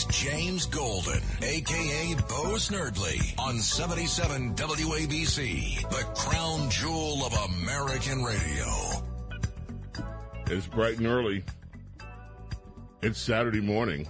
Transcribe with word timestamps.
It's 0.00 0.16
James 0.16 0.66
Golden, 0.66 1.20
aka 1.42 2.14
Bo 2.28 2.54
Snerdley, 2.54 3.36
on 3.36 3.58
77 3.58 4.54
WABC, 4.54 5.90
the 5.90 6.04
crown 6.14 6.70
jewel 6.70 7.26
of 7.26 7.32
American 7.56 8.22
radio. 8.22 8.64
It's 10.46 10.68
bright 10.68 10.98
and 10.98 11.06
early. 11.08 11.42
It's 13.02 13.20
Saturday 13.20 13.60
morning. 13.60 14.06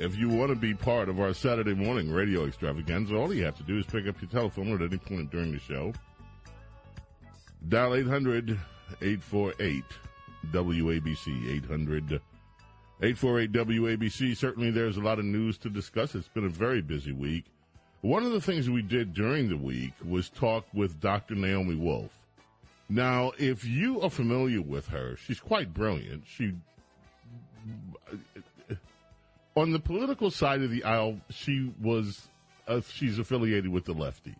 If 0.00 0.16
you 0.16 0.28
want 0.28 0.48
to 0.48 0.56
be 0.56 0.74
part 0.74 1.08
of 1.08 1.20
our 1.20 1.32
Saturday 1.32 1.74
morning 1.74 2.10
radio 2.10 2.44
extravaganza, 2.44 3.14
all 3.14 3.32
you 3.32 3.44
have 3.44 3.56
to 3.58 3.62
do 3.62 3.78
is 3.78 3.86
pick 3.86 4.08
up 4.08 4.20
your 4.20 4.30
telephone 4.32 4.72
at 4.74 4.80
any 4.80 4.98
point 4.98 5.30
during 5.30 5.52
the 5.52 5.60
show. 5.60 5.92
Dial 7.68 7.94
800 7.94 8.50
848 9.00 9.84
WABC 10.50 11.50
800 11.50 12.20
848 13.00 13.52
WABC. 13.52 14.36
Certainly, 14.36 14.72
there's 14.72 14.96
a 14.96 15.00
lot 15.00 15.20
of 15.20 15.24
news 15.24 15.56
to 15.58 15.70
discuss. 15.70 16.16
It's 16.16 16.28
been 16.28 16.46
a 16.46 16.50
very 16.50 16.82
busy 16.82 17.12
week. 17.12 17.44
One 18.00 18.24
of 18.24 18.32
the 18.32 18.40
things 18.40 18.68
we 18.68 18.82
did 18.82 19.14
during 19.14 19.48
the 19.48 19.56
week 19.56 19.92
was 20.04 20.28
talk 20.28 20.66
with 20.72 21.00
Dr. 21.00 21.36
Naomi 21.36 21.76
Wolf. 21.76 22.10
Now, 22.88 23.32
if 23.38 23.64
you 23.64 24.00
are 24.00 24.10
familiar 24.10 24.62
with 24.62 24.88
her, 24.88 25.16
she's 25.16 25.38
quite 25.38 25.74
brilliant. 25.74 26.24
She, 26.26 26.54
on 29.54 29.72
the 29.72 29.78
political 29.78 30.30
side 30.30 30.62
of 30.62 30.70
the 30.70 30.82
aisle, 30.84 31.20
she 31.30 31.72
was, 31.80 32.28
uh, 32.66 32.80
she's 32.80 33.18
affiliated 33.18 33.68
with 33.68 33.84
the 33.84 33.94
lefties. 33.94 34.34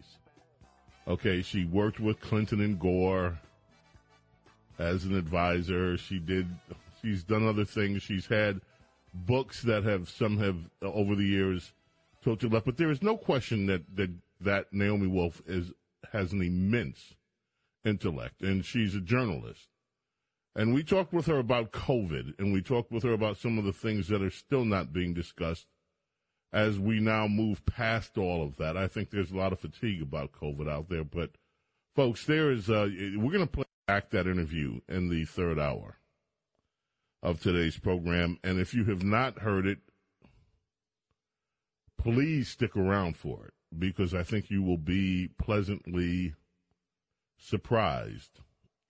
Okay, 1.06 1.42
she 1.42 1.64
worked 1.64 2.01
with 2.01 2.20
Clinton 2.20 2.61
and 2.61 2.79
Gore 2.79 3.39
as 4.79 5.05
an 5.05 5.17
advisor. 5.17 5.97
She 5.97 6.19
did 6.19 6.48
She's 7.02 7.24
done 7.24 7.46
other 7.46 7.64
things. 7.64 8.02
She's 8.02 8.27
had 8.27 8.60
books 9.14 9.62
that 9.62 9.84
have 9.84 10.08
some 10.08 10.38
have 10.38 10.58
uh, 10.82 10.92
over 10.92 11.14
the 11.14 11.24
years 11.24 11.72
tilted 12.22 12.52
left, 12.52 12.66
but 12.66 12.77
there 12.77 12.90
is 12.90 13.02
no 13.02 13.16
question 13.16 13.66
that 13.66 13.82
that 13.96 14.10
that 14.40 14.72
Naomi 14.72 15.06
Wolf 15.06 15.42
is 15.46 15.72
has 16.12 16.32
an 16.32 16.42
immense 16.42 17.14
intellect, 17.84 18.42
and 18.42 18.64
she's 18.64 18.94
a 18.94 19.00
journalist. 19.00 19.68
And 20.55 20.74
we 20.74 20.82
talked 20.82 21.12
with 21.12 21.27
her 21.27 21.38
about 21.38 21.72
COVID, 21.72 22.38
and 22.38 22.52
we 22.52 22.62
talked 22.62 22.90
with 22.90 23.05
her 23.05 23.12
about 23.12 23.36
some 23.36 23.58
of 23.58 23.64
the 23.64 23.72
things 23.72 24.08
that 24.08 24.22
are 24.22 24.30
still 24.30 24.64
not 24.64 24.92
being 24.92 25.14
discussed 25.14 25.66
as 26.52 26.78
we 26.78 26.98
now 26.98 27.28
move 27.28 27.64
past 27.66 28.16
all 28.18 28.42
of 28.42 28.56
that. 28.56 28.77
I 28.77 28.88
think 28.88 29.10
there's 29.10 29.30
a 29.30 29.36
lot 29.36 29.52
of 29.52 29.60
fatigue 29.60 30.02
about 30.02 30.33
COVID 30.33 30.68
out 30.68 30.88
there, 30.88 31.05
but 31.05 31.30
folks, 31.94 32.24
there 32.24 32.50
is. 32.50 32.68
Uh, 32.70 32.88
we're 33.16 33.33
going 33.33 33.40
to 33.40 33.46
play 33.46 33.64
back 33.86 34.10
that 34.10 34.27
interview 34.27 34.80
in 34.88 35.08
the 35.08 35.24
third 35.24 35.58
hour 35.58 35.98
of 37.22 37.41
today's 37.41 37.78
program. 37.78 38.39
And 38.45 38.58
if 38.58 38.74
you 38.74 38.84
have 38.84 39.02
not 39.02 39.40
heard 39.40 39.67
it, 39.67 39.79
please 41.98 42.48
stick 42.48 42.77
around 42.77 43.17
for 43.17 43.46
it 43.46 43.55
because 43.77 44.14
I 44.14 44.23
think 44.23 44.51
you 44.51 44.62
will 44.62 44.79
be 44.79 45.29
pleasantly 45.39 46.34
surprised. 47.36 48.40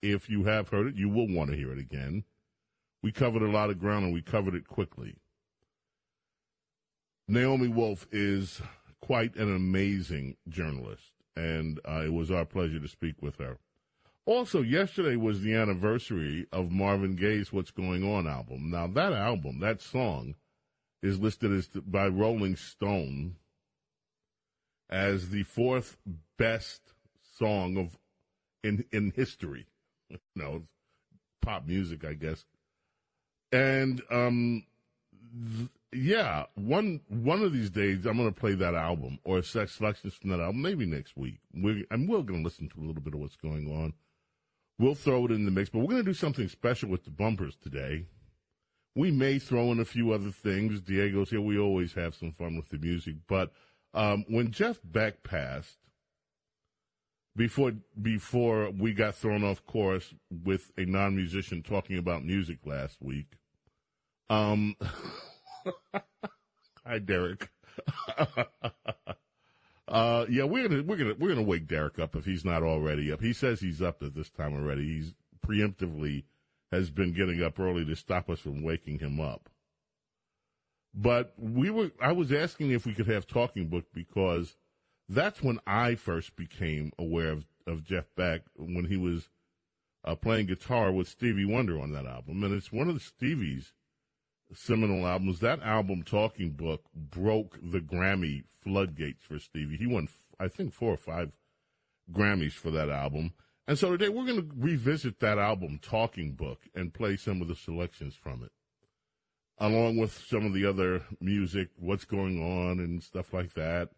If 0.01 0.29
you 0.29 0.45
have 0.45 0.69
heard 0.69 0.87
it, 0.87 0.95
you 0.95 1.09
will 1.09 1.27
want 1.27 1.49
to 1.51 1.57
hear 1.57 1.71
it 1.71 1.79
again. 1.79 2.23
We 3.01 3.11
covered 3.11 3.41
a 3.41 3.51
lot 3.51 3.69
of 3.69 3.79
ground 3.79 4.05
and 4.05 4.13
we 4.13 4.21
covered 4.21 4.55
it 4.55 4.67
quickly. 4.67 5.15
Naomi 7.27 7.67
Wolf 7.67 8.07
is 8.11 8.61
quite 9.01 9.35
an 9.35 9.55
amazing 9.55 10.35
journalist, 10.47 11.11
and 11.35 11.79
uh, 11.87 12.01
it 12.05 12.13
was 12.13 12.31
our 12.31 12.45
pleasure 12.45 12.79
to 12.79 12.87
speak 12.87 13.21
with 13.21 13.37
her. 13.37 13.57
Also, 14.29 14.61
yesterday 14.61 15.15
was 15.15 15.41
the 15.41 15.55
anniversary 15.55 16.45
of 16.51 16.69
Marvin 16.69 17.15
Gaye's 17.15 17.51
What's 17.51 17.71
Going 17.71 18.03
On 18.03 18.27
album. 18.27 18.69
Now, 18.69 18.85
that 18.85 19.11
album, 19.11 19.59
that 19.61 19.81
song, 19.81 20.35
is 21.01 21.17
listed 21.17 21.51
as 21.51 21.65
by 21.67 22.07
Rolling 22.09 22.55
Stone 22.55 23.37
as 24.87 25.31
the 25.31 25.41
fourth 25.41 25.97
best 26.37 26.93
song 27.39 27.75
of 27.75 27.97
in 28.63 28.85
in 28.91 29.13
history. 29.15 29.65
you 30.11 30.19
know, 30.35 30.61
pop 31.41 31.65
music, 31.65 32.05
I 32.05 32.13
guess. 32.13 32.45
And 33.51 33.99
um, 34.11 34.63
th- 35.57 35.69
yeah, 35.91 36.45
one 36.53 37.01
one 37.07 37.41
of 37.41 37.51
these 37.51 37.71
days 37.71 38.05
I'm 38.05 38.17
to 38.31 38.39
play 38.39 38.53
that 38.53 38.75
album 38.75 39.17
or 39.23 39.41
sex 39.41 39.77
selections 39.77 40.13
from 40.13 40.29
that 40.29 40.39
album. 40.39 40.61
Maybe 40.61 40.85
next 40.85 41.17
week. 41.17 41.39
We're, 41.51 41.83
and 41.89 42.07
we're 42.07 42.21
to 42.43 42.47
listen 42.47 42.69
to 42.69 42.79
a 42.79 42.85
little 42.85 43.01
bit 43.01 43.15
of 43.15 43.21
what's 43.21 43.35
going 43.35 43.71
on. 43.71 43.95
We'll 44.79 44.95
throw 44.95 45.25
it 45.25 45.31
in 45.31 45.43
the 45.43 45.51
mix, 45.51 45.69
but 45.69 45.79
we're 45.79 45.89
going 45.89 46.05
to 46.05 46.09
do 46.09 46.13
something 46.13 46.47
special 46.47 46.89
with 46.89 47.03
the 47.03 47.11
bumpers 47.11 47.57
today. 47.57 48.05
We 48.95 49.11
may 49.11 49.37
throw 49.37 49.73
in 49.73 49.79
a 49.79 49.85
few 49.85 50.13
other 50.13 50.31
things. 50.31 50.79
Diego's 50.79 51.29
here. 51.29 51.41
We 51.41 51.59
always 51.59 51.93
have 51.93 52.15
some 52.15 52.31
fun 52.31 52.55
with 52.55 52.69
the 52.69 52.77
music. 52.77 53.15
But 53.27 53.51
um, 53.93 54.23
when 54.29 54.51
Jeff 54.51 54.79
Beck 54.83 55.21
passed, 55.21 55.77
before 57.35 57.73
before 58.01 58.71
we 58.71 58.93
got 58.93 59.15
thrown 59.15 59.43
off 59.43 59.65
course 59.65 60.13
with 60.43 60.71
a 60.77 60.85
non 60.85 61.15
musician 61.15 61.61
talking 61.61 61.97
about 61.97 62.25
music 62.25 62.59
last 62.65 63.01
week, 63.01 63.37
um, 64.29 64.75
hi 66.85 66.99
Derek. 66.99 67.49
Uh, 69.89 70.25
yeah, 70.29 70.43
we're 70.43 70.67
gonna 70.67 70.83
we're 70.83 70.97
gonna 70.97 71.15
we're 71.17 71.29
gonna 71.29 71.41
wake 71.41 71.67
Derek 71.67 71.97
up 71.97 72.15
if 72.15 72.25
he's 72.25 72.45
not 72.45 72.61
already 72.61 73.11
up. 73.11 73.21
He 73.21 73.33
says 73.33 73.59
he's 73.59 73.81
up 73.81 74.03
at 74.03 74.13
this 74.13 74.29
time 74.29 74.53
already. 74.53 74.83
He's 74.83 75.13
preemptively 75.45 76.23
has 76.71 76.91
been 76.91 77.13
getting 77.13 77.41
up 77.41 77.59
early 77.59 77.83
to 77.85 77.95
stop 77.95 78.29
us 78.29 78.39
from 78.39 78.61
waking 78.61 78.99
him 78.99 79.19
up. 79.19 79.49
But 80.93 81.33
we 81.37 81.71
were 81.71 81.91
I 81.99 82.11
was 82.11 82.31
asking 82.31 82.71
if 82.71 82.85
we 82.85 82.93
could 82.93 83.07
have 83.07 83.25
talking 83.25 83.67
book 83.67 83.85
because 83.91 84.55
that's 85.07 85.41
when 85.41 85.59
I 85.65 85.95
first 85.95 86.35
became 86.35 86.91
aware 86.99 87.31
of, 87.31 87.45
of 87.65 87.83
Jeff 87.83 88.05
Beck 88.15 88.41
when 88.55 88.85
he 88.85 88.97
was 88.97 89.29
uh, 90.05 90.15
playing 90.15 90.45
guitar 90.45 90.91
with 90.91 91.07
Stevie 91.07 91.45
Wonder 91.45 91.79
on 91.79 91.91
that 91.93 92.05
album, 92.05 92.43
and 92.43 92.53
it's 92.53 92.71
one 92.71 92.87
of 92.87 92.93
the 92.93 92.99
Stevie's 92.99 93.73
seminal 94.53 95.05
albums. 95.07 95.39
That 95.39 95.61
album, 95.61 96.03
Talking 96.03 96.51
Book, 96.51 96.83
broke 96.93 97.57
the 97.61 97.79
Grammy 97.79 98.43
floodgates 98.63 99.23
for 99.23 99.39
Stevie. 99.39 99.77
He 99.77 99.87
won, 99.87 100.07
I 100.39 100.47
think, 100.47 100.73
four 100.73 100.93
or 100.93 100.97
five 100.97 101.31
Grammys 102.11 102.53
for 102.53 102.71
that 102.71 102.89
album. 102.89 103.33
And 103.67 103.77
so 103.77 103.91
today 103.91 104.09
we're 104.09 104.25
going 104.25 104.41
to 104.41 104.55
revisit 104.57 105.19
that 105.19 105.37
album, 105.37 105.79
Talking 105.81 106.33
Book, 106.33 106.61
and 106.73 106.93
play 106.93 107.15
some 107.17 107.41
of 107.41 107.47
the 107.47 107.55
selections 107.55 108.15
from 108.15 108.43
it, 108.43 108.51
along 109.59 109.97
with 109.97 110.11
some 110.27 110.45
of 110.45 110.53
the 110.53 110.65
other 110.65 111.03
music, 111.21 111.69
what's 111.75 112.05
going 112.05 112.41
on, 112.41 112.79
and 112.79 113.03
stuff 113.03 113.31
like 113.33 113.53
that. 113.53 113.89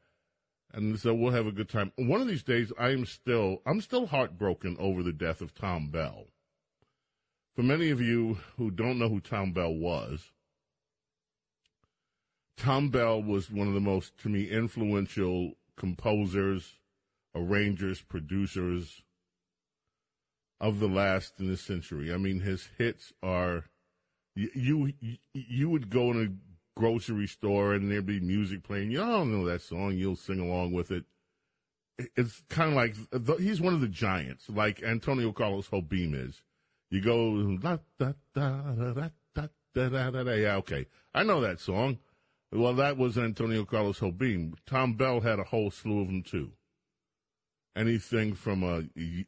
And 0.73 0.99
so 0.99 1.13
we'll 1.13 1.31
have 1.31 1.47
a 1.47 1.51
good 1.51 1.69
time. 1.69 1.91
One 1.95 2.21
of 2.21 2.27
these 2.27 2.43
days, 2.43 2.71
I 2.77 2.89
am 2.89 3.05
still, 3.05 3.61
I'm 3.65 3.81
still 3.81 4.07
heartbroken 4.07 4.77
over 4.79 5.03
the 5.03 5.13
death 5.13 5.41
of 5.41 5.53
Thom 5.53 5.89
Bell. 5.89 6.27
For 7.55 7.63
many 7.63 7.89
of 7.89 7.99
you 7.99 8.39
who 8.57 8.71
don't 8.71 8.97
know 8.99 9.09
who 9.09 9.19
Thom 9.19 9.51
Bell 9.51 9.73
was, 9.73 10.31
Thom 12.57 12.89
Bell 12.89 13.21
was 13.21 13.49
one 13.49 13.67
of 13.67 13.73
the 13.73 13.79
most, 13.79 14.17
to 14.19 14.29
me, 14.29 14.49
influential 14.49 15.53
composers, 15.77 16.79
arrangers, 17.35 18.01
producers 18.01 19.01
of 20.59 20.79
the 20.79 20.87
last 20.87 21.39
in 21.39 21.47
the 21.47 21.57
century. 21.57 22.13
I 22.13 22.17
mean, 22.17 22.41
his 22.41 22.69
hits 22.77 23.11
are 23.23 23.65
you 24.35 24.93
you, 24.99 25.17
you 25.33 25.69
would 25.69 25.89
go 25.89 26.11
in 26.11 26.21
a 26.21 26.79
grocery 26.79 27.27
store 27.27 27.73
and 27.73 27.91
there'd 27.91 28.05
be 28.05 28.19
music 28.19 28.63
playing. 28.63 28.91
You 28.91 28.99
don't 28.99 29.31
know 29.31 29.45
that 29.45 29.61
song. 29.61 29.93
You'll 29.95 30.15
sing 30.15 30.39
along 30.39 30.71
with 30.71 30.91
it. 30.91 31.05
It's 32.15 32.43
kind 32.49 32.69
of 32.69 32.75
like 32.75 32.95
he's 33.39 33.61
one 33.61 33.73
of 33.73 33.81
the 33.81 33.87
giants, 33.87 34.49
like 34.49 34.81
Antonio 34.81 35.31
Carlos 35.31 35.67
Jobim 35.67 36.13
is. 36.15 36.41
You 36.89 37.01
go 37.01 37.57
da 37.57 37.77
da 37.97 38.13
da 38.33 38.71
da 38.73 39.09
da 39.33 39.47
da 39.73 40.09
da 40.11 40.23
da. 40.23 40.31
Yeah, 40.31 40.55
okay, 40.57 40.87
I 41.13 41.23
know 41.23 41.41
that 41.41 41.59
song. 41.59 41.99
Well, 42.53 42.73
that 42.75 42.97
was 42.97 43.17
Antonio 43.17 43.63
Carlos 43.65 43.99
Jobim. 43.99 44.53
Thom 44.65 44.93
Bell 44.95 45.21
had 45.21 45.39
a 45.39 45.45
whole 45.45 45.71
slew 45.71 46.01
of 46.01 46.07
them 46.07 46.23
too. 46.23 46.51
anything 47.75 48.33
from 48.33 48.63
a, 48.63 48.83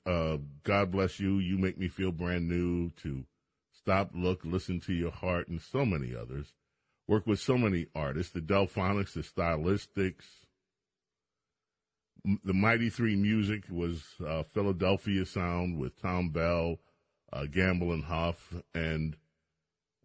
uh, 0.09 0.37
God 0.63 0.91
bless 0.91 1.19
you, 1.19 1.39
you 1.39 1.57
make 1.57 1.77
me 1.77 1.87
feel 1.87 2.11
brand 2.11 2.47
new 2.47 2.89
to 3.01 3.25
stop, 3.71 4.11
look, 4.13 4.41
listen 4.43 4.79
to 4.81 4.93
your 4.93 5.11
heart, 5.11 5.47
and 5.47 5.61
so 5.61 5.85
many 5.85 6.15
others. 6.15 6.53
Work 7.07 7.27
with 7.27 7.39
so 7.39 7.57
many 7.57 7.87
artists, 7.93 8.33
the 8.33 8.41
Delfonics, 8.41 9.13
the 9.13 9.21
Stylistics. 9.21 10.25
The 12.45 12.53
Mighty 12.53 12.89
Three 12.89 13.17
music 13.17 13.65
was 13.69 14.03
uh, 14.25 14.43
Philadelphia 14.43 15.25
sound 15.25 15.77
with 15.77 16.01
Tom 16.01 16.29
Bell, 16.29 16.79
uh, 17.33 17.45
Gamble 17.45 17.91
and 17.91 18.05
Huff, 18.05 18.53
and 18.73 19.17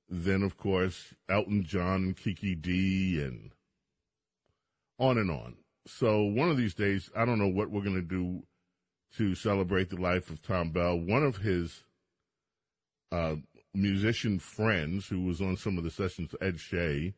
then 0.08 0.42
of 0.42 0.56
course 0.56 1.14
Elton 1.28 1.64
John 1.64 2.02
and 2.02 2.16
Kiki 2.16 2.54
Dee 2.54 3.20
and 3.22 3.52
on 4.98 5.18
and 5.18 5.30
on. 5.30 5.56
So 5.86 6.22
one 6.22 6.50
of 6.50 6.56
these 6.56 6.74
days, 6.74 7.10
I 7.16 7.24
don't 7.24 7.38
know 7.38 7.48
what 7.48 7.70
we're 7.70 7.82
going 7.82 7.94
to 7.94 8.02
do 8.02 8.42
to 9.16 9.34
celebrate 9.34 9.88
the 9.88 10.00
life 10.00 10.28
of 10.30 10.40
Thom 10.40 10.70
Bell. 10.70 10.98
One 10.98 11.22
of 11.22 11.38
his 11.38 11.82
uh, 13.10 13.36
musician 13.72 14.38
friends, 14.38 15.06
who 15.06 15.24
was 15.24 15.40
on 15.40 15.56
some 15.56 15.78
of 15.78 15.84
the 15.84 15.90
sessions, 15.90 16.34
Ed 16.40 16.60
Shea, 16.60 17.14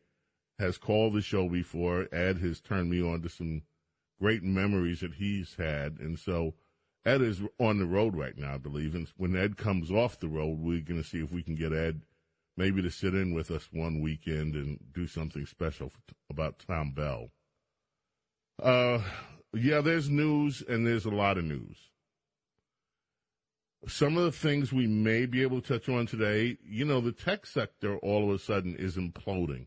has 0.58 0.78
called 0.78 1.14
the 1.14 1.22
show 1.22 1.48
before. 1.48 2.06
Ed 2.12 2.38
has 2.38 2.60
turned 2.60 2.90
me 2.90 3.02
on 3.02 3.22
to 3.22 3.28
some 3.28 3.62
great 4.20 4.42
memories 4.42 5.00
that 5.00 5.14
he's 5.14 5.56
had, 5.56 5.98
and 5.98 6.18
so 6.18 6.54
Ed 7.04 7.22
is 7.22 7.40
on 7.58 7.78
the 7.78 7.86
road 7.86 8.14
right 8.14 8.36
now, 8.36 8.54
I 8.54 8.58
believe. 8.58 8.94
And 8.94 9.08
when 9.16 9.34
Ed 9.34 9.56
comes 9.56 9.90
off 9.90 10.20
the 10.20 10.28
road, 10.28 10.58
we're 10.60 10.82
going 10.82 11.02
to 11.02 11.08
see 11.08 11.22
if 11.22 11.32
we 11.32 11.42
can 11.42 11.54
get 11.54 11.72
Ed 11.72 12.02
maybe 12.56 12.82
to 12.82 12.90
sit 12.90 13.14
in 13.14 13.34
with 13.34 13.50
us 13.50 13.68
one 13.72 14.00
weekend 14.00 14.54
and 14.54 14.78
do 14.92 15.06
something 15.06 15.46
special 15.46 15.92
about 16.28 16.58
Thom 16.58 16.92
Bell. 16.92 17.30
Uh, 18.62 19.00
yeah, 19.52 19.80
there's 19.80 20.08
news 20.08 20.62
and 20.66 20.86
there's 20.86 21.04
a 21.06 21.10
lot 21.10 21.38
of 21.38 21.44
news. 21.44 21.76
Some 23.88 24.18
of 24.18 24.24
the 24.24 24.32
things 24.32 24.72
we 24.72 24.86
may 24.86 25.24
be 25.24 25.42
able 25.42 25.62
to 25.62 25.78
touch 25.78 25.88
on 25.88 26.06
today, 26.06 26.58
you 26.62 26.84
know, 26.84 27.00
the 27.00 27.12
tech 27.12 27.46
sector 27.46 27.96
all 27.98 28.28
of 28.28 28.34
a 28.34 28.38
sudden 28.38 28.76
is 28.76 28.96
imploding. 28.96 29.66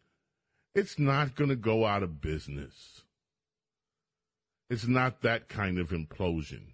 It's 0.75 1.00
not 1.00 1.36
going 1.36 1.50
to 1.50 1.56
go 1.56 1.86
out 1.86 2.03
of 2.03 2.21
business. 2.21 3.01
It's 4.69 4.88
not 4.88 5.21
that 5.21 5.50
kind 5.50 5.79
of 5.79 5.89
implosion. 5.89 6.74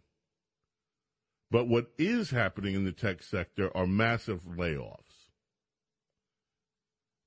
But 1.51 1.67
what 1.67 1.91
is 1.97 2.29
happening 2.29 2.75
in 2.75 2.85
the 2.85 2.91
tech 2.91 3.23
sector 3.23 3.75
are 3.75 3.87
massive 3.87 4.43
layoffs. 4.43 5.08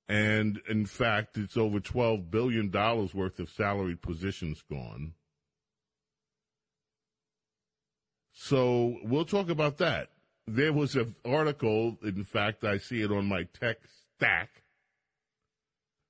And 0.09 0.61
in 0.69 0.85
fact, 0.85 1.37
it's 1.37 1.57
over 1.57 1.79
$12 1.79 2.29
billion 2.29 2.71
worth 2.71 3.39
of 3.39 3.49
salaried 3.49 4.01
positions 4.01 4.63
gone. 4.69 5.13
So 8.33 8.97
we'll 9.03 9.25
talk 9.25 9.49
about 9.49 9.77
that. 9.77 10.09
There 10.45 10.73
was 10.73 10.95
an 10.95 11.15
article, 11.23 11.97
in 12.03 12.23
fact, 12.25 12.65
I 12.65 12.77
see 12.77 13.01
it 13.01 13.11
on 13.11 13.27
my 13.27 13.43
tech 13.43 13.77
stack. 14.17 14.63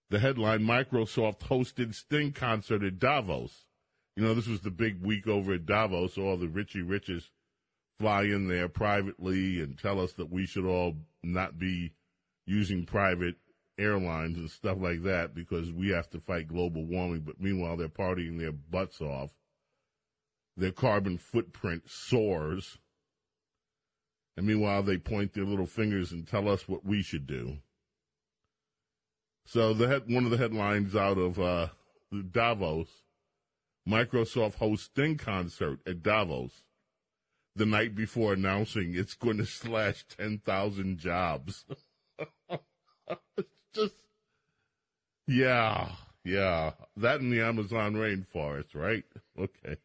The 0.09 0.19
headline 0.19 0.61
Microsoft 0.61 1.39
hosted 1.39 1.93
Sting 1.93 2.31
concert 2.31 2.83
at 2.83 2.99
Davos. 2.99 3.65
You 4.15 4.23
know, 4.23 4.33
this 4.33 4.47
was 4.47 4.61
the 4.61 4.71
big 4.71 5.03
week 5.03 5.27
over 5.27 5.53
at 5.53 5.65
Davos. 5.65 6.17
All 6.17 6.37
the 6.37 6.47
Richie 6.47 6.81
Riches 6.81 7.29
fly 7.99 8.23
in 8.23 8.47
there 8.47 8.69
privately 8.69 9.59
and 9.59 9.77
tell 9.77 9.99
us 9.99 10.13
that 10.13 10.31
we 10.31 10.45
should 10.45 10.65
all 10.65 10.95
not 11.23 11.59
be 11.59 11.93
using 12.45 12.85
private 12.85 13.35
airlines 13.77 14.37
and 14.37 14.49
stuff 14.49 14.77
like 14.79 15.03
that 15.03 15.33
because 15.33 15.71
we 15.71 15.89
have 15.89 16.09
to 16.11 16.19
fight 16.19 16.47
global 16.47 16.85
warming. 16.85 17.21
But 17.21 17.39
meanwhile, 17.39 17.77
they're 17.77 17.89
partying 17.89 18.39
their 18.39 18.51
butts 18.51 19.01
off. 19.01 19.31
Their 20.55 20.71
carbon 20.71 21.17
footprint 21.17 21.83
soars. 21.87 22.77
And 24.37 24.45
meanwhile, 24.45 24.83
they 24.83 24.97
point 24.97 25.33
their 25.33 25.45
little 25.45 25.65
fingers 25.65 26.11
and 26.11 26.27
tell 26.27 26.47
us 26.49 26.67
what 26.67 26.85
we 26.85 27.01
should 27.01 27.27
do. 27.27 27.57
So 29.45 29.73
the 29.73 29.87
head, 29.87 30.03
one 30.07 30.25
of 30.25 30.31
the 30.31 30.37
headlines 30.37 30.95
out 30.95 31.17
of 31.17 31.39
uh, 31.39 31.67
Davos, 32.31 32.87
Microsoft 33.87 34.55
hosts 34.55 34.85
Sting 34.85 35.17
concert 35.17 35.79
at 35.85 36.01
Davos 36.01 36.63
the 37.55 37.65
night 37.65 37.95
before 37.95 38.33
announcing 38.33 38.95
it's 38.95 39.13
going 39.13 39.37
to 39.39 39.45
slash 39.45 40.05
10,000 40.17 40.97
jobs. 40.97 41.65
it's 43.73 43.79
just, 43.79 43.95
yeah, 45.27 45.89
yeah. 46.23 46.71
That 46.97 47.19
in 47.19 47.29
the 47.29 47.41
Amazon 47.41 47.93
rainforest, 47.95 48.75
right? 48.75 49.03
Okay. 49.39 49.77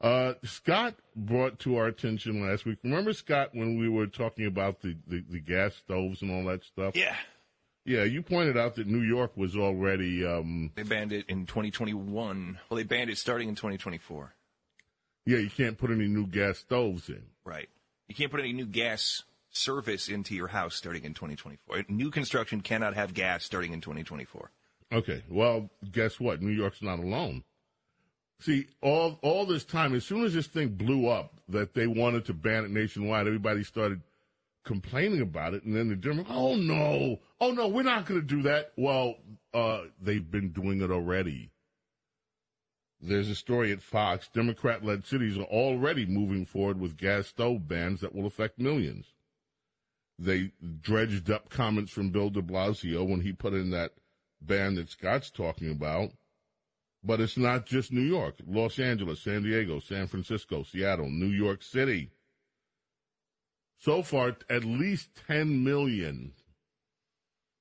Uh, 0.00 0.34
Scott 0.44 0.94
brought 1.16 1.58
to 1.58 1.76
our 1.76 1.86
attention 1.88 2.40
last 2.40 2.64
week. 2.64 2.78
Remember, 2.84 3.12
Scott, 3.12 3.50
when 3.52 3.78
we 3.78 3.88
were 3.88 4.06
talking 4.06 4.46
about 4.46 4.80
the, 4.80 4.96
the, 5.08 5.24
the 5.28 5.40
gas 5.40 5.74
stoves 5.74 6.22
and 6.22 6.30
all 6.30 6.44
that 6.44 6.64
stuff? 6.64 6.96
Yeah. 6.96 7.16
Yeah, 7.84 8.04
you 8.04 8.22
pointed 8.22 8.56
out 8.56 8.76
that 8.76 8.86
New 8.86 9.00
York 9.02 9.36
was 9.36 9.56
already. 9.56 10.24
Um, 10.24 10.70
they 10.76 10.84
banned 10.84 11.12
it 11.12 11.26
in 11.28 11.46
2021. 11.46 12.58
Well, 12.70 12.76
they 12.76 12.84
banned 12.84 13.10
it 13.10 13.18
starting 13.18 13.48
in 13.48 13.56
2024. 13.56 14.32
Yeah, 15.26 15.38
you 15.38 15.50
can't 15.50 15.76
put 15.76 15.90
any 15.90 16.06
new 16.06 16.26
gas 16.26 16.58
stoves 16.58 17.08
in. 17.08 17.22
Right. 17.44 17.68
You 18.08 18.14
can't 18.14 18.30
put 18.30 18.40
any 18.40 18.52
new 18.52 18.66
gas 18.66 19.22
service 19.50 20.08
into 20.08 20.34
your 20.34 20.48
house 20.48 20.74
starting 20.74 21.04
in 21.04 21.14
2024. 21.14 21.84
New 21.88 22.10
construction 22.10 22.60
cannot 22.60 22.94
have 22.94 23.14
gas 23.14 23.44
starting 23.44 23.72
in 23.72 23.80
2024. 23.80 24.50
Okay. 24.92 25.22
Well, 25.28 25.70
guess 25.90 26.18
what? 26.18 26.42
New 26.42 26.52
York's 26.52 26.82
not 26.82 26.98
alone. 26.98 27.44
See, 28.40 28.66
all 28.80 29.18
all 29.22 29.44
this 29.44 29.64
time, 29.64 29.94
as 29.94 30.04
soon 30.04 30.24
as 30.24 30.32
this 30.32 30.46
thing 30.46 30.68
blew 30.68 31.08
up, 31.08 31.34
that 31.50 31.74
they 31.74 31.86
wanted 31.86 32.24
to 32.26 32.34
ban 32.34 32.64
it 32.64 32.70
nationwide, 32.70 33.26
everybody 33.26 33.62
started 33.62 34.00
complaining 34.64 35.20
about 35.20 35.52
it, 35.52 35.64
and 35.64 35.76
then 35.76 35.88
the 35.88 35.96
Democrats, 35.96 36.30
oh 36.32 36.54
no, 36.56 37.20
oh 37.40 37.50
no, 37.52 37.68
we're 37.68 37.82
not 37.82 38.06
going 38.06 38.20
to 38.20 38.26
do 38.26 38.42
that. 38.42 38.72
Well, 38.76 39.16
uh, 39.52 39.82
they've 40.00 40.28
been 40.28 40.52
doing 40.52 40.80
it 40.80 40.90
already. 40.90 41.50
There's 43.02 43.28
a 43.28 43.34
story 43.34 43.72
at 43.72 43.82
Fox. 43.82 44.28
Democrat 44.28 44.84
led 44.84 45.06
cities 45.06 45.36
are 45.36 45.44
already 45.44 46.06
moving 46.06 46.44
forward 46.44 46.78
with 46.78 46.96
gas 46.96 47.28
stove 47.28 47.66
bans 47.66 48.00
that 48.00 48.14
will 48.14 48.26
affect 48.26 48.58
millions. 48.58 49.06
They 50.22 50.52
dredged 50.82 51.30
up 51.30 51.48
comments 51.48 51.90
from 51.90 52.10
Bill 52.10 52.28
de 52.28 52.42
Blasio 52.42 53.08
when 53.08 53.22
he 53.22 53.32
put 53.32 53.54
in 53.54 53.70
that 53.70 53.92
ban 54.42 54.74
that 54.74 54.90
Scott's 54.90 55.30
talking 55.30 55.70
about. 55.70 56.10
But 57.02 57.22
it's 57.22 57.38
not 57.38 57.64
just 57.64 57.90
New 57.90 58.02
York. 58.02 58.34
Los 58.46 58.78
Angeles, 58.78 59.22
San 59.22 59.42
Diego, 59.42 59.80
San 59.80 60.06
Francisco, 60.06 60.62
Seattle, 60.62 61.08
New 61.08 61.30
York 61.30 61.62
City. 61.62 62.10
So 63.78 64.02
far, 64.02 64.36
at 64.50 64.64
least 64.64 65.08
10 65.26 65.64
million. 65.64 66.32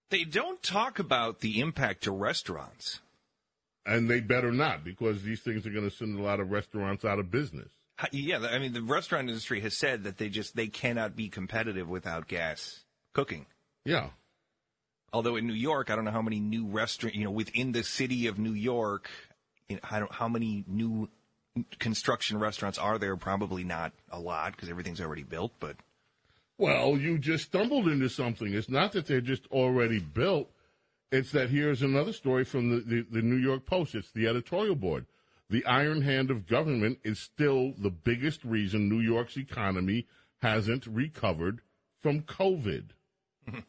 They 0.09 0.25
don't 0.25 0.61
talk 0.61 0.99
about 0.99 1.39
the 1.39 1.61
impact 1.61 2.03
to 2.03 2.11
restaurants. 2.11 2.99
And 3.85 4.09
they 4.09 4.19
better 4.19 4.51
not, 4.51 4.83
because 4.83 5.23
these 5.23 5.39
things 5.39 5.65
are 5.65 5.71
going 5.71 5.89
to 5.89 5.95
send 5.95 6.19
a 6.19 6.21
lot 6.21 6.41
of 6.41 6.51
restaurants 6.51 7.05
out 7.05 7.19
of 7.19 7.31
business. 7.31 7.71
Yeah, 8.11 8.39
I 8.39 8.59
mean, 8.59 8.73
the 8.73 8.81
restaurant 8.81 9.27
industry 9.27 9.59
has 9.61 9.77
said 9.77 10.03
that 10.03 10.17
they 10.17 10.29
just 10.29 10.55
they 10.55 10.67
cannot 10.67 11.15
be 11.15 11.29
competitive 11.29 11.87
without 11.89 12.27
gas 12.27 12.83
cooking. 13.13 13.45
Yeah. 13.83 14.09
Although 15.11 15.35
in 15.35 15.47
New 15.47 15.53
York, 15.53 15.89
I 15.89 15.95
don't 15.95 16.05
know 16.05 16.11
how 16.11 16.21
many 16.21 16.39
new 16.39 16.67
restaurant, 16.67 17.15
you 17.15 17.23
know, 17.23 17.31
within 17.31 17.71
the 17.71 17.83
city 17.83 18.27
of 18.27 18.37
New 18.37 18.53
York, 18.53 19.09
you 19.67 19.75
know, 19.75 19.81
I 19.89 19.99
don't 19.99 20.11
how 20.11 20.27
many 20.27 20.63
new 20.67 21.09
construction 21.79 22.39
restaurants 22.39 22.77
are 22.77 22.97
there? 22.97 23.15
Probably 23.17 23.63
not 23.63 23.91
a 24.11 24.19
lot 24.19 24.53
because 24.53 24.69
everything's 24.69 25.01
already 25.01 25.23
built. 25.23 25.51
But 25.59 25.77
well, 26.57 26.97
you 26.97 27.17
just 27.17 27.45
stumbled 27.45 27.87
into 27.87 28.09
something. 28.09 28.53
It's 28.53 28.69
not 28.69 28.91
that 28.93 29.07
they're 29.07 29.21
just 29.21 29.47
already 29.47 29.99
built. 29.99 30.49
It's 31.11 31.31
that 31.31 31.49
here's 31.49 31.81
another 31.81 32.13
story 32.13 32.43
from 32.43 32.69
the, 32.69 32.79
the, 32.81 33.05
the 33.09 33.21
New 33.21 33.37
York 33.37 33.65
Post. 33.65 33.95
It's 33.95 34.11
the 34.11 34.27
editorial 34.27 34.75
board. 34.75 35.05
The 35.49 35.65
iron 35.65 36.03
hand 36.03 36.29
of 36.29 36.47
government 36.47 36.99
is 37.03 37.19
still 37.19 37.73
the 37.77 37.89
biggest 37.89 38.43
reason 38.43 38.87
New 38.87 38.99
York's 38.99 39.37
economy 39.37 40.07
hasn't 40.41 40.85
recovered 40.85 41.61
from 42.01 42.21
COVID. 42.21 42.89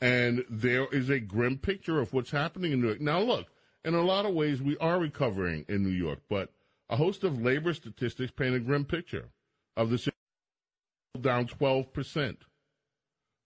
and 0.00 0.44
there 0.48 0.86
is 0.86 1.10
a 1.10 1.18
grim 1.18 1.58
picture 1.58 2.00
of 2.00 2.12
what's 2.12 2.30
happening 2.30 2.72
in 2.72 2.80
New 2.80 2.88
York. 2.88 3.00
Now, 3.00 3.20
look, 3.20 3.48
in 3.84 3.94
a 3.94 4.02
lot 4.02 4.24
of 4.24 4.34
ways, 4.34 4.62
we 4.62 4.76
are 4.78 5.00
recovering 5.00 5.64
in 5.68 5.82
New 5.82 5.90
York, 5.90 6.20
but 6.28 6.52
a 6.88 6.96
host 6.96 7.24
of 7.24 7.42
labor 7.42 7.74
statistics 7.74 8.30
paint 8.30 8.54
a 8.54 8.60
grim 8.60 8.84
picture 8.84 9.30
of 9.76 9.90
the 9.90 9.98
city 9.98 10.16
down 11.20 11.46
12% 11.46 12.36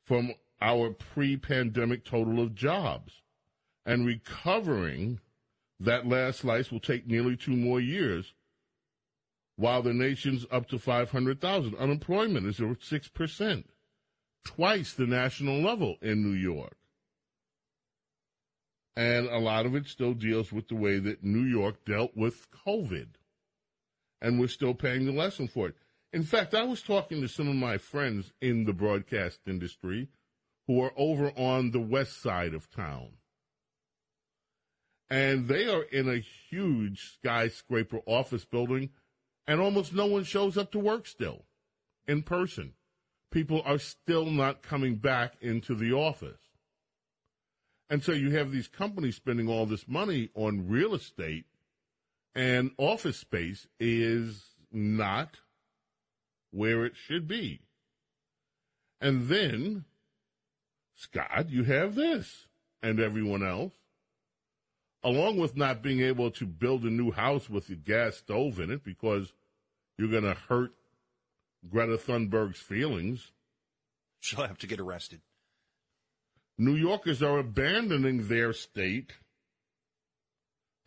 from 0.05 0.33
our 0.61 0.91
pre 0.91 1.37
pandemic 1.37 2.05
total 2.05 2.41
of 2.41 2.55
jobs. 2.55 3.23
And 3.87 4.05
recovering 4.05 5.21
that 5.81 6.07
last 6.07 6.41
slice 6.41 6.71
will 6.73 6.81
take 6.81 7.07
nearly 7.07 7.37
two 7.37 7.57
more 7.57 7.81
years, 7.81 8.35
while 9.57 9.83
the 9.83 9.95
nation's 9.95 10.47
up 10.51 10.69
to 10.69 10.79
500,000. 10.79 11.75
Unemployment 11.77 12.47
is 12.47 12.61
over 12.61 12.75
6%, 12.75 13.65
twice 14.45 14.93
the 14.93 15.07
national 15.07 15.61
level 15.61 15.97
in 16.03 16.23
New 16.23 16.37
York. 16.37 16.77
And 18.97 19.27
a 19.29 19.39
lot 19.39 19.67
of 19.67 19.75
it 19.75 19.87
still 19.87 20.15
deals 20.15 20.53
with 20.53 20.69
the 20.69 20.75
way 20.77 20.99
that 20.99 21.23
New 21.25 21.45
York 21.45 21.85
dealt 21.85 22.17
with 22.17 22.49
COVID. 22.67 23.09
and 24.21 24.41
we're 24.41 24.49
still 24.49 24.75
paying 24.75 25.05
the 25.07 25.13
lesson 25.13 25.47
for 25.49 25.69
it. 25.69 25.77
In 26.13 26.23
fact, 26.23 26.55
I 26.55 26.65
was 26.65 26.83
talking 26.83 27.21
to 27.21 27.29
some 27.29 27.49
of 27.49 27.55
my 27.57 27.79
friends 27.79 28.33
in 28.41 28.65
the 28.65 28.73
broadcast 28.73 29.41
industry 29.47 30.09
who 30.67 30.83
are 30.83 30.93
over 30.97 31.31
on 31.37 31.71
the 31.71 31.81
west 31.81 32.21
side 32.23 32.55
of 32.55 32.71
town. 32.71 33.11
And 35.09 35.47
they 35.47 35.69
are 35.69 35.83
in 35.83 36.09
a 36.09 36.19
huge 36.51 37.15
skyscraper 37.15 38.01
office 38.07 38.45
building, 38.45 38.91
and 39.47 39.61
almost 39.61 39.93
no 39.95 40.07
one 40.07 40.25
shows 40.25 40.59
up 40.59 40.73
to 40.73 40.79
work 40.79 41.07
still 41.07 41.45
in 42.07 42.23
person. 42.23 42.73
People 43.31 43.63
are 43.65 43.79
still 43.79 44.27
not 44.27 44.63
coming 44.63 44.97
back 44.97 45.35
into 45.41 45.75
the 45.75 45.93
office. 45.93 46.41
And 47.89 48.03
so 48.03 48.13
you 48.13 48.31
have 48.33 48.51
these 48.51 48.69
companies 48.69 49.17
spending 49.17 49.49
all 49.49 49.67
this 49.67 49.87
money 49.87 50.31
on 50.35 50.69
real 50.69 50.95
estate, 50.95 51.45
and 52.35 52.73
office 52.79 53.19
space 53.19 53.67
is 53.79 54.43
not 54.73 55.37
where 56.51 56.85
it 56.85 56.97
should 56.97 57.29
be. 57.29 57.61
And 59.01 59.29
then, 59.29 59.85
Scott, 60.95 61.51
you 61.51 61.65
have 61.65 61.95
this 61.95 62.47
and 62.83 62.99
everyone 62.99 63.47
else, 63.47 63.75
along 65.03 65.39
with 65.39 65.57
not 65.57 65.83
being 65.83 66.01
able 66.01 66.31
to 66.33 66.47
build 66.47 66.85
a 66.85 66.91
new 66.91 67.11
house 67.11 67.49
with 67.49 67.69
a 67.69 67.75
gas 67.75 68.17
stove 68.17 68.59
in 68.61 68.71
it 68.71 68.85
because 68.85 69.33
you're 69.99 70.11
going 70.11 70.25
to 70.25 70.35
hurt 70.35 70.73
Greta 71.69 71.97
Thunberg's 71.97 72.61
feelings. 72.61 73.33
She'll 74.21 74.47
have 74.47 74.59
to 74.59 74.67
get 74.67 74.81
arrested. 74.81 75.21
New 76.59 76.75
Yorkers 76.75 77.23
are 77.23 77.39
abandoning 77.39 78.29
their 78.29 78.53
state. 78.53 79.13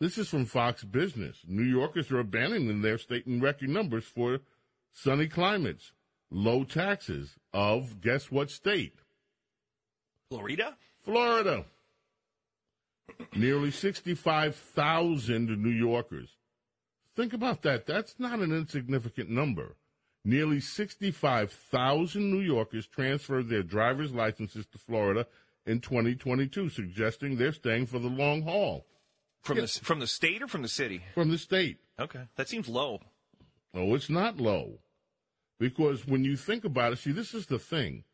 This 0.00 0.18
is 0.18 0.28
from 0.28 0.46
Fox 0.46 0.82
Business. 0.82 1.38
New 1.46 1.62
Yorkers 1.62 2.10
are 2.10 2.20
abandoning 2.20 2.82
their 2.82 2.98
state 2.98 3.26
in 3.26 3.40
record 3.40 3.68
numbers 3.68 4.04
for 4.04 4.40
sunny 4.92 5.28
climates, 5.28 5.92
low 6.30 6.64
taxes 6.64 7.36
of 7.52 8.00
guess 8.00 8.30
what 8.30 8.50
state? 8.50 8.94
Florida? 10.30 10.76
Florida. 11.04 11.64
Nearly 13.34 13.70
65,000 13.70 15.62
New 15.62 15.70
Yorkers. 15.70 16.36
Think 17.16 17.32
about 17.32 17.62
that. 17.62 17.86
That's 17.86 18.14
not 18.18 18.40
an 18.40 18.52
insignificant 18.52 19.30
number. 19.30 19.76
Nearly 20.24 20.60
65,000 20.60 22.30
New 22.30 22.40
Yorkers 22.40 22.86
transferred 22.86 23.48
their 23.48 23.62
driver's 23.62 24.12
licenses 24.12 24.66
to 24.66 24.78
Florida 24.78 25.26
in 25.66 25.80
2022, 25.80 26.68
suggesting 26.68 27.36
they're 27.36 27.52
staying 27.52 27.86
for 27.86 27.98
the 27.98 28.08
long 28.08 28.42
haul. 28.42 28.86
From 29.42 29.58
the 29.58 29.66
from 29.66 30.00
the 30.00 30.06
state 30.06 30.42
or 30.42 30.48
from 30.48 30.62
the 30.62 30.68
city? 30.68 31.02
From 31.14 31.30
the 31.30 31.38
state. 31.38 31.78
Okay, 31.98 32.20
that 32.36 32.48
seems 32.48 32.68
low. 32.68 33.00
Oh, 33.74 33.94
it's 33.94 34.10
not 34.10 34.38
low. 34.38 34.80
Because 35.58 36.06
when 36.06 36.24
you 36.24 36.36
think 36.36 36.64
about 36.64 36.92
it, 36.92 36.98
see, 36.98 37.12
this 37.12 37.34
is 37.34 37.46
the 37.46 37.58
thing. 37.58 38.04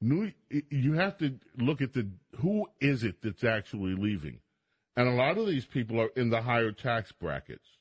New, 0.00 0.32
you 0.70 0.94
have 0.94 1.16
to 1.18 1.38
look 1.56 1.80
at 1.80 1.94
the 1.94 2.10
who 2.36 2.66
is 2.80 3.04
it 3.04 3.22
that's 3.22 3.44
actually 3.44 3.94
leaving, 3.94 4.40
and 4.96 5.08
a 5.08 5.12
lot 5.12 5.38
of 5.38 5.46
these 5.46 5.66
people 5.66 6.00
are 6.00 6.10
in 6.16 6.30
the 6.30 6.42
higher 6.42 6.72
tax 6.72 7.12
brackets, 7.12 7.78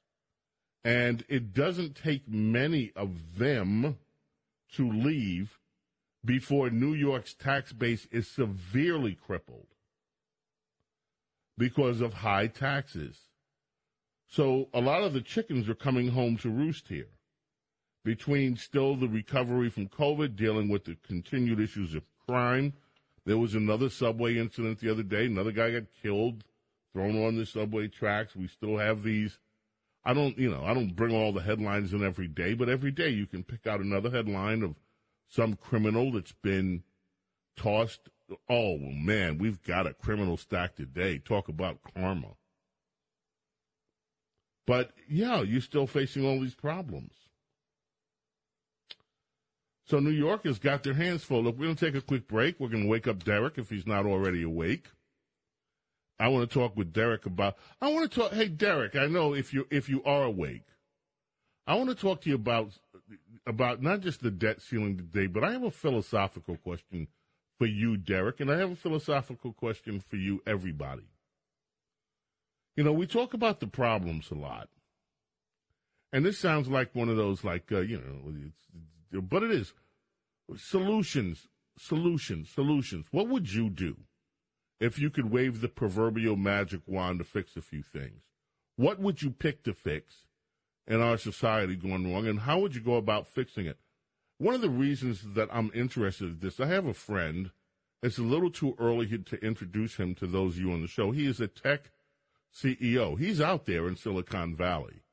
and 0.83 1.23
it 1.29 1.53
doesn't 1.53 1.95
take 1.95 2.27
many 2.27 2.91
of 2.95 3.37
them 3.37 3.97
to 4.75 4.91
leave 4.91 5.59
before 6.25 6.69
New 6.69 6.93
York's 6.93 7.33
tax 7.33 7.73
base 7.73 8.07
is 8.11 8.27
severely 8.27 9.13
crippled 9.13 9.67
because 11.57 12.01
of 12.01 12.13
high 12.13 12.47
taxes. 12.47 13.17
So 14.27 14.69
a 14.73 14.81
lot 14.81 15.03
of 15.03 15.13
the 15.13 15.21
chickens 15.21 15.69
are 15.69 15.75
coming 15.75 16.09
home 16.09 16.37
to 16.37 16.49
roost 16.49 16.87
here. 16.87 17.09
Between 18.03 18.57
still 18.57 18.95
the 18.95 19.07
recovery 19.07 19.69
from 19.69 19.87
COVID, 19.87 20.35
dealing 20.35 20.69
with 20.69 20.85
the 20.85 20.97
continued 21.07 21.59
issues 21.59 21.93
of 21.93 22.03
crime. 22.27 22.73
There 23.25 23.37
was 23.37 23.55
another 23.55 23.89
subway 23.89 24.37
incident 24.37 24.79
the 24.79 24.91
other 24.91 25.03
day. 25.03 25.27
Another 25.27 25.51
guy 25.51 25.71
got 25.71 25.83
killed, 26.01 26.43
thrown 26.93 27.23
on 27.25 27.35
the 27.35 27.45
subway 27.45 27.87
tracks. 27.87 28.35
We 28.35 28.47
still 28.47 28.77
have 28.77 29.03
these. 29.03 29.39
I 30.05 30.13
don't, 30.13 30.37
you 30.37 30.49
know, 30.49 30.63
I 30.63 30.73
don't 30.73 30.95
bring 30.95 31.15
all 31.15 31.31
the 31.31 31.41
headlines 31.41 31.93
in 31.93 32.03
every 32.03 32.27
day, 32.27 32.53
but 32.53 32.69
every 32.69 32.91
day 32.91 33.09
you 33.09 33.25
can 33.25 33.43
pick 33.43 33.65
out 33.67 33.79
another 33.79 34.09
headline 34.09 34.61
of 34.63 34.75
some 35.29 35.55
criminal 35.55 36.11
that's 36.11 36.33
been 36.33 36.83
tossed. 37.55 38.09
Oh 38.49 38.77
man, 38.77 39.37
we've 39.37 39.61
got 39.63 39.87
a 39.87 39.93
criminal 39.93 40.37
stack 40.37 40.75
today. 40.75 41.19
Talk 41.19 41.47
about 41.47 41.79
karma. 41.95 42.35
But 44.65 44.91
yeah, 45.09 45.41
you're 45.41 45.61
still 45.61 45.87
facing 45.87 46.25
all 46.25 46.39
these 46.39 46.55
problems. 46.55 47.13
So 49.85 49.99
New 49.99 50.11
York 50.11 50.45
has 50.45 50.59
got 50.59 50.83
their 50.83 50.93
hands 50.93 51.23
full. 51.23 51.43
Look, 51.43 51.57
we're 51.57 51.65
going 51.65 51.75
to 51.75 51.85
take 51.85 51.95
a 51.95 52.05
quick 52.05 52.27
break. 52.27 52.59
We're 52.59 52.69
going 52.69 52.83
to 52.83 52.89
wake 52.89 53.07
up 53.07 53.23
Derek 53.23 53.57
if 53.57 53.69
he's 53.69 53.85
not 53.85 54.05
already 54.05 54.41
awake. 54.41 54.87
I 56.19 56.27
want 56.27 56.49
to 56.49 56.53
talk 56.53 56.75
with 56.77 56.93
Derek 56.93 57.25
about. 57.25 57.55
I 57.81 57.91
want 57.91 58.09
to 58.09 58.19
talk. 58.19 58.33
Hey, 58.33 58.47
Derek, 58.47 58.95
I 58.95 59.07
know 59.07 59.33
if 59.33 59.53
you 59.53 59.65
if 59.69 59.89
you 59.89 60.03
are 60.03 60.23
awake, 60.23 60.65
I 61.65 61.75
want 61.75 61.89
to 61.89 61.95
talk 61.95 62.21
to 62.21 62.29
you 62.29 62.35
about 62.35 62.71
about 63.45 63.81
not 63.81 64.01
just 64.01 64.21
the 64.21 64.31
debt 64.31 64.61
ceiling 64.61 64.97
today, 64.97 65.27
but 65.27 65.43
I 65.43 65.51
have 65.51 65.63
a 65.63 65.71
philosophical 65.71 66.57
question 66.57 67.07
for 67.57 67.65
you, 67.65 67.97
Derek, 67.97 68.39
and 68.39 68.51
I 68.51 68.57
have 68.57 68.71
a 68.71 68.75
philosophical 68.75 69.53
question 69.53 69.99
for 69.99 70.15
you, 70.15 70.41
everybody. 70.45 71.07
You 72.75 72.83
know, 72.83 72.93
we 72.93 73.05
talk 73.05 73.33
about 73.33 73.59
the 73.59 73.67
problems 73.67 74.31
a 74.31 74.35
lot, 74.35 74.69
and 76.11 76.25
this 76.25 76.39
sounds 76.39 76.67
like 76.67 76.93
one 76.93 77.09
of 77.09 77.17
those, 77.17 77.43
like 77.43 77.71
uh, 77.71 77.79
you 77.79 77.97
know, 79.11 79.21
but 79.21 79.43
it 79.43 79.51
is 79.51 79.73
solutions, 80.55 81.47
solutions, 81.77 82.49
solutions. 82.49 83.05
What 83.11 83.27
would 83.29 83.51
you 83.51 83.69
do 83.69 83.97
if 84.83 84.99
you 84.99 85.09
could 85.09 85.31
wave 85.31 85.61
the 85.61 85.69
proverbial 85.69 86.35
magic 86.35 86.81
wand 86.85 87.19
to 87.19 87.23
fix 87.23 87.55
a 87.55 87.61
few 87.61 87.81
things? 87.81 88.23
What 88.75 88.99
would 88.99 89.21
you 89.21 89.31
pick 89.31 89.63
to 89.63 89.73
fix 89.73 90.25
in 90.85 90.99
our 90.99 91.17
society 91.17 91.77
going 91.77 92.11
wrong, 92.11 92.27
and 92.27 92.41
how 92.41 92.59
would 92.59 92.75
you 92.75 92.81
go 92.81 92.95
about 92.95 93.27
fixing 93.27 93.65
it? 93.65 93.77
One 94.39 94.53
of 94.53 94.59
the 94.61 94.69
reasons 94.69 95.21
that 95.35 95.47
I'm 95.53 95.71
interested 95.73 96.25
in 96.25 96.39
this, 96.39 96.59
I 96.59 96.65
have 96.67 96.85
a 96.85 96.93
friend. 96.93 97.51
It's 98.01 98.17
a 98.17 98.23
little 98.23 98.49
too 98.49 98.75
early 98.77 99.17
to 99.17 99.45
introduce 99.45 99.95
him 99.95 100.15
to 100.15 100.27
those 100.27 100.55
of 100.55 100.59
you 100.59 100.73
on 100.73 100.81
the 100.81 100.89
show. 100.89 101.11
He 101.11 101.27
is 101.27 101.39
a 101.39 101.47
tech 101.47 101.91
CEO. 102.53 103.17
He's 103.17 103.39
out 103.39 103.65
there 103.65 103.87
in 103.87 103.95
Silicon 103.95 104.53
Valley. 104.53 105.03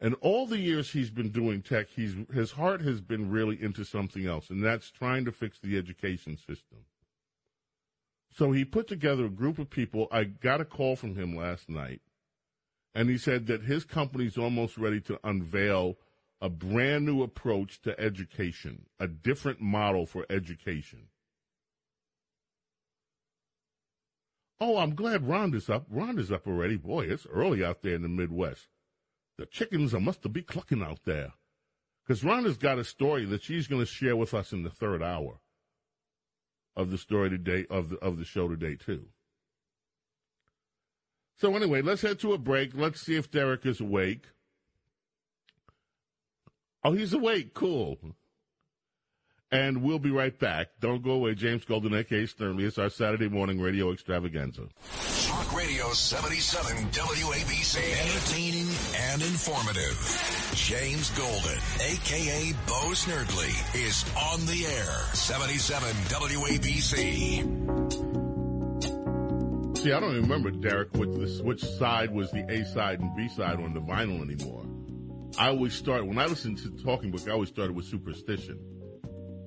And 0.00 0.16
all 0.20 0.46
the 0.46 0.58
years 0.58 0.90
he's 0.90 1.10
been 1.10 1.30
doing 1.30 1.62
tech, 1.62 1.90
he's, 1.90 2.16
his 2.32 2.52
heart 2.52 2.80
has 2.80 3.00
been 3.00 3.30
really 3.30 3.62
into 3.62 3.84
something 3.84 4.26
else, 4.26 4.50
and 4.50 4.64
that's 4.64 4.90
trying 4.90 5.24
to 5.26 5.32
fix 5.32 5.60
the 5.60 5.78
education 5.78 6.36
system. 6.36 6.78
So 8.30 8.52
he 8.52 8.64
put 8.64 8.86
together 8.86 9.26
a 9.26 9.30
group 9.30 9.58
of 9.58 9.70
people. 9.70 10.08
I 10.12 10.24
got 10.24 10.60
a 10.60 10.64
call 10.64 10.96
from 10.96 11.16
him 11.16 11.34
last 11.34 11.68
night, 11.68 12.00
and 12.94 13.08
he 13.08 13.18
said 13.18 13.46
that 13.46 13.62
his 13.62 13.84
company's 13.84 14.38
almost 14.38 14.78
ready 14.78 15.00
to 15.02 15.18
unveil 15.24 15.96
a 16.40 16.48
brand 16.48 17.04
new 17.04 17.22
approach 17.22 17.80
to 17.82 17.98
education, 17.98 18.86
a 19.00 19.08
different 19.08 19.60
model 19.60 20.06
for 20.06 20.24
education. 20.30 21.08
Oh, 24.60 24.78
I'm 24.78 24.94
glad 24.94 25.26
Rhonda's 25.26 25.70
up. 25.70 25.86
Rhonda's 25.88 26.32
up 26.32 26.46
already. 26.46 26.76
Boy, 26.76 27.06
it's 27.06 27.26
early 27.26 27.64
out 27.64 27.82
there 27.82 27.94
in 27.94 28.02
the 28.02 28.08
Midwest. 28.08 28.66
The 29.36 29.46
chickens 29.46 29.94
are 29.94 30.00
must 30.00 30.30
be 30.32 30.42
clucking 30.42 30.82
out 30.82 31.04
there. 31.04 31.34
Because 32.04 32.24
Rhonda's 32.24 32.56
got 32.56 32.78
a 32.78 32.84
story 32.84 33.24
that 33.26 33.42
she's 33.42 33.68
going 33.68 33.82
to 33.82 33.86
share 33.86 34.16
with 34.16 34.34
us 34.34 34.52
in 34.52 34.62
the 34.62 34.70
third 34.70 35.02
hour 35.02 35.40
of 36.78 36.90
the 36.90 36.96
story 36.96 37.28
today, 37.28 37.66
of 37.68 37.90
the, 37.90 37.96
of 37.96 38.16
the 38.18 38.24
show 38.24 38.48
today, 38.48 38.76
too. 38.76 39.06
So 41.36 41.54
anyway, 41.54 41.82
let's 41.82 42.02
head 42.02 42.20
to 42.20 42.32
a 42.32 42.38
break. 42.38 42.70
Let's 42.74 43.00
see 43.00 43.16
if 43.16 43.30
Derek 43.30 43.66
is 43.66 43.80
awake. 43.80 44.26
Oh, 46.84 46.92
he's 46.92 47.12
awake. 47.12 47.52
Cool. 47.52 47.98
And 49.50 49.82
we'll 49.82 49.98
be 49.98 50.10
right 50.10 50.38
back. 50.38 50.68
Don't 50.78 51.02
go 51.02 51.12
away. 51.12 51.34
James 51.34 51.64
Golden, 51.64 51.94
a.k.a. 51.94 52.26
Snerdley. 52.26 52.64
It's 52.66 52.76
our 52.76 52.90
Saturday 52.90 53.30
morning 53.30 53.58
radio 53.58 53.92
extravaganza. 53.92 54.68
Talk 55.26 55.56
Radio 55.56 55.90
77 55.90 56.76
WABC. 56.88 57.78
Entertaining 57.78 58.68
and 59.10 59.22
informative. 59.22 60.52
James 60.54 61.10
Golden, 61.12 61.58
a.k.a. 61.80 62.52
Bo 62.66 62.92
Snerdley, 62.92 63.48
is 63.74 64.04
on 64.32 64.44
the 64.44 64.66
air. 64.66 65.14
77 65.14 65.88
WABC. 66.08 66.98
See, 69.78 69.92
I 69.92 70.00
don't 70.00 70.14
remember, 70.14 70.50
Derek, 70.50 70.92
which, 70.94 71.40
which 71.40 71.64
side 71.64 72.12
was 72.12 72.30
the 72.32 72.44
A 72.50 72.66
side 72.66 73.00
and 73.00 73.16
B 73.16 73.28
side 73.28 73.60
on 73.60 73.72
the 73.72 73.80
vinyl 73.80 74.20
anymore. 74.20 74.66
I 75.38 75.48
always 75.48 75.72
start, 75.72 76.06
when 76.06 76.18
I 76.18 76.26
listen 76.26 76.54
to 76.56 76.70
Talking 76.84 77.10
Book, 77.12 77.26
I 77.28 77.30
always 77.30 77.48
started 77.48 77.74
with 77.74 77.86
Superstition. 77.86 78.58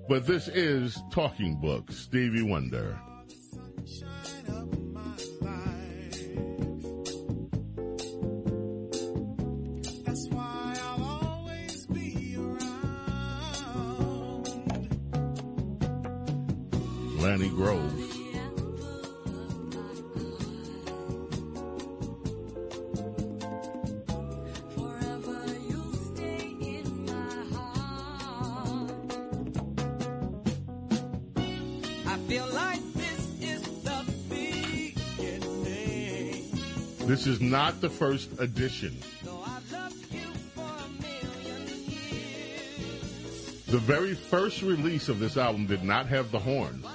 But 0.09 0.25
this 0.25 0.47
is 0.49 1.01
Talking 1.11 1.55
book. 1.55 1.91
Stevie 1.91 2.41
Wonder. 2.41 2.99
Lanny 17.21 17.49
Grove. 17.49 18.10
This 37.11 37.27
is 37.27 37.41
not 37.41 37.81
the 37.81 37.89
first 37.89 38.39
edition. 38.39 38.97
The 43.67 43.79
very 43.79 44.13
first 44.15 44.61
release 44.61 45.09
of 45.09 45.19
this 45.19 45.35
album 45.35 45.65
did 45.65 45.83
not 45.83 46.05
have 46.05 46.31
the 46.31 46.39
horns. 46.39 46.85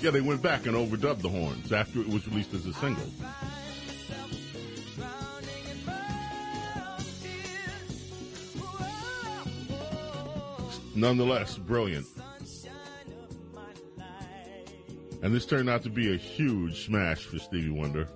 Yeah, 0.00 0.12
they 0.12 0.20
went 0.20 0.40
back 0.40 0.66
and 0.66 0.76
overdubbed 0.76 1.22
the 1.22 1.28
horns 1.28 1.72
after 1.72 2.00
it 2.00 2.08
was 2.08 2.28
released 2.28 2.54
as 2.54 2.64
a 2.64 2.74
single. 2.74 3.10
Nonetheless, 10.94 11.58
brilliant. 11.58 12.06
And 15.24 15.34
this 15.34 15.46
turned 15.46 15.70
out 15.70 15.82
to 15.84 15.88
be 15.88 16.12
a 16.12 16.18
huge 16.18 16.84
smash 16.84 17.24
for 17.24 17.38
Stevie 17.38 17.70
Wonder. 17.70 18.06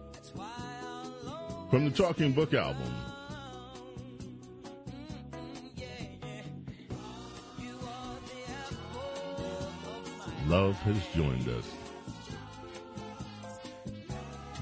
From 1.70 1.86
the 1.86 1.90
Talking 1.90 2.32
Book 2.32 2.52
album. 2.52 2.92
Love 10.48 10.76
has 10.80 11.02
joined 11.16 11.48
us. 11.48 11.64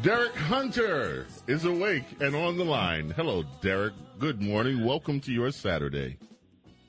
Derek 0.03 0.37
Hunter 0.37 1.27
is 1.49 1.65
awake 1.65 2.05
and 2.21 2.37
on 2.37 2.57
the 2.57 2.65
line. 2.65 3.11
Hello, 3.11 3.43
Derek. 3.61 3.95
Good 4.21 4.41
morning. 4.41 4.85
Welcome 4.85 5.19
to 5.23 5.33
your 5.33 5.51
Saturday. 5.51 6.17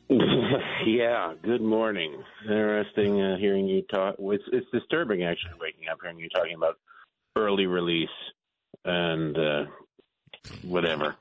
yeah, 0.85 1.33
good 1.43 1.61
morning. 1.61 2.23
Interesting 2.43 3.21
uh, 3.21 3.37
hearing 3.37 3.67
you 3.67 3.81
talk. 3.83 4.15
It's, 4.19 4.43
it's 4.53 4.67
disturbing 4.71 5.23
actually 5.23 5.59
waking 5.59 5.89
up 5.91 5.97
hearing 6.01 6.17
you 6.17 6.29
talking 6.29 6.55
about 6.55 6.75
early 7.35 7.65
release 7.65 8.07
and 8.85 9.37
uh, 9.37 9.63
whatever. 10.63 11.15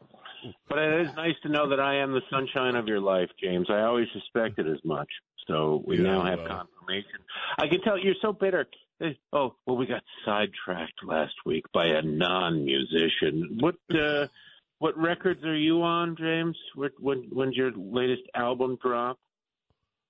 But 0.69 0.79
it 0.79 1.01
is 1.09 1.17
nice 1.17 1.35
to 1.43 1.49
know 1.49 1.71
that 1.71 1.81
I 1.81 1.97
am 1.97 2.13
the 2.13 2.21
sunshine 2.31 2.77
of 2.77 2.87
your 2.87 3.01
life, 3.01 3.29
James. 3.43 3.67
I 3.69 3.81
always 3.81 4.07
suspected 4.13 4.69
as 4.69 4.79
much. 4.85 5.09
So 5.49 5.83
we 5.85 5.97
Yeah, 5.97 6.05
now 6.05 6.25
have 6.25 6.39
well. 6.39 6.67
confirmation. 6.67 7.21
I 7.59 7.67
can 7.67 7.81
tell 7.81 7.99
you're 7.99 8.15
so 8.23 8.33
bitter. 8.33 8.67
Oh, 9.33 9.57
well, 9.67 9.77
we 9.77 9.87
got 9.87 10.03
sidetracked 10.25 11.05
last 11.05 11.35
week 11.45 11.65
by 11.75 11.87
a 11.87 12.03
non-musician. 12.03 13.59
What 13.61 13.75
uh, 13.91 14.27
what 14.79 14.97
records 14.99 15.43
are 15.45 15.57
you 15.57 15.83
on, 15.83 16.17
James? 16.19 16.57
What, 16.75 16.93
when, 16.99 17.29
when's 17.33 17.57
your 17.57 17.73
latest 17.77 18.23
album 18.35 18.79
drop? 18.83 19.19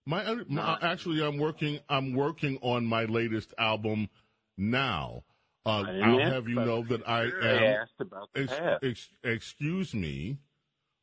My, 0.06 0.36
my 0.48 0.78
actually, 0.82 1.24
I'm 1.24 1.36
working. 1.36 1.80
I'm 1.88 2.14
working 2.14 2.58
on 2.62 2.86
my 2.86 3.06
latest 3.06 3.52
album 3.58 4.08
now. 4.56 5.24
Uh, 5.64 5.82
I'll 6.04 6.20
have 6.20 6.48
you 6.48 6.54
know 6.54 6.84
that 6.84 7.08
I. 7.08 7.24
Am. 7.24 7.62
asked 7.82 8.00
about 8.00 8.28
the 8.32 8.42
Ex- 8.42 8.84
ex- 8.84 9.10
excuse 9.24 9.94
me. 9.94 10.38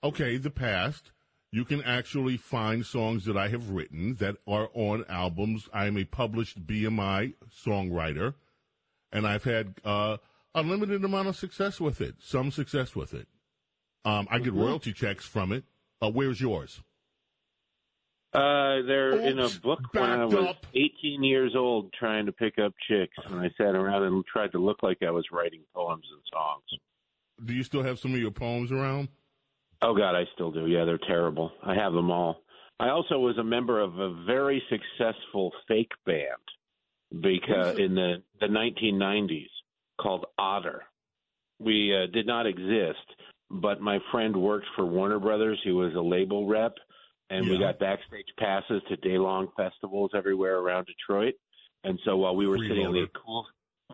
Okay, 0.03 0.37
the 0.37 0.49
past. 0.49 1.11
You 1.51 1.65
can 1.65 1.83
actually 1.83 2.37
find 2.37 2.83
songs 2.83 3.25
that 3.25 3.37
I 3.37 3.49
have 3.49 3.69
written 3.69 4.15
that 4.15 4.37
are 4.47 4.69
on 4.73 5.05
albums. 5.07 5.69
I 5.71 5.85
am 5.85 5.97
a 5.97 6.05
published 6.05 6.65
BMI 6.65 7.33
songwriter, 7.53 8.35
and 9.11 9.27
I've 9.27 9.43
had 9.43 9.75
uh, 9.83 10.17
a 10.55 10.63
limited 10.63 11.03
amount 11.03 11.27
of 11.27 11.35
success 11.35 11.79
with 11.79 12.01
it. 12.01 12.15
Some 12.19 12.51
success 12.51 12.95
with 12.95 13.13
it. 13.13 13.27
Um, 14.05 14.27
I 14.29 14.35
Mm-hmm. 14.35 14.43
get 14.43 14.53
royalty 14.53 14.93
checks 14.93 15.25
from 15.25 15.51
it. 15.51 15.63
Uh, 16.01 16.09
where's 16.09 16.41
yours? 16.41 16.81
Uh, 18.33 18.81
they're 18.87 19.19
in 19.29 19.37
a 19.39 19.49
book 19.61 19.79
when 19.93 20.03
I 20.09 20.25
was 20.25 20.49
up. 20.49 20.65
18 20.73 21.23
years 21.23 21.53
old 21.55 21.93
trying 21.93 22.25
to 22.25 22.31
pick 22.31 22.57
up 22.57 22.73
chicks, 22.89 23.15
and 23.25 23.39
I 23.39 23.49
sat 23.57 23.75
around 23.75 24.03
and 24.03 24.25
tried 24.25 24.51
to 24.53 24.57
look 24.57 24.81
like 24.81 25.03
I 25.03 25.11
was 25.11 25.25
writing 25.31 25.61
poems 25.75 26.05
and 26.11 26.21
songs. 26.33 26.63
Do 27.45 27.53
you 27.53 27.63
still 27.63 27.83
have 27.83 27.99
some 27.99 28.13
of 28.13 28.19
your 28.19 28.31
poems 28.31 28.71
around? 28.71 29.09
Oh 29.83 29.93
God, 29.95 30.15
I 30.15 30.23
still 30.33 30.51
do. 30.51 30.65
Yeah, 30.65 30.83
they're 30.85 30.97
terrible. 30.97 31.51
I 31.61 31.75
have 31.75 31.93
them 31.93 32.09
all. 32.09 32.41
I 32.79 32.89
also 32.89 33.19
was 33.19 33.37
a 33.37 33.43
member 33.43 33.79
of 33.79 33.99
a 33.99 34.23
very 34.25 34.63
successful 34.69 35.51
fake 35.67 35.91
band 36.05 36.25
because 37.21 37.77
in 37.77 37.93
the 37.93 38.23
the 38.39 38.47
1990s 38.47 39.49
called 40.01 40.25
Otter. 40.39 40.83
We 41.59 41.95
uh, 41.95 42.07
did 42.11 42.25
not 42.25 42.47
exist, 42.47 43.05
but 43.53 43.81
my 43.81 43.99
friend 44.11 44.35
worked 44.35 44.65
for 44.75 44.85
Warner 44.85 45.19
Brothers. 45.19 45.59
He 45.63 45.71
was 45.71 45.93
a 45.93 46.01
label 46.01 46.47
rep, 46.47 46.75
and 47.29 47.47
we 47.47 47.59
got 47.59 47.79
backstage 47.79 48.27
passes 48.37 48.81
to 48.89 48.97
day 48.97 49.17
long 49.17 49.47
festivals 49.55 50.11
everywhere 50.15 50.57
around 50.57 50.87
Detroit. 50.87 51.35
And 51.83 51.99
so 52.05 52.17
while 52.17 52.35
we 52.35 52.47
were 52.47 52.57
sitting 52.57 52.85
on 52.85 52.93
the 52.93 53.07
cool, 53.23 53.45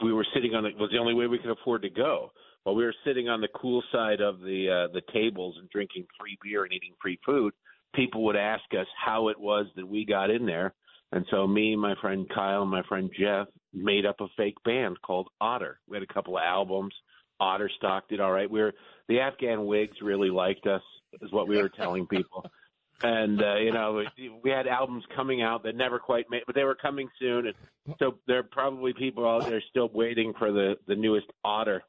we 0.04 0.14
were 0.14 0.26
sitting 0.34 0.56
on 0.56 0.64
the 0.64 0.70
was 0.80 0.92
the 0.92 0.98
only 0.98 1.14
way 1.14 1.28
we 1.28 1.40
could 1.40 1.52
afford 1.52 1.82
to 1.82 1.90
go. 1.90 2.32
While 2.64 2.76
we 2.76 2.84
were 2.84 2.96
sitting 3.06 3.28
on 3.30 3.42
the 3.42 3.48
cool 3.56 3.84
side 3.92 4.22
of 4.22 4.40
the 4.40 4.88
uh, 4.90 4.94
the 4.94 5.02
tables 5.14 5.56
and 5.60 5.70
drinking 5.70 6.06
free 6.20 6.38
beer 6.42 6.64
and 6.64 6.74
eating 6.74 6.94
free 7.02 7.20
food, 7.26 7.54
people 7.96 8.24
would 8.26 8.36
ask 8.36 8.64
us 8.80 8.88
how 9.04 9.28
it 9.30 9.40
was 9.40 9.66
that 9.76 9.88
we 9.88 10.06
got 10.06 10.30
in 10.30 10.46
there. 10.46 10.74
And 11.12 11.26
so 11.32 11.48
me, 11.48 11.76
my 11.76 11.96
friend 12.02 12.28
Kyle, 12.34 12.62
and 12.62 12.72
my 12.72 12.84
friend 12.84 13.10
Jeff 13.20 13.48
made 13.74 14.06
up 14.06 14.22
a 14.22 14.28
fake 14.38 14.58
band 14.64 15.02
called 15.02 15.28
Otter. 15.42 15.80
We 15.88 15.98
had 15.98 16.04
a 16.04 16.14
couple 16.14 16.38
of 16.38 16.44
albums. 16.44 16.94
Otter 17.40 17.70
stock 17.78 18.08
did 18.10 18.20
all 18.20 18.32
right. 18.32 18.50
We 18.50 18.60
were 18.62 18.74
the 19.08 19.20
Afghan 19.22 19.66
Whigs 19.66 19.98
really 20.02 20.30
liked 20.30 20.68
us, 20.68 20.82
is 21.22 21.32
what 21.32 21.48
we 21.48 21.58
were 21.62 21.70
telling 21.70 22.08
people. 22.08 22.46
And 23.02 23.42
uh, 23.42 23.56
you 23.56 23.72
know, 23.72 24.04
we- 24.44 24.52
had 24.52 24.68
albums 24.68 25.06
coming 25.16 25.42
out 25.42 25.64
that 25.64 25.74
never 25.74 26.00
quite 26.00 26.26
made, 26.30 26.42
but 26.46 26.54
they 26.54 26.66
were 26.66 26.76
coming 26.76 27.08
soon. 27.18 27.48
And 27.48 27.96
so 27.98 28.16
there 28.28 28.40
are 28.40 28.44
probably 28.44 28.92
people 28.92 29.26
out 29.26 29.48
there 29.48 29.64
still 29.70 29.90
waiting 29.94 30.34
for 30.38 30.52
the 30.52 30.76
the 30.86 30.96
newest 30.96 31.28
Otter 31.46 31.82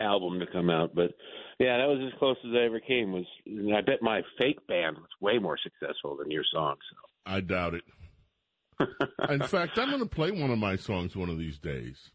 album 0.00 0.40
to 0.40 0.46
come 0.46 0.68
out. 0.68 0.96
But 0.96 1.12
yeah, 1.60 1.78
that 1.78 1.86
was 1.86 2.10
as 2.12 2.18
close 2.18 2.36
as 2.44 2.50
I 2.54 2.64
ever 2.64 2.80
came. 2.80 3.12
Was 3.12 3.24
and 3.46 3.72
I 3.72 3.82
bet 3.82 4.02
my 4.02 4.22
fake 4.36 4.66
band 4.66 4.96
was 4.96 5.10
way 5.20 5.38
more 5.38 5.58
successful 5.62 6.16
than 6.16 6.30
your 6.30 6.44
songs. 6.52 6.80
I 7.24 7.40
doubt 7.40 7.74
it. 7.74 7.84
In 9.30 9.42
fact, 9.42 9.78
I'm 9.78 9.90
going 9.90 10.00
to 10.00 10.06
play 10.06 10.32
one 10.32 10.50
of 10.50 10.58
my 10.58 10.74
songs 10.74 11.14
one 11.16 11.28
of 11.30 11.38
these 11.38 11.58
days. 11.58 12.10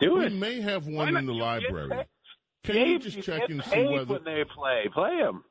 Do 0.00 0.14
We 0.14 0.26
it. 0.26 0.32
may 0.32 0.60
have 0.60 0.86
one 0.86 1.16
in 1.16 1.26
the 1.26 1.32
You 1.34 1.40
library. 1.40 1.88
paid. 1.90 2.06
Can 2.64 2.86
you 2.88 2.98
just 2.98 3.16
you 3.16 3.22
check 3.22 3.40
get 3.42 3.50
and 3.50 3.64
see 3.64 3.84
whether 3.86 4.14
when 4.14 4.24
they 4.24 4.44
play. 4.44 4.88
Play 4.92 5.18
them. 5.18 5.44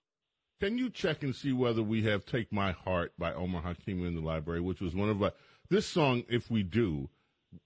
Can 0.61 0.77
you 0.77 0.89
check 0.89 1.23
and 1.23 1.35
see 1.35 1.51
whether 1.53 1.81
we 1.83 2.03
have 2.03 2.25
"Take 2.25 2.51
My 2.51 2.71
Heart" 2.71 3.13
by 3.17 3.33
Omar 3.33 3.61
Hakim 3.61 4.05
in 4.05 4.15
the 4.15 4.21
library, 4.21 4.61
which 4.61 4.79
was 4.81 4.95
one 4.95 5.09
of 5.09 5.21
our 5.23 5.31
this 5.69 5.85
song, 5.87 6.23
if 6.29 6.49
we 6.51 6.61
do, 6.63 7.09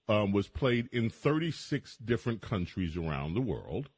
um, 0.08 0.32
was 0.32 0.48
played 0.48 0.88
in 0.92 1.10
36 1.10 1.96
different 1.98 2.40
countries 2.42 2.96
around 2.96 3.34
the 3.34 3.40
world 3.40 3.90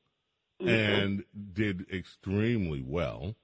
Mm-hmm. 0.61 0.69
and 0.69 1.25
did 1.55 1.87
extremely 1.93 2.83
well. 2.87 3.35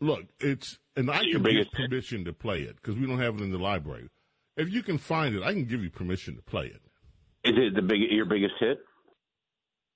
Look, 0.00 0.24
it's 0.38 0.78
and 0.96 1.10
I 1.10 1.18
can 1.30 1.42
biggest 1.42 1.70
give 1.72 1.88
permission 1.90 2.24
to 2.24 2.32
play 2.32 2.62
it 2.62 2.76
because 2.76 2.96
we 2.96 3.06
don't 3.06 3.18
have 3.20 3.34
it 3.34 3.42
in 3.42 3.50
the 3.52 3.58
library. 3.58 4.08
If 4.56 4.72
you 4.72 4.82
can 4.82 4.96
find 4.96 5.34
it, 5.34 5.42
I 5.42 5.52
can 5.52 5.66
give 5.66 5.82
you 5.82 5.90
permission 5.90 6.36
to 6.36 6.42
play 6.42 6.66
it. 6.66 6.80
Is 7.44 7.54
it 7.56 7.74
the 7.74 7.82
big 7.82 8.00
your 8.10 8.26
biggest 8.26 8.54
hit? 8.60 8.80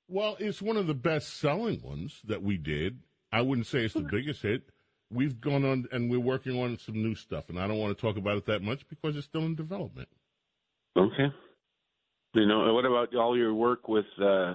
Well, 0.09 0.37
it's 0.39 0.61
one 0.63 0.77
of 0.77 0.87
the 0.87 0.95
best 0.95 1.39
selling 1.39 1.81
ones 1.83 2.21
that 2.25 2.43
we 2.43 2.57
did. 2.57 3.01
I 3.33 3.41
wouldn't 3.43 3.67
say 3.67 3.85
it's 3.85 3.95
the 3.95 4.07
biggest 4.11 4.43
hit. 4.43 4.63
We've 5.11 5.41
gone 5.41 5.65
on 5.65 5.87
and 5.93 6.11
we're 6.11 6.21
working 6.21 6.61
on 6.61 6.79
some 6.79 7.03
new 7.03 7.15
stuff, 7.15 7.49
and 7.49 7.59
I 7.59 7.67
don't 7.67 7.79
want 7.79 7.97
to 7.97 8.01
talk 8.01 8.17
about 8.17 8.37
it 8.37 8.47
that 8.47 8.63
much 8.63 8.89
because 8.89 9.17
it's 9.17 9.27
still 9.27 9.43
in 9.43 9.55
development. 9.55 10.09
Okay. 10.97 11.33
You 12.35 12.47
know, 12.47 12.73
what 12.73 12.85
about 12.85 13.15
all 13.15 13.37
your 13.37 13.55
work 13.55 13.89
with 13.89 14.07
uh, 14.19 14.55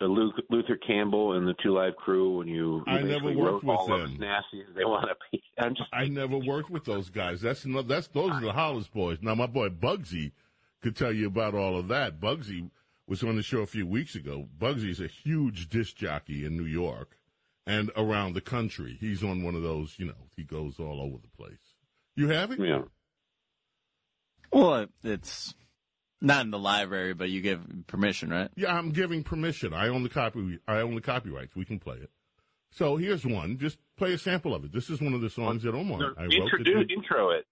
the 0.00 0.06
Lu- 0.06 0.32
Luther 0.50 0.76
Campbell 0.76 1.34
and 1.34 1.46
the 1.46 1.54
Two 1.62 1.72
Live 1.74 1.96
Crew 1.96 2.38
when 2.38 2.48
you, 2.48 2.82
you 2.86 2.92
I 2.92 3.02
never 3.02 3.32
worked 3.32 3.64
with 3.64 3.76
all 3.76 3.86
them. 3.86 4.18
nasty 4.18 4.60
as 4.68 4.74
they 4.74 4.84
want 4.84 5.08
to 5.08 5.14
be? 5.32 5.42
I'm 5.58 5.74
just 5.74 5.88
I 5.92 6.08
never 6.08 6.38
worked 6.38 6.70
with 6.70 6.84
those 6.84 7.10
guys. 7.10 7.40
That's 7.40 7.64
no, 7.64 7.82
that's 7.82 8.08
those 8.08 8.32
are 8.32 8.40
the 8.40 8.52
Hollis 8.52 8.88
boys. 8.88 9.18
Now 9.22 9.34
my 9.34 9.46
boy 9.46 9.68
Bugsy 9.68 10.32
could 10.84 10.94
tell 10.96 11.12
you 11.12 11.26
about 11.26 11.54
all 11.54 11.78
of 11.78 11.88
that. 11.88 12.20
Bugsy 12.20 12.70
was 13.08 13.22
on 13.22 13.36
the 13.36 13.42
show 13.42 13.60
a 13.60 13.66
few 13.66 13.86
weeks 13.86 14.14
ago. 14.14 14.46
Bugsy's 14.58 15.00
a 15.00 15.06
huge 15.06 15.70
disc 15.70 15.96
jockey 15.96 16.44
in 16.44 16.58
New 16.58 16.66
York 16.66 17.16
and 17.66 17.90
around 17.96 18.34
the 18.34 18.42
country. 18.42 18.96
He's 19.00 19.24
on 19.24 19.42
one 19.42 19.54
of 19.54 19.62
those, 19.62 19.94
you 19.96 20.04
know, 20.04 20.28
he 20.36 20.44
goes 20.44 20.78
all 20.78 21.00
over 21.00 21.16
the 21.16 21.42
place. 21.42 21.58
You 22.16 22.28
have 22.28 22.50
it? 22.52 22.60
yeah. 22.60 22.82
Well, 24.52 24.86
it's 25.02 25.54
not 26.20 26.44
in 26.44 26.50
the 26.50 26.58
library, 26.58 27.14
but 27.14 27.28
you 27.30 27.40
give 27.40 27.64
permission, 27.86 28.28
right? 28.30 28.50
Yeah, 28.54 28.76
I'm 28.76 28.90
giving 28.90 29.24
permission. 29.24 29.72
I 29.72 29.88
own 29.88 30.02
the 30.04 30.08
copy. 30.10 30.58
I 30.68 30.76
own 30.80 30.94
the 30.94 31.00
copyrights. 31.00 31.56
We 31.56 31.64
can 31.64 31.80
play 31.80 31.96
it. 31.96 32.10
So 32.70 32.96
here's 32.96 33.24
one. 33.24 33.58
Just 33.58 33.78
play 33.96 34.12
a 34.12 34.18
sample 34.18 34.54
of 34.54 34.64
it. 34.64 34.72
This 34.72 34.90
is 34.90 35.00
one 35.00 35.14
of 35.14 35.22
the 35.22 35.30
songs 35.30 35.62
that 35.62 35.74
Omar 35.74 35.98
No, 35.98 36.06
I 36.18 36.24
wrote. 36.24 36.30
that 36.30 36.36
introduce, 36.36 36.90
intro 36.94 37.30
it. 37.30 37.46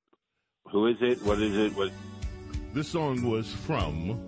Who 0.71 0.87
is 0.87 0.97
it? 1.01 1.23
What 1.23 1.41
is 1.41 1.57
it? 1.57 1.75
What? 1.77 1.91
This 2.75 2.89
song 2.89 3.23
was 3.29 3.53
from 3.53 4.19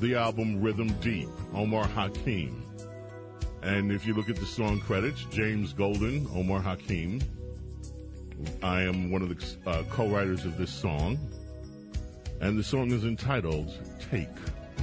the 0.00 0.14
album 0.14 0.62
Rhythm 0.62 0.88
Deep, 1.02 1.28
Omar 1.54 1.86
Hakim. 1.86 2.64
And 3.62 3.92
if 3.92 4.06
you 4.06 4.14
look 4.14 4.30
at 4.30 4.36
the 4.36 4.46
song 4.46 4.80
credits, 4.80 5.26
James 5.30 5.74
Golden, 5.74 6.26
Omar 6.34 6.60
Hakim. 6.60 7.20
I 8.62 8.80
am 8.80 9.10
one 9.10 9.20
of 9.20 9.28
the 9.28 9.70
uh, 9.70 9.82
co-writers 9.90 10.46
of 10.46 10.56
this 10.56 10.72
song. 10.72 11.18
And 12.40 12.58
the 12.58 12.64
song 12.64 12.92
is 12.92 13.04
entitled 13.04 13.76
Take 14.10 14.28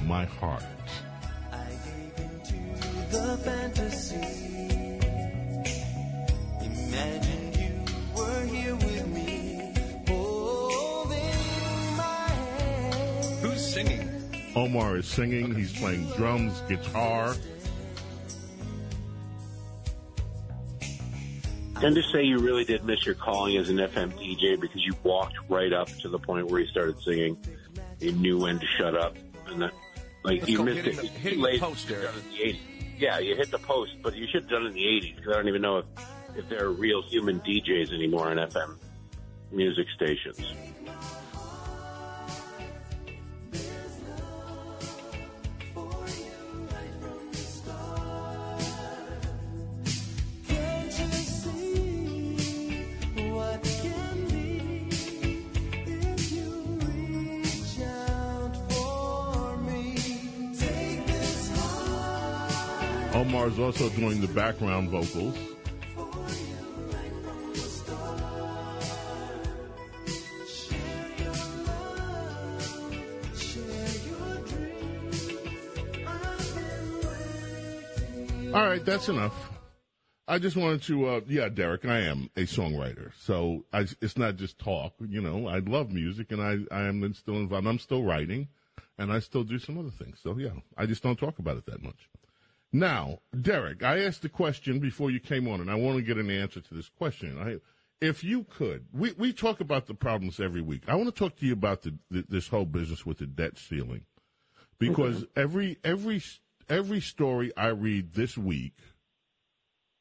My 0.04 0.24
Heart. 0.24 0.62
I 1.50 1.70
gave 1.84 2.12
into 2.16 2.54
the 3.10 3.38
fantasy. 3.38 4.14
Imagine 6.64 7.52
you 7.54 7.72
were 8.16 8.44
here 8.44 8.76
with 8.76 8.95
Omar 14.56 14.96
is 14.96 15.06
singing, 15.06 15.54
he's 15.54 15.78
playing 15.78 16.06
drums, 16.16 16.62
guitar. 16.66 17.34
Can 21.78 21.94
just 21.94 22.10
say 22.10 22.22
you 22.24 22.38
really 22.38 22.64
did 22.64 22.82
miss 22.84 23.04
your 23.04 23.14
calling 23.16 23.58
as 23.58 23.68
an 23.68 23.76
FM 23.76 24.12
DJ 24.14 24.58
because 24.58 24.82
you 24.82 24.94
walked 25.02 25.34
right 25.50 25.74
up 25.74 25.88
to 26.00 26.08
the 26.08 26.18
point 26.18 26.46
where 26.50 26.60
he 26.60 26.66
started 26.68 26.98
singing. 27.02 27.36
You 28.00 28.12
knew 28.12 28.38
when 28.38 28.58
to 28.58 28.66
shut 28.78 28.96
up, 28.96 29.14
and 29.48 29.60
that, 29.60 29.72
like 30.24 30.40
That's 30.40 30.52
you 30.52 30.64
missed 30.64 30.86
it. 30.86 30.96
the- 30.96 31.02
hitting 31.06 31.22
too 31.22 31.36
the 31.36 31.42
late. 31.42 31.60
post, 31.60 31.86
You 31.90 31.96
Derek. 31.96 32.06
done 32.06 32.14
it 32.18 32.24
in 32.24 32.30
the 32.30 32.44
80s. 32.44 32.60
Yeah, 32.98 33.18
you 33.18 33.36
hit 33.36 33.50
the 33.50 33.58
post, 33.58 33.92
but 34.02 34.16
you 34.16 34.26
should 34.26 34.44
have 34.44 34.50
done 34.50 34.62
it 34.62 34.68
in 34.68 34.72
the 34.72 34.84
80s 34.86 35.16
because 35.16 35.32
I 35.32 35.36
don't 35.36 35.48
even 35.48 35.60
know 35.62 35.78
if 35.78 35.84
if 36.34 36.48
there 36.48 36.64
are 36.64 36.70
real 36.72 37.02
human 37.02 37.40
DJs 37.40 37.92
anymore 37.94 38.30
on 38.30 38.36
FM 38.38 38.78
music 39.52 39.86
stations. 39.94 40.40
Heart. 63.30 63.52
Omar's 63.52 63.58
also 63.58 63.88
doing 63.90 64.20
the 64.20 64.28
background 64.28 64.90
vocals. 64.90 65.36
All 78.54 78.66
right, 78.66 78.82
that's 78.86 79.10
enough. 79.10 79.34
I 80.28 80.38
just 80.38 80.56
wanted 80.56 80.82
to, 80.84 81.06
uh, 81.06 81.20
yeah, 81.28 81.48
Derek, 81.48 81.84
I 81.84 82.00
am 82.00 82.30
a 82.36 82.40
songwriter, 82.40 83.12
so 83.20 83.64
I, 83.72 83.86
it's 84.00 84.16
not 84.16 84.36
just 84.36 84.58
talk. 84.58 84.94
You 84.98 85.20
know, 85.20 85.46
I 85.46 85.58
love 85.58 85.92
music, 85.92 86.32
and 86.32 86.40
I, 86.40 86.74
I 86.74 86.86
am 86.86 87.14
still 87.14 87.34
involved. 87.34 87.66
I'm 87.66 87.78
still 87.78 88.02
writing, 88.02 88.48
and 88.98 89.12
I 89.12 89.20
still 89.20 89.44
do 89.44 89.58
some 89.58 89.78
other 89.78 89.90
things. 89.90 90.18
So 90.22 90.36
yeah, 90.38 90.50
I 90.76 90.86
just 90.86 91.02
don't 91.02 91.18
talk 91.18 91.38
about 91.38 91.58
it 91.58 91.66
that 91.66 91.82
much. 91.82 92.08
Now, 92.72 93.20
Derek, 93.40 93.82
I 93.82 94.04
asked 94.04 94.22
the 94.22 94.28
question 94.28 94.80
before 94.80 95.10
you 95.10 95.20
came 95.20 95.48
on, 95.48 95.60
and 95.60 95.70
I 95.70 95.76
want 95.76 95.96
to 95.96 96.02
get 96.02 96.18
an 96.18 96.30
answer 96.30 96.60
to 96.60 96.74
this 96.74 96.88
question. 96.88 97.38
I, 97.38 97.56
if 98.04 98.22
you 98.22 98.44
could, 98.44 98.86
we, 98.92 99.12
we 99.12 99.32
talk 99.32 99.60
about 99.60 99.86
the 99.86 99.94
problems 99.94 100.40
every 100.40 100.60
week. 100.60 100.82
I 100.86 100.96
want 100.96 101.06
to 101.06 101.18
talk 101.18 101.36
to 101.36 101.46
you 101.46 101.52
about 101.52 101.82
the, 101.82 101.94
the, 102.10 102.24
this 102.28 102.48
whole 102.48 102.66
business 102.66 103.06
with 103.06 103.18
the 103.18 103.26
debt 103.26 103.56
ceiling, 103.56 104.04
because 104.78 105.24
every 105.34 105.78
every 105.82 106.22
every 106.68 107.00
story 107.00 107.56
I 107.56 107.68
read 107.68 108.12
this 108.12 108.36
week 108.36 108.74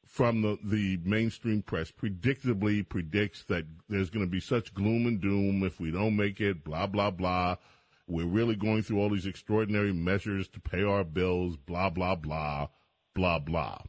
from 0.05 0.41
the, 0.41 0.57
the 0.63 0.97
mainstream 1.03 1.61
press 1.61 1.91
predictably 1.91 2.87
predicts 2.87 3.43
that 3.45 3.65
there's 3.89 4.09
going 4.09 4.25
to 4.25 4.31
be 4.31 4.39
such 4.39 4.73
gloom 4.73 5.05
and 5.05 5.19
doom 5.19 5.63
if 5.63 5.79
we 5.79 5.91
don't 5.91 6.15
make 6.15 6.39
it, 6.39 6.63
blah, 6.63 6.87
blah, 6.87 7.11
blah. 7.11 7.57
We're 8.07 8.25
really 8.25 8.55
going 8.55 8.83
through 8.83 8.99
all 8.99 9.09
these 9.09 9.25
extraordinary 9.25 9.93
measures 9.93 10.47
to 10.49 10.59
pay 10.59 10.83
our 10.83 11.03
bills, 11.03 11.57
blah, 11.57 11.89
blah, 11.89 12.15
blah, 12.15 12.67
blah, 13.13 13.39
blah. 13.39 13.79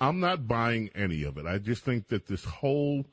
I'm 0.00 0.18
not 0.18 0.48
buying 0.48 0.90
any 0.94 1.22
of 1.22 1.38
it. 1.38 1.46
I 1.46 1.58
just 1.58 1.84
think 1.84 2.08
that 2.08 2.26
this 2.26 2.44
whole, 2.44 3.06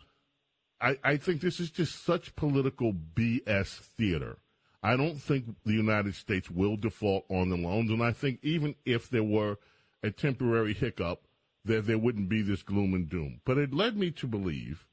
I, 0.82 0.98
I 1.04 1.18
think 1.18 1.42
this 1.42 1.60
is 1.60 1.70
just 1.70 2.04
such 2.04 2.36
political 2.36 2.94
BS 2.94 3.68
theater. 3.68 4.38
I 4.82 4.96
don't 4.96 5.22
think 5.22 5.56
the 5.66 5.74
United 5.74 6.16
States 6.16 6.50
will 6.50 6.78
default 6.78 7.26
on 7.30 7.50
the 7.50 7.58
loans, 7.58 7.92
and 7.92 8.02
I 8.02 8.12
think 8.12 8.40
even 8.42 8.76
if 8.86 9.10
there 9.10 9.24
were 9.24 9.58
a 10.02 10.10
temporary 10.10 10.74
hiccup, 10.74 11.28
that 11.66 11.86
there 11.86 11.98
wouldn't 11.98 12.30
be 12.30 12.42
this 12.42 12.64
gloom 12.64 12.94
and 12.94 13.10
doom. 13.10 13.42
But 13.46 13.58
it 13.58 13.74
led 13.74 13.98
me 13.98 14.12
to 14.12 14.28
believe 14.28 14.88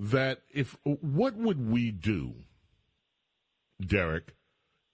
that 0.00 0.40
if 0.52 0.76
what 0.82 1.36
would 1.36 1.70
we 1.70 1.90
do, 1.90 2.34
Derek, 3.80 4.34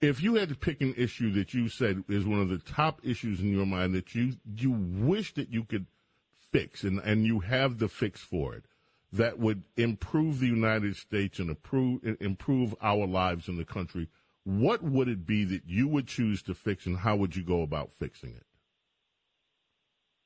if 0.01 0.21
you 0.21 0.35
had 0.35 0.49
to 0.49 0.55
pick 0.55 0.81
an 0.81 0.95
issue 0.97 1.31
that 1.33 1.53
you 1.53 1.69
said 1.69 2.03
is 2.09 2.25
one 2.25 2.41
of 2.41 2.49
the 2.49 2.57
top 2.57 2.99
issues 3.03 3.39
in 3.39 3.51
your 3.51 3.65
mind 3.65 3.93
that 3.93 4.15
you 4.15 4.33
you 4.55 4.71
wish 4.71 5.33
that 5.35 5.49
you 5.49 5.63
could 5.63 5.85
fix 6.51 6.83
and, 6.83 6.99
and 6.99 7.25
you 7.25 7.39
have 7.39 7.77
the 7.77 7.87
fix 7.87 8.19
for 8.19 8.55
it 8.55 8.65
that 9.13 9.39
would 9.39 9.63
improve 9.77 10.39
the 10.39 10.47
United 10.47 10.95
States 10.95 11.39
and 11.39 11.49
improve 11.49 12.01
improve 12.19 12.73
our 12.81 13.05
lives 13.05 13.47
in 13.47 13.57
the 13.57 13.65
country, 13.65 14.07
what 14.43 14.81
would 14.81 15.07
it 15.07 15.25
be 15.25 15.43
that 15.45 15.63
you 15.65 15.87
would 15.87 16.07
choose 16.07 16.41
to 16.43 16.53
fix 16.53 16.85
and 16.85 16.97
how 16.97 17.15
would 17.15 17.35
you 17.35 17.43
go 17.43 17.61
about 17.61 17.91
fixing 17.91 18.31
it? 18.31 18.45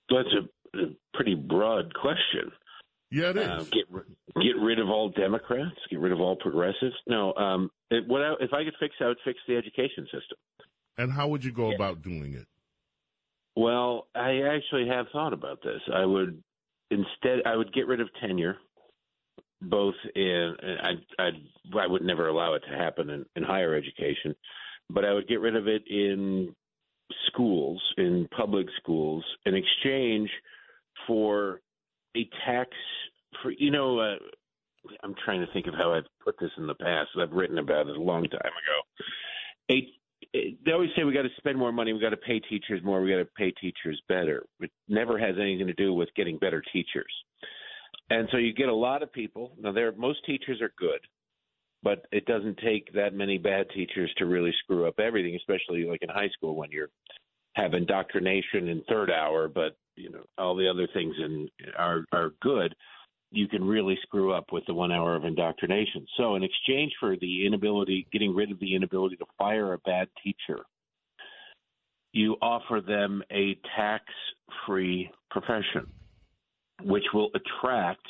That's 0.10 0.30
a, 0.34 0.78
a 0.80 0.96
pretty 1.14 1.36
broad 1.36 1.94
question. 1.96 2.52
Yeah, 3.12 3.30
it 3.30 3.38
is. 3.38 3.48
Uh, 3.48 3.64
get 3.72 3.86
get 4.44 4.56
rid 4.62 4.80
of 4.80 4.90
all 4.90 5.10
Democrats. 5.10 5.76
Get 5.90 6.00
rid 6.00 6.12
of 6.12 6.20
all 6.20 6.36
progressives. 6.36 6.96
No, 7.08 7.34
um, 7.36 7.70
it, 7.92 8.08
what 8.08 8.22
I, 8.22 8.34
if 8.40 8.52
I 8.54 8.64
could 8.64 8.74
fix, 8.80 8.96
I 9.00 9.08
would 9.08 9.18
fix 9.24 9.40
the 9.48 9.56
education 9.56 10.06
system. 10.06 10.38
and 10.98 11.12
how 11.12 11.28
would 11.30 11.44
you 11.44 11.52
go 11.52 11.72
about 11.74 12.02
doing 12.02 12.34
it? 12.34 12.48
Well, 13.56 14.08
I 14.16 14.42
actually 14.54 14.88
have 14.90 15.06
thought 15.14 15.34
about 15.34 15.62
this. 15.64 15.82
I 15.94 16.06
would 16.06 16.42
instead, 16.92 17.40
I 17.46 17.56
would 17.56 17.74
get 17.74 17.88
rid 17.88 18.02
of 18.02 18.10
tenure, 18.20 18.58
both 19.62 19.96
in. 20.16 20.56
I 20.62 20.92
I 21.24 21.30
I 21.80 21.88
would 21.88 22.02
never 22.02 22.28
allow 22.28 22.56
it 22.56 22.64
to 22.70 22.76
happen 22.78 23.10
in, 23.10 23.26
in 23.36 23.44
higher 23.44 23.76
education, 23.76 24.36
but 24.90 25.06
I 25.06 25.14
would 25.14 25.28
get 25.28 25.40
rid 25.40 25.56
of 25.56 25.68
it 25.68 25.84
in 25.88 26.54
schools, 27.28 27.82
in 27.98 28.28
public 28.36 28.68
schools, 28.82 29.24
in 29.46 29.56
exchange 29.56 30.30
for 31.08 31.62
a 32.16 32.30
tax 32.46 32.70
for 33.42 33.52
you 33.52 33.72
know. 33.72 34.00
Uh, 34.00 34.16
I'm 35.04 35.16
trying 35.26 35.42
to 35.44 35.52
think 35.52 35.66
of 35.66 35.74
how 35.74 35.94
I've 35.94 36.06
put 36.24 36.36
this 36.40 36.52
in 36.58 36.68
the 36.68 36.76
past. 36.76 37.10
I've 37.20 37.32
written 37.32 37.58
about 37.58 37.88
it 37.88 37.98
a 37.98 38.02
long 38.02 38.24
time 38.24 38.40
ago. 38.40 39.72
A 39.72 39.88
they 40.34 40.72
always 40.72 40.90
say 40.96 41.04
we 41.04 41.14
got 41.14 41.24
to 41.24 41.30
spend 41.38 41.58
more 41.58 41.72
money, 41.72 41.94
we 41.94 42.00
got 42.00 42.10
to 42.10 42.18
pay 42.18 42.40
teachers 42.40 42.84
more, 42.84 43.02
we 43.02 43.10
got 43.10 43.18
to 43.18 43.26
pay 43.38 43.52
teachers 43.52 44.02
better. 44.08 44.46
It 44.60 44.72
never 44.88 45.18
has 45.18 45.36
anything 45.40 45.68
to 45.68 45.74
do 45.74 45.94
with 45.94 46.10
getting 46.16 46.38
better 46.38 46.64
teachers. 46.74 47.12
And 48.10 48.28
so 48.32 48.38
you 48.38 48.54
get 48.54 48.70
a 48.70 48.76
lot 48.76 49.02
of 49.02 49.12
people. 49.12 49.54
Now, 49.60 49.72
there 49.72 49.92
most 49.94 50.20
teachers 50.26 50.62
are 50.62 50.74
good, 50.78 51.00
but 51.84 52.06
it 52.12 52.26
doesn't 52.26 52.60
take 52.64 52.94
that 52.94 53.14
many 53.14 53.38
bad 53.38 53.68
teachers 53.74 54.14
to 54.18 54.26
really 54.26 54.54
screw 54.64 54.88
up 54.88 55.00
everything, 55.00 55.36
especially 55.36 55.86
like 55.86 56.02
in 56.02 56.10
high 56.10 56.30
school 56.30 56.56
when 56.56 56.72
you're 56.72 56.90
have 57.56 57.74
indoctrination 57.74 58.68
in 58.68 58.84
third 58.88 59.10
hour, 59.10 59.48
but 59.48 59.78
you 59.96 60.10
know 60.10 60.24
all 60.38 60.56
the 60.56 60.70
other 60.70 60.88
things 60.94 61.16
in 61.20 61.50
are 61.78 62.06
are 62.12 62.32
good 62.42 62.76
you 63.36 63.48
can 63.48 63.64
really 63.64 63.98
screw 64.02 64.34
up 64.34 64.52
with 64.52 64.64
the 64.66 64.74
one 64.74 64.92
hour 64.92 65.16
of 65.16 65.26
indoctrination. 65.26 66.06
So, 66.18 66.36
in 66.36 66.44
exchange 66.44 66.94
for 67.00 67.16
the 67.18 67.46
inability, 67.46 68.08
getting 68.12 68.34
rid 68.34 68.52
of 68.52 68.60
the 68.60 68.76
inability 68.76 69.18
to 69.18 69.26
fire 69.38 69.74
a 69.74 69.78
bad 69.80 70.08
teacher, 70.24 70.64
you 72.14 72.38
offer 72.42 72.82
them 72.86 73.22
a 73.32 73.58
tax 73.76 74.06
free 74.66 75.10
profession, 75.30 75.88
which 76.84 77.04
will 77.14 77.30
attract 77.36 78.06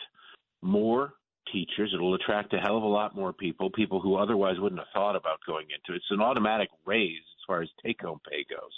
more 0.62 1.14
teachers. 1.52 1.92
It'll 1.94 2.14
attract 2.14 2.54
a 2.54 2.58
hell 2.58 2.78
of 2.78 2.84
a 2.84 2.88
lot 2.88 3.16
more 3.16 3.34
people, 3.34 3.72
people 3.72 4.00
who 4.00 4.16
otherwise 4.16 4.60
wouldn't 4.60 4.80
have 4.80 4.88
thought 4.94 5.16
about 5.16 5.40
going 5.48 5.66
into 5.76 5.96
it. 5.96 5.98
It's 5.98 6.06
an 6.12 6.22
automatic 6.22 6.70
raise 6.86 7.24
far 7.48 7.62
as 7.62 7.70
take 7.86 8.02
home 8.02 8.20
pay 8.30 8.46
goes. 8.50 8.72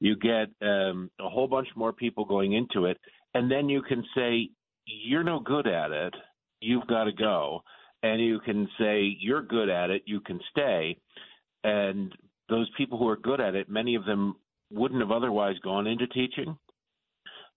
You 0.00 0.16
get 0.16 0.48
um, 0.66 1.10
a 1.20 1.28
whole 1.28 1.48
bunch 1.48 1.68
more 1.76 1.92
people 1.92 2.24
going 2.24 2.52
into 2.52 2.86
it, 2.86 2.98
and 3.34 3.50
then 3.50 3.68
you 3.68 3.82
can 3.82 4.04
say, 4.16 4.50
you're 4.86 5.24
no 5.24 5.40
good 5.40 5.66
at 5.66 5.90
it. 5.90 6.14
You've 6.60 6.86
got 6.86 7.04
to 7.04 7.12
go. 7.12 7.62
And 8.02 8.20
you 8.20 8.38
can 8.40 8.68
say, 8.78 9.16
you're 9.18 9.42
good 9.42 9.70
at 9.70 9.90
it. 9.90 10.02
You 10.06 10.20
can 10.20 10.38
stay. 10.50 10.98
And 11.62 12.12
those 12.48 12.68
people 12.76 12.98
who 12.98 13.08
are 13.08 13.16
good 13.16 13.40
at 13.40 13.54
it, 13.54 13.68
many 13.68 13.94
of 13.94 14.04
them 14.04 14.36
wouldn't 14.70 15.00
have 15.00 15.10
otherwise 15.10 15.56
gone 15.64 15.86
into 15.86 16.06
teaching. 16.08 16.56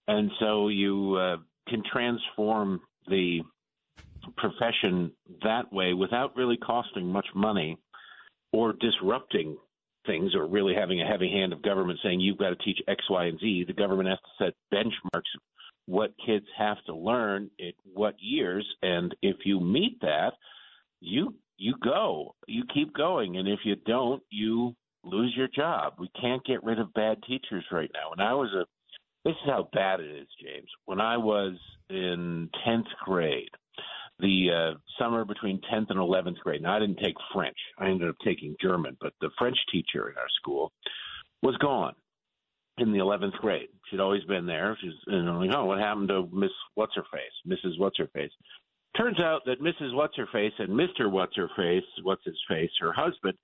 And 0.08 0.32
so 0.39 0.70
you 0.70 1.15
uh, 1.15 1.38
can 1.67 1.84
transform 1.91 2.80
the 3.08 3.41
profession 4.38 5.12
that 5.43 5.72
way 5.72 5.93
without 5.93 6.36
really 6.36 6.58
costing 6.58 7.08
much 7.08 7.28
money 7.36 7.78
or 8.54 8.74
disrupting 8.74 9.58
things 10.08 10.34
or 10.34 10.48
really 10.48 10.74
having 10.74 11.02
a 11.02 11.06
heavy 11.06 11.30
hand 11.30 11.54
of 11.54 11.62
government 11.62 12.00
saying 12.04 12.20
you've 12.20 12.38
got 12.38 12.50
to 12.50 12.56
teach 12.56 12.80
X, 12.88 13.04
Y, 13.10 13.26
and 13.26 13.39
Z. 13.39 13.65
The 13.67 13.74
government 13.74 14.10
has 14.10 14.17
to 14.20 14.46
set 14.46 14.54
benchmarks 14.74 15.22
what 15.88 16.13
kids 16.26 16.46
have 16.58 16.78
to 16.86 16.96
learn 16.96 17.50
at 17.60 17.74
what 17.93 18.15
years, 18.20 18.67
and 18.82 19.15
if 19.22 19.38
you 19.46 19.60
meet 19.60 20.00
that, 20.02 20.34
you 21.00 21.34
you 21.58 21.74
go, 21.84 22.36
you 22.48 22.63
keep 22.72 22.93
going, 22.93 23.38
and 23.38 23.48
if 23.48 23.60
you 23.63 23.76
don't, 23.86 24.22
you 24.30 24.76
lose 25.04 25.34
your 25.36 25.48
job. 25.48 25.93
We 25.98 26.10
can't 26.20 26.46
get 26.46 26.63
rid 26.63 26.80
of 26.80 26.93
bad 26.93 27.24
teachers 27.24 27.65
right 27.72 27.89
now. 27.93 28.12
When 28.12 28.20
I 28.20 28.34
was 28.34 28.50
a 28.54 28.65
this 29.24 29.34
is 29.34 29.50
how 29.50 29.70
bad 29.74 30.00
it 30.00 30.10
is, 30.10 30.28
James. 30.41 30.70
When 30.86 31.02
I 31.02 31.17
was 31.17 31.54
in 31.89 32.50
10th 32.65 32.88
grade, 33.04 33.50
the 34.19 34.49
uh, 34.51 34.77
summer 34.99 35.25
between 35.25 35.62
10th 35.71 35.89
and 35.89 35.99
11th 35.99 36.38
grade, 36.39 36.62
and 36.62 36.67
I 36.67 36.80
didn't 36.80 36.99
take 37.03 37.15
French. 37.34 37.58
I 37.77 37.89
ended 37.89 38.10
up 38.10 38.15
taking 38.23 38.56
German, 38.62 38.97
but 38.99 39.13
the 39.21 39.30
French 39.38 39.58
teacher 39.71 40.10
in 40.10 40.17
our 40.17 40.30
school 40.39 40.71
was 41.43 41.56
gone 41.58 41.93
in 42.77 42.91
the 42.91 42.99
11th 42.99 43.34
grade. 43.34 43.69
She'd 43.89 43.99
always 43.99 44.23
been 44.23 44.45
there. 44.45 44.77
She's, 44.82 44.93
you 45.08 45.17
like, 45.17 45.56
oh, 45.56 45.65
what 45.65 45.80
happened 45.80 46.10
to 46.10 46.27
Miss 46.32 46.51
What's 46.75 46.95
Her 46.95 47.06
Face, 47.12 47.32
Mrs. 47.47 47.80
What's 47.80 47.97
Her 47.97 48.10
Face? 48.13 48.32
Turns 48.97 49.19
out 49.19 49.41
that 49.45 49.62
Mrs. 49.62 49.93
What's 49.93 50.17
Her 50.17 50.27
Face 50.32 50.53
and 50.58 50.69
Mr. 50.69 51.12
What's 51.12 51.36
Her 51.36 51.49
Face, 51.56 51.84
What's 52.03 52.25
His 52.25 52.39
Face, 52.49 52.71
her 52.80 52.93
husband, 52.93 53.38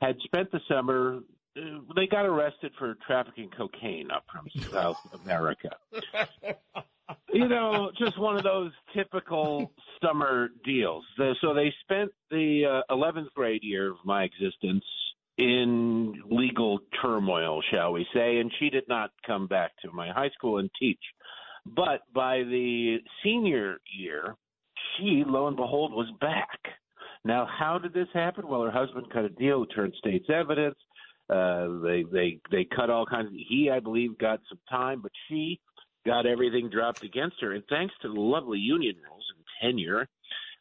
had 0.00 0.16
spent 0.24 0.50
the 0.52 0.60
summer 0.68 1.20
uh, 1.56 1.80
they 1.96 2.06
got 2.06 2.26
arrested 2.26 2.72
for 2.78 2.96
trafficking 3.06 3.50
cocaine 3.56 4.10
up 4.10 4.24
from 4.30 4.48
South 4.70 4.98
America. 5.24 5.70
you 7.32 7.48
know, 7.48 7.90
just 7.98 8.18
one 8.18 8.36
of 8.36 8.42
those 8.42 8.72
typical 8.94 9.72
summer 10.02 10.48
deals. 10.64 11.04
So 11.40 11.54
they 11.54 11.72
spent 11.82 12.10
the 12.30 12.82
uh, 12.88 12.94
11th 12.94 13.32
grade 13.34 13.62
year 13.62 13.90
of 13.90 13.96
my 14.04 14.24
existence 14.24 14.84
in 15.38 16.20
legal 16.28 16.80
turmoil, 17.00 17.62
shall 17.70 17.92
we 17.92 18.06
say, 18.12 18.38
and 18.38 18.52
she 18.58 18.70
did 18.70 18.84
not 18.88 19.10
come 19.26 19.46
back 19.46 19.70
to 19.82 19.92
my 19.92 20.10
high 20.10 20.30
school 20.30 20.58
and 20.58 20.70
teach. 20.78 21.00
But 21.64 22.00
by 22.12 22.38
the 22.38 22.98
senior 23.22 23.78
year, 23.96 24.34
she, 24.96 25.22
lo 25.26 25.46
and 25.46 25.56
behold, 25.56 25.92
was 25.92 26.10
back. 26.20 26.58
Now, 27.24 27.46
how 27.46 27.78
did 27.78 27.92
this 27.92 28.08
happen? 28.14 28.48
Well, 28.48 28.62
her 28.62 28.70
husband 28.70 29.06
cut 29.12 29.24
a 29.24 29.28
deal, 29.28 29.66
turned 29.66 29.94
state's 29.98 30.30
evidence. 30.30 30.76
Uh, 31.28 31.80
they 31.82 32.04
they 32.10 32.38
they 32.50 32.64
cut 32.64 32.88
all 32.88 33.04
kinds. 33.04 33.26
Of, 33.26 33.34
he, 33.34 33.70
I 33.70 33.80
believe, 33.80 34.16
got 34.18 34.40
some 34.48 34.58
time, 34.70 35.02
but 35.02 35.12
she 35.28 35.60
got 36.08 36.26
everything 36.26 36.70
dropped 36.70 37.04
against 37.04 37.36
her. 37.42 37.52
And 37.52 37.62
thanks 37.68 37.94
to 38.00 38.08
the 38.08 38.20
lovely 38.20 38.58
union 38.58 38.96
rules 39.06 39.26
and 39.36 39.44
tenure, 39.60 40.08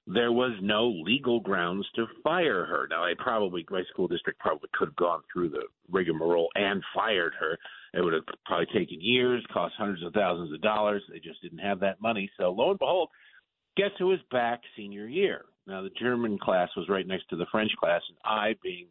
there 0.05 0.31
was 0.31 0.51
no 0.61 0.89
legal 0.89 1.39
grounds 1.39 1.85
to 1.95 2.05
fire 2.21 2.65
her. 2.65 2.87
Now, 2.89 3.05
I 3.05 3.13
probably 3.17 3.65
my 3.69 3.83
school 3.91 4.09
district 4.09 4.39
probably 4.39 4.69
could 4.73 4.89
have 4.89 4.95
gone 4.97 5.21
through 5.31 5.49
the 5.49 5.63
rigmarole 5.89 6.49
and 6.55 6.83
fired 6.93 7.33
her. 7.39 7.57
It 7.93 8.03
would 8.03 8.13
have 8.13 8.23
probably 8.45 8.67
taken 8.67 8.99
years, 8.99 9.45
cost 9.53 9.73
hundreds 9.77 10.03
of 10.03 10.13
thousands 10.13 10.53
of 10.53 10.61
dollars. 10.61 11.01
They 11.09 11.19
just 11.19 11.41
didn't 11.41 11.59
have 11.59 11.79
that 11.79 12.01
money. 12.01 12.29
So 12.37 12.51
lo 12.51 12.71
and 12.71 12.79
behold, 12.79 13.09
guess 13.77 13.91
who 13.97 14.07
was 14.07 14.19
back 14.29 14.61
senior 14.75 15.07
year? 15.07 15.45
Now 15.65 15.81
the 15.81 15.91
German 15.99 16.37
class 16.37 16.69
was 16.75 16.89
right 16.89 17.07
next 17.07 17.29
to 17.29 17.37
the 17.37 17.47
French 17.51 17.71
class, 17.79 18.01
and 18.09 18.17
I, 18.25 18.55
being 18.61 18.87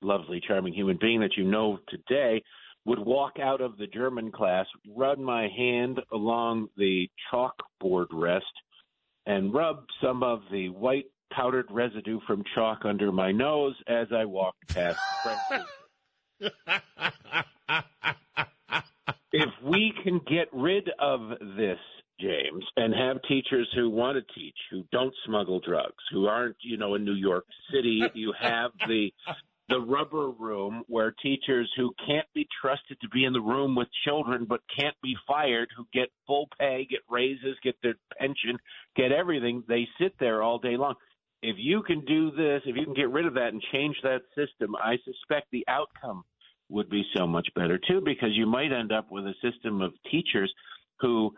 the 0.00 0.06
lovely, 0.06 0.40
charming 0.46 0.74
human 0.74 0.98
being 1.00 1.20
that 1.20 1.36
you 1.36 1.44
know 1.44 1.78
today, 1.88 2.42
would 2.84 2.98
walk 2.98 3.38
out 3.40 3.60
of 3.60 3.76
the 3.76 3.86
German 3.86 4.32
class, 4.32 4.66
run 4.96 5.22
my 5.22 5.48
hand 5.56 6.00
along 6.12 6.68
the 6.76 7.08
chalkboard 7.32 8.06
rest, 8.12 8.44
and 9.26 9.54
rub 9.54 9.84
some 10.02 10.22
of 10.22 10.42
the 10.50 10.68
white 10.70 11.06
powdered 11.32 11.70
residue 11.70 12.20
from 12.26 12.42
chalk 12.54 12.84
under 12.84 13.12
my 13.12 13.32
nose 13.32 13.74
as 13.86 14.08
I 14.14 14.24
walked 14.24 14.68
past 14.68 14.98
French. 15.22 15.66
if 19.32 19.50
we 19.64 19.92
can 20.02 20.20
get 20.28 20.48
rid 20.52 20.90
of 20.98 21.30
this, 21.56 21.78
James, 22.20 22.64
and 22.76 22.94
have 22.94 23.22
teachers 23.22 23.68
who 23.74 23.90
want 23.90 24.16
to 24.16 24.34
teach, 24.34 24.56
who 24.70 24.84
don't 24.92 25.14
smuggle 25.24 25.60
drugs, 25.60 26.04
who 26.12 26.26
aren't, 26.26 26.56
you 26.60 26.76
know, 26.76 26.94
in 26.94 27.04
New 27.04 27.14
York 27.14 27.44
City, 27.72 28.02
you 28.14 28.32
have 28.38 28.70
the 28.86 29.12
the 29.72 29.80
rubber 29.80 30.28
room 30.28 30.82
where 30.86 31.14
teachers 31.22 31.70
who 31.78 31.94
can't 32.06 32.26
be 32.34 32.46
trusted 32.60 33.00
to 33.00 33.08
be 33.08 33.24
in 33.24 33.32
the 33.32 33.40
room 33.40 33.74
with 33.74 33.88
children 34.04 34.44
but 34.46 34.60
can't 34.78 34.94
be 35.02 35.16
fired, 35.26 35.68
who 35.74 35.86
get 35.94 36.10
full 36.26 36.46
pay, 36.58 36.86
get 36.90 37.00
raises, 37.08 37.56
get 37.62 37.74
their 37.82 37.94
pension, 38.18 38.58
get 38.96 39.12
everything, 39.12 39.64
they 39.68 39.88
sit 39.98 40.12
there 40.20 40.42
all 40.42 40.58
day 40.58 40.76
long. 40.76 40.94
If 41.42 41.56
you 41.58 41.82
can 41.82 42.04
do 42.04 42.30
this, 42.30 42.60
if 42.66 42.76
you 42.76 42.84
can 42.84 42.92
get 42.92 43.08
rid 43.10 43.24
of 43.24 43.34
that 43.34 43.54
and 43.54 43.62
change 43.72 43.96
that 44.02 44.20
system, 44.36 44.76
I 44.76 44.96
suspect 45.04 45.46
the 45.50 45.64
outcome 45.68 46.22
would 46.68 46.90
be 46.90 47.04
so 47.16 47.26
much 47.26 47.48
better 47.54 47.78
too, 47.78 48.02
because 48.04 48.30
you 48.32 48.46
might 48.46 48.72
end 48.72 48.92
up 48.92 49.10
with 49.10 49.24
a 49.24 49.34
system 49.42 49.80
of 49.80 49.92
teachers 50.10 50.52
who 51.00 51.34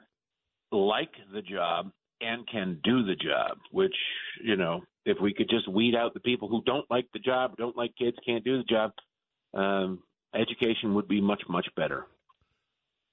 like 0.73 1.13
the 1.33 1.43
job 1.43 1.93
and 2.21 2.47
can 2.49 2.81
do 2.83 3.05
the 3.05 3.17
job, 3.17 3.59
which, 3.71 3.95
you 4.43 4.57
know, 4.57 4.83
if 5.05 5.19
we 5.21 5.35
could 5.35 5.49
just 5.49 5.69
weed 5.69 5.95
out 5.95 6.15
the 6.15 6.21
people 6.21 6.49
who 6.49 6.63
don't 6.65 6.91
like 6.91 7.07
the 7.13 7.19
job, 7.19 7.57
don't 7.57 7.77
like 7.77 7.95
kids, 7.97 8.17
can't 8.25 8.45
do 8.45 8.59
the 8.59 8.65
job, 8.65 8.93
um, 9.53 10.03
education 10.35 10.95
would 10.95 11.09
be 11.09 11.21
much, 11.21 11.43
much 11.49 11.67
better. 11.77 12.07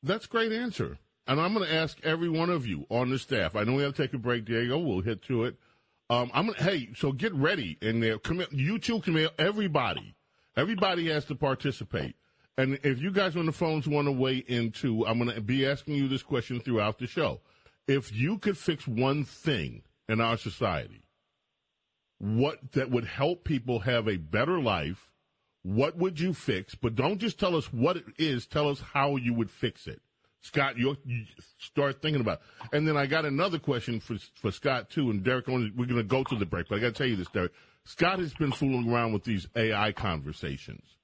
That's 0.03 0.25
a 0.25 0.29
great 0.29 0.51
answer. 0.51 0.97
And 1.27 1.39
I'm 1.39 1.53
going 1.53 1.67
to 1.67 1.73
ask 1.73 1.99
every 2.03 2.29
one 2.29 2.49
of 2.49 2.65
you 2.65 2.85
on 2.89 3.09
the 3.09 3.19
staff. 3.19 3.55
I 3.55 3.63
know 3.63 3.73
we 3.73 3.83
have 3.83 3.93
to 3.93 4.01
take 4.01 4.13
a 4.13 4.17
break, 4.17 4.45
Diego. 4.45 4.79
We'll 4.79 5.01
hit 5.01 5.21
to 5.23 5.45
it. 5.45 5.57
Um, 6.09 6.29
I'm 6.33 6.47
gonna, 6.47 6.61
hey, 6.61 6.89
so 6.95 7.13
get 7.13 7.33
ready 7.33 7.77
in 7.81 8.01
there. 8.01 8.17
You 8.51 8.79
too, 8.79 8.99
come 8.99 9.27
everybody. 9.39 10.15
Everybody 10.57 11.09
has 11.09 11.23
to 11.25 11.35
participate. 11.35 12.15
And 12.57 12.79
if 12.83 13.01
you 13.01 13.11
guys 13.11 13.37
on 13.37 13.45
the 13.45 13.53
phones 13.53 13.87
want 13.87 14.07
to 14.07 14.11
weigh 14.11 14.37
in 14.37 14.71
too, 14.71 15.05
I'm 15.07 15.19
going 15.19 15.33
to 15.33 15.39
be 15.41 15.65
asking 15.65 15.95
you 15.95 16.09
this 16.09 16.21
question 16.21 16.59
throughout 16.59 16.99
the 16.99 17.07
show. 17.07 17.39
If 17.87 18.13
you 18.13 18.37
could 18.37 18.57
fix 18.57 18.87
one 18.87 19.23
thing 19.23 19.83
in 20.07 20.21
our 20.21 20.37
society, 20.37 21.03
what 22.19 22.73
that 22.73 22.91
would 22.91 23.05
help 23.05 23.43
people 23.43 23.79
have 23.79 24.07
a 24.07 24.17
better 24.17 24.59
life, 24.61 25.11
what 25.63 25.97
would 25.97 26.19
you 26.19 26.33
fix? 26.33 26.75
But 26.75 26.95
don't 26.95 27.17
just 27.17 27.39
tell 27.39 27.55
us 27.55 27.73
what 27.73 27.97
it 27.97 28.05
is, 28.17 28.45
tell 28.45 28.69
us 28.69 28.81
how 28.93 29.15
you 29.15 29.33
would 29.33 29.49
fix 29.49 29.87
it. 29.87 30.01
Scott, 30.41 30.77
you 30.77 30.95
start 31.59 32.01
thinking 32.01 32.21
about. 32.21 32.41
It. 32.63 32.77
And 32.77 32.87
then 32.87 32.97
I 32.97 33.05
got 33.05 33.25
another 33.25 33.59
question 33.59 33.99
for 33.99 34.17
for 34.35 34.51
Scott 34.51 34.89
too. 34.89 35.11
And 35.11 35.23
Derek, 35.23 35.47
we're 35.47 35.69
going 35.69 35.95
to 35.95 36.03
go 36.03 36.23
to 36.23 36.35
the 36.35 36.45
break, 36.45 36.67
but 36.67 36.77
I 36.77 36.79
got 36.79 36.87
to 36.87 36.93
tell 36.93 37.07
you 37.07 37.15
this, 37.15 37.29
Derek. 37.29 37.53
Scott 37.85 38.19
has 38.19 38.33
been 38.33 38.51
fooling 38.51 38.91
around 38.91 39.13
with 39.13 39.23
these 39.23 39.47
AI 39.55 39.91
conversations, 39.91 40.97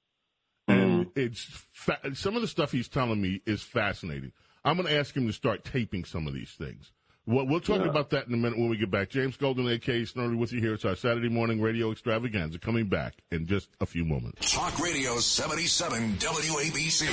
and 0.67 1.07
mm-hmm. 1.07 1.19
it's 1.19 1.43
fa- 1.71 1.99
some 2.13 2.35
of 2.35 2.41
the 2.41 2.47
stuff 2.47 2.71
he's 2.71 2.87
telling 2.87 3.21
me 3.21 3.41
is 3.45 3.61
fascinating. 3.61 4.31
I'm 4.63 4.78
going 4.78 4.88
to 4.88 4.98
ask 4.98 5.15
him 5.15 5.28
to 5.28 5.34
start 5.34 5.63
taping 5.63 6.06
some 6.06 6.28
of 6.28 6.34
these 6.34 6.52
things. 6.52 6.91
Well, 7.26 7.46
we'll 7.46 7.60
talk 7.60 7.82
yeah. 7.82 7.89
about 7.89 8.12
that 8.12 8.28
in 8.28 8.34
a 8.34 8.38
minute 8.38 8.58
when 8.58 8.70
we 8.70 8.78
get 8.78 8.89
back. 8.89 9.10
James 9.10 9.36
Golden, 9.36 9.67
A.K. 9.67 10.04
Snerdley, 10.04 10.38
with 10.38 10.54
you 10.54 10.62
here. 10.62 10.74
It's 10.74 10.86
our 10.86 10.96
Saturday 10.96 11.28
morning 11.28 11.62
radio 11.62 11.91
extravaganza 11.91 12.58
coming 12.58 12.88
back 12.88 13.15
in 13.32 13.48
just 13.48 13.67
a 13.82 13.86
few 13.86 14.06
moments. 14.06 14.54
Talk 14.54 14.80
Radio 14.80 15.17
77 15.17 16.15
WABC. 16.15 17.08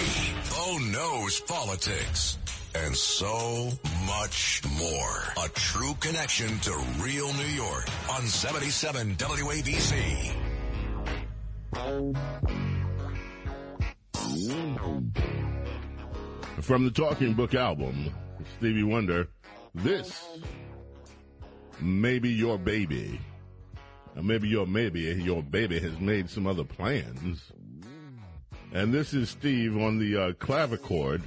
Bo 0.50 0.56
oh, 0.56 0.78
knows 0.92 1.40
politics 1.40 2.38
and 2.76 2.94
so 2.94 3.70
much 4.06 4.62
more. 4.78 5.44
A 5.44 5.48
true 5.50 5.94
connection 6.00 6.58
to 6.60 6.72
real 7.00 7.32
New 7.34 7.46
York 7.46 7.88
on 8.12 8.22
77 8.22 9.16
WABC. 9.16 10.32
From 16.64 16.86
the 16.86 16.90
Talking 16.90 17.34
Book 17.34 17.54
album, 17.54 18.10
Stevie 18.56 18.84
Wonder. 18.84 19.28
This 19.74 20.26
may 21.78 22.18
be 22.18 22.30
your 22.30 22.56
baby. 22.58 23.20
Or 24.16 24.22
maybe 24.22 24.48
your 24.48 24.66
maybe 24.66 25.00
your 25.00 25.42
baby 25.42 25.78
has 25.78 26.00
made 26.00 26.30
some 26.30 26.46
other 26.46 26.64
plans. 26.64 27.52
And 28.72 28.94
this 28.94 29.12
is 29.12 29.28
Steve 29.28 29.76
on 29.76 29.98
the 29.98 30.16
uh, 30.16 30.32
clavichord. 30.32 31.20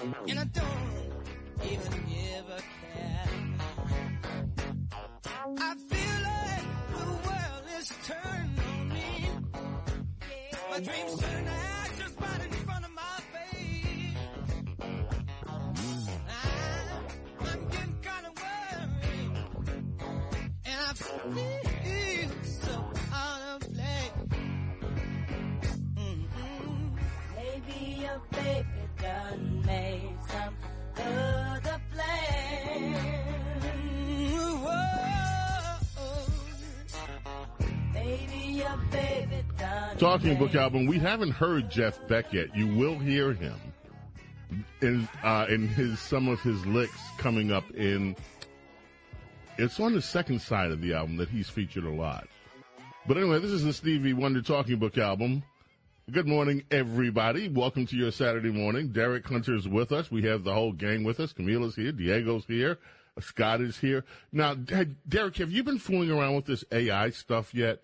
And 0.00 0.38
I 0.38 0.44
don't 0.44 1.12
even 1.64 1.92
give 2.06 2.48
a 2.50 2.60
care. 2.60 3.24
I 5.58 5.74
feel 5.74 6.22
like 6.22 6.62
the 6.92 7.04
world 7.26 7.64
is 7.80 7.92
turning 8.04 8.60
on 8.68 8.88
me. 8.90 9.28
My 10.70 10.78
dreams 10.80 11.18
turn 11.20 11.44
to 11.44 11.50
ashes 11.50 12.14
right 12.20 12.40
in 12.44 12.50
front 12.64 12.84
of 12.84 12.90
my 12.92 13.18
face. 13.32 14.14
I, 16.28 16.30
I'm 17.50 17.68
getting 17.70 17.98
made 29.78 30.16
some 30.28 30.56
other 30.96 31.80
plan. 31.92 32.92
Whoa. 34.64 35.08
Baby, 37.92 38.64
baby 38.90 39.44
Talking 39.98 40.38
book 40.38 40.54
album. 40.54 40.86
We 40.86 40.98
haven't 40.98 41.32
heard 41.32 41.70
Jeff 41.70 42.06
Beck 42.08 42.32
yet. 42.32 42.54
You 42.56 42.68
will 42.68 42.98
hear 42.98 43.32
him 43.32 43.58
in 44.80 45.08
uh, 45.22 45.46
in 45.48 45.68
his 45.68 45.98
some 45.98 46.28
of 46.28 46.40
his 46.40 46.64
licks 46.66 47.00
coming 47.18 47.52
up 47.52 47.68
in. 47.72 48.16
It's 49.58 49.80
on 49.80 49.92
the 49.92 50.02
second 50.02 50.40
side 50.40 50.70
of 50.70 50.80
the 50.80 50.94
album 50.94 51.16
that 51.16 51.28
he's 51.28 51.48
featured 51.48 51.84
a 51.84 51.90
lot. 51.90 52.28
But 53.06 53.16
anyway, 53.16 53.40
this 53.40 53.50
is 53.50 53.64
the 53.64 53.72
Stevie 53.72 54.12
Wonder 54.12 54.40
Talking 54.40 54.78
Book 54.78 54.98
album. 54.98 55.42
Good 56.10 56.26
morning, 56.26 56.62
everybody. 56.70 57.50
Welcome 57.50 57.84
to 57.88 57.96
your 57.96 58.10
Saturday 58.10 58.50
morning. 58.50 58.88
Derek 58.88 59.28
Hunter's 59.28 59.68
with 59.68 59.92
us. 59.92 60.10
We 60.10 60.22
have 60.22 60.42
the 60.42 60.54
whole 60.54 60.72
gang 60.72 61.04
with 61.04 61.20
us. 61.20 61.34
Camila's 61.34 61.76
here. 61.76 61.92
Diego's 61.92 62.46
here. 62.46 62.78
Scott 63.20 63.60
is 63.60 63.76
here. 63.76 64.06
Now, 64.32 64.54
Derek, 64.54 65.36
have 65.36 65.50
you 65.50 65.62
been 65.62 65.78
fooling 65.78 66.10
around 66.10 66.34
with 66.34 66.46
this 66.46 66.64
AI 66.72 67.10
stuff 67.10 67.54
yet? 67.54 67.82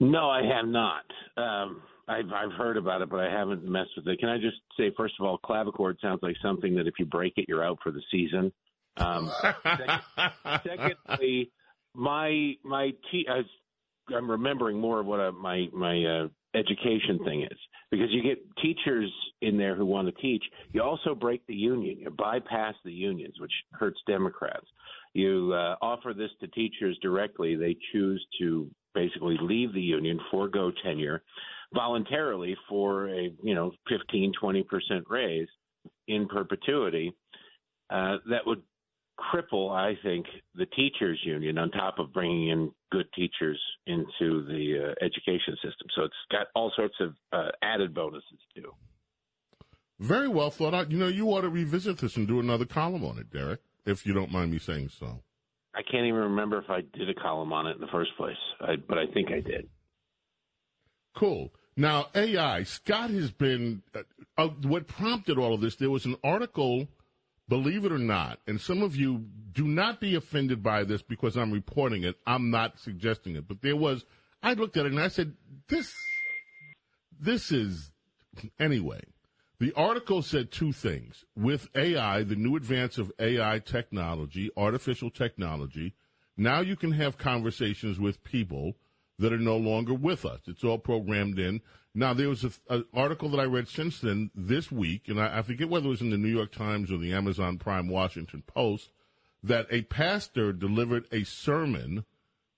No, 0.00 0.30
I 0.30 0.40
have 0.42 0.66
not. 0.66 1.04
Um, 1.36 1.82
I've 2.08 2.32
I've 2.32 2.52
heard 2.52 2.78
about 2.78 3.02
it, 3.02 3.10
but 3.10 3.20
I 3.20 3.30
haven't 3.30 3.62
messed 3.64 3.90
with 3.98 4.08
it. 4.08 4.18
Can 4.18 4.30
I 4.30 4.38
just 4.38 4.56
say, 4.78 4.90
first 4.96 5.16
of 5.20 5.26
all, 5.26 5.38
clavichord 5.44 6.00
sounds 6.00 6.20
like 6.22 6.36
something 6.40 6.74
that 6.76 6.86
if 6.86 6.94
you 6.98 7.04
break 7.04 7.34
it, 7.36 7.44
you're 7.48 7.62
out 7.62 7.80
for 7.82 7.92
the 7.92 8.00
season. 8.10 8.50
Um, 8.96 9.30
second, 9.42 10.00
secondly, 10.64 11.52
my 11.94 12.54
my 12.64 12.92
te- 13.10 13.26
I'm 14.14 14.30
remembering 14.30 14.78
more 14.78 15.00
of 15.00 15.06
what 15.06 15.20
uh, 15.20 15.32
my 15.32 15.68
my 15.72 16.04
uh, 16.04 16.28
education 16.54 17.18
thing 17.24 17.42
is 17.42 17.58
because 17.90 18.08
you 18.10 18.22
get 18.22 18.38
teachers 18.62 19.10
in 19.40 19.56
there 19.56 19.74
who 19.74 19.84
want 19.84 20.08
to 20.08 20.22
teach. 20.22 20.42
You 20.72 20.82
also 20.82 21.14
break 21.14 21.46
the 21.46 21.54
union. 21.54 21.98
You 21.98 22.10
bypass 22.10 22.74
the 22.84 22.92
unions, 22.92 23.34
which 23.40 23.52
hurts 23.72 23.98
Democrats. 24.06 24.66
You 25.14 25.52
uh, 25.54 25.76
offer 25.82 26.12
this 26.12 26.30
to 26.40 26.48
teachers 26.48 26.98
directly. 27.02 27.56
They 27.56 27.76
choose 27.92 28.24
to 28.40 28.68
basically 28.94 29.36
leave 29.40 29.72
the 29.72 29.80
union, 29.80 30.18
forego 30.30 30.72
tenure 30.82 31.22
voluntarily 31.72 32.56
for 32.68 33.08
a 33.08 33.30
you 33.42 33.54
know 33.54 33.72
15 33.88 34.32
20 34.40 34.62
percent 34.64 35.04
raise 35.08 35.48
in 36.08 36.26
perpetuity. 36.28 37.14
Uh, 37.90 38.16
that 38.28 38.46
would 38.46 38.62
cripple, 39.18 39.70
I 39.70 39.94
think, 40.02 40.26
the 40.54 40.66
teachers 40.66 41.20
union 41.24 41.58
on 41.58 41.70
top 41.70 41.98
of 41.98 42.12
bringing 42.12 42.48
in 42.48 42.72
good 42.90 43.06
teachers 43.14 43.60
into 43.86 44.44
the 44.46 44.90
uh, 44.90 45.04
education 45.04 45.54
system. 45.56 45.88
So 45.94 46.04
it's 46.04 46.14
got 46.30 46.46
all 46.54 46.72
sorts 46.76 46.94
of 47.00 47.14
uh, 47.32 47.50
added 47.62 47.94
bonuses 47.94 48.40
too. 48.54 48.72
Very 49.98 50.28
well 50.28 50.50
thought 50.50 50.74
out. 50.74 50.90
You 50.90 50.98
know, 50.98 51.08
you 51.08 51.26
ought 51.28 51.42
to 51.42 51.50
revisit 51.50 51.98
this 51.98 52.16
and 52.16 52.26
do 52.26 52.40
another 52.40 52.64
column 52.64 53.04
on 53.04 53.18
it, 53.18 53.30
Derek, 53.30 53.60
if 53.84 54.06
you 54.06 54.14
don't 54.14 54.32
mind 54.32 54.50
me 54.50 54.58
saying 54.58 54.90
so. 54.98 55.22
I 55.74 55.82
can't 55.82 56.06
even 56.06 56.20
remember 56.20 56.58
if 56.58 56.70
I 56.70 56.80
did 56.96 57.08
a 57.08 57.14
column 57.14 57.52
on 57.52 57.66
it 57.66 57.74
in 57.74 57.80
the 57.80 57.86
first 57.92 58.10
place, 58.16 58.36
I, 58.60 58.76
but 58.76 58.98
I 58.98 59.06
think 59.12 59.28
I 59.30 59.40
did. 59.40 59.68
Cool. 61.16 61.52
Now, 61.76 62.06
AI, 62.14 62.64
Scott 62.64 63.10
has 63.10 63.30
been, 63.30 63.82
uh, 63.94 64.02
uh, 64.36 64.48
what 64.62 64.86
prompted 64.86 65.38
all 65.38 65.54
of 65.54 65.60
this, 65.60 65.76
there 65.76 65.90
was 65.90 66.06
an 66.06 66.16
article 66.24 66.88
believe 67.50 67.84
it 67.84 67.92
or 67.92 67.98
not, 67.98 68.38
and 68.46 68.58
some 68.58 68.80
of 68.80 68.96
you 68.96 69.26
do 69.52 69.66
not 69.66 70.00
be 70.00 70.14
offended 70.14 70.62
by 70.62 70.84
this 70.84 71.02
because 71.02 71.36
I'm 71.36 71.50
reporting 71.50 72.04
it. 72.04 72.16
I'm 72.26 72.50
not 72.50 72.78
suggesting 72.78 73.36
it, 73.36 73.46
but 73.46 73.60
there 73.60 73.76
was. 73.76 74.04
I 74.42 74.54
looked 74.54 74.78
at 74.78 74.86
it 74.86 74.92
and 74.92 75.00
I 75.00 75.08
said, 75.08 75.34
"This, 75.68 75.92
this 77.20 77.52
is." 77.52 77.90
Anyway, 78.58 79.02
the 79.58 79.72
article 79.74 80.22
said 80.22 80.52
two 80.52 80.72
things. 80.72 81.24
With 81.36 81.68
AI, 81.74 82.22
the 82.22 82.36
new 82.36 82.56
advance 82.56 82.96
of 82.96 83.12
AI 83.18 83.58
technology, 83.58 84.50
artificial 84.56 85.10
technology, 85.10 85.94
now 86.36 86.60
you 86.60 86.76
can 86.76 86.92
have 86.92 87.18
conversations 87.18 87.98
with 87.98 88.22
people 88.22 88.76
that 89.20 89.32
are 89.32 89.38
no 89.38 89.56
longer 89.56 89.94
with 89.94 90.24
us. 90.24 90.40
It's 90.46 90.64
all 90.64 90.78
programmed 90.78 91.38
in. 91.38 91.60
Now, 91.94 92.14
there 92.14 92.28
was 92.28 92.44
an 92.68 92.86
article 92.94 93.28
that 93.30 93.40
I 93.40 93.44
read 93.44 93.68
since 93.68 94.00
then 94.00 94.30
this 94.34 94.72
week, 94.72 95.08
and 95.08 95.20
I, 95.20 95.38
I 95.38 95.42
forget 95.42 95.68
whether 95.68 95.86
it 95.86 95.90
was 95.90 96.00
in 96.00 96.10
the 96.10 96.16
New 96.16 96.34
York 96.34 96.52
Times 96.52 96.90
or 96.90 96.96
the 96.96 97.12
Amazon 97.12 97.58
Prime 97.58 97.88
Washington 97.88 98.42
Post, 98.46 98.90
that 99.42 99.66
a 99.70 99.82
pastor 99.82 100.52
delivered 100.52 101.06
a 101.12 101.24
sermon 101.24 102.04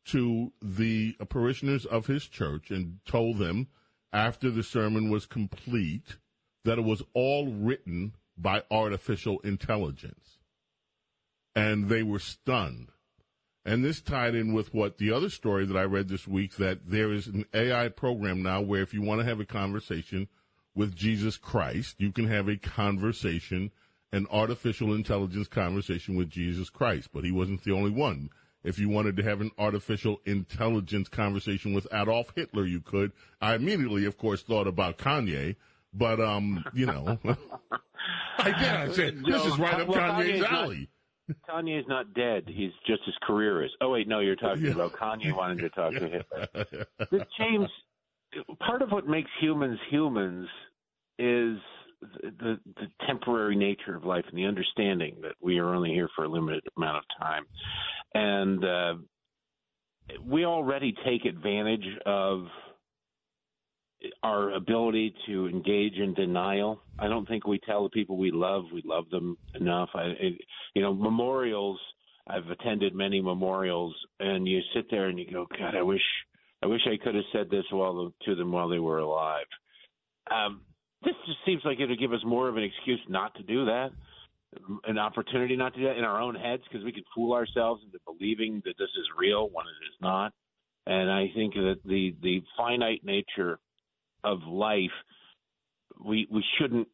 to 0.05 0.53
the 0.62 1.14
parishioners 1.29 1.85
of 1.85 2.07
his 2.07 2.27
church 2.27 2.70
and 2.70 2.98
told 3.05 3.38
them 3.38 3.66
after 4.12 4.51
the 4.51 4.62
sermon 4.62 5.11
was 5.11 5.27
complete 5.27 6.16
that 6.64 6.79
it 6.79 6.85
was 6.85 7.03
all 7.12 7.48
written 7.48 8.14
by 8.37 8.62
artificial 8.70 9.40
intelligence. 9.40 10.38
And 11.57 11.88
they 11.88 12.03
were 12.03 12.18
stunned. 12.18 12.90
And 13.64 13.85
this 13.85 14.01
tied 14.01 14.35
in 14.35 14.53
with 14.53 14.75
what 14.75 14.98
the 14.98 15.12
other 15.12 15.29
story 15.29 15.64
that 15.66 15.77
I 15.77 15.85
read 15.85 16.09
this 16.09 16.27
week 16.27 16.57
that 16.57 16.81
there 16.90 17.12
is 17.12 17.29
an 17.29 17.44
AI 17.55 17.88
program 17.88 18.42
now 18.42 18.61
where 18.61 18.83
if 18.83 18.92
you 18.92 19.03
want 19.03 19.20
to 19.20 19.25
have 19.25 19.38
a 19.38 19.44
conversation 19.44 20.29
with 20.75 20.96
Jesus 20.96 21.37
Christ, 21.37 21.96
you 21.98 22.11
can 22.11 22.27
have 22.27 22.48
a 22.48 22.57
conversation, 22.57 23.70
an 24.11 24.27
artificial 24.31 24.94
intelligence 24.94 25.46
conversation 25.46 26.16
with 26.16 26.29
Jesus 26.29 26.70
Christ. 26.70 27.11
But 27.12 27.25
he 27.25 27.31
wasn't 27.31 27.62
the 27.62 27.72
only 27.72 27.90
one. 27.90 28.31
If 28.64 28.79
you 28.79 28.88
wanted 28.88 29.16
to 29.16 29.22
have 29.25 29.40
an 29.40 29.51
artificial 29.59 30.20
intelligence 30.25 31.09
conversation 31.09 31.72
with 31.72 31.87
Adolf 31.92 32.33
Hitler, 32.35 32.64
you 32.64 32.81
could. 32.81 33.12
I 33.40 33.55
immediately, 33.55 34.05
of 34.07 34.18
course, 34.18 34.42
thought 34.42 34.68
about 34.68 34.98
Kanye, 34.98 35.57
but 35.92 36.20
um, 36.20 36.64
you 36.72 36.87
know, 36.87 37.18
I 38.38 38.44
did. 38.44 38.68
I 38.68 38.92
said 38.92 39.25
this 39.25 39.44
is 39.44 39.59
right 39.59 39.81
up 39.81 39.88
well, 39.88 39.98
Kanye's 39.98 40.40
Kanye's 40.40 40.44
alley. 40.44 40.88
Kanye's 41.48 41.86
not 41.88 42.14
dead. 42.14 42.44
He's 42.46 42.72
just 42.86 43.02
his 43.04 43.14
career 43.22 43.64
is. 43.64 43.70
Oh 43.80 43.90
wait, 43.90 44.08
no, 44.08 44.20
you're 44.20 44.36
talking 44.36 44.64
Yeah. 44.66 44.72
about 44.72 44.92
Kanye 44.92 45.34
wanting 45.36 45.58
to 45.58 45.70
talk 45.70 45.92
to 45.94 46.08
Hitler. 46.08 46.48
This 47.10 47.22
James, 47.38 47.68
part 48.66 48.82
of 48.82 48.90
what 48.90 49.06
makes 49.06 49.30
humans 49.40 49.78
humans 49.90 50.48
is 51.18 51.58
the, 52.00 52.30
the 52.38 52.60
the 52.76 52.86
temporary 53.06 53.56
nature 53.56 53.94
of 53.94 54.04
life 54.04 54.24
and 54.28 54.36
the 54.38 54.44
understanding 54.46 55.16
that 55.22 55.34
we 55.40 55.58
are 55.58 55.74
only 55.74 55.90
here 55.90 56.08
for 56.16 56.24
a 56.24 56.28
limited 56.28 56.64
amount 56.76 56.98
of 56.98 57.04
time, 57.20 57.46
and 58.14 58.64
uh, 58.64 58.94
we 60.24 60.44
already 60.44 60.94
take 61.04 61.24
advantage 61.24 61.86
of 62.06 62.46
our 64.22 64.52
ability 64.52 65.14
to 65.26 65.46
engage 65.48 65.94
in 65.94 66.14
denial. 66.14 66.82
I 66.98 67.08
don't 67.08 67.26
think 67.26 67.46
we 67.46 67.58
tell 67.60 67.84
the 67.84 67.90
people 67.90 68.16
we 68.16 68.30
love 68.30 68.64
we 68.72 68.82
love 68.84 69.08
them 69.10 69.36
enough. 69.54 69.90
I, 69.94 70.12
you 70.74 70.82
know, 70.82 70.94
memorials. 70.94 71.78
I've 72.26 72.48
attended 72.48 72.94
many 72.94 73.20
memorials, 73.20 73.94
and 74.20 74.46
you 74.46 74.60
sit 74.74 74.86
there 74.90 75.08
and 75.08 75.18
you 75.18 75.28
go, 75.30 75.46
God, 75.58 75.74
I 75.76 75.82
wish, 75.82 76.02
I 76.62 76.66
wish 76.66 76.82
I 76.86 77.02
could 77.02 77.16
have 77.16 77.24
said 77.32 77.50
this 77.50 77.64
while 77.70 78.12
to 78.24 78.34
them 78.36 78.52
while 78.52 78.68
they 78.68 78.78
were 78.78 78.98
alive. 78.98 79.46
Um, 80.30 80.60
this 81.04 81.14
just 81.26 81.38
seems 81.44 81.62
like 81.64 81.80
it 81.80 81.88
would 81.88 81.98
give 81.98 82.12
us 82.12 82.24
more 82.24 82.48
of 82.48 82.56
an 82.56 82.62
excuse 82.62 83.00
not 83.08 83.34
to 83.34 83.42
do 83.42 83.64
that, 83.64 83.90
an 84.84 84.98
opportunity 84.98 85.56
not 85.56 85.74
to 85.74 85.80
do 85.80 85.86
that 85.86 85.96
in 85.96 86.04
our 86.04 86.20
own 86.20 86.36
heads 86.36 86.62
because 86.70 86.84
we 86.84 86.92
could 86.92 87.04
fool 87.14 87.32
ourselves 87.32 87.82
into 87.84 87.98
believing 88.06 88.62
that 88.64 88.74
this 88.78 88.90
is 88.96 89.06
real 89.18 89.48
when 89.52 89.66
it 89.66 89.84
is 89.88 89.96
not. 90.00 90.32
And 90.86 91.10
I 91.10 91.26
think 91.34 91.54
that 91.54 91.80
the 91.84 92.14
the 92.22 92.42
finite 92.56 93.04
nature 93.04 93.58
of 94.25 94.38
life, 94.46 94.90
we 96.04 96.27
we 96.31 96.44
shouldn't 96.58 96.88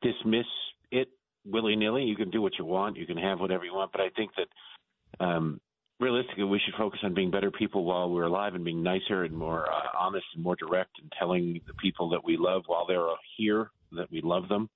dismiss 0.00 0.46
it 0.90 1.08
willy 1.44 1.76
nilly. 1.76 2.04
You 2.04 2.16
can 2.16 2.30
do 2.30 2.42
what 2.42 2.58
you 2.58 2.64
want, 2.64 2.96
you 2.96 3.06
can 3.06 3.16
have 3.16 3.40
whatever 3.40 3.64
you 3.64 3.74
want, 3.74 3.92
but 3.92 4.00
I 4.00 4.10
think 4.10 4.30
that 4.36 5.24
um, 5.24 5.60
realistically, 6.00 6.44
we 6.44 6.60
should 6.64 6.74
focus 6.74 7.00
on 7.02 7.14
being 7.14 7.30
better 7.30 7.50
people 7.50 7.84
while 7.84 8.10
we're 8.10 8.24
alive 8.24 8.54
and 8.54 8.64
being 8.64 8.82
nicer 8.82 9.24
and 9.24 9.34
more 9.34 9.70
uh, 9.70 9.98
honest 9.98 10.26
and 10.34 10.42
more 10.42 10.56
direct 10.56 10.90
and 11.00 11.10
telling 11.18 11.60
the 11.66 11.74
people 11.74 12.10
that 12.10 12.24
we 12.24 12.36
love 12.36 12.62
while 12.66 12.86
they're 12.86 13.06
here 13.36 13.70
that 13.92 14.10
we 14.10 14.20
love 14.22 14.48
them. 14.48 14.68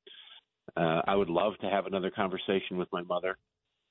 Uh, 0.76 1.00
I 1.06 1.14
would 1.14 1.30
love 1.30 1.54
to 1.60 1.70
have 1.70 1.86
another 1.86 2.10
conversation 2.10 2.76
with 2.76 2.88
my 2.92 3.02
mother, 3.02 3.38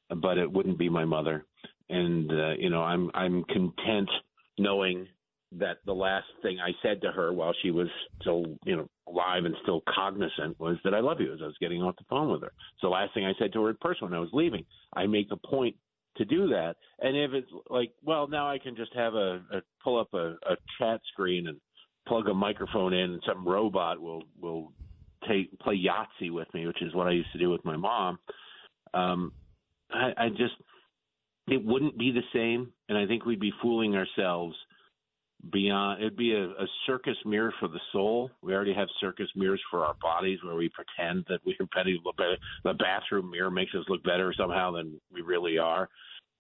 but 0.10 0.38
it 0.38 0.52
wouldn't 0.52 0.78
be 0.78 0.90
my 0.90 1.06
mother. 1.06 1.46
And 1.90 2.32
uh, 2.32 2.54
you 2.58 2.70
know, 2.70 2.82
I'm 2.82 3.12
I'm 3.14 3.44
content 3.46 4.10
knowing 4.58 5.08
that 5.54 5.78
the 5.86 5.94
last 5.94 6.28
thing 6.42 6.60
I 6.60 6.72
said 6.82 7.02
to 7.02 7.12
her 7.12 7.32
while 7.32 7.54
she 7.62 7.72
was 7.72 7.88
still, 8.22 8.46
you 8.66 8.76
know, 8.76 8.88
alive 9.08 9.46
and 9.46 9.56
still 9.62 9.82
cognizant 9.94 10.60
was 10.60 10.78
that 10.84 10.94
I 10.94 11.00
love 11.00 11.22
you 11.22 11.34
as 11.34 11.40
I 11.42 11.46
was 11.46 11.56
getting 11.60 11.82
off 11.82 11.96
the 11.98 12.06
phone 12.10 12.32
with 12.32 12.42
her. 12.42 12.48
It's 12.48 12.82
the 12.82 12.90
last 12.90 13.14
thing 13.14 13.26
I 13.26 13.34
said 13.40 13.54
to 13.54 13.64
her 13.64 13.70
in 13.70 13.78
person 13.78 14.10
when 14.10 14.14
I 14.14 14.20
was 14.20 14.30
leaving. 14.34 14.66
I 14.96 15.06
make 15.06 15.28
a 15.32 15.48
point 15.48 15.76
to 16.18 16.26
do 16.26 16.48
that. 16.50 16.76
And 17.00 17.16
if 17.16 17.32
it's 17.34 17.52
like, 17.70 17.92
well, 18.04 18.28
now 18.28 18.50
I 18.50 18.58
can 18.58 18.76
just 18.76 18.94
have 18.96 19.14
a, 19.14 19.42
a 19.52 19.62
pull 19.84 20.00
up 20.00 20.14
a, 20.14 20.36
a 20.50 20.56
chat 20.80 21.02
screen 21.12 21.48
and 21.48 21.58
plug 22.08 22.28
a 22.28 22.34
microphone 22.34 22.94
in 22.94 23.12
and 23.12 23.24
some 23.26 23.48
robot 23.48 24.00
will 24.00 24.24
will 24.40 24.72
take 25.28 25.58
play 25.60 25.76
Yahtzee 25.76 26.32
with 26.32 26.48
me, 26.54 26.68
which 26.68 26.82
is 26.82 26.94
what 26.94 27.08
I 27.08 27.12
used 27.12 27.32
to 27.34 27.40
do 27.40 27.50
with 27.50 27.66
my 27.66 27.76
mom. 27.76 28.20
Um, 28.94 29.32
I, 29.92 30.12
I 30.18 30.30
just 30.30 30.54
it 31.48 31.64
wouldn't 31.64 31.98
be 31.98 32.12
the 32.12 32.22
same, 32.34 32.72
and 32.90 32.98
I 32.98 33.06
think 33.06 33.26
we'd 33.26 33.40
be 33.40 33.54
fooling 33.62 33.96
ourselves 33.96 34.56
beyond 35.52 36.02
it'd 36.02 36.18
be 36.18 36.34
a, 36.34 36.46
a 36.46 36.68
circus 36.86 37.18
mirror 37.26 37.54
for 37.60 37.68
the 37.68 37.80
soul. 37.92 38.32
We 38.42 38.54
already 38.54 38.74
have 38.74 38.88
circus 39.00 39.28
mirrors 39.36 39.62
for 39.70 39.86
our 39.86 39.96
bodies 40.02 40.40
where 40.44 40.56
we 40.56 40.70
pretend 40.70 41.26
that 41.30 41.40
we're 41.46 41.56
better. 42.18 42.38
The 42.64 42.74
bathroom 42.74 43.32
mirror 43.32 43.52
makes 43.52 43.74
us 43.76 43.86
look 43.88 44.04
better 44.04 44.34
somehow 44.38 44.72
than 44.72 45.00
we 45.12 45.22
really 45.22 45.58
are. 45.58 45.90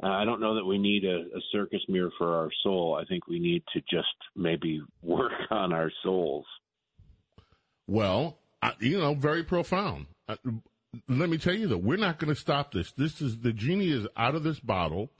Uh, 0.03 0.07
I 0.07 0.25
don't 0.25 0.41
know 0.41 0.55
that 0.55 0.65
we 0.65 0.77
need 0.77 1.05
a, 1.05 1.19
a 1.19 1.41
circus 1.51 1.81
mirror 1.87 2.11
for 2.17 2.35
our 2.35 2.49
soul. 2.63 2.99
I 2.99 3.05
think 3.05 3.27
we 3.27 3.39
need 3.39 3.63
to 3.73 3.81
just 3.81 4.07
maybe 4.35 4.81
work 5.01 5.31
on 5.51 5.71
our 5.71 5.91
souls. 6.03 6.45
Well, 7.87 8.37
I, 8.61 8.73
you 8.79 8.99
know, 8.99 9.13
very 9.13 9.43
profound. 9.43 10.07
Uh, 10.27 10.35
let 11.07 11.29
me 11.29 11.37
tell 11.37 11.53
you 11.53 11.67
though, 11.67 11.77
we're 11.77 11.97
not 11.97 12.19
going 12.19 12.33
to 12.33 12.39
stop 12.39 12.73
this. 12.73 12.91
This 12.93 13.21
is 13.21 13.39
the 13.39 13.53
genie 13.53 13.91
is 13.91 14.07
out 14.17 14.35
of 14.35 14.43
this 14.43 14.59
bottle. 14.59 15.11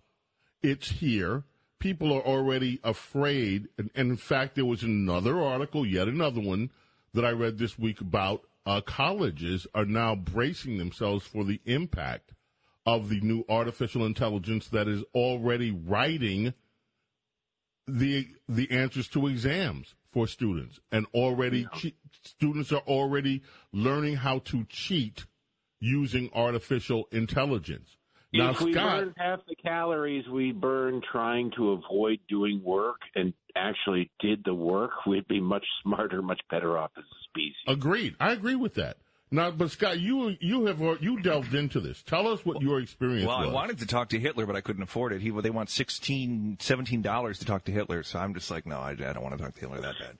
It's 0.64 0.90
here. 0.90 1.44
People 1.86 2.12
are 2.14 2.26
already 2.26 2.80
afraid, 2.84 3.68
and, 3.78 3.92
and 3.94 4.10
in 4.10 4.18
fact, 4.18 4.56
there 4.56 4.66
was 4.66 4.82
another 4.82 5.40
article, 5.40 5.86
yet 5.86 6.08
another 6.08 6.42
one, 6.42 6.72
that 7.14 7.24
I 7.24 7.30
read 7.30 7.60
this 7.60 7.78
week 7.78 8.02
about 8.02 8.42
uh, 8.66 8.82
colleges 8.82 9.68
are 9.76 9.86
now 9.86 10.16
bracing 10.16 10.80
themselves 10.80 11.28
for 11.28 11.44
the 11.44 11.62
impact 11.66 12.34
of 12.88 13.10
the 13.10 13.22
new 13.22 13.46
artificial 13.48 14.04
intelligence 14.08 14.68
that 14.70 14.88
is 14.88 15.04
already 15.14 15.70
writing 15.70 16.56
the 17.86 18.30
the 18.50 18.72
answers 18.72 19.08
to 19.10 19.28
exams 19.28 19.94
for 20.12 20.26
students, 20.26 20.80
and 20.92 21.06
already 21.14 21.68
che- 21.76 21.94
students 22.24 22.72
are 22.72 22.82
already 22.88 23.44
learning 23.72 24.16
how 24.16 24.40
to 24.40 24.66
cheat 24.70 25.28
using 25.80 26.32
artificial 26.34 27.08
intelligence. 27.12 27.96
Now, 28.38 28.52
if 28.52 28.62
we 28.62 28.74
Scott, 28.74 29.00
burned 29.00 29.14
half 29.18 29.40
the 29.48 29.56
calories 29.56 30.28
we 30.28 30.52
burn 30.52 31.02
trying 31.12 31.52
to 31.58 31.72
avoid 31.72 32.20
doing 32.30 32.62
work 32.64 33.02
and 33.16 33.34
actually 33.56 34.12
did 34.20 34.44
the 34.46 34.54
work, 34.54 34.92
we'd 35.06 35.28
be 35.28 35.40
much 35.40 35.66
smarter, 35.84 36.22
much 36.22 36.42
better 36.50 36.78
off 36.78 36.92
as 36.98 37.04
a 37.04 37.24
species. 37.30 37.56
agreed. 37.68 38.16
I 38.20 38.32
agree 38.32 38.56
with 38.56 38.76
that. 38.76 38.98
Now, 39.32 39.52
but 39.52 39.72
Scott, 39.72 40.00
you 40.00 40.36
you 40.40 40.68
have 40.68 40.80
you 41.02 41.20
delved 41.22 41.56
into 41.56 41.80
this. 41.80 42.02
Tell 42.04 42.28
us 42.28 42.46
what 42.46 42.62
your 42.62 42.80
experience 42.80 43.26
was. 43.26 43.40
Well, 43.40 43.50
I 43.50 43.52
wanted 43.52 43.80
to 43.80 43.88
talk 43.88 44.10
to 44.10 44.20
Hitler, 44.20 44.46
but 44.46 44.56
I 44.56 44.62
couldn't 44.62 44.84
afford 44.84 45.14
it. 45.14 45.22
He 45.22 45.32
they 45.32 45.50
want 45.50 45.70
16 45.70 46.58
dollars 47.02 47.40
to 47.40 47.46
talk 47.46 47.66
to 47.66 47.72
Hitler, 47.72 48.04
so 48.04 48.20
I'm 48.20 48.34
just 48.34 48.52
like, 48.52 48.66
no, 48.66 48.78
I, 48.78 48.92
I 48.92 48.94
don't 49.14 49.24
want 49.24 49.38
to 49.38 49.44
talk 49.44 49.56
to 49.56 49.60
Hitler 49.60 49.82
that 49.82 49.96
bad. 50.00 50.18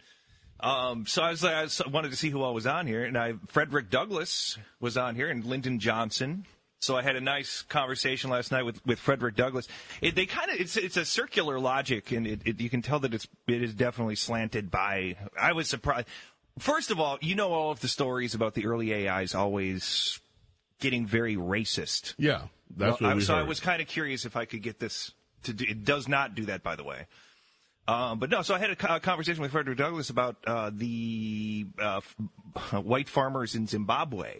Um, 0.60 1.06
so 1.06 1.22
I 1.22 1.32
was, 1.32 1.44
like, 1.44 1.54
I 1.54 1.90
wanted 1.90 2.12
to 2.12 2.18
see 2.18 2.30
who 2.30 2.42
all 2.42 2.54
was 2.54 2.66
on 2.66 2.88
here, 2.88 3.04
and 3.04 3.18
I 3.18 3.34
Frederick 3.48 3.90
Douglass 3.90 4.58
was 4.80 4.98
on 4.98 5.16
here, 5.16 5.30
and 5.30 5.46
Lyndon 5.46 5.80
Johnson. 5.80 6.46
So 6.86 6.96
I 6.96 7.02
had 7.02 7.16
a 7.16 7.22
nice 7.22 7.64
conversation 7.64 8.30
last 8.30 8.52
night 8.52 8.64
with, 8.64 8.86
with 8.86 9.00
Frederick 9.00 9.36
Douglass. 9.36 9.68
It, 10.02 10.16
they 10.16 10.26
kind 10.28 10.52
of 10.52 10.60
it's 10.60 10.78
it's 10.78 10.98
a 10.98 11.06
circular 11.06 11.60
logic, 11.60 12.12
and 12.12 12.28
it, 12.28 12.42
it, 12.46 12.62
you 12.62 12.70
can 12.70 12.82
tell 12.82 13.00
that 13.00 13.14
it's 13.14 13.28
it 13.48 13.64
is 13.64 13.74
definitely 13.74 14.16
slanted 14.16 14.70
by. 14.70 15.16
I 15.40 15.54
was 15.54 15.68
surprised. 15.68 16.08
First 16.60 16.92
of 16.92 17.00
all, 17.00 17.18
you 17.22 17.36
know 17.36 17.52
all 17.52 17.72
of 17.72 17.80
the 17.82 17.88
stories 17.88 18.34
about 18.36 18.54
the 18.54 18.66
early 18.68 19.10
AIs 19.10 19.34
always 19.36 20.20
getting 20.80 21.06
very 21.06 21.36
racist. 21.36 22.14
yeah, 22.18 22.44
that's 22.76 23.02
Well, 23.02 23.10
what 23.10 23.12
I, 23.12 23.16
we 23.16 23.22
so 23.22 23.36
I 23.36 23.42
was 23.44 23.60
kind 23.60 23.82
of 23.82 23.88
curious 23.88 24.26
if 24.26 24.36
I 24.36 24.46
could 24.46 24.62
get 24.62 24.80
this 24.80 25.12
to 25.44 25.54
do. 25.54 25.66
It 25.68 25.84
does 25.84 26.08
not 26.08 26.36
do 26.36 26.46
that, 26.46 26.64
by 26.64 26.76
the 26.76 26.84
way. 26.84 27.08
Um, 27.88 28.18
but 28.20 28.30
no, 28.32 28.42
so 28.42 28.56
I 28.56 28.58
had 28.60 28.72
a 28.72 28.76
co- 28.76 29.00
conversation 29.00 29.42
with 29.44 29.52
Frederick 29.52 29.78
Douglass 29.78 30.10
about 30.10 30.38
uh, 30.48 30.72
the 30.74 31.68
uh, 31.80 31.98
f- 32.58 32.74
white 32.84 33.08
farmers 33.10 33.54
in 33.54 33.68
Zimbabwe, 33.68 34.40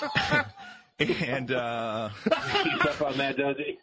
and 1.10 1.52
uh, 1.52 2.10
Keeps 2.24 2.86
up 2.86 3.02
on 3.02 3.18
that, 3.18 3.36
does 3.36 3.56
he? 3.56 3.78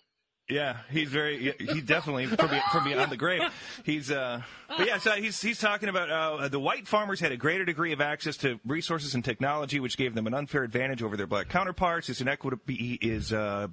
yeah, 0.49 0.77
he's 0.89 1.09
very. 1.09 1.53
He 1.59 1.81
definitely 1.81 2.25
from, 2.25 2.49
from 2.71 2.83
beyond 2.83 3.11
the 3.11 3.17
grave. 3.17 3.43
He's. 3.85 4.09
Uh, 4.09 4.41
but 4.67 4.87
yeah, 4.87 4.97
so 4.97 5.11
he's 5.11 5.39
he's 5.41 5.59
talking 5.59 5.89
about 5.89 6.09
uh, 6.09 6.47
the 6.47 6.59
white 6.59 6.87
farmers 6.87 7.19
had 7.19 7.31
a 7.31 7.37
greater 7.37 7.65
degree 7.65 7.93
of 7.93 8.01
access 8.01 8.35
to 8.37 8.59
resources 8.65 9.13
and 9.13 9.23
technology, 9.23 9.79
which 9.79 9.95
gave 9.95 10.15
them 10.15 10.25
an 10.25 10.33
unfair 10.33 10.63
advantage 10.63 11.03
over 11.03 11.15
their 11.15 11.27
black 11.27 11.49
counterparts. 11.49 12.07
This 12.07 12.21
inequity 12.21 12.97
is. 13.01 13.31
Uh, 13.31 13.67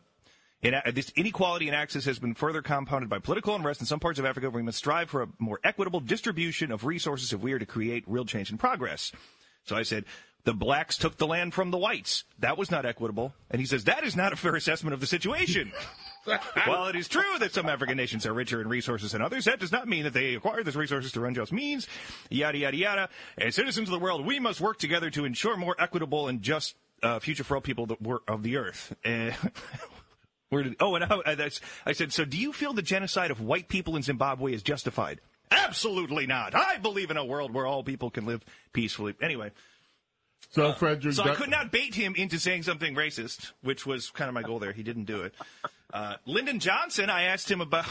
in, 0.63 0.75
this 0.95 1.11
inequality 1.17 1.69
in 1.69 1.75
access 1.75 2.07
has 2.07 2.19
been 2.19 2.35
further 2.35 2.63
compounded 2.63 3.11
by 3.11 3.19
political 3.19 3.55
unrest 3.55 3.81
in 3.81 3.87
some 3.87 4.01
parts 4.01 4.19
of 4.19 4.25
Africa. 4.25 4.49
We 4.51 4.63
must 4.63 4.79
strive 4.79 5.11
for 5.11 5.23
a 5.23 5.29
more 5.39 5.61
equitable 5.63 6.01
distribution 6.01 6.73
of 6.73 6.85
resources 6.85 7.33
if 7.33 7.41
we 7.41 7.53
are 7.53 7.59
to 7.59 7.67
create 7.67 8.05
real 8.07 8.25
change 8.25 8.51
and 8.51 8.59
progress. 8.59 9.13
So 9.65 9.77
I 9.77 9.83
said, 9.83 10.05
the 10.47 10.55
blacks 10.55 10.97
took 10.97 11.17
the 11.17 11.27
land 11.27 11.53
from 11.53 11.73
the 11.73 11.77
whites. 11.77 12.23
That 12.39 12.57
was 12.57 12.71
not 12.71 12.87
equitable. 12.87 13.35
And 13.51 13.61
he 13.61 13.67
says, 13.67 13.85
that 13.85 14.05
is 14.05 14.15
not 14.15 14.33
a 14.33 14.37
fair 14.37 14.55
assessment 14.55 14.95
of 14.95 15.01
the 15.01 15.07
situation. 15.07 15.73
While 16.67 16.87
it 16.87 16.95
is 16.95 17.09
true 17.09 17.39
that 17.41 17.53
some 17.53 17.69
African 17.69 17.97
nations 17.97 18.25
are 18.27 18.33
richer 18.33 18.61
in 18.61 18.69
resources 18.69 19.11
than 19.11 19.23
others, 19.23 19.47
that 19.47 19.59
does 19.59 19.73
not 19.73 19.89
mean 19.89 20.05
that 20.05 20.13
they 20.13 20.37
acquire 20.37 20.63
those 20.63 20.77
resources 20.77 21.11
through 21.11 21.27
unjust 21.27 21.53
means. 21.53 21.89
Yada, 22.31 22.59
yada, 22.59 22.77
yada. 22.77 23.09
As 23.37 23.57
citizens 23.57 23.89
of 23.89 23.93
the 23.93 23.99
world, 23.99 24.25
we 24.25 24.39
must 24.39 24.61
work 24.61 24.79
together 24.79 25.11
to 25.11 25.25
ensure 25.25 25.57
more 25.57 25.75
equitable 25.81 26.29
and 26.29 26.43
just 26.43 26.77
uh, 27.03 27.19
future 27.19 27.43
for 27.43 27.57
all 27.57 27.61
people 27.61 27.89
of 28.29 28.45
the 28.45 28.57
earth. 28.57 28.95
Uh, 29.05 29.33
where 30.51 30.63
did, 30.63 30.77
oh, 30.79 30.95
and 30.95 31.05
I, 31.05 31.19
I- 31.27 31.35
that's, 31.35 31.61
I 31.85 31.91
said, 31.91 32.13
so 32.13 32.25
do 32.25 32.37
you 32.39 32.53
feel 32.53 32.73
the 32.73 32.83
genocide 32.83 33.33
of 33.33 33.41
white 33.41 33.69
people 33.69 33.97
in 33.97 34.03
Zimbabwe 34.03 34.55
is 34.55 34.63
justified? 34.63 35.21
Absolutely 35.51 36.27
not. 36.29 36.55
I 36.55 36.77
believe 36.79 37.11
in 37.11 37.17
a 37.17 37.25
world 37.25 37.53
where 37.53 37.67
all 37.67 37.83
people 37.83 38.11
can 38.11 38.27
live 38.27 38.45
peacefully. 38.73 39.15
Anyway, 39.21 39.51
so, 40.51 40.73
Frederick, 40.73 41.15
so 41.15 41.25
I 41.25 41.35
could 41.35 41.51
not 41.51 41.71
bait 41.71 41.95
him 41.95 42.15
into 42.15 42.39
saying 42.39 42.63
something 42.63 42.95
racist, 42.95 43.53
which 43.63 43.87
was 43.87 44.11
kind 44.11 44.29
of 44.29 44.35
my 44.35 44.43
goal 44.43 44.59
there. 44.59 44.73
He 44.73 44.83
didn't 44.83 45.05
do 45.05 45.23
it. 45.23 45.35
Uh, 45.93 46.17
Lyndon 46.27 46.59
Johnson, 46.61 47.11
I 47.11 47.25
asked 47.25 47.51
him 47.51 47.61
about 47.61 47.87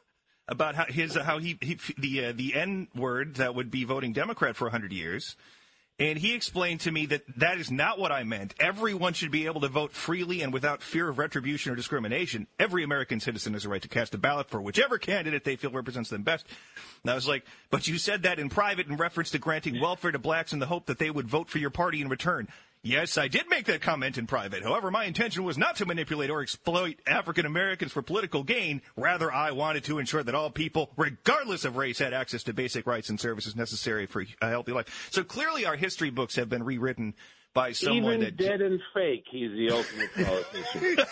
about 0.48 0.74
how 0.74 0.84
his 0.84 1.14
how 1.14 1.38
he, 1.38 1.58
he 1.60 1.78
the 1.98 2.26
uh, 2.26 2.32
the 2.34 2.54
N 2.54 2.88
word 2.94 3.36
that 3.36 3.54
would 3.54 3.70
be 3.70 3.84
voting 3.84 4.12
Democrat 4.12 4.56
for 4.56 4.68
hundred 4.70 4.92
years. 4.92 5.36
And 5.98 6.18
he 6.18 6.34
explained 6.34 6.80
to 6.80 6.90
me 6.90 7.06
that 7.06 7.22
that 7.36 7.58
is 7.58 7.70
not 7.70 7.98
what 7.98 8.10
I 8.10 8.24
meant. 8.24 8.54
Everyone 8.58 9.12
should 9.12 9.30
be 9.30 9.46
able 9.46 9.60
to 9.60 9.68
vote 9.68 9.92
freely 9.92 10.40
and 10.40 10.52
without 10.52 10.82
fear 10.82 11.08
of 11.08 11.18
retribution 11.18 11.70
or 11.70 11.76
discrimination. 11.76 12.46
Every 12.58 12.82
American 12.82 13.20
citizen 13.20 13.52
has 13.52 13.66
a 13.66 13.68
right 13.68 13.82
to 13.82 13.88
cast 13.88 14.14
a 14.14 14.18
ballot 14.18 14.48
for 14.48 14.60
whichever 14.60 14.98
candidate 14.98 15.44
they 15.44 15.56
feel 15.56 15.70
represents 15.70 16.10
them 16.10 16.22
best. 16.22 16.46
And 17.04 17.10
I 17.12 17.14
was 17.14 17.28
like, 17.28 17.44
but 17.70 17.86
you 17.86 17.98
said 17.98 18.22
that 18.22 18.38
in 18.38 18.48
private 18.48 18.88
in 18.88 18.96
reference 18.96 19.30
to 19.30 19.38
granting 19.38 19.80
welfare 19.80 20.12
to 20.12 20.18
blacks 20.18 20.52
in 20.52 20.58
the 20.58 20.66
hope 20.66 20.86
that 20.86 20.98
they 20.98 21.10
would 21.10 21.28
vote 21.28 21.50
for 21.50 21.58
your 21.58 21.70
party 21.70 22.00
in 22.00 22.08
return. 22.08 22.48
Yes, 22.84 23.16
I 23.16 23.28
did 23.28 23.48
make 23.48 23.66
that 23.66 23.80
comment 23.80 24.18
in 24.18 24.26
private. 24.26 24.64
However, 24.64 24.90
my 24.90 25.04
intention 25.04 25.44
was 25.44 25.56
not 25.56 25.76
to 25.76 25.86
manipulate 25.86 26.30
or 26.30 26.42
exploit 26.42 26.96
African 27.06 27.46
Americans 27.46 27.92
for 27.92 28.02
political 28.02 28.42
gain. 28.42 28.82
Rather, 28.96 29.32
I 29.32 29.52
wanted 29.52 29.84
to 29.84 30.00
ensure 30.00 30.24
that 30.24 30.34
all 30.34 30.50
people, 30.50 30.90
regardless 30.96 31.64
of 31.64 31.76
race, 31.76 32.00
had 32.00 32.12
access 32.12 32.42
to 32.44 32.52
basic 32.52 32.84
rights 32.84 33.08
and 33.08 33.20
services 33.20 33.54
necessary 33.54 34.06
for 34.06 34.24
a 34.40 34.48
healthy 34.48 34.72
life. 34.72 35.08
So 35.12 35.22
clearly, 35.22 35.64
our 35.64 35.76
history 35.76 36.10
books 36.10 36.34
have 36.34 36.48
been 36.48 36.64
rewritten 36.64 37.14
by 37.54 37.70
someone 37.70 38.14
Even 38.14 38.20
that 38.20 38.36
dead 38.36 38.60
and 38.60 38.80
fake, 38.92 39.26
he's 39.30 39.52
the 39.52 39.70
ultimate 39.70 40.10
politician. 40.14 41.04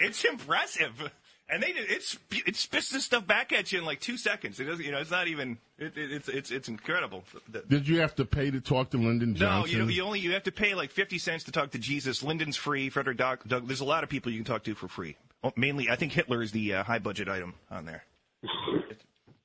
it's 0.00 0.24
impressive. 0.24 1.10
And 1.54 1.62
they 1.62 1.72
did, 1.72 1.88
it's 1.88 2.18
it 2.32 2.56
spits 2.56 2.88
this 2.90 3.04
stuff 3.04 3.28
back 3.28 3.52
at 3.52 3.70
you 3.70 3.78
in 3.78 3.84
like 3.84 4.00
two 4.00 4.16
seconds. 4.16 4.58
It 4.58 4.64
doesn't, 4.64 4.84
you 4.84 4.90
know, 4.90 4.98
it's 4.98 5.12
not 5.12 5.28
even. 5.28 5.58
It, 5.78 5.96
it, 5.96 6.10
it's 6.10 6.28
it's 6.28 6.50
it's 6.50 6.68
incredible. 6.68 7.22
The- 7.48 7.60
did 7.60 7.86
you 7.86 8.00
have 8.00 8.16
to 8.16 8.24
pay 8.24 8.50
to 8.50 8.60
talk 8.60 8.90
to 8.90 8.96
Lyndon 8.96 9.36
Johnson? 9.36 9.46
No, 9.46 9.60
Johnson? 9.60 9.78
you, 9.90 9.94
you 9.94 10.02
only 10.02 10.18
you 10.18 10.32
have 10.32 10.42
to 10.42 10.50
pay 10.52 10.74
like 10.74 10.90
fifty 10.90 11.16
cents 11.18 11.44
to 11.44 11.52
talk 11.52 11.70
to 11.70 11.78
Jesus. 11.78 12.24
Lyndon's 12.24 12.56
free. 12.56 12.88
Frederick 12.90 13.18
Doug, 13.18 13.46
Doug 13.46 13.68
there's 13.68 13.80
a 13.80 13.84
lot 13.84 14.02
of 14.02 14.10
people 14.10 14.32
you 14.32 14.38
can 14.38 14.44
talk 14.52 14.64
to 14.64 14.74
for 14.74 14.88
free. 14.88 15.16
Well, 15.44 15.52
mainly, 15.54 15.88
I 15.88 15.94
think 15.94 16.10
Hitler 16.10 16.42
is 16.42 16.50
the 16.50 16.74
uh, 16.74 16.82
high 16.82 16.98
budget 16.98 17.28
item 17.28 17.54
on 17.70 17.84
there. 17.86 18.02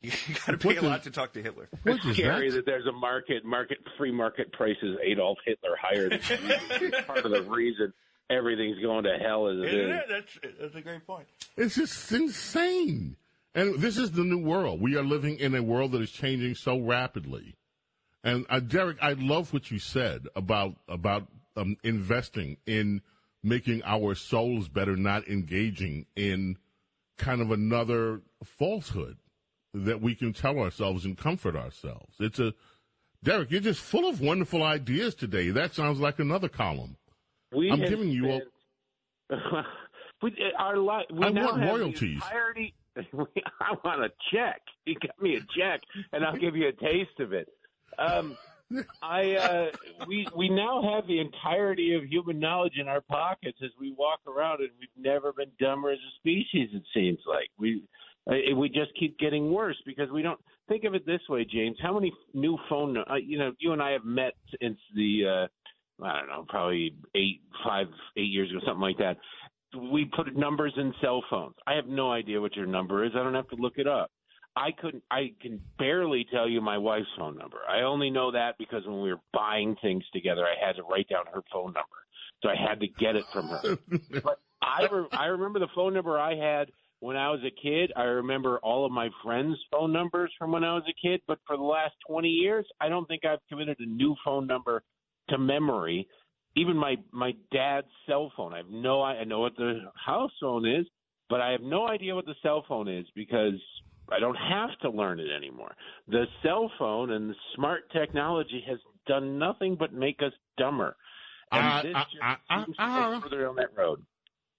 you 0.02 0.12
got 0.46 0.54
to 0.54 0.58
pay 0.58 0.70
What 0.70 0.78
a 0.78 0.82
the- 0.82 0.88
lot 0.88 1.04
to 1.04 1.12
talk 1.12 1.34
to 1.34 1.44
Hitler. 1.44 1.70
What 1.84 2.04
is 2.06 2.16
Scary 2.18 2.50
that? 2.50 2.56
that 2.56 2.66
there's 2.66 2.88
a 2.88 2.92
market, 2.92 3.46
market 3.46 3.78
free 3.98 4.12
market 4.12 4.52
prices 4.54 4.98
Adolf 5.04 5.38
Hitler 5.46 5.76
hired. 5.80 6.14
It's 6.82 7.06
part 7.06 7.26
of 7.26 7.32
the 7.32 7.44
reason 7.44 7.94
everything's 8.30 8.80
going 8.80 9.04
to 9.04 9.18
hell 9.18 9.48
as 9.48 9.58
it 9.60 9.74
is. 9.74 10.02
That's 10.10 10.40
that's 10.60 10.76
a 10.76 10.82
great 10.82 11.06
point. 11.06 11.28
It's 11.58 11.76
just 11.76 12.12
insane. 12.12 13.16
And 13.56 13.80
this 13.80 13.98
is 13.98 14.12
the 14.12 14.24
new 14.24 14.38
world. 14.38 14.80
We 14.80 14.96
are 14.96 15.04
living 15.04 15.40
in 15.40 15.56
a 15.56 15.64
world 15.64 15.94
that 15.94 16.02
is 16.02 16.12
changing 16.12 16.56
so 16.56 16.80
rapidly. 16.80 17.56
And 18.24 18.46
uh, 18.50 18.60
Derek, 18.60 18.98
I 19.02 19.14
love 19.14 19.54
what 19.54 19.72
you 19.72 19.80
said 19.80 20.28
about 20.36 20.76
about 20.88 21.28
um, 21.56 21.78
investing 21.84 22.58
in 22.66 23.02
making 23.42 23.82
our 23.86 24.16
souls 24.16 24.68
better, 24.68 24.96
not 24.96 25.28
engaging 25.28 26.06
in 26.16 26.58
kind 27.18 27.42
of 27.42 27.52
another 27.52 28.22
falsehood 28.44 29.18
that 29.74 30.02
we 30.02 30.16
can 30.16 30.34
tell 30.34 30.60
ourselves 30.60 31.06
and 31.06 31.18
comfort 31.18 31.56
ourselves. 31.56 32.16
It's 32.20 32.40
a 32.40 32.54
Derek, 33.22 33.52
you're 33.52 33.60
just 33.60 33.82
full 33.82 34.08
of 34.08 34.22
wonderful 34.22 34.64
ideas 34.64 35.14
today. 35.14 35.50
That 35.50 35.74
sounds 35.74 36.00
like 36.00 36.20
another 36.20 36.48
column. 36.48 36.96
We 37.54 37.72
I'm 37.72 37.80
giving 37.80 38.10
you 38.10 38.30
all- 38.30 38.42
we, 40.22 40.36
our 40.58 40.78
li- 40.78 41.06
we 41.12 41.26
I 41.26 41.30
now 41.30 41.46
want 41.46 41.62
have 41.62 41.70
royalties. 41.80 42.16
Entirety, 42.16 42.74
I 42.96 43.76
want 43.84 44.04
a 44.04 44.10
check. 44.32 44.62
You 44.86 44.96
get 44.96 45.20
me 45.22 45.36
a 45.36 45.42
check, 45.58 45.82
and 46.14 46.26
I'll 46.26 46.36
give 46.38 46.56
you 46.56 46.68
a 46.68 46.72
taste 46.72 47.20
of 47.20 47.34
it. 47.34 47.48
Um, 47.98 48.38
I 49.02 49.36
uh, 49.36 49.66
we 50.08 50.28
we 50.36 50.50
now 50.50 50.82
have 50.96 51.08
the 51.08 51.20
entirety 51.20 51.94
of 51.96 52.04
human 52.06 52.40
knowledge 52.40 52.74
in 52.80 52.88
our 52.88 53.02
pockets 53.02 53.58
as 53.64 53.72
we 53.80 53.92
walk 53.94 54.20
around, 54.28 54.62
and 54.62 54.70
we've 54.80 54.90
never 54.98 55.34
been 55.34 55.50
dumber 55.60 55.90
as 55.92 55.98
a 56.00 56.12
species. 56.20 56.70
It 56.74 56.84
seems 56.94 57.20
like 57.28 57.50
we 57.58 57.84
uh, 58.30 58.56
we 58.56 58.70
just 58.70 58.92
keep 59.00 59.18
getting 59.18 59.52
worse 59.52 59.78
because 59.86 60.10
we 60.12 60.22
don't 60.22 60.40
think 60.68 60.84
of 60.84 60.94
it 60.94 61.06
this 61.06 61.22
way, 61.30 61.46
James. 61.46 61.78
How 61.82 61.94
many 61.94 62.12
new 62.34 62.58
phone? 62.70 62.98
Uh, 62.98 63.16
you 63.16 63.40
know, 63.40 63.54
you 63.60 63.74
and 63.74 63.82
I 63.82 63.92
have 63.92 64.06
met 64.06 64.34
since 64.62 64.78
the. 64.96 65.48
I 66.04 66.20
don't 66.20 66.28
know, 66.28 66.46
probably 66.48 66.96
eight, 67.16 67.42
five, 67.66 67.88
eight 68.18 68.30
years 68.32 68.50
ago, 68.50 68.60
something 68.66 68.82
like 68.82 68.98
that. 68.98 69.18
we 69.92 70.06
put 70.06 70.36
numbers 70.36 70.74
in 70.78 70.94
cell 71.02 71.24
phones. 71.30 71.56
I 71.68 71.74
have 71.76 71.86
no 71.88 72.12
idea 72.12 72.42
what 72.42 72.56
your 72.56 72.66
number 72.66 73.04
is. 73.06 73.12
I 73.16 73.24
don't 73.24 73.36
have 73.36 73.50
to 73.50 73.56
look 73.56 73.74
it 73.78 73.88
up. 73.88 74.12
I 74.56 74.72
couldn't. 74.72 75.04
I 75.12 75.34
can 75.42 75.62
barely 75.78 76.26
tell 76.34 76.50
you 76.50 76.60
my 76.60 76.78
wife's 76.78 77.08
phone 77.18 77.38
number. 77.38 77.60
I 77.70 77.84
only 77.84 78.10
know 78.10 78.32
that 78.32 78.56
because 78.58 78.86
when 78.86 79.02
we 79.02 79.12
were 79.14 79.22
buying 79.32 79.76
things 79.82 80.04
together, 80.12 80.44
I 80.44 80.66
had 80.66 80.76
to 80.78 80.84
write 80.84 81.08
down 81.08 81.26
her 81.34 81.42
phone 81.52 81.74
number, 81.74 82.00
so 82.42 82.50
I 82.50 82.56
had 82.56 82.80
to 82.82 82.88
get 82.88 83.16
it 83.16 83.26
from 83.32 83.48
her. 83.48 83.78
but 84.24 84.40
I 84.62 84.88
re- 84.92 85.08
I 85.14 85.26
remember 85.28 85.60
the 85.60 85.70
phone 85.76 85.94
number 85.94 86.18
I 86.20 86.36
had 86.36 86.72
when 87.00 87.16
I 87.16 87.30
was 87.30 87.40
a 87.46 87.52
kid. 87.62 87.94
I 87.96 88.04
remember 88.04 88.58
all 88.60 88.86
of 88.86 88.92
my 88.92 89.10
friends' 89.24 89.58
phone 89.72 89.94
numbers 89.94 90.32
from 90.38 90.52
when 90.52 90.64
I 90.64 90.74
was 90.74 90.84
a 90.90 91.08
kid. 91.08 91.22
But 91.28 91.40
for 91.46 91.56
the 91.56 91.64
last 91.64 91.94
twenty 92.08 92.30
years, 92.30 92.66
I 92.82 92.90
don't 92.90 93.08
think 93.08 93.24
I've 93.26 93.40
committed 93.50 93.78
a 93.80 93.86
new 93.86 94.16
phone 94.26 94.48
number 94.48 94.84
to 95.30 95.38
memory. 95.38 96.08
Even 96.56 96.76
my 96.76 96.96
my 97.12 97.34
dad's 97.52 97.88
cell 98.08 98.32
phone. 98.36 98.54
I 98.54 98.58
have 98.58 98.70
no. 98.70 99.02
I 99.02 99.24
know 99.24 99.40
what 99.40 99.56
the 99.56 99.82
house 99.96 100.32
phone 100.42 100.68
is, 100.68 100.86
but 101.30 101.42
I 101.42 101.52
have 101.52 101.62
no 101.62 101.88
idea 101.88 102.16
what 102.16 102.26
the 102.26 102.36
cell 102.42 102.66
phone 102.68 102.88
is 102.88 103.06
because 103.16 103.54
I 104.12 104.20
don't 104.20 104.36
have 104.36 104.78
to 104.82 104.90
learn 104.90 105.20
it 105.20 105.30
anymore. 105.36 105.76
The 106.08 106.26
cell 106.44 106.72
phone 106.80 107.12
and 107.12 107.30
the 107.30 107.36
smart 107.56 107.92
technology 107.92 108.64
has 108.68 108.80
done 109.08 109.38
nothing 109.38 109.76
but 109.80 109.94
make 109.94 110.22
us 110.22 110.34
dumber. 110.58 110.96
And 111.52 111.66
Uh, 111.66 111.82
this 111.84 111.96
uh, 111.96 112.04
just 112.12 112.24
uh, 112.24 112.54
uh, 112.54 112.66
seems 112.66 112.78
to 112.78 112.84
uh, 112.84 113.22
further 113.22 113.50
on 113.50 113.56
that 113.56 113.76
road. 113.76 114.06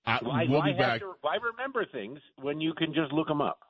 Uh, 0.06 0.18
Why, 0.22 0.46
we'll 0.48 0.60
why, 0.60 0.72
back. 0.72 1.00
to, 1.00 1.12
why 1.20 1.36
remember 1.36 1.84
things 1.84 2.18
when 2.40 2.60
you 2.60 2.72
can 2.74 2.94
just 2.94 3.12
look 3.12 3.28
them 3.28 3.42
up? 3.42 3.60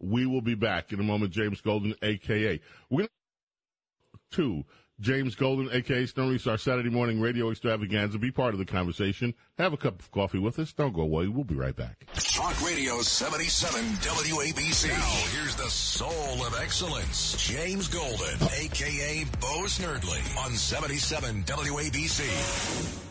We 0.00 0.24
will 0.26 0.40
be 0.40 0.54
back 0.54 0.92
in 0.92 1.00
a 1.00 1.02
moment. 1.02 1.32
James 1.32 1.60
Golden, 1.60 1.94
aka 2.02 2.60
we're 2.88 3.00
gonna 3.00 3.08
to 4.32 4.64
James 5.00 5.34
Golden, 5.34 5.70
aka 5.72 6.04
Stone 6.04 6.30
Reese, 6.30 6.46
our 6.46 6.58
Saturday 6.58 6.90
morning 6.90 7.22
radio 7.22 7.50
extravaganza. 7.50 8.18
Be 8.18 8.30
part 8.30 8.52
of 8.52 8.58
the 8.58 8.66
conversation. 8.66 9.34
Have 9.56 9.72
a 9.72 9.78
cup 9.78 9.98
of 9.98 10.10
coffee 10.10 10.38
with 10.38 10.58
us. 10.58 10.74
Don't 10.74 10.92
go 10.92 11.00
away. 11.00 11.26
We'll 11.26 11.44
be 11.44 11.54
right 11.54 11.74
back. 11.74 12.04
Talk 12.14 12.62
Radio 12.62 13.00
77 13.00 13.82
WABC. 13.82 14.88
Now, 14.88 15.40
here's 15.40 15.56
the 15.56 15.70
soul 15.70 16.44
of 16.44 16.54
excellence, 16.60 17.34
James 17.48 17.88
Golden, 17.88 18.48
aka 18.58 19.24
Bo 19.40 19.62
Snerdley, 19.64 20.44
on 20.44 20.52
77 20.52 21.44
WABC. 21.44 23.06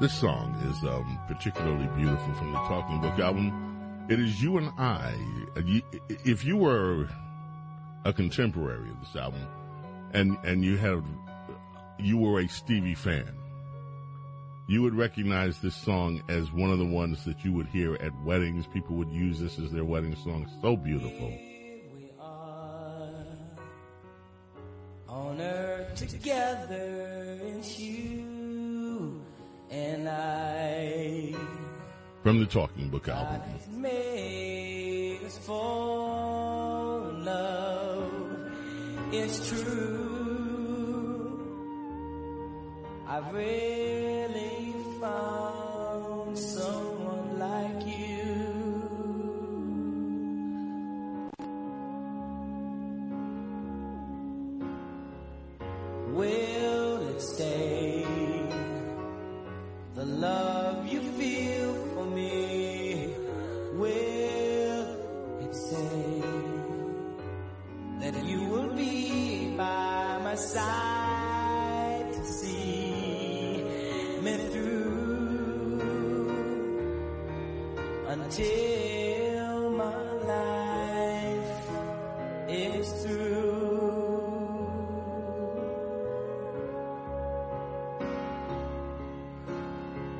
This 0.00 0.14
song 0.14 0.54
is 0.70 0.88
um, 0.88 1.18
particularly 1.26 1.88
beautiful 1.96 2.32
from 2.34 2.52
the 2.52 2.58
Talking 2.60 3.00
Book 3.00 3.18
album. 3.18 4.06
It 4.08 4.20
is 4.20 4.40
you 4.40 4.56
and 4.56 4.70
I. 4.78 5.14
If 6.24 6.44
you 6.44 6.56
were 6.56 7.08
a 8.04 8.12
contemporary 8.12 8.88
of 8.88 9.00
this 9.00 9.14
album, 9.16 9.46
and 10.12 10.36
and 10.44 10.64
you 10.64 10.76
had 10.76 11.02
you 11.98 12.18
were 12.18 12.40
a 12.40 12.48
Stevie 12.48 12.94
fan, 12.94 13.28
you 14.66 14.82
would 14.82 14.94
recognize 14.94 15.60
this 15.60 15.76
song 15.76 16.22
as 16.28 16.52
one 16.52 16.70
of 16.70 16.78
the 16.78 16.86
ones 16.86 17.24
that 17.24 17.44
you 17.44 17.52
would 17.52 17.66
hear 17.66 17.94
at 17.96 18.12
weddings. 18.24 18.66
People 18.66 18.96
would 18.96 19.10
use 19.10 19.38
this 19.38 19.58
as 19.58 19.70
their 19.70 19.84
wedding 19.84 20.16
song. 20.16 20.48
So 20.62 20.76
beautiful. 20.76 21.28
we 21.94 22.10
are 22.20 23.12
on 25.08 25.40
earth 25.40 25.94
together, 25.96 27.38
it's 27.42 27.78
you 27.78 29.22
and 29.70 30.08
I. 30.08 31.34
From 32.22 32.38
the 32.38 32.46
Talking 32.46 32.88
Book 32.88 33.08
album. 33.08 33.40
It's 39.12 39.48
true. 39.48 39.90
I've 43.08 43.34
really 43.34 44.72
found 45.00 46.38
someone 46.38 47.38
like 47.40 47.86
you. 47.88 48.20
Will 56.14 57.08
it 57.08 57.20
stay? 57.20 58.06
The 59.96 60.04
love 60.04 60.69
side 70.52 72.12
to 72.12 72.24
see 72.24 73.62
me 74.20 74.36
through 74.50 75.80
until 78.08 79.70
my 79.70 80.02
life 80.34 81.68
is 82.48 82.88
through? 83.04 83.60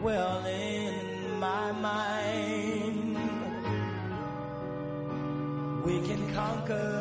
Well, 0.00 0.46
in 0.46 1.40
my 1.40 1.72
mind, 1.72 3.18
we 5.84 6.00
can 6.06 6.32
conquer 6.32 6.99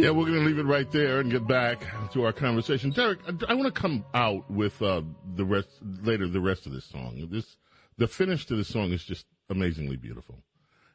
Yeah, 0.00 0.12
we're 0.12 0.24
going 0.24 0.40
to 0.40 0.46
leave 0.46 0.58
it 0.58 0.64
right 0.64 0.90
there 0.90 1.20
and 1.20 1.30
get 1.30 1.46
back 1.46 1.84
to 2.12 2.24
our 2.24 2.32
conversation. 2.32 2.90
Derek, 2.90 3.18
I, 3.46 3.52
want 3.52 3.66
to 3.66 3.80
come 3.80 4.02
out 4.14 4.50
with 4.50 4.80
uh, 4.80 5.02
the 5.36 5.44
rest 5.44 5.68
later. 6.02 6.26
The 6.26 6.40
rest 6.40 6.64
of 6.64 6.72
this 6.72 6.86
song, 6.86 7.28
this 7.30 7.58
the 7.98 8.08
finish 8.08 8.46
to 8.46 8.56
this 8.56 8.68
song 8.68 8.92
is 8.92 9.04
just 9.04 9.26
amazingly 9.50 9.96
beautiful. 9.96 10.42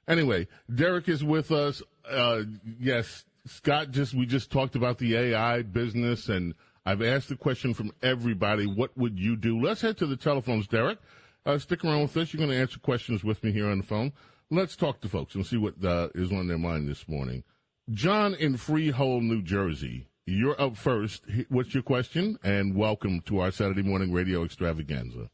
Anyway, 0.08 0.48
Derek 0.74 1.08
is 1.08 1.24
with 1.24 1.52
us. 1.52 1.84
Uh, 2.10 2.42
yes, 2.80 3.26
Scott. 3.46 3.92
Just 3.92 4.16
we 4.16 4.26
just 4.26 4.50
talked 4.50 4.76
about 4.76 4.98
the 4.98 5.16
AI 5.16 5.62
business, 5.62 6.28
and 6.28 6.56
I've 6.84 7.04
asked 7.04 7.30
the 7.30 7.36
question 7.36 7.76
from 7.76 7.92
everybody: 8.02 8.66
What 8.66 8.98
would 8.98 9.20
you 9.20 9.36
do? 9.36 9.62
Let's 9.62 9.82
head 9.82 10.00
to 10.00 10.08
the 10.08 10.18
telephones, 10.18 10.68
Derek. 10.68 10.98
Uh, 11.46 11.60
stick 11.60 11.86
around 11.86 12.02
with 12.02 12.18
us. 12.18 12.34
You're 12.34 12.40
going 12.40 12.50
to 12.50 12.58
answer 12.60 12.80
questions 12.80 13.24
with 13.24 13.44
me 13.44 13.52
here 13.52 13.68
on 13.68 13.78
the 13.78 13.84
phone. 13.86 14.14
Let's 14.50 14.76
talk 14.76 15.00
to 15.02 15.10
folks 15.10 15.36
and 15.36 15.46
see 15.46 15.58
what 15.58 15.76
uh, 15.86 16.10
is 16.16 16.32
on 16.32 16.48
their 16.48 16.58
mind 16.58 16.88
this 16.88 17.08
morning. 17.08 17.44
John 17.92 18.34
in 18.34 18.58
Freehold, 18.58 19.22
New 19.22 19.44
Jersey. 19.44 20.08
You're 20.26 20.60
up 20.60 20.76
first. 20.76 21.24
What's 21.50 21.76
your 21.76 21.84
question? 21.84 22.40
And 22.44 22.76
welcome 22.76 23.22
to 23.28 23.42
our 23.42 23.52
Saturday 23.52 23.84
morning 23.84 24.12
radio 24.12 24.44
extravaganza. 24.44 25.30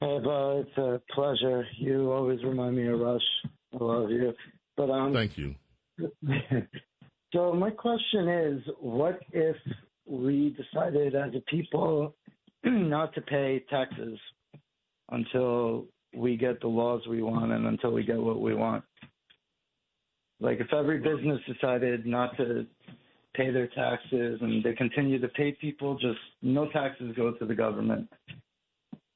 Hey, 0.00 0.20
Bo, 0.24 0.64
it's 0.66 0.78
a 0.78 1.02
pleasure. 1.14 1.66
You 1.76 2.10
always 2.12 2.42
remind 2.42 2.76
me 2.76 2.86
of 2.86 2.98
Rush. 2.98 3.20
I 3.78 3.84
love 3.84 4.10
you. 4.10 4.32
But 4.78 4.88
um, 4.88 5.12
Thank 5.12 5.36
you. 5.36 5.54
so 7.34 7.52
my 7.52 7.70
question 7.70 8.26
is, 8.26 8.62
what 8.80 9.20
if 9.32 9.56
we 10.06 10.56
decided 10.56 11.14
as 11.14 11.34
a 11.34 11.40
people 11.50 12.14
not 12.64 13.14
to 13.16 13.20
pay 13.20 13.62
taxes 13.68 14.18
until 15.10 15.84
we 16.16 16.38
get 16.38 16.62
the 16.62 16.68
laws 16.68 17.02
we 17.06 17.22
want 17.22 17.52
and 17.52 17.66
until 17.66 17.92
we 17.92 18.02
get 18.02 18.16
what 18.16 18.40
we 18.40 18.54
want? 18.54 18.82
Like 20.44 20.60
if 20.60 20.72
every 20.74 20.98
business 20.98 21.40
decided 21.50 22.04
not 22.04 22.36
to 22.36 22.66
pay 23.34 23.50
their 23.50 23.66
taxes 23.68 24.38
and 24.42 24.62
they 24.62 24.74
continue 24.74 25.18
to 25.18 25.28
pay 25.28 25.52
people, 25.52 25.94
just 25.94 26.18
no 26.42 26.68
taxes 26.70 27.14
go 27.16 27.32
to 27.32 27.46
the 27.46 27.54
government. 27.54 28.08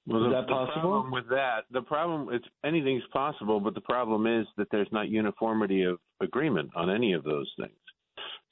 Well, 0.06 0.24
Is 0.24 0.30
the, 0.30 0.36
that 0.36 0.46
the 0.46 0.52
possible? 0.52 0.80
problem 0.80 1.10
with 1.12 1.28
that, 1.28 1.64
the 1.70 1.82
problem, 1.82 2.34
it's 2.34 2.46
anything's 2.64 3.02
possible, 3.12 3.60
but 3.60 3.74
the 3.74 3.82
problem 3.82 4.26
is 4.26 4.46
that 4.56 4.68
there's 4.72 4.88
not 4.90 5.10
uniformity 5.10 5.82
of 5.82 5.98
agreement 6.22 6.70
on 6.74 6.88
any 6.88 7.12
of 7.12 7.24
those 7.24 7.52
things. 7.60 7.76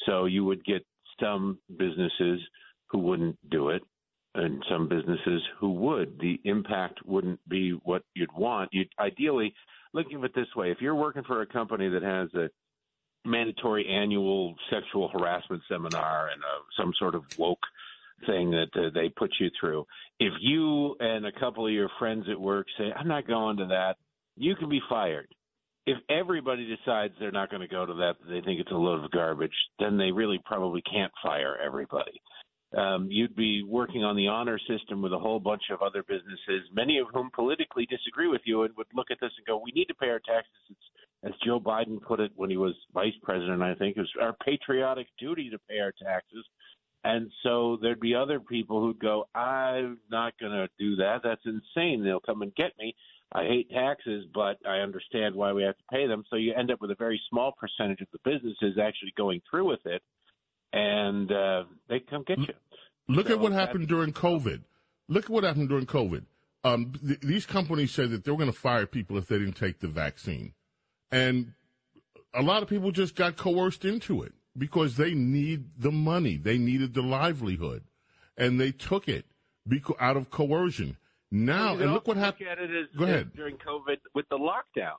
So 0.04 0.26
you 0.26 0.44
would 0.44 0.62
get 0.66 0.84
some 1.18 1.58
businesses 1.78 2.40
who 2.88 2.98
wouldn't 2.98 3.38
do 3.50 3.70
it, 3.70 3.82
and 4.34 4.62
some 4.70 4.86
businesses 4.86 5.42
who 5.58 5.72
would. 5.72 6.18
The 6.20 6.38
impact 6.44 7.00
wouldn't 7.06 7.40
be 7.48 7.70
what 7.84 8.02
you'd 8.14 8.32
want. 8.36 8.68
You'd 8.72 8.92
ideally 9.00 9.54
look 9.94 10.06
at 10.14 10.22
it 10.22 10.34
this 10.34 10.54
way: 10.54 10.70
if 10.70 10.82
you're 10.82 10.94
working 10.94 11.24
for 11.24 11.40
a 11.40 11.46
company 11.46 11.88
that 11.88 12.02
has 12.02 12.28
a 12.34 12.50
mandatory 13.26 13.86
annual 13.88 14.54
sexual 14.70 15.08
harassment 15.08 15.62
seminar 15.68 16.28
and 16.32 16.42
uh 16.42 16.62
some 16.80 16.92
sort 16.98 17.14
of 17.14 17.24
woke 17.38 17.64
thing 18.26 18.50
that 18.50 18.68
uh, 18.74 18.90
they 18.94 19.08
put 19.10 19.30
you 19.40 19.50
through. 19.60 19.84
If 20.18 20.32
you 20.40 20.96
and 21.00 21.26
a 21.26 21.32
couple 21.32 21.66
of 21.66 21.72
your 21.72 21.90
friends 21.98 22.24
at 22.30 22.40
work 22.40 22.66
say, 22.78 22.90
I'm 22.98 23.08
not 23.08 23.26
going 23.26 23.58
to 23.58 23.66
that, 23.66 23.96
you 24.36 24.56
can 24.56 24.70
be 24.70 24.80
fired. 24.88 25.28
If 25.86 25.98
everybody 26.08 26.66
decides 26.66 27.12
they're 27.20 27.30
not 27.30 27.50
going 27.50 27.60
to 27.60 27.68
go 27.68 27.84
to 27.84 27.94
that, 27.94 28.14
they 28.26 28.40
think 28.40 28.58
it's 28.60 28.70
a 28.72 28.74
load 28.74 29.04
of 29.04 29.10
garbage, 29.10 29.52
then 29.78 29.98
they 29.98 30.10
really 30.12 30.40
probably 30.44 30.82
can't 30.82 31.12
fire 31.22 31.56
everybody. 31.64 32.20
um, 32.76 33.08
you'd 33.10 33.36
be 33.36 33.62
working 33.62 34.04
on 34.04 34.16
the 34.16 34.28
honor 34.28 34.58
system 34.68 35.00
with 35.00 35.12
a 35.12 35.18
whole 35.18 35.38
bunch 35.40 35.62
of 35.70 35.82
other 35.82 36.02
businesses, 36.02 36.68
many 36.72 36.98
of 36.98 37.06
whom 37.12 37.30
politically 37.34 37.86
disagree 37.86 38.28
with 38.28 38.42
you 38.44 38.62
and 38.62 38.76
would 38.76 38.86
look 38.94 39.10
at 39.10 39.18
this 39.20 39.30
and 39.36 39.46
go, 39.46 39.56
"We 39.58 39.72
need 39.72 39.86
to 39.86 39.94
pay 39.94 40.08
our 40.08 40.18
taxes." 40.18 40.52
It's, 40.70 40.80
as 41.26 41.32
Joe 41.44 41.58
Biden 41.58 42.00
put 42.00 42.20
it 42.20 42.30
when 42.36 42.50
he 42.50 42.56
was 42.56 42.74
vice 42.94 43.14
president, 43.22 43.62
I 43.62 43.74
think 43.74 43.96
it 43.96 44.00
was 44.00 44.12
our 44.20 44.36
patriotic 44.44 45.08
duty 45.18 45.50
to 45.50 45.58
pay 45.68 45.80
our 45.80 45.92
taxes. 45.92 46.46
And 47.02 47.30
so 47.42 47.78
there'd 47.80 48.00
be 48.00 48.14
other 48.14 48.40
people 48.40 48.80
who'd 48.80 48.98
go, 48.98 49.28
"I'm 49.34 49.98
not 50.10 50.38
going 50.38 50.52
to 50.52 50.68
do 50.78 50.96
that. 50.96 51.20
That's 51.22 51.44
insane. 51.44 52.02
They'll 52.02 52.20
come 52.20 52.42
and 52.42 52.54
get 52.54 52.72
me." 52.78 52.94
I 53.32 53.44
hate 53.44 53.70
taxes, 53.70 54.24
but 54.32 54.58
I 54.66 54.78
understand 54.78 55.34
why 55.34 55.52
we 55.52 55.62
have 55.64 55.76
to 55.76 55.84
pay 55.90 56.06
them. 56.06 56.24
So 56.30 56.36
you 56.36 56.54
end 56.54 56.70
up 56.70 56.80
with 56.80 56.90
a 56.92 56.96
very 56.96 57.20
small 57.28 57.52
percentage 57.52 58.00
of 58.00 58.08
the 58.12 58.18
businesses 58.24 58.78
actually 58.78 59.12
going 59.16 59.40
through 59.50 59.68
with 59.68 59.84
it, 59.84 60.02
and 60.72 61.30
uh, 61.30 61.64
they 61.88 62.00
come 62.00 62.24
get 62.26 62.38
you. 62.38 62.54
Look 63.08 63.28
So 63.28 63.34
at 63.34 63.40
what 63.40 63.52
happened 63.52 63.88
during 63.88 64.12
COVID. 64.12 64.62
Look 65.08 65.24
at 65.24 65.30
what 65.30 65.44
happened 65.44 65.68
during 65.68 65.86
COVID. 65.86 66.24
Um, 66.64 66.92
th- 67.06 67.20
these 67.20 67.46
companies 67.46 67.92
said 67.92 68.10
that 68.10 68.24
they 68.24 68.30
were 68.30 68.38
going 68.38 68.52
to 68.52 68.58
fire 68.58 68.86
people 68.86 69.16
if 69.18 69.26
they 69.26 69.38
didn't 69.38 69.54
take 69.54 69.78
the 69.78 69.88
vaccine, 69.88 70.52
and 71.10 71.52
a 72.34 72.42
lot 72.42 72.62
of 72.62 72.68
people 72.68 72.90
just 72.92 73.14
got 73.14 73.36
coerced 73.36 73.84
into 73.84 74.22
it 74.22 74.32
because 74.56 74.96
they 74.96 75.14
need 75.14 75.66
the 75.78 75.90
money, 75.92 76.36
they 76.36 76.58
needed 76.58 76.94
the 76.94 77.02
livelihood, 77.02 77.84
and 78.36 78.60
they 78.60 78.72
took 78.72 79.08
it 79.08 79.26
beca- 79.68 79.96
out 80.00 80.16
of 80.16 80.30
coercion. 80.30 80.96
Now, 81.30 81.76
and 81.76 81.92
look 81.92 82.06
what 82.06 82.16
happened. 82.16 82.48
At 82.48 82.58
it 82.58 82.70
as, 82.70 82.86
Go 82.96 83.04
ahead. 83.04 83.32
during 83.34 83.56
COVID 83.56 83.96
with 84.14 84.26
the 84.30 84.38
lockdown. 84.38 84.94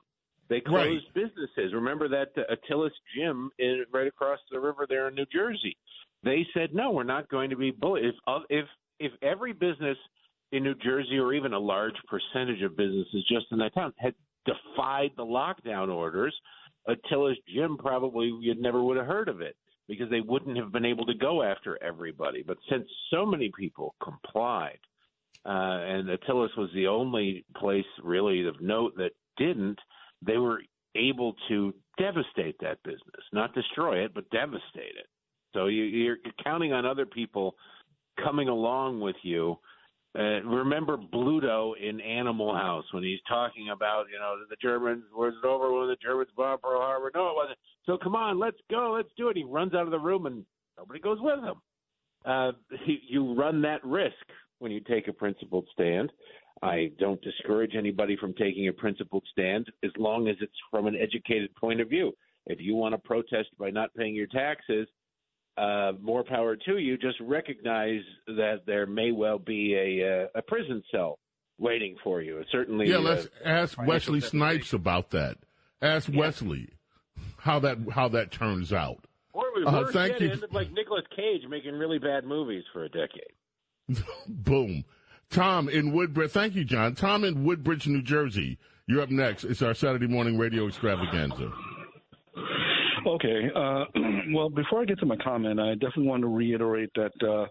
They 0.48 0.56
Right. 0.56 0.64
closed 1.00 1.12
businesses. 1.14 1.72
Remember 1.74 2.08
that 2.08 2.28
uh, 2.36 2.54
Atilis 2.54 2.90
Gym 3.14 3.50
in, 3.58 3.84
right 3.92 4.06
across 4.06 4.38
the 4.50 4.58
river 4.60 4.86
there 4.88 5.08
in 5.08 5.14
New 5.14 5.26
Jersey. 5.32 5.76
They 6.22 6.46
said 6.54 6.74
no, 6.74 6.90
we're 6.90 7.04
not 7.04 7.28
going 7.28 7.50
to 7.50 7.56
be 7.56 7.70
bullied. 7.70 8.04
If 8.06 8.14
uh, 8.26 8.40
if 8.50 8.66
if 8.98 9.12
every 9.22 9.52
business 9.52 9.96
in 10.52 10.64
New 10.64 10.74
Jersey 10.76 11.18
or 11.18 11.32
even 11.34 11.52
a 11.52 11.58
large 11.58 11.94
percentage 12.08 12.62
of 12.62 12.76
businesses 12.76 13.24
just 13.30 13.46
in 13.52 13.58
that 13.58 13.74
town 13.74 13.92
had 13.98 14.14
defied 14.48 15.10
the 15.16 15.24
lockdown 15.24 15.88
orders, 15.94 16.34
Atilis 16.88 17.36
Gym 17.54 17.76
probably 17.76 18.26
you 18.40 18.54
never 18.58 18.82
would 18.82 18.96
have 18.96 19.06
heard 19.06 19.28
of 19.28 19.40
it 19.40 19.56
because 19.88 20.10
they 20.10 20.20
wouldn't 20.20 20.56
have 20.56 20.72
been 20.72 20.84
able 20.84 21.06
to 21.06 21.14
go 21.14 21.42
after 21.42 21.82
everybody. 21.82 22.42
But 22.46 22.58
since 22.70 22.86
so 23.10 23.24
many 23.24 23.50
people 23.56 23.94
complied, 24.02 24.78
uh, 25.46 25.48
and 25.48 26.08
Atilis 26.08 26.56
was 26.56 26.70
the 26.74 26.86
only 26.86 27.44
place 27.56 27.86
really 28.02 28.46
of 28.46 28.60
note 28.60 28.96
that 28.96 29.12
didn't, 29.36 29.78
they 30.20 30.36
were 30.36 30.60
able 30.94 31.34
to 31.48 31.74
devastate 31.98 32.56
that 32.60 32.82
business, 32.82 33.24
not 33.32 33.54
destroy 33.54 34.04
it, 34.04 34.12
but 34.14 34.28
devastate 34.30 34.96
it. 34.98 35.06
So 35.54 35.66
you, 35.66 35.84
you're 35.84 36.18
counting 36.44 36.72
on 36.72 36.84
other 36.84 37.06
people 37.06 37.54
coming 38.22 38.48
along 38.48 39.00
with 39.00 39.16
you. 39.22 39.56
Uh, 40.18 40.42
remember 40.42 40.96
Bluto 40.96 41.74
in 41.80 42.00
Animal 42.00 42.52
House 42.52 42.84
when 42.92 43.04
he's 43.04 43.20
talking 43.28 43.68
about, 43.70 44.06
you 44.12 44.18
know, 44.18 44.34
the 44.50 44.56
Germans, 44.60 45.04
was 45.14 45.32
it 45.42 45.46
over 45.46 45.72
when 45.72 45.88
the 45.88 45.96
Germans 46.02 46.30
bombed 46.36 46.60
Pearl 46.60 46.80
Harbor? 46.80 47.12
No, 47.14 47.28
it 47.28 47.36
wasn't. 47.36 47.58
So 47.86 47.96
come 47.96 48.16
on, 48.16 48.38
let's 48.38 48.56
go, 48.68 48.94
let's 48.96 49.10
do 49.16 49.28
it. 49.28 49.36
He 49.36 49.44
runs 49.44 49.74
out 49.74 49.84
of 49.84 49.92
the 49.92 49.98
room 49.98 50.26
and 50.26 50.44
nobody 50.76 50.98
goes 50.98 51.18
with 51.20 51.38
him. 51.38 51.54
Uh, 52.24 52.52
he, 52.84 52.98
you 53.08 53.32
run 53.34 53.62
that 53.62 53.84
risk 53.84 54.14
when 54.58 54.72
you 54.72 54.80
take 54.80 55.06
a 55.06 55.12
principled 55.12 55.68
stand. 55.72 56.10
I 56.62 56.90
don't 56.98 57.22
discourage 57.22 57.76
anybody 57.76 58.16
from 58.16 58.34
taking 58.34 58.66
a 58.66 58.72
principled 58.72 59.24
stand 59.30 59.68
as 59.84 59.92
long 59.96 60.26
as 60.26 60.34
it's 60.40 60.52
from 60.68 60.86
an 60.88 60.96
educated 60.96 61.54
point 61.54 61.80
of 61.80 61.88
view. 61.88 62.12
If 62.46 62.60
you 62.60 62.74
want 62.74 62.94
to 62.94 62.98
protest 62.98 63.50
by 63.56 63.70
not 63.70 63.94
paying 63.94 64.16
your 64.16 64.26
taxes, 64.26 64.88
uh, 65.58 65.92
more 66.00 66.22
power 66.24 66.56
to 66.56 66.78
you. 66.78 66.96
Just 66.96 67.18
recognize 67.20 68.00
that 68.26 68.60
there 68.66 68.86
may 68.86 69.10
well 69.12 69.38
be 69.38 69.74
a, 69.74 70.24
uh, 70.24 70.26
a 70.38 70.42
prison 70.42 70.82
cell 70.92 71.18
waiting 71.58 71.96
for 72.04 72.22
you. 72.22 72.42
Certainly, 72.52 72.88
Yeah, 72.88 72.96
uh, 72.96 73.00
let's 73.00 73.28
ask 73.44 73.78
Wesley. 73.82 74.20
Snipes 74.20 74.72
about 74.72 75.10
that. 75.10 75.38
Ask 75.82 76.08
Wesley 76.12 76.68
how 77.38 77.58
that 77.60 77.78
how 77.92 78.08
that 78.08 78.30
turns 78.30 78.72
out. 78.72 79.04
Or 79.32 79.44
we 79.56 79.64
Uh, 79.64 79.72
worse 79.82 79.92
thank 79.92 80.12
yet, 80.12 80.20
you. 80.20 80.30
end 80.30 80.44
like 80.52 80.72
Nicolas 80.72 81.04
Cage 81.14 81.42
making 81.48 81.74
really 81.74 81.98
bad 81.98 82.24
movies 82.24 82.64
for 82.72 82.84
a 82.84 82.88
decade. 82.88 83.34
Boom. 84.28 84.84
Tom 85.30 85.68
in 85.68 85.92
Woodbridge. 85.92 86.30
Thank 86.30 86.54
you, 86.54 86.64
John. 86.64 86.94
Tom 86.94 87.24
in 87.24 87.44
Woodbridge, 87.44 87.86
New 87.86 88.02
Jersey. 88.02 88.58
You're 88.86 89.02
up 89.02 89.10
next. 89.10 89.44
It's 89.44 89.60
our 89.62 89.74
Saturday 89.74 90.06
morning 90.06 90.38
radio 90.38 90.66
extravaganza. 90.66 91.52
Okay. 93.08 93.50
Uh, 93.54 93.84
well, 94.34 94.50
before 94.50 94.82
I 94.82 94.84
get 94.84 94.98
to 95.00 95.06
my 95.06 95.16
comment, 95.16 95.58
I 95.58 95.72
definitely 95.74 96.08
want 96.08 96.22
to 96.22 96.28
reiterate 96.28 96.90
that 96.94 97.12
uh, 97.26 97.46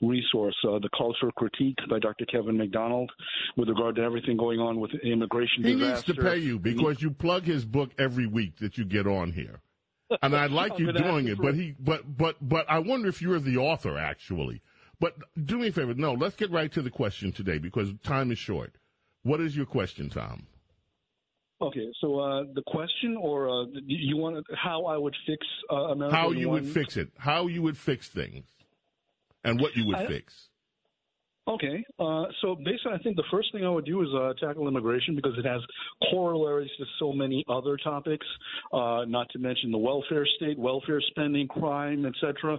resource, 0.00 0.56
uh, 0.66 0.78
The 0.78 0.88
Culture 0.96 1.30
Critique 1.36 1.76
by 1.90 1.98
Dr. 1.98 2.24
Kevin 2.26 2.56
MacDonald, 2.56 3.10
with 3.56 3.68
regard 3.68 3.96
to 3.96 4.02
everything 4.02 4.36
going 4.36 4.58
on 4.58 4.80
with 4.80 4.90
immigration 5.04 5.64
He 5.64 5.74
disaster. 5.74 6.12
needs 6.12 6.18
to 6.18 6.30
pay 6.30 6.38
you 6.38 6.58
because 6.58 7.02
you 7.02 7.10
plug 7.10 7.44
his 7.44 7.64
book 7.64 7.90
every 7.98 8.26
week 8.26 8.58
that 8.60 8.78
you 8.78 8.84
get 8.84 9.06
on 9.06 9.32
here. 9.32 9.60
And 10.22 10.34
I 10.34 10.46
like 10.46 10.78
you 10.78 10.92
doing 10.92 11.28
it, 11.28 11.38
but 11.38 11.54
he, 11.54 11.74
but, 11.78 12.16
but, 12.16 12.36
but 12.40 12.66
I 12.68 12.78
wonder 12.78 13.08
if 13.08 13.20
you're 13.20 13.40
the 13.40 13.58
author 13.58 13.98
actually. 13.98 14.62
But 14.98 15.16
do 15.44 15.58
me 15.58 15.68
a 15.68 15.72
favor. 15.72 15.94
No, 15.94 16.12
let's 16.14 16.36
get 16.36 16.50
right 16.50 16.70
to 16.72 16.80
the 16.80 16.90
question 16.90 17.32
today 17.32 17.58
because 17.58 17.92
time 18.04 18.30
is 18.30 18.38
short. 18.38 18.76
What 19.24 19.40
is 19.40 19.56
your 19.56 19.66
question, 19.66 20.10
Tom? 20.10 20.46
Okay, 21.62 21.92
so 22.00 22.18
uh, 22.18 22.42
the 22.54 22.62
question, 22.66 23.16
or 23.16 23.48
uh, 23.48 23.66
you 23.86 24.16
want 24.16 24.44
how 24.56 24.84
I 24.86 24.96
would 24.96 25.14
fix 25.26 25.46
uh, 25.70 25.76
America? 25.92 26.16
How 26.16 26.32
you 26.32 26.48
would 26.50 26.66
fix 26.66 26.96
it? 26.96 27.08
How 27.16 27.46
you 27.46 27.62
would 27.62 27.78
fix 27.78 28.08
things, 28.08 28.46
and 29.44 29.60
what 29.60 29.76
you 29.76 29.86
would 29.86 29.96
I- 29.96 30.06
fix? 30.06 30.48
Okay, 31.48 31.84
uh, 31.98 32.26
so 32.40 32.54
basically, 32.54 32.92
I 32.92 32.98
think 32.98 33.16
the 33.16 33.24
first 33.28 33.50
thing 33.50 33.64
I 33.64 33.68
would 33.68 33.84
do 33.84 34.00
is 34.02 34.08
uh, 34.14 34.32
tackle 34.38 34.68
immigration 34.68 35.16
because 35.16 35.32
it 35.36 35.44
has 35.44 35.60
corollaries 36.08 36.70
to 36.78 36.84
so 37.00 37.12
many 37.12 37.44
other 37.48 37.76
topics, 37.76 38.24
uh, 38.72 39.04
not 39.08 39.28
to 39.30 39.40
mention 39.40 39.72
the 39.72 39.78
welfare 39.78 40.24
state, 40.36 40.56
welfare 40.56 41.00
spending, 41.08 41.48
crime, 41.48 42.06
etc. 42.06 42.54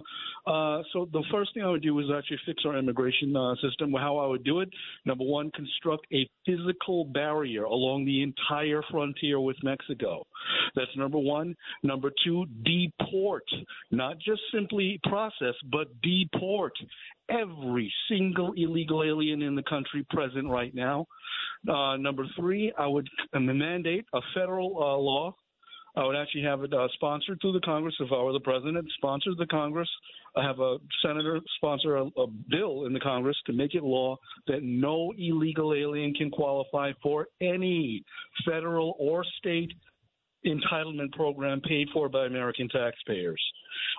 Uh, 0.46 0.82
so 0.92 1.08
the 1.14 1.24
first 1.32 1.54
thing 1.54 1.62
I 1.62 1.70
would 1.70 1.82
do 1.82 1.98
is 1.98 2.06
actually 2.14 2.40
fix 2.44 2.62
our 2.66 2.76
immigration 2.76 3.34
uh, 3.34 3.54
system. 3.62 3.90
How 3.94 4.18
I 4.18 4.26
would 4.26 4.44
do 4.44 4.60
it: 4.60 4.68
number 5.06 5.24
one, 5.24 5.50
construct 5.52 6.06
a 6.12 6.28
physical 6.44 7.06
barrier 7.06 7.64
along 7.64 8.04
the 8.04 8.22
entire 8.22 8.82
frontier 8.90 9.40
with 9.40 9.56
Mexico. 9.62 10.26
That's 10.74 10.94
number 10.94 11.18
one. 11.18 11.56
Number 11.82 12.12
two, 12.22 12.44
deport, 12.64 13.44
not 13.90 14.18
just 14.18 14.42
simply 14.52 15.00
process, 15.08 15.54
but 15.72 15.88
deport 16.02 16.74
every 17.30 17.92
single 18.08 18.52
illegal 18.56 19.02
alien 19.02 19.42
in 19.42 19.54
the 19.54 19.62
country 19.62 20.06
present 20.10 20.48
right 20.48 20.74
now. 20.74 21.06
Uh, 21.68 21.96
number 21.96 22.26
three, 22.36 22.72
I 22.78 22.86
would 22.86 23.08
mandate 23.34 24.04
a 24.12 24.20
federal 24.34 24.76
uh, 24.76 24.98
law. 24.98 25.34
I 25.96 26.04
would 26.04 26.16
actually 26.16 26.42
have 26.42 26.62
it 26.64 26.74
uh, 26.74 26.88
sponsored 26.94 27.38
through 27.40 27.52
the 27.52 27.60
Congress 27.60 27.94
if 28.00 28.10
I 28.10 28.20
were 28.20 28.32
the 28.32 28.40
president, 28.40 28.86
sponsor 28.96 29.30
the 29.38 29.46
Congress. 29.46 29.88
I 30.36 30.42
have 30.42 30.58
a 30.58 30.78
senator 31.04 31.38
sponsor 31.56 31.96
a, 31.96 32.06
a 32.06 32.26
bill 32.50 32.86
in 32.86 32.92
the 32.92 33.00
Congress 33.00 33.36
to 33.46 33.52
make 33.52 33.74
it 33.74 33.84
law 33.84 34.16
that 34.48 34.64
no 34.64 35.12
illegal 35.16 35.72
alien 35.72 36.12
can 36.12 36.30
qualify 36.30 36.92
for 37.00 37.28
any 37.40 38.02
federal 38.44 38.96
or 38.98 39.24
state 39.38 39.72
entitlement 40.46 41.12
program 41.12 41.60
paid 41.60 41.88
for 41.92 42.08
by 42.08 42.26
American 42.26 42.68
taxpayers. 42.68 43.40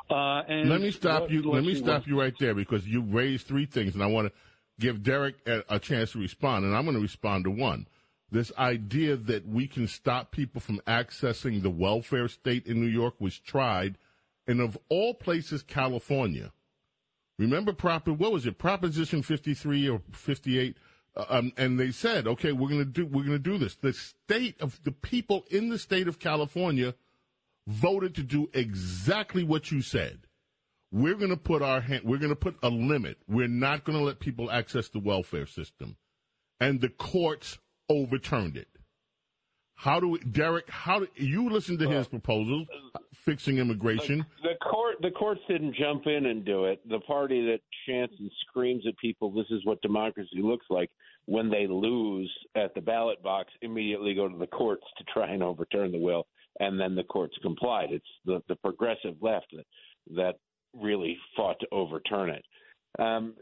Uh, 0.09 0.41
and 0.47 0.69
let 0.69 0.81
me 0.81 0.91
stop 0.91 1.23
what- 1.23 1.31
you. 1.31 1.41
Let 1.43 1.63
me 1.63 1.75
stop 1.75 2.07
you 2.07 2.19
right 2.19 2.33
there 2.39 2.53
because 2.53 2.87
you 2.87 3.01
raised 3.01 3.47
three 3.47 3.65
things, 3.65 3.93
and 3.93 4.03
I 4.03 4.07
want 4.07 4.27
to 4.27 4.33
give 4.79 5.03
Derek 5.03 5.35
a, 5.47 5.63
a 5.69 5.79
chance 5.79 6.11
to 6.11 6.19
respond, 6.19 6.65
and 6.65 6.75
I'm 6.75 6.83
going 6.83 6.95
to 6.95 7.01
respond 7.01 7.45
to 7.45 7.51
one. 7.51 7.87
This 8.31 8.51
idea 8.57 9.15
that 9.15 9.47
we 9.47 9.67
can 9.67 9.87
stop 9.87 10.31
people 10.31 10.59
from 10.59 10.81
accessing 10.87 11.61
the 11.61 11.69
welfare 11.69 12.27
state 12.27 12.65
in 12.65 12.81
New 12.81 12.87
York 12.87 13.15
was 13.19 13.37
tried, 13.37 13.97
and 14.47 14.59
of 14.59 14.77
all 14.89 15.13
places, 15.13 15.63
California. 15.63 16.51
Remember, 17.37 17.73
proper 17.73 18.13
what 18.13 18.31
was 18.31 18.45
it, 18.45 18.57
Proposition 18.57 19.21
53 19.21 19.89
or 19.89 20.01
58? 20.11 20.77
Uh, 21.15 21.25
Um, 21.29 21.53
and 21.57 21.79
they 21.79 21.91
said, 21.91 22.27
okay, 22.27 22.51
we're 22.51 22.69
going 22.69 22.79
to 22.79 22.85
do 22.85 23.05
we're 23.05 23.23
going 23.23 23.43
to 23.43 23.49
do 23.51 23.57
this. 23.57 23.75
The 23.75 23.93
state 23.93 24.59
of 24.61 24.79
the 24.83 24.91
people 24.91 25.45
in 25.49 25.69
the 25.69 25.79
state 25.79 26.07
of 26.07 26.19
California 26.19 26.93
voted 27.67 28.15
to 28.15 28.23
do 28.23 28.49
exactly 28.53 29.43
what 29.43 29.71
you 29.71 29.81
said. 29.81 30.27
We're 30.91 31.15
going 31.15 31.31
to 31.31 31.37
put 31.37 31.61
our 31.61 31.81
hand, 31.81 32.03
we're 32.05 32.19
going 32.19 32.29
to 32.29 32.35
put 32.35 32.57
a 32.61 32.69
limit. 32.69 33.17
We're 33.27 33.47
not 33.47 33.83
going 33.83 33.97
to 33.97 34.03
let 34.03 34.19
people 34.19 34.51
access 34.51 34.89
the 34.89 34.99
welfare 34.99 35.45
system. 35.45 35.97
And 36.59 36.79
the 36.79 36.89
courts 36.89 37.57
overturned 37.89 38.55
it. 38.55 38.67
How 39.75 39.99
do 39.99 40.07
we, 40.07 40.19
Derek, 40.19 40.69
how 40.69 40.99
do 40.99 41.07
you 41.15 41.49
listen 41.49 41.77
to 41.79 41.89
his 41.89 42.07
proposals, 42.07 42.67
fixing 43.13 43.57
immigration? 43.57 44.25
The 44.41 44.55
court, 44.63 44.95
the 45.01 45.11
courts 45.11 45.41
didn't 45.49 45.75
jump 45.75 46.07
in 46.07 46.27
and 46.27 46.45
do 46.45 46.65
it. 46.65 46.87
The 46.87 46.99
party 47.01 47.45
that 47.47 47.59
chants 47.85 48.15
and 48.17 48.31
screams 48.47 48.87
at 48.87 48.97
people, 48.97 49.31
"This 49.31 49.49
is 49.51 49.65
what 49.65 49.81
democracy 49.81 50.41
looks 50.41 50.65
like," 50.69 50.89
when 51.25 51.49
they 51.49 51.67
lose 51.67 52.31
at 52.55 52.73
the 52.73 52.81
ballot 52.81 53.21
box, 53.21 53.51
immediately 53.61 54.13
go 54.13 54.29
to 54.29 54.37
the 54.37 54.47
courts 54.47 54.85
to 54.97 55.03
try 55.13 55.31
and 55.31 55.43
overturn 55.43 55.91
the 55.91 55.99
will, 55.99 56.25
and 56.59 56.79
then 56.79 56.95
the 56.95 57.03
courts 57.03 57.37
complied. 57.41 57.91
It's 57.91 58.05
the 58.23 58.41
the 58.47 58.55
progressive 58.55 59.21
left 59.21 59.47
that, 59.51 59.65
that 60.15 60.35
really 60.73 61.17
fought 61.35 61.59
to 61.59 61.67
overturn 61.71 62.29
it. 62.29 62.45
Um, 62.97 63.35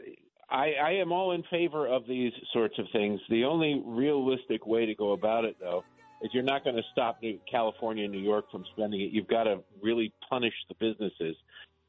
I, 0.50 0.72
I 0.74 0.90
am 0.92 1.10
all 1.10 1.32
in 1.32 1.42
favor 1.44 1.86
of 1.86 2.06
these 2.06 2.32
sorts 2.52 2.78
of 2.78 2.86
things. 2.92 3.20
The 3.30 3.44
only 3.44 3.82
realistic 3.84 4.66
way 4.66 4.84
to 4.84 4.94
go 4.94 5.12
about 5.12 5.44
it, 5.44 5.56
though, 5.58 5.84
is 6.22 6.30
you're 6.32 6.42
not 6.42 6.64
going 6.64 6.76
to 6.76 6.82
stop 6.92 7.18
New, 7.22 7.38
California 7.50 8.04
and 8.04 8.12
New 8.12 8.20
York 8.20 8.50
from 8.50 8.64
spending 8.72 9.00
it. 9.00 9.10
You've 9.12 9.28
got 9.28 9.44
to 9.44 9.60
really 9.82 10.12
punish 10.28 10.54
the 10.68 10.74
businesses 10.74 11.36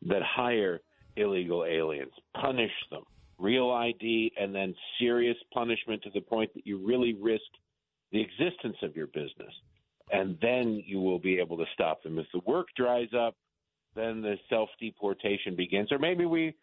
that 0.08 0.22
hire 0.24 0.82
illegal 1.16 1.66
aliens. 1.66 2.12
Punish 2.40 2.72
them. 2.92 3.04
Real 3.38 3.72
ID 3.72 4.32
and 4.40 4.56
then 4.56 4.74
serious 5.00 5.38
punishment 5.54 6.02
to 6.04 6.10
the 6.14 6.22
point 6.22 6.54
that 6.54 6.66
you 6.66 6.86
really 6.86 7.14
risk 7.14 7.44
the 8.12 8.22
existence 8.22 8.78
of 8.82 8.96
your 8.96 9.08
business. 9.08 9.54
And 10.12 10.38
then 10.42 10.84
you 10.86 11.00
will 11.00 11.20
be 11.20 11.40
able 11.40 11.58
to 11.58 11.66
stop 11.74 12.04
them. 12.04 12.20
If 12.20 12.28
the 12.34 12.42
work 12.46 12.68
dries 12.78 13.10
up, 13.18 13.36
then 13.96 14.22
the 14.22 14.36
self 14.50 14.70
deportation 14.80 15.56
begins. 15.56 15.92
Or 15.92 15.98
maybe 15.98 16.26
we 16.26 16.56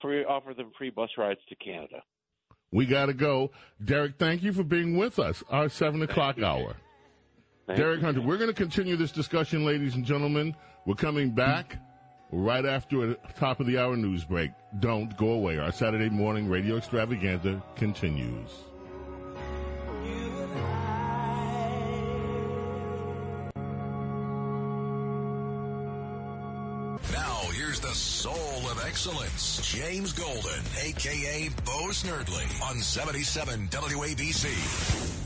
free, 0.00 0.24
offer 0.24 0.54
them 0.54 0.70
free 0.76 0.90
bus 0.90 1.10
rides 1.16 1.40
to 1.48 1.54
Canada. 1.56 2.02
We 2.72 2.86
got 2.86 3.06
to 3.06 3.14
go. 3.14 3.50
Derek, 3.84 4.16
thank 4.18 4.42
you 4.42 4.52
for 4.52 4.62
being 4.62 4.96
with 4.96 5.18
us. 5.18 5.42
Our 5.48 5.68
7 5.68 6.02
o'clock 6.02 6.40
hour. 6.40 6.76
Derek 7.76 8.00
Hunter, 8.00 8.20
we're 8.20 8.36
going 8.36 8.50
to 8.50 8.54
continue 8.54 8.96
this 8.96 9.12
discussion, 9.12 9.64
ladies 9.64 9.94
and 9.94 10.04
gentlemen. 10.04 10.56
We're 10.86 10.94
coming 10.94 11.30
back 11.30 11.76
right 12.32 12.64
after 12.64 13.12
a 13.12 13.14
top 13.38 13.60
of 13.60 13.66
the 13.66 13.78
hour 13.78 13.96
news 13.96 14.24
break. 14.24 14.50
Don't 14.78 15.16
go 15.16 15.32
away. 15.32 15.58
Our 15.58 15.72
Saturday 15.72 16.08
morning 16.08 16.48
radio 16.48 16.76
extravaganza 16.76 17.62
continues. 17.76 18.50
Now, 27.12 27.40
here's 27.52 27.80
the 27.80 27.94
soul 27.94 28.34
of 28.70 28.82
excellence, 28.86 29.60
James 29.62 30.12
Golden, 30.12 30.60
a.k.a. 30.84 31.50
Bo 31.64 31.88
Snerdley, 31.90 32.62
on 32.68 32.78
77 32.80 33.68
WABC. 33.68 35.19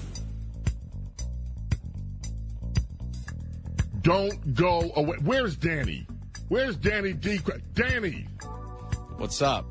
Don't 4.04 4.54
go 4.54 4.92
away. 4.96 5.16
Where's 5.22 5.56
Danny? 5.56 6.06
Where's 6.48 6.76
Danny 6.76 7.14
D? 7.14 7.40
Danny! 7.72 8.28
What's 9.16 9.40
up? 9.40 9.64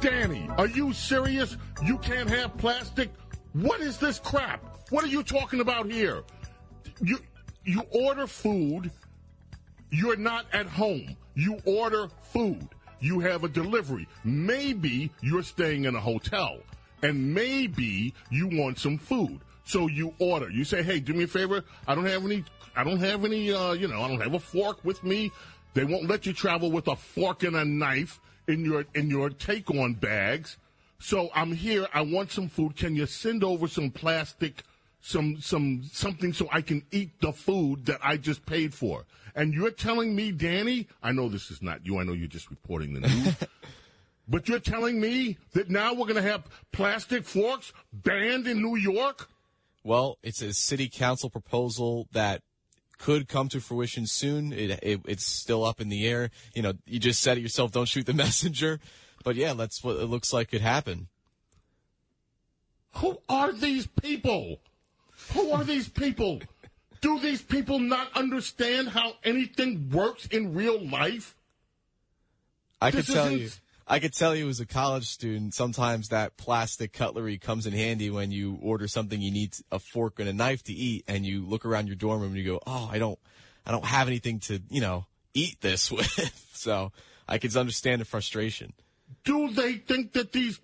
Danny, 0.00 0.48
are 0.56 0.68
you 0.68 0.92
serious? 0.92 1.56
You 1.84 1.98
can't 1.98 2.30
have 2.30 2.56
plastic? 2.56 3.10
What 3.52 3.80
is 3.80 3.98
this 3.98 4.20
crap? 4.20 4.62
What 4.90 5.02
are 5.02 5.08
you 5.08 5.24
talking 5.24 5.58
about 5.58 5.90
here? 5.90 6.22
You 7.00 7.18
you 7.64 7.82
order 7.90 8.28
food, 8.28 8.92
you're 9.90 10.16
not 10.16 10.46
at 10.52 10.66
home. 10.66 11.16
You 11.34 11.58
order 11.64 12.08
food. 12.22 12.68
You 13.00 13.18
have 13.18 13.42
a 13.42 13.48
delivery. 13.48 14.06
Maybe 14.22 15.10
you're 15.20 15.42
staying 15.42 15.84
in 15.84 15.96
a 15.96 16.00
hotel 16.00 16.58
and 17.02 17.34
maybe 17.34 18.14
you 18.30 18.46
want 18.46 18.78
some 18.78 18.98
food. 18.98 19.40
So 19.64 19.88
you 19.88 20.14
order. 20.20 20.48
You 20.48 20.62
say, 20.62 20.84
"Hey, 20.84 21.00
do 21.00 21.12
me 21.12 21.24
a 21.24 21.26
favor. 21.26 21.64
I 21.88 21.96
don't 21.96 22.06
have 22.06 22.24
any 22.24 22.44
I 22.76 22.84
don't 22.84 23.00
have 23.00 23.24
any 23.24 23.52
uh, 23.52 23.72
you 23.72 23.88
know, 23.88 24.02
I 24.02 24.08
don't 24.08 24.20
have 24.20 24.34
a 24.34 24.38
fork 24.38 24.84
with 24.84 25.02
me. 25.02 25.32
They 25.74 25.84
won't 25.84 26.08
let 26.08 26.26
you 26.26 26.32
travel 26.32 26.70
with 26.70 26.88
a 26.88 26.96
fork 26.96 27.42
and 27.42 27.56
a 27.56 27.64
knife 27.64 28.20
in 28.48 28.64
your 28.64 28.84
in 28.94 29.10
your 29.10 29.30
take-on 29.30 29.94
bags. 29.94 30.58
So 30.98 31.28
I'm 31.34 31.52
here. 31.52 31.86
I 31.92 32.02
want 32.02 32.30
some 32.32 32.48
food. 32.48 32.76
Can 32.76 32.96
you 32.96 33.06
send 33.06 33.44
over 33.44 33.68
some 33.68 33.90
plastic, 33.90 34.62
some 35.00 35.40
some 35.40 35.82
something 35.92 36.32
so 36.32 36.48
I 36.52 36.62
can 36.62 36.82
eat 36.90 37.20
the 37.20 37.32
food 37.32 37.86
that 37.86 38.00
I 38.02 38.16
just 38.16 38.46
paid 38.46 38.72
for? 38.72 39.04
And 39.34 39.52
you're 39.52 39.70
telling 39.70 40.16
me, 40.16 40.32
Danny, 40.32 40.88
I 41.02 41.12
know 41.12 41.28
this 41.28 41.50
is 41.50 41.60
not 41.60 41.84
you. 41.84 41.98
I 41.98 42.04
know 42.04 42.14
you're 42.14 42.26
just 42.26 42.50
reporting 42.50 42.94
the 42.94 43.00
news. 43.00 43.34
but 44.28 44.48
you're 44.48 44.58
telling 44.58 44.98
me 44.98 45.36
that 45.52 45.68
now 45.68 45.92
we're 45.92 46.06
going 46.06 46.14
to 46.16 46.22
have 46.22 46.44
plastic 46.72 47.24
forks 47.24 47.72
banned 47.92 48.46
in 48.46 48.62
New 48.62 48.76
York? 48.76 49.28
Well, 49.84 50.16
it's 50.22 50.40
a 50.40 50.54
city 50.54 50.88
council 50.88 51.28
proposal 51.28 52.08
that 52.12 52.40
could 52.98 53.28
come 53.28 53.48
to 53.50 53.60
fruition 53.60 54.06
soon. 54.06 54.52
It, 54.52 54.78
it, 54.82 55.00
it's 55.06 55.24
still 55.24 55.64
up 55.64 55.80
in 55.80 55.88
the 55.88 56.06
air. 56.08 56.30
You 56.54 56.62
know, 56.62 56.72
you 56.86 56.98
just 56.98 57.22
said 57.22 57.36
it 57.38 57.42
yourself. 57.42 57.72
Don't 57.72 57.88
shoot 57.88 58.06
the 58.06 58.14
messenger. 58.24 58.80
But 59.24 59.36
yeah, 59.36 59.54
that's 59.54 59.82
what 59.84 59.96
it 59.96 60.06
looks 60.06 60.32
like 60.32 60.50
could 60.50 60.60
happen. 60.60 61.08
Who 62.96 63.18
are 63.28 63.52
these 63.52 63.86
people? 63.86 64.60
Who 65.34 65.50
are 65.50 65.64
these 65.64 65.88
people? 65.88 66.40
Do 67.00 67.18
these 67.20 67.42
people 67.42 67.78
not 67.78 68.08
understand 68.16 68.88
how 68.88 69.14
anything 69.24 69.90
works 69.90 70.26
in 70.26 70.54
real 70.54 70.80
life? 70.88 71.34
I 72.80 72.90
could 72.90 73.00
This 73.04 73.14
tell 73.14 73.26
isn't- 73.26 73.40
you. 73.40 73.50
I 73.88 74.00
could 74.00 74.12
tell 74.12 74.34
you 74.34 74.48
as 74.48 74.58
a 74.58 74.66
college 74.66 75.06
student, 75.06 75.54
sometimes 75.54 76.08
that 76.08 76.36
plastic 76.36 76.92
cutlery 76.92 77.38
comes 77.38 77.66
in 77.66 77.72
handy 77.72 78.10
when 78.10 78.32
you 78.32 78.58
order 78.60 78.88
something 78.88 79.20
you 79.20 79.30
need 79.30 79.54
a 79.70 79.78
fork 79.78 80.18
and 80.18 80.28
a 80.28 80.32
knife 80.32 80.64
to 80.64 80.72
eat 80.72 81.04
and 81.06 81.24
you 81.24 81.46
look 81.46 81.64
around 81.64 81.86
your 81.86 81.94
dorm 81.94 82.20
room 82.20 82.30
and 82.30 82.38
you 82.38 82.44
go, 82.44 82.60
"Oh, 82.66 82.88
I 82.90 82.98
don't 82.98 83.18
I 83.64 83.70
don't 83.70 83.84
have 83.84 84.08
anything 84.08 84.40
to, 84.40 84.60
you 84.68 84.80
know, 84.80 85.06
eat 85.34 85.60
this 85.60 85.90
with." 85.92 86.50
so, 86.52 86.90
I 87.28 87.38
could 87.38 87.56
understand 87.56 88.00
the 88.00 88.04
frustration. 88.04 88.72
Do 89.24 89.52
they 89.52 89.74
think 89.74 90.14
that 90.14 90.32
these 90.32 90.60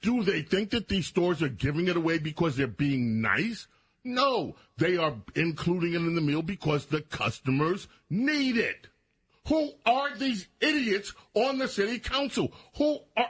do 0.00 0.22
they 0.22 0.42
think 0.42 0.70
that 0.70 0.88
these 0.88 1.06
stores 1.06 1.42
are 1.42 1.48
giving 1.48 1.88
it 1.88 1.96
away 1.96 2.18
because 2.18 2.56
they're 2.56 2.66
being 2.66 3.20
nice? 3.20 3.66
No, 4.04 4.54
they 4.76 4.96
are 4.96 5.14
including 5.34 5.94
it 5.94 5.96
in 5.96 6.14
the 6.14 6.20
meal 6.20 6.42
because 6.42 6.86
the 6.86 7.00
customers 7.00 7.88
need 8.10 8.58
it. 8.58 8.88
Who 9.48 9.72
are 9.84 10.16
these 10.16 10.48
idiots 10.60 11.12
on 11.34 11.58
the 11.58 11.68
city 11.68 11.98
council? 11.98 12.52
Who 12.76 13.00
are 13.16 13.28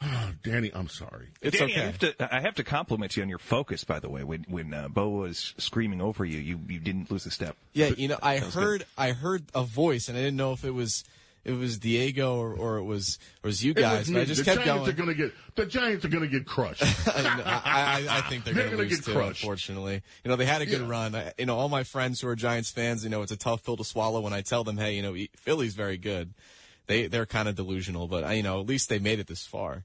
Danny, 0.42 0.70
I'm 0.72 0.88
sorry. 0.88 1.28
Danny, 1.42 1.76
I 1.76 1.80
have 1.84 1.98
to 1.98 2.34
I 2.34 2.40
have 2.40 2.54
to 2.54 2.64
compliment 2.64 3.16
you 3.16 3.22
on 3.22 3.28
your 3.28 3.38
focus. 3.38 3.84
By 3.84 4.00
the 4.00 4.08
way, 4.08 4.24
when 4.24 4.44
when 4.48 4.72
uh, 4.72 4.88
Bo 4.88 5.08
was 5.10 5.54
screaming 5.58 6.00
over 6.00 6.24
you, 6.24 6.38
you 6.38 6.60
you 6.68 6.78
didn't 6.78 7.10
lose 7.10 7.26
a 7.26 7.30
step. 7.30 7.56
Yeah, 7.72 7.88
you 7.88 8.08
know, 8.08 8.18
I 8.22 8.38
That 8.38 8.46
was 8.46 8.54
good. 8.54 8.62
heard 8.62 8.84
I 8.96 9.12
heard 9.12 9.44
a 9.54 9.62
voice 9.64 10.08
and 10.08 10.16
I 10.16 10.22
didn't 10.22 10.36
know 10.36 10.52
if 10.52 10.64
it 10.64 10.70
was 10.70 11.04
it 11.44 11.52
was 11.52 11.78
Diego 11.78 12.36
or, 12.36 12.52
or 12.54 12.76
it 12.76 12.84
was 12.84 13.18
or 13.42 13.46
it 13.46 13.50
was 13.50 13.64
you 13.64 13.72
was 13.74 13.82
guys, 13.82 14.06
but 14.08 14.14
me. 14.14 14.20
I 14.20 14.24
just 14.26 14.40
the 14.40 14.44
kept 14.44 14.64
Giants 14.64 14.80
going. 14.80 14.90
are 14.90 14.92
gonna 14.92 15.14
get 15.14 15.32
the 15.56 15.66
Giants 15.66 16.04
are 16.04 16.08
gonna 16.08 16.26
get 16.26 16.46
crushed. 16.46 16.82
I, 17.08 18.06
I, 18.08 18.18
I 18.18 18.20
think 18.28 18.44
they're, 18.44 18.54
They're 18.54 18.64
going 18.66 18.76
to 18.76 18.82
lose 18.84 18.96
get 18.98 19.04
too. 19.06 19.12
crushed. 19.12 19.42
Unfortunately, 19.42 20.02
you 20.24 20.28
know 20.28 20.36
they 20.36 20.44
had 20.46 20.60
a 20.62 20.66
good 20.66 20.82
Yeah. 20.82 20.88
run. 20.88 21.14
I, 21.14 21.32
you 21.38 21.46
know, 21.46 21.56
all 21.58 21.68
my 21.68 21.82
friends 21.84 22.20
who 22.20 22.28
are 22.28 22.36
Giants 22.36 22.70
fans, 22.70 23.04
you 23.04 23.10
know, 23.10 23.22
it's 23.22 23.32
a 23.32 23.36
tough 23.36 23.64
pill 23.64 23.76
to 23.78 23.84
swallow 23.84 24.20
when 24.20 24.32
I 24.32 24.42
tell 24.42 24.64
them, 24.64 24.76
hey, 24.78 24.94
you 24.94 25.02
know, 25.02 25.16
Philly's 25.36 25.74
very 25.74 25.96
good. 25.96 26.34
They 26.86 27.06
they're 27.06 27.26
kind 27.26 27.48
of 27.48 27.54
delusional, 27.54 28.06
but 28.08 28.36
you 28.36 28.42
know, 28.42 28.60
at 28.60 28.66
least 28.66 28.88
they 28.88 28.98
made 28.98 29.18
it 29.18 29.26
this 29.26 29.46
far. 29.46 29.84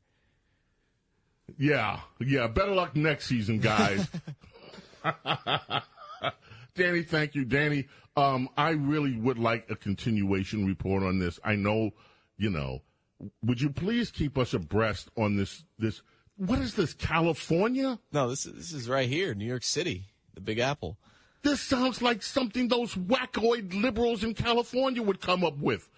Yeah, 1.58 2.00
yeah. 2.20 2.48
Better 2.48 2.74
luck 2.74 2.96
next 2.96 3.28
season, 3.28 3.60
guys. 3.60 4.08
Danny, 6.76 7.04
thank 7.04 7.36
you, 7.36 7.46
Danny. 7.46 7.86
Um, 8.18 8.50
I 8.58 8.72
really 8.72 9.18
would 9.18 9.38
like 9.38 9.70
a 9.70 9.76
continuation 9.76 10.66
report 10.66 11.04
on 11.04 11.20
this. 11.20 11.40
I 11.44 11.56
know, 11.56 11.92
you 12.38 12.50
know. 12.50 12.82
Would 13.44 13.62
you 13.62 13.70
please 13.70 14.12
keep 14.12 14.38
us 14.38 14.54
abreast 14.54 15.10
on 15.18 15.38
this? 15.38 15.64
This 15.80 16.02
what 16.38 16.60
is 16.60 16.76
this? 16.76 16.94
California? 16.94 18.00
No, 18.12 18.30
this 18.30 18.46
is 18.46 18.54
this 18.54 18.74
is 18.74 18.90
right 18.90 19.08
here, 19.08 19.34
New 19.34 19.46
York 19.46 19.64
City, 19.64 20.08
the 20.34 20.42
Big 20.42 20.60
Apple. 20.60 20.98
This 21.44 21.62
sounds 21.62 22.02
like 22.02 22.24
something 22.24 22.68
those 22.68 22.96
wackoid 22.96 23.82
liberals 23.82 24.24
in 24.24 24.34
California 24.34 25.02
would 25.02 25.22
come 25.22 25.46
up 25.46 25.58
with. 25.60 25.90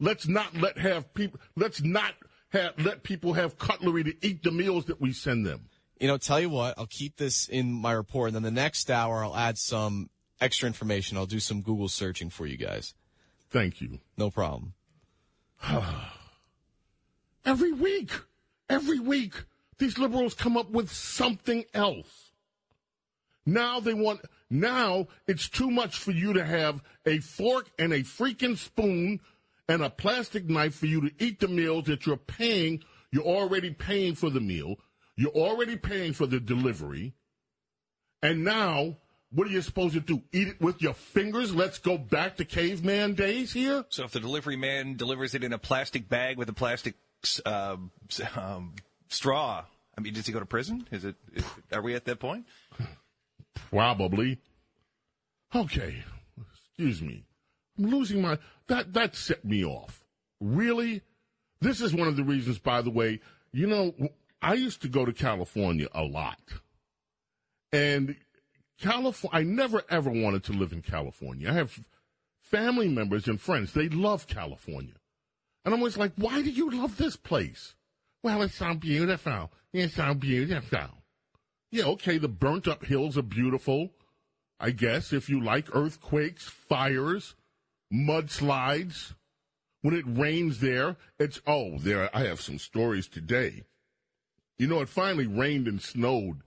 Let's 0.00 0.26
not 0.26 0.56
let 0.56 0.78
have 0.78 1.14
people. 1.14 1.38
Let's 1.56 1.80
not 1.80 2.14
have 2.50 2.72
let 2.78 3.04
people 3.04 3.34
have 3.34 3.56
cutlery 3.56 4.02
to 4.04 4.26
eat 4.26 4.42
the 4.42 4.50
meals 4.50 4.86
that 4.86 5.00
we 5.00 5.12
send 5.12 5.46
them. 5.46 5.68
You 6.00 6.08
know, 6.08 6.18
tell 6.18 6.40
you 6.40 6.50
what, 6.50 6.74
I'll 6.76 6.86
keep 6.86 7.16
this 7.16 7.48
in 7.48 7.72
my 7.72 7.92
report, 7.92 8.28
and 8.28 8.34
then 8.34 8.42
the 8.42 8.50
next 8.50 8.90
hour 8.90 9.24
I'll 9.24 9.36
add 9.36 9.58
some 9.58 10.10
extra 10.44 10.66
information. 10.66 11.16
I'll 11.16 11.26
do 11.26 11.40
some 11.40 11.62
Google 11.62 11.88
searching 11.88 12.28
for 12.28 12.46
you 12.46 12.58
guys. 12.58 12.94
Thank 13.50 13.80
you. 13.80 13.98
No 14.16 14.30
problem. 14.30 14.74
Every 17.46 17.72
week, 17.72 18.10
every 18.70 18.98
week, 18.98 19.34
these 19.76 19.98
liberals 19.98 20.32
come 20.32 20.56
up 20.56 20.70
with 20.70 20.90
something 20.90 21.64
else. 21.74 22.30
Now 23.44 23.80
they 23.80 23.92
want, 23.92 24.22
now 24.48 25.08
it's 25.26 25.50
too 25.50 25.70
much 25.70 25.98
for 25.98 26.10
you 26.10 26.32
to 26.32 26.44
have 26.44 26.82
a 27.04 27.18
fork 27.18 27.68
and 27.78 27.92
a 27.92 28.00
freaking 28.00 28.56
spoon 28.56 29.20
and 29.68 29.82
a 29.82 29.90
plastic 29.90 30.48
knife 30.48 30.74
for 30.74 30.86
you 30.86 31.02
to 31.02 31.10
eat 31.22 31.40
the 31.40 31.48
meals 31.48 31.84
that 31.84 32.06
you're 32.06 32.16
paying. 32.16 32.82
You're 33.10 33.24
already 33.24 33.72
paying 33.72 34.14
for 34.14 34.30
the 34.30 34.40
meal. 34.40 34.76
You're 35.16 35.30
already 35.30 35.76
paying 35.76 36.14
for 36.14 36.26
the 36.26 36.40
delivery. 36.40 37.12
And 38.22 38.42
now, 38.42 38.96
what 39.34 39.46
are 39.46 39.50
you 39.50 39.62
supposed 39.62 39.94
to 39.94 40.00
do? 40.00 40.22
Eat 40.32 40.48
it 40.48 40.60
with 40.60 40.80
your 40.80 40.94
fingers? 40.94 41.54
Let's 41.54 41.78
go 41.78 41.98
back 41.98 42.36
to 42.36 42.44
caveman 42.44 43.14
days 43.14 43.52
here? 43.52 43.84
So 43.88 44.04
if 44.04 44.12
the 44.12 44.20
delivery 44.20 44.56
man 44.56 44.96
delivers 44.96 45.34
it 45.34 45.42
in 45.42 45.52
a 45.52 45.58
plastic 45.58 46.08
bag 46.08 46.38
with 46.38 46.48
a 46.48 46.52
plastic 46.52 46.94
uh, 47.44 47.76
um, 48.36 48.74
straw, 49.08 49.64
I 49.96 50.00
mean, 50.00 50.14
does 50.14 50.26
he 50.26 50.32
go 50.32 50.40
to 50.40 50.46
prison? 50.46 50.86
Is 50.90 51.04
it? 51.04 51.16
Is, 51.32 51.44
are 51.72 51.82
we 51.82 51.94
at 51.94 52.04
that 52.04 52.20
point? 52.20 52.46
Probably. 53.70 54.38
Okay. 55.54 56.04
Excuse 56.76 57.02
me. 57.02 57.24
I'm 57.78 57.86
losing 57.86 58.22
my 58.22 58.38
that 58.68 58.92
that 58.92 59.16
set 59.16 59.44
me 59.44 59.64
off. 59.64 60.04
Really? 60.40 61.02
This 61.60 61.80
is 61.80 61.94
one 61.94 62.08
of 62.08 62.16
the 62.16 62.24
reasons, 62.24 62.58
by 62.58 62.82
the 62.82 62.90
way, 62.90 63.20
you 63.52 63.66
know, 63.66 63.94
I 64.42 64.54
used 64.54 64.82
to 64.82 64.88
go 64.88 65.04
to 65.04 65.12
California 65.12 65.88
a 65.94 66.02
lot. 66.02 66.38
And 67.72 68.16
California, 68.80 69.38
I 69.38 69.42
never 69.42 69.82
ever 69.88 70.10
wanted 70.10 70.44
to 70.44 70.52
live 70.52 70.72
in 70.72 70.82
California. 70.82 71.50
I 71.50 71.54
have 71.54 71.78
family 72.40 72.88
members 72.88 73.28
and 73.28 73.40
friends, 73.40 73.72
they 73.72 73.88
love 73.88 74.26
California. 74.26 74.94
And 75.64 75.72
I'm 75.72 75.80
always 75.80 75.96
like, 75.96 76.12
why 76.16 76.42
do 76.42 76.50
you 76.50 76.70
love 76.70 76.96
this 76.96 77.16
place? 77.16 77.74
Well, 78.22 78.42
it's 78.42 78.56
so 78.56 78.74
beautiful. 78.74 79.50
It's 79.72 79.94
so 79.94 80.14
beautiful. 80.14 80.90
Yeah, 81.70 81.84
okay, 81.86 82.18
the 82.18 82.28
burnt 82.28 82.68
up 82.68 82.84
hills 82.84 83.18
are 83.18 83.22
beautiful. 83.22 83.90
I 84.60 84.70
guess 84.70 85.12
if 85.12 85.28
you 85.28 85.42
like 85.42 85.74
earthquakes, 85.74 86.44
fires, 86.44 87.34
mudslides, 87.92 89.14
when 89.82 89.94
it 89.94 90.04
rains 90.06 90.60
there, 90.60 90.96
it's 91.18 91.42
oh, 91.46 91.78
there 91.78 92.08
I 92.16 92.24
have 92.24 92.40
some 92.40 92.58
stories 92.58 93.08
today. 93.08 93.64
You 94.56 94.68
know, 94.68 94.80
it 94.80 94.88
finally 94.88 95.26
rained 95.26 95.66
and 95.66 95.82
snowed 95.82 96.42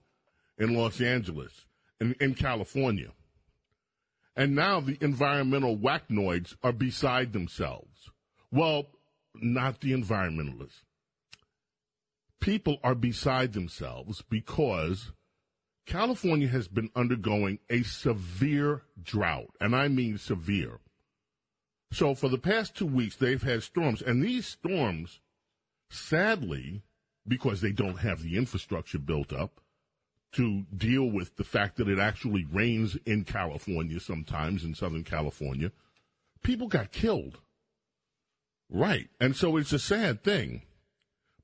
in 0.58 0.74
Los 0.74 1.00
Angeles, 1.00 1.66
in, 2.00 2.14
in 2.20 2.34
California. 2.34 3.10
And 4.36 4.54
now 4.54 4.80
the 4.80 4.98
environmental 5.00 5.76
whacknoids 5.76 6.54
are 6.62 6.72
beside 6.72 7.32
themselves. 7.32 8.10
Well, 8.50 8.86
not 9.34 9.80
the 9.80 9.92
environmentalists. 9.92 10.84
People 12.40 12.78
are 12.84 12.94
beside 12.94 13.52
themselves 13.52 14.22
because 14.30 15.10
California 15.86 16.48
has 16.48 16.68
been 16.68 16.90
undergoing 16.94 17.58
a 17.68 17.82
severe 17.82 18.82
drought, 19.02 19.50
and 19.60 19.74
I 19.74 19.88
mean 19.88 20.18
severe. 20.18 20.78
So 21.90 22.14
for 22.14 22.28
the 22.28 22.38
past 22.38 22.76
two 22.76 22.86
weeks, 22.86 23.16
they've 23.16 23.42
had 23.42 23.62
storms, 23.62 24.02
and 24.02 24.22
these 24.22 24.46
storms, 24.46 25.20
sadly, 25.90 26.82
because 27.26 27.60
they 27.60 27.72
don't 27.72 27.98
have 27.98 28.22
the 28.22 28.36
infrastructure 28.36 28.98
built 28.98 29.32
up 29.32 29.60
to 30.32 30.64
deal 30.76 31.04
with 31.10 31.36
the 31.36 31.44
fact 31.44 31.76
that 31.76 31.88
it 31.88 31.98
actually 31.98 32.46
rains 32.52 32.96
in 33.06 33.24
California 33.24 33.98
sometimes 33.98 34.64
in 34.64 34.74
Southern 34.74 35.04
California, 35.04 35.72
people 36.42 36.68
got 36.68 36.92
killed. 36.92 37.38
Right. 38.70 39.08
And 39.20 39.34
so 39.34 39.56
it's 39.56 39.72
a 39.72 39.78
sad 39.78 40.22
thing. 40.22 40.62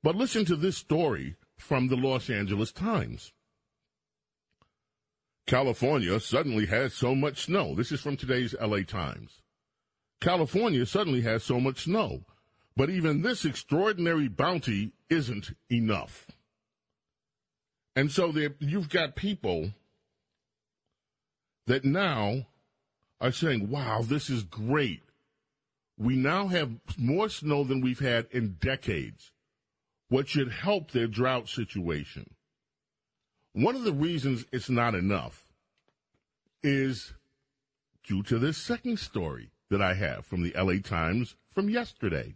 But 0.03 0.15
listen 0.15 0.45
to 0.45 0.55
this 0.55 0.77
story 0.77 1.35
from 1.57 1.87
the 1.87 1.95
Los 1.95 2.29
Angeles 2.29 2.71
Times. 2.71 3.33
California 5.47 6.19
suddenly 6.19 6.67
has 6.67 6.93
so 6.93 7.15
much 7.15 7.45
snow. 7.45 7.75
This 7.75 7.91
is 7.91 8.01
from 8.01 8.17
today's 8.17 8.55
LA 8.59 8.81
Times. 8.81 9.41
California 10.21 10.85
suddenly 10.85 11.21
has 11.21 11.43
so 11.43 11.59
much 11.59 11.83
snow. 11.83 12.25
But 12.75 12.89
even 12.89 13.21
this 13.21 13.45
extraordinary 13.45 14.27
bounty 14.27 14.91
isn't 15.09 15.55
enough. 15.71 16.27
And 17.95 18.11
so 18.11 18.33
you've 18.59 18.89
got 18.89 19.15
people 19.15 19.71
that 21.67 21.85
now 21.85 22.45
are 23.21 23.31
saying, 23.31 23.69
wow, 23.69 24.01
this 24.01 24.29
is 24.29 24.43
great. 24.43 25.01
We 25.97 26.15
now 26.15 26.47
have 26.47 26.71
more 26.97 27.29
snow 27.29 27.63
than 27.63 27.79
we've 27.79 27.99
had 27.99 28.27
in 28.31 28.57
decades, 28.59 29.31
what 30.09 30.27
should 30.27 30.51
help 30.51 30.91
their 30.91 31.07
drought 31.07 31.47
situation. 31.47 32.29
One 33.53 33.75
of 33.75 33.83
the 33.83 33.93
reasons 33.93 34.45
it's 34.51 34.69
not 34.69 34.93
enough 34.93 35.45
is 36.61 37.13
due 38.03 38.23
to 38.23 38.37
this 38.37 38.57
second 38.57 38.99
story 38.99 39.51
that 39.69 39.81
I 39.81 39.93
have 39.93 40.25
from 40.25 40.43
the 40.43 40.53
LA 40.57 40.79
Times 40.83 41.35
from 41.53 41.69
yesterday. 41.69 42.35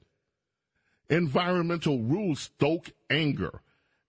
Environmental 1.10 2.00
rules 2.00 2.40
stoke 2.40 2.92
anger 3.10 3.62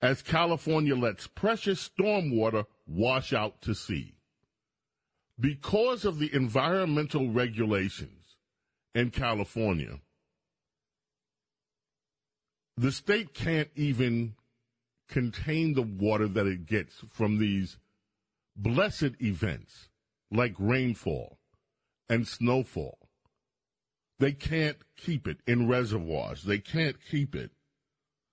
as 0.02 0.22
California 0.22 0.96
lets 0.96 1.26
precious 1.26 1.88
stormwater 1.88 2.64
wash 2.86 3.32
out 3.32 3.60
to 3.62 3.74
sea. 3.74 4.14
Because 5.38 6.04
of 6.04 6.18
the 6.18 6.34
environmental 6.34 7.30
regulations 7.30 8.36
in 8.94 9.10
California, 9.10 10.00
the 12.76 12.92
state 12.92 13.34
can't 13.34 13.70
even 13.74 14.34
contain 15.08 15.74
the 15.74 15.82
water 15.82 16.28
that 16.28 16.46
it 16.46 16.66
gets 16.66 17.02
from 17.10 17.38
these 17.38 17.76
blessed 18.56 19.12
events 19.20 19.88
like 20.30 20.54
rainfall 20.58 21.38
and 22.08 22.26
snowfall. 22.26 22.98
They 24.18 24.32
can't 24.32 24.76
keep 24.96 25.26
it 25.26 25.38
in 25.46 25.68
reservoirs. 25.68 26.42
They 26.42 26.58
can't 26.58 26.96
keep 27.10 27.34
it 27.34 27.50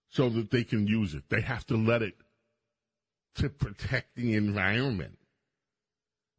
so 0.10 0.30
that 0.30 0.52
they 0.52 0.64
can 0.64 0.88
use 0.88 1.14
it. 1.14 1.24
They 1.30 1.42
have 1.42 1.66
to 1.68 1.78
let 1.78 2.02
it 2.02 2.16
to 3.36 3.50
protect 3.50 4.16
the 4.16 4.34
environment. 4.36 5.18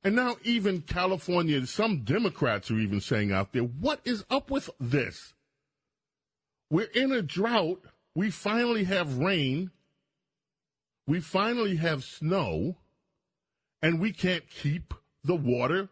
And 0.03 0.17
now 0.17 0.37
even 0.45 0.83
California, 0.83 1.67
some 1.67 2.05
Democrats 2.05 2.71
are 2.71 2.79
even 2.79 3.01
saying 3.01 3.33
out 3.33 3.53
there, 3.53 3.63
what 3.63 4.01
is 4.05 4.25
up 4.31 4.51
with 4.51 4.71
this? 4.79 5.35
We're 6.71 6.91
in 6.95 7.13
a 7.13 7.23
drought. 7.23 7.83
We 8.15 8.31
finally 8.31 8.85
have 8.85 9.19
rain. 9.19 9.71
We 11.07 11.21
finally 11.21 11.77
have 11.77 12.05
snow. 12.05 12.77
And 13.83 14.01
we 14.01 14.13
can't 14.13 14.49
keep 14.49 14.95
the 15.25 15.37
water 15.37 15.89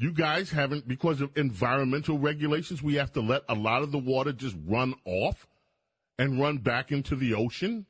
you 0.00 0.12
guys 0.12 0.52
haven't, 0.52 0.86
because 0.86 1.20
of 1.20 1.36
environmental 1.36 2.18
regulations, 2.18 2.80
we 2.80 2.94
have 2.94 3.12
to 3.14 3.20
let 3.20 3.42
a 3.48 3.54
lot 3.54 3.82
of 3.82 3.90
the 3.90 3.98
water 3.98 4.32
just 4.32 4.56
run 4.64 4.94
off 5.04 5.47
and 6.18 6.40
run 6.40 6.58
back 6.58 6.90
into 6.90 7.14
the 7.14 7.34
ocean. 7.34 7.86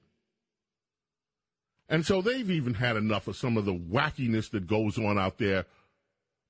And 1.89 2.05
so 2.05 2.21
they've 2.21 2.51
even 2.51 2.75
had 2.75 2.97
enough 2.97 3.27
of 3.29 3.37
some 3.37 3.57
of 3.57 3.65
the 3.65 3.75
wackiness 3.75 4.51
that 4.51 4.67
goes 4.67 4.99
on 4.99 5.19
out 5.19 5.39
there 5.39 5.65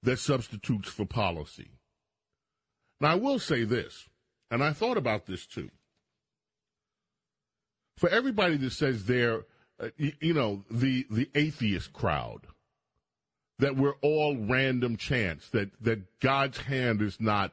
that 0.03 0.18
substitutes 0.18 0.89
for 0.89 1.05
policy. 1.05 1.70
Now, 3.01 3.12
I 3.12 3.14
will 3.14 3.39
say 3.39 3.64
this, 3.64 4.09
and 4.51 4.62
I 4.62 4.72
thought 4.72 4.97
about 4.97 5.26
this 5.26 5.47
too. 5.47 5.70
For 7.97 8.09
everybody 8.09 8.57
that 8.57 8.72
says 8.72 9.05
they're, 9.05 9.45
uh, 9.81 9.91
you 9.97 10.35
know, 10.35 10.64
the, 10.70 11.07
the 11.11 11.29
atheist 11.35 11.93
crowd, 11.93 12.47
that 13.61 13.76
we're 13.76 13.97
all 14.03 14.37
random 14.37 14.97
chance, 14.97 15.49
that, 15.51 15.70
that 15.83 16.20
God's 16.20 16.59
hand 16.59 17.03
is 17.03 17.20
not 17.20 17.53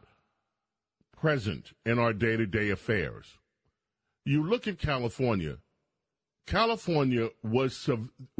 present 1.16 1.74
in 1.86 1.98
our 1.98 2.14
day 2.14 2.38
to 2.38 2.46
day 2.46 2.70
affairs. 2.70 3.26
You 4.26 4.44
look 4.44 4.68
at 4.68 4.80
California. 4.80 5.58
California 6.48 7.30
was 7.44 7.90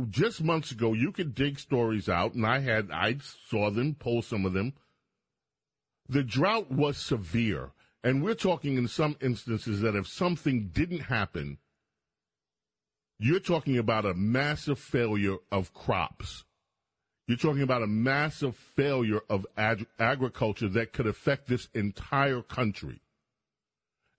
just 0.10 0.44
months 0.44 0.72
ago. 0.72 0.94
You 0.94 1.12
could 1.12 1.34
dig 1.36 1.60
stories 1.60 2.10
out, 2.10 2.34
and 2.34 2.46
I 2.46 2.60
had 2.60 2.90
I 2.92 3.18
saw 3.50 3.70
them, 3.70 3.96
pull 3.96 4.22
some 4.22 4.46
of 4.46 4.54
them. 4.54 4.74
The 6.10 6.24
drought 6.24 6.72
was 6.72 6.98
severe, 6.98 7.72
and 8.04 8.24
we're 8.24 8.36
talking 8.36 8.78
in 8.78 8.88
some 8.88 9.16
instances 9.22 9.82
that 9.82 9.96
if 9.96 10.08
something 10.08 10.70
didn't 10.74 11.02
happen, 11.02 11.58
you're 13.18 13.40
talking 13.40 13.78
about 13.78 14.06
a 14.06 14.14
massive 14.14 14.78
failure 14.78 15.38
of 15.52 15.74
crops. 15.74 16.44
You're 17.28 17.38
talking 17.38 17.64
about 17.64 17.82
a 17.82 17.88
massive 17.88 18.56
failure 18.56 19.22
of 19.30 19.48
ag- 19.58 19.88
agriculture 19.98 20.70
that 20.70 20.94
could 20.94 21.08
affect 21.08 21.48
this 21.48 21.70
entire 21.74 22.42
country. 22.44 23.02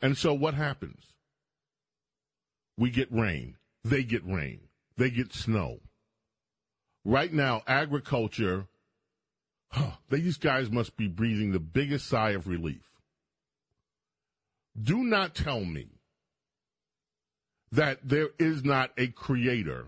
And 0.03 0.17
so 0.17 0.35
what 0.35 0.55
happens? 0.55 1.13
We 2.79 2.91
get 2.91 3.11
rain. 3.13 3.57
They 3.85 4.03
get 4.03 4.27
rain. 4.27 4.61
They 4.97 5.11
get 5.11 5.33
snow. 5.33 5.81
Right 7.05 7.33
now, 7.33 7.63
agriculture, 7.67 8.67
huh, 9.71 9.93
these 10.11 10.39
guys 10.39 10.71
must 10.71 10.97
be 10.97 11.09
breathing 11.09 11.53
the 11.53 11.61
biggest 11.61 12.07
sigh 12.07 12.31
of 12.31 12.49
relief. 12.49 12.83
Do 14.81 15.05
not 15.05 15.35
tell 15.35 15.65
me 15.65 15.89
that 17.73 18.01
there 18.03 18.31
is 18.39 18.65
not 18.65 18.91
a 18.99 19.09
creator, 19.09 19.87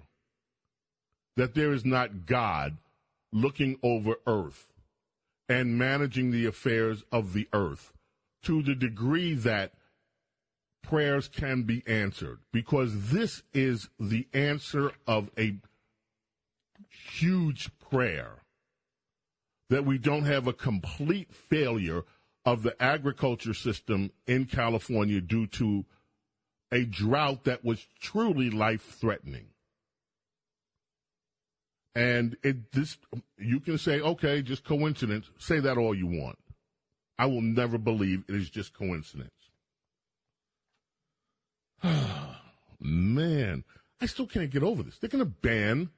that 1.36 1.55
there 1.55 1.72
is 1.72 1.84
not 1.84 2.26
God 2.26 2.78
looking 3.32 3.78
over 3.82 4.14
earth 4.26 4.68
and 5.49 5.78
managing 5.78 6.30
the 6.30 6.47
affairs 6.47 7.03
of 7.11 7.32
the 7.32 7.49
earth 7.53 7.93
to 8.43 8.62
the 8.62 8.74
degree 8.74 9.34
that 9.34 9.72
prayers 10.83 11.29
can 11.29 11.62
be 11.62 11.83
answered 11.87 12.39
because 12.53 13.11
this 13.11 13.43
is 13.53 13.89
the 13.99 14.26
answer 14.33 14.93
of 15.07 15.31
a 15.39 15.57
huge 16.89 17.70
prayer 17.79 18.43
that 19.70 19.85
we 19.85 19.99
don't 19.99 20.24
have 20.24 20.47
a 20.47 20.53
complete 20.53 21.33
failure 21.33 22.05
of 22.45 22.62
the 22.62 22.83
agriculture 22.83 23.55
system 23.55 24.11
in 24.26 24.47
California 24.47 25.20
due 25.20 25.47
to 25.47 25.85
a 26.72 26.85
drought 26.85 27.45
that 27.45 27.64
was 27.64 27.87
truly 28.01 28.51
life 28.51 28.83
threatening. 28.83 29.47
And 31.95 32.37
it 32.43 32.72
this 32.72 32.97
you 33.39 33.61
can 33.61 33.76
say, 33.76 34.01
okay, 34.01 34.41
just 34.41 34.64
coincidence. 34.64 35.31
Say 35.39 35.61
that 35.61 35.79
all 35.79 35.95
you 35.95 36.07
want. 36.07 36.39
I 37.18 37.26
will 37.26 37.43
never 37.43 37.76
believe 37.76 38.24
it 38.29 38.35
is 38.35 38.49
just 38.49 38.72
coincidence. 38.72 39.33
Man, 42.81 43.64
I 44.01 44.07
still 44.07 44.26
can't 44.26 44.51
get 44.51 44.62
over 44.62 44.83
this. 44.83 44.99
They're 44.99 45.11
going 45.11 45.24
to 45.24 45.31
ban 45.31 45.91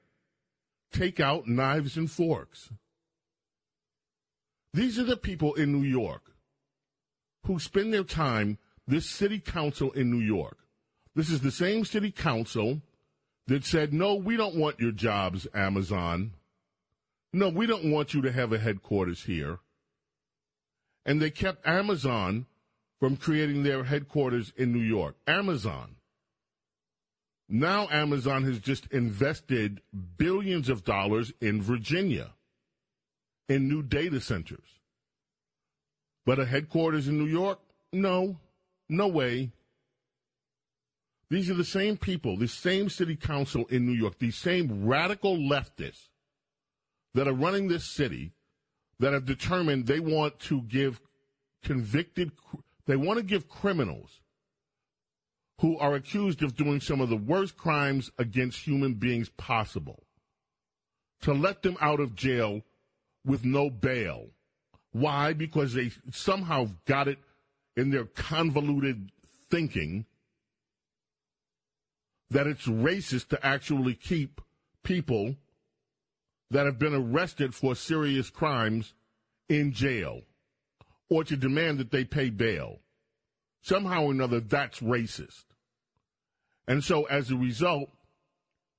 takeout 0.93 1.47
knives 1.47 1.97
and 1.97 2.11
forks. 2.11 2.71
These 4.73 4.99
are 4.99 5.05
the 5.05 5.17
people 5.17 5.55
in 5.55 5.73
New 5.73 5.87
York 5.87 6.33
who 7.47 7.59
spend 7.59 7.93
their 7.93 8.05
time, 8.05 8.59
this 8.87 9.09
city 9.09 9.41
council 9.41 9.91
in 9.93 10.11
New 10.11 10.25
York. 10.25 10.59
This 11.15 11.31
is 11.31 11.41
the 11.41 11.51
same 11.51 11.85
city 11.85 12.11
council 12.11 12.81
that 13.47 13.65
said, 13.65 13.93
no, 13.93 14.15
we 14.15 14.37
don't 14.37 14.55
want 14.55 14.79
your 14.79 14.93
jobs, 14.93 15.47
Amazon. 15.55 16.33
No, 17.33 17.49
we 17.49 17.67
don't 17.67 17.91
want 17.91 18.15
you 18.15 18.23
to 18.23 18.33
have 18.33 18.53
a 18.53 18.59
headquarters 18.59 19.25
here. 19.25 19.59
And 21.05 21.21
they 21.21 21.31
kept 21.31 21.67
Amazon 21.67 22.47
from 23.01 23.17
creating 23.17 23.63
their 23.63 23.85
headquarters 23.85 24.53
in 24.57 24.73
New 24.73 24.83
York. 24.83 25.17
Amazon. 25.27 25.97
Now 27.49 27.89
Amazon 27.91 28.45
has 28.45 28.61
just 28.61 28.87
invested 28.93 29.81
billions 30.17 30.69
of 30.69 30.85
dollars 30.85 31.33
in 31.41 31.61
Virginia 31.61 32.31
in 33.49 33.69
new 33.69 33.83
data 33.83 34.21
centers. 34.21 34.79
But 36.25 36.39
a 36.39 36.45
headquarters 36.45 37.09
in 37.09 37.19
New 37.19 37.27
York? 37.27 37.59
No, 37.93 38.39
no 38.89 39.09
way. 39.09 39.51
These 41.31 41.51
are 41.51 41.55
the 41.55 41.65
same 41.65 41.97
people, 41.97 42.37
the 42.37 42.47
same 42.47 42.89
city 42.89 43.17
council 43.17 43.65
in 43.71 43.87
New 43.87 43.95
York, 43.95 44.19
these 44.19 44.37
same 44.37 44.87
radical 44.87 45.37
leftists 45.37 46.09
that 47.15 47.27
are 47.27 47.33
running 47.33 47.69
this 47.69 47.85
city 47.85 48.33
that 48.99 49.13
have 49.13 49.25
determined 49.25 49.87
they 49.87 50.01
want 50.01 50.39
to 50.41 50.63
give 50.63 51.01
convicted, 51.65 52.33
they 52.91 52.97
want 52.97 53.19
to 53.19 53.25
give 53.25 53.49
criminals 53.49 54.21
who 55.61 55.79
are 55.79 55.95
accused 55.95 56.43
of 56.43 56.57
doing 56.57 56.81
some 56.81 57.01
of 57.01 57.09
the 57.09 57.17
worst 57.17 57.57
crimes 57.57 58.11
against 58.19 58.67
human 58.67 58.95
beings 58.95 59.29
possible 59.29 60.03
to 61.21 61.33
let 61.33 61.63
them 61.63 61.77
out 61.81 62.01
of 62.01 62.17
jail 62.17 62.63
with 63.25 63.45
no 63.45 63.71
bail. 63.71 64.27
Why? 64.91 65.35
Because 65.35 65.75
they 65.75 65.93
somehow 66.11 66.71
got 66.87 67.07
it 67.07 67.19
in 67.77 67.91
their 67.91 68.07
convoluted 68.07 69.13
thinking 69.51 70.07
that 72.31 72.49
it's 72.49 72.67
racist 72.67 73.29
to 73.29 73.47
actually 73.47 73.95
keep 73.95 74.41
people 74.83 75.37
that 76.51 76.67
have 76.67 76.79
been 76.81 76.95
arrested 76.95 77.55
for 77.55 77.77
serious 77.77 78.31
crimes 78.31 78.95
in 79.49 79.73
jail 79.73 80.23
or 81.09 81.25
to 81.25 81.37
demand 81.37 81.79
that 81.79 81.91
they 81.91 82.05
pay 82.05 82.31
bail. 82.31 82.80
Somehow 83.63 84.05
or 84.05 84.13
another, 84.13 84.41
that's 84.41 84.81
racist. 84.81 85.45
And 86.67 86.83
so 86.83 87.05
as 87.05 87.31
a 87.31 87.37
result, 87.37 87.91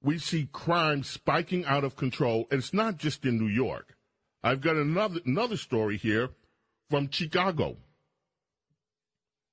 we 0.04 0.18
see 0.18 0.50
crime 0.52 1.04
spiking 1.04 1.66
out 1.66 1.84
of 1.84 1.96
control. 1.96 2.48
And 2.50 2.60
it's 2.60 2.74
not 2.74 2.98
just 2.98 3.26
in 3.26 3.38
New 3.38 3.48
York. 3.48 3.96
I've 4.44 4.62
got 4.62 4.76
another 4.76 5.20
another 5.26 5.58
story 5.58 5.98
here 5.98 6.30
from 6.90 7.10
Chicago, 7.12 7.78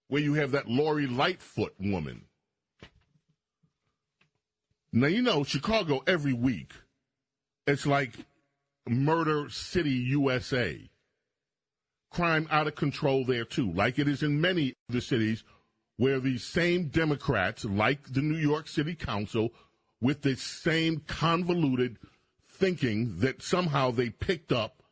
where 0.09 0.22
you 0.22 0.35
have 0.35 0.53
that 0.53 0.68
Lori 0.68 1.07
Lightfoot 1.07 1.74
woman. 1.79 2.24
Now 4.93 5.09
you 5.09 5.20
know 5.20 5.45
Chicago 5.45 6.03
every 6.07 6.33
week. 6.33 6.72
It's 7.66 7.85
like 7.85 8.12
Murder 8.89 9.51
City, 9.51 9.91
USA. 9.91 10.89
Crime 12.11 12.49
out 12.51 12.67
of 12.67 12.75
control 12.75 13.25
there 13.25 13.45
too, 13.45 13.71
like 13.73 13.99
it 13.99 14.09
is 14.09 14.23
in 14.23 14.41
many 14.41 14.71
of 14.89 14.95
the 14.95 15.01
cities 15.01 15.45
where 15.97 16.21
these 16.21 16.45
same 16.45 16.89
Democrats, 16.89 17.65
like 17.65 18.13
the 18.13 18.23
New 18.23 18.39
York 18.39 18.69
City 18.69 18.95
Council, 18.95 19.53
with 20.01 20.23
the 20.23 20.37
same 20.37 21.01
convoluted 21.07 21.99
thinking 22.49 23.19
that 23.19 23.43
somehow 23.43 23.91
they 23.91 24.11
picked 24.11 24.53
up 24.53 24.83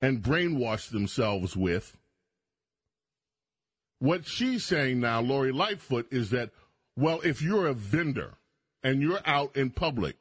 and 0.00 0.22
brainwashed 0.22 0.90
themselves 0.90 1.56
with. 1.56 1.96
What 3.98 4.26
she's 4.26 4.64
saying 4.64 5.00
now, 5.00 5.20
Lori 5.20 5.52
Lightfoot, 5.52 6.06
is 6.12 6.30
that, 6.30 6.50
well, 6.96 7.20
if 7.22 7.40
you're 7.40 7.66
a 7.66 7.74
vendor 7.74 8.34
and 8.82 9.00
you're 9.00 9.20
out 9.24 9.56
in 9.56 9.70
public, 9.70 10.16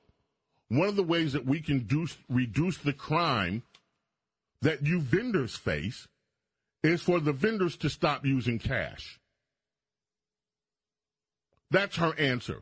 one 0.70 0.88
of 0.88 0.96
the 0.96 1.04
ways 1.04 1.34
that 1.34 1.46
we 1.46 1.60
can 1.60 1.80
do, 1.80 2.08
reduce 2.30 2.78
the 2.78 2.94
crime 2.94 3.64
that 4.62 4.86
you 4.86 5.00
vendors 5.00 5.56
face 5.56 6.08
is 6.84 7.02
for 7.02 7.20
the 7.20 7.34
vendors 7.34 7.78
to 7.78 7.90
stop 7.90 8.26
using 8.26 8.60
cash. 8.60 9.20
That's 11.72 11.98
her 11.98 12.18
answer. 12.18 12.62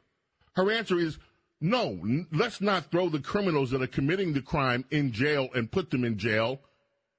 Her 0.56 0.72
answer 0.72 0.98
is 0.98 1.18
no, 1.60 1.98
let's 2.32 2.60
not 2.60 2.92
throw 2.92 3.08
the 3.08 3.20
criminals 3.22 3.72
that 3.72 3.82
are 3.82 3.88
committing 3.88 4.34
the 4.34 4.42
crime 4.42 4.84
in 4.92 5.14
jail 5.14 5.48
and 5.56 5.72
put 5.72 5.92
them 5.92 6.04
in 6.04 6.18
jail 6.18 6.60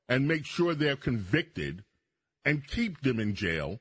and 0.08 0.28
make 0.28 0.44
sure 0.44 0.74
they're 0.74 0.96
convicted 0.96 1.82
and 2.44 2.66
keep 2.66 3.00
them 3.00 3.18
in 3.18 3.34
jail. 3.34 3.80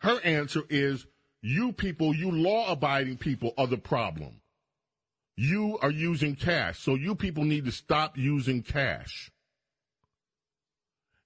Her 0.00 0.20
answer 0.22 0.62
is 0.68 1.06
you 1.40 1.72
people, 1.72 2.14
you 2.14 2.30
law 2.30 2.70
abiding 2.70 3.16
people 3.16 3.54
are 3.56 3.66
the 3.66 3.78
problem. 3.78 4.40
You 5.36 5.78
are 5.80 5.90
using 5.90 6.34
cash. 6.34 6.80
So 6.80 6.94
you 6.94 7.14
people 7.14 7.44
need 7.44 7.64
to 7.64 7.72
stop 7.72 8.18
using 8.18 8.62
cash. 8.62 9.30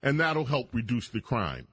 And 0.03 0.19
that'll 0.19 0.45
help 0.45 0.69
reduce 0.73 1.07
the 1.07 1.21
crime. 1.21 1.67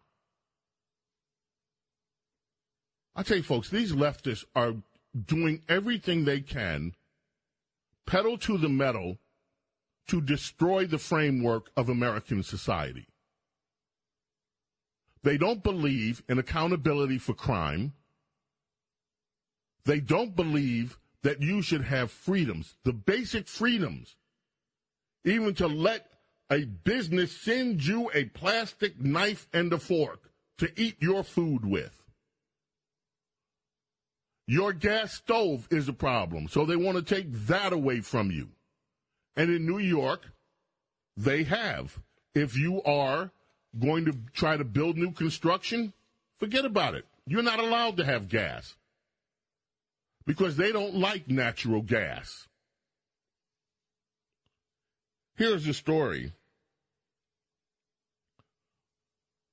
I 3.15 3.25
tell 3.25 3.39
you, 3.39 3.43
folks, 3.43 3.69
these 3.69 3.93
leftists 3.93 4.45
are 4.55 4.75
doing 5.27 5.63
everything 5.69 6.25
they 6.25 6.41
can, 6.41 6.95
pedal 8.07 8.39
to 8.39 8.57
the 8.57 8.69
metal, 8.69 9.19
to 10.07 10.21
destroy 10.21 10.87
the 10.87 10.99
framework 10.99 11.71
of 11.77 11.89
American 11.89 12.43
society. 12.43 13.09
They 15.23 15.37
don't 15.37 15.63
believe 15.63 16.23
in 16.29 16.39
accountability 16.39 17.19
for 17.19 17.35
crime. 17.35 17.93
They 19.85 20.01
don't 20.01 20.35
believe 20.35 20.99
that 21.23 21.43
you 21.43 21.63
should 21.63 21.83
have 21.83 22.11
freedoms, 22.11 22.77
the 22.85 22.93
basic 22.93 23.49
freedoms, 23.49 24.17
even 25.25 25.55
to 25.55 25.67
let 25.67 26.10
a 26.51 26.65
business 26.65 27.31
sends 27.33 27.87
you 27.87 28.11
a 28.13 28.25
plastic 28.25 29.01
knife 29.01 29.49
and 29.53 29.73
a 29.73 29.79
fork 29.79 30.31
to 30.59 30.71
eat 30.77 30.97
your 31.01 31.23
food 31.23 31.65
with. 31.65 31.97
Your 34.47 34.73
gas 34.73 35.15
stove 35.15 35.69
is 35.71 35.89
a 35.89 35.93
problem, 35.93 36.49
so 36.49 36.65
they 36.65 36.75
want 36.75 36.99
to 36.99 37.15
take 37.15 37.33
that 37.47 37.73
away 37.73 38.01
from 38.01 38.33
you. 38.33 38.49
And 39.37 39.49
in 39.49 39.65
New 39.65 39.79
York, 39.79 40.23
they 41.17 41.45
have. 41.45 41.97
If 42.35 42.57
you 42.57 42.83
are 42.83 43.31
going 43.79 44.07
to 44.07 44.17
try 44.33 44.57
to 44.57 44.65
build 44.65 44.97
new 44.97 45.13
construction, 45.13 45.93
forget 46.39 46.65
about 46.65 46.97
it. 46.97 47.05
You're 47.27 47.43
not 47.43 47.61
allowed 47.61 47.97
to 47.99 48.05
have 48.05 48.29
gas 48.29 48.75
because 50.27 50.57
they 50.57 50.73
don't 50.73 50.97
like 50.97 51.29
natural 51.29 51.81
gas. 51.81 52.49
Here's 55.37 55.65
the 55.65 55.75
story. 55.75 56.33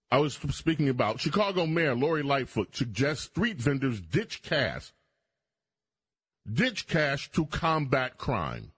I 0.10 0.20
was 0.20 0.36
speaking 0.52 0.88
about 0.88 1.20
Chicago 1.20 1.66
Mayor 1.66 1.96
Lori 1.96 2.24
Lightfoot 2.24 2.76
suggests 2.76 3.26
street 3.26 3.58
vendors 3.58 4.00
ditch 4.00 4.42
cash, 4.42 4.94
ditch 6.52 6.88
cash 6.88 7.30
to 7.32 7.46
combat 7.46 8.18
crime. 8.18 8.72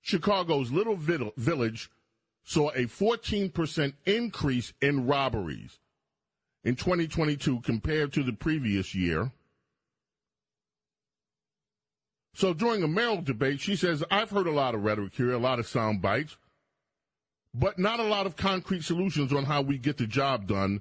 Chicago's 0.00 0.70
Little 0.70 0.96
Village 0.96 1.90
saw 2.44 2.70
a 2.70 2.84
14% 2.84 3.94
increase 4.04 4.72
in 4.80 5.06
robberies 5.06 5.78
in 6.64 6.76
2022 6.76 7.60
compared 7.60 8.12
to 8.12 8.22
the 8.22 8.32
previous 8.32 8.94
year. 8.94 9.32
So 12.34 12.54
during 12.54 12.82
a 12.82 12.88
mayoral 12.88 13.22
debate, 13.22 13.60
she 13.60 13.76
says, 13.76 14.02
I've 14.10 14.30
heard 14.30 14.46
a 14.46 14.52
lot 14.52 14.74
of 14.74 14.84
rhetoric 14.84 15.14
here, 15.14 15.32
a 15.32 15.38
lot 15.38 15.58
of 15.58 15.66
sound 15.66 16.00
bites 16.00 16.36
but 17.54 17.78
not 17.78 18.00
a 18.00 18.04
lot 18.04 18.26
of 18.26 18.36
concrete 18.36 18.84
solutions 18.84 19.32
on 19.32 19.44
how 19.44 19.62
we 19.62 19.78
get 19.78 19.98
the 19.98 20.06
job 20.06 20.46
done 20.46 20.80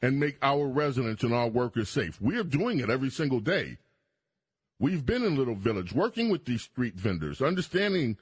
and 0.00 0.18
make 0.18 0.38
our 0.42 0.66
residents 0.66 1.22
and 1.22 1.34
our 1.34 1.48
workers 1.48 1.88
safe. 1.88 2.20
We're 2.20 2.44
doing 2.44 2.78
it 2.78 2.90
every 2.90 3.10
single 3.10 3.40
day. 3.40 3.78
We've 4.80 5.04
been 5.04 5.24
in 5.24 5.36
Little 5.36 5.56
Village 5.56 5.92
working 5.92 6.30
with 6.30 6.44
these 6.44 6.62
street 6.62 6.94
vendors, 6.94 7.42
understanding 7.42 8.16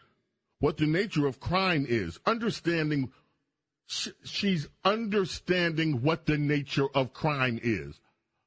what 0.58 0.78
the 0.78 0.86
nature 0.86 1.26
of 1.26 1.38
crime 1.38 1.84
is, 1.88 2.18
understanding 2.26 3.12
she's 4.24 4.66
understanding 4.84 6.02
what 6.02 6.26
the 6.26 6.38
nature 6.38 6.88
of 6.94 7.12
crime 7.12 7.60
is. 7.62 8.00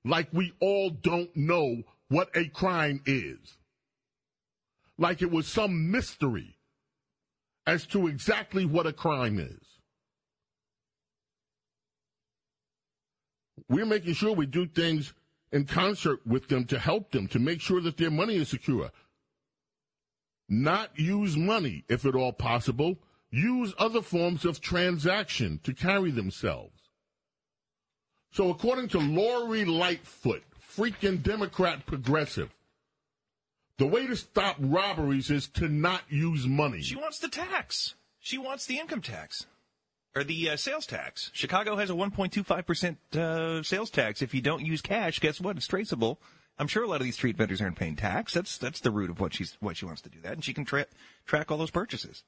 Like 0.03 0.27
we 0.33 0.53
all 0.59 0.89
don't 0.89 1.33
know 1.35 1.83
what 2.09 2.29
a 2.35 2.47
crime 2.47 3.01
is. 3.05 3.37
Like 4.97 5.21
it 5.21 5.31
was 5.31 5.47
some 5.47 5.91
mystery 5.91 6.57
as 7.69 7.85
to 7.85 8.07
exactly 8.07 8.65
what 8.65 8.87
a 8.87 8.91
crime 8.91 9.37
is. 9.37 9.63
We're 13.69 13.85
making 13.85 14.15
sure 14.15 14.33
we 14.33 14.47
do 14.47 14.65
things 14.65 15.13
in 15.51 15.65
concert 15.65 16.25
with 16.25 16.47
them 16.47 16.65
to 16.65 16.79
help 16.79 17.11
them, 17.11 17.27
to 17.27 17.37
make 17.37 17.61
sure 17.61 17.79
that 17.81 17.97
their 17.97 18.09
money 18.09 18.37
is 18.37 18.49
secure. 18.49 18.89
Not 20.49 20.97
use 20.97 21.37
money, 21.37 21.85
if 21.87 22.07
at 22.07 22.15
all 22.15 22.33
possible. 22.33 22.97
Use 23.29 23.75
other 23.77 24.01
forms 24.01 24.45
of 24.45 24.59
transaction 24.59 25.59
to 25.61 25.71
carry 25.71 26.09
themselves. 26.09 26.89
So, 28.31 28.49
according 28.49 28.87
to 28.89 28.99
Lori 28.99 29.65
Lightfoot, 29.65 30.41
freaking 30.75 31.21
Democrat 31.21 31.85
progressive, 31.85 32.49
the 33.79 33.87
way 33.87 34.05
to 34.05 34.15
stop 34.15 34.57
robberies 34.59 35.31
is 35.31 35.47
to 35.47 35.69
not 35.69 36.01
use 36.09 36.45
money. 36.45 36.81
She 36.81 36.97
wants 36.97 37.19
the 37.19 37.29
tax. 37.29 37.95
She 38.19 38.37
wants 38.37 38.65
the 38.65 38.77
income 38.77 39.01
tax 39.01 39.47
or 40.15 40.25
the 40.25 40.49
uh, 40.49 40.57
sales 40.57 40.85
tax. 40.85 41.31
Chicago 41.33 41.77
has 41.77 41.89
a 41.89 41.93
1.25% 41.93 43.17
uh, 43.17 43.63
sales 43.63 43.89
tax. 43.89 44.21
If 44.21 44.33
you 44.33 44.41
don't 44.41 44.65
use 44.65 44.81
cash, 44.81 45.19
guess 45.19 45.39
what? 45.39 45.55
It's 45.55 45.65
traceable. 45.65 46.19
I'm 46.57 46.67
sure 46.67 46.83
a 46.83 46.87
lot 46.87 46.99
of 46.99 47.05
these 47.05 47.15
street 47.15 47.37
vendors 47.37 47.61
aren't 47.61 47.77
paying 47.77 47.95
tax. 47.95 48.33
That's 48.33 48.57
that's 48.57 48.81
the 48.81 48.91
root 48.91 49.09
of 49.09 49.21
what 49.21 49.33
she's 49.33 49.55
what 49.61 49.77
she 49.77 49.85
wants 49.85 50.01
to 50.01 50.09
do 50.09 50.19
that, 50.23 50.33
and 50.33 50.43
she 50.43 50.53
can 50.53 50.65
tra- 50.65 50.87
track 51.25 51.49
all 51.49 51.57
those 51.57 51.71
purchases. 51.71 52.25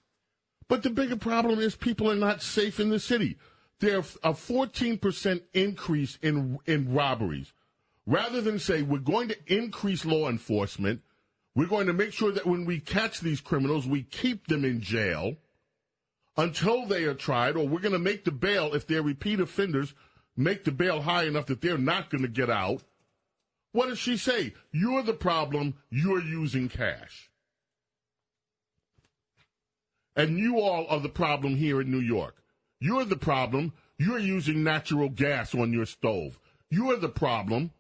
But 0.69 0.83
the 0.83 0.89
bigger 0.89 1.17
problem 1.17 1.59
is 1.59 1.75
people 1.75 2.09
are 2.09 2.15
not 2.15 2.41
safe 2.41 2.79
in 2.79 2.89
the 2.89 2.99
city. 2.99 3.37
There's 3.79 4.17
a 4.23 4.31
14% 4.31 5.41
increase 5.53 6.17
in 6.21 6.59
in 6.65 6.93
robberies. 6.93 7.51
Rather 8.05 8.39
than 8.39 8.57
say 8.57 8.83
we're 8.83 8.99
going 8.99 9.27
to 9.27 9.53
increase 9.53 10.05
law 10.05 10.29
enforcement, 10.29 11.01
we're 11.55 11.67
going 11.67 11.87
to 11.87 11.93
make 11.93 12.13
sure 12.13 12.31
that 12.31 12.45
when 12.45 12.65
we 12.65 12.79
catch 12.79 13.19
these 13.19 13.41
criminals, 13.41 13.87
we 13.87 14.03
keep 14.03 14.47
them 14.47 14.63
in 14.63 14.81
jail 14.81 15.35
until 16.37 16.85
they 16.85 17.03
are 17.03 17.13
tried, 17.13 17.57
or 17.57 17.67
we're 17.67 17.79
going 17.79 17.91
to 17.91 17.99
make 17.99 18.23
the 18.23 18.31
bail, 18.31 18.73
if 18.73 18.87
they're 18.87 19.01
repeat 19.01 19.39
offenders, 19.39 19.93
make 20.37 20.63
the 20.63 20.71
bail 20.71 21.01
high 21.01 21.25
enough 21.25 21.47
that 21.47 21.61
they're 21.61 21.77
not 21.77 22.09
going 22.09 22.21
to 22.21 22.29
get 22.29 22.49
out. 22.49 22.83
What 23.73 23.87
does 23.87 23.99
she 23.99 24.17
say? 24.17 24.53
You're 24.71 25.03
the 25.03 25.13
problem. 25.13 25.75
You're 25.89 26.21
using 26.21 26.69
cash. 26.69 27.29
And 30.15 30.37
you 30.37 30.59
all 30.59 30.87
are 30.89 30.99
the 30.99 31.09
problem 31.09 31.55
here 31.55 31.81
in 31.81 31.91
New 31.91 31.99
York. 31.99 32.35
You're 32.79 33.05
the 33.05 33.17
problem. 33.17 33.73
You're 33.97 34.19
using 34.19 34.63
natural 34.63 35.09
gas 35.09 35.53
on 35.53 35.71
your 35.71 35.85
stove. 35.85 36.39
You're 36.69 36.97
the 36.97 37.09
problem. 37.09 37.71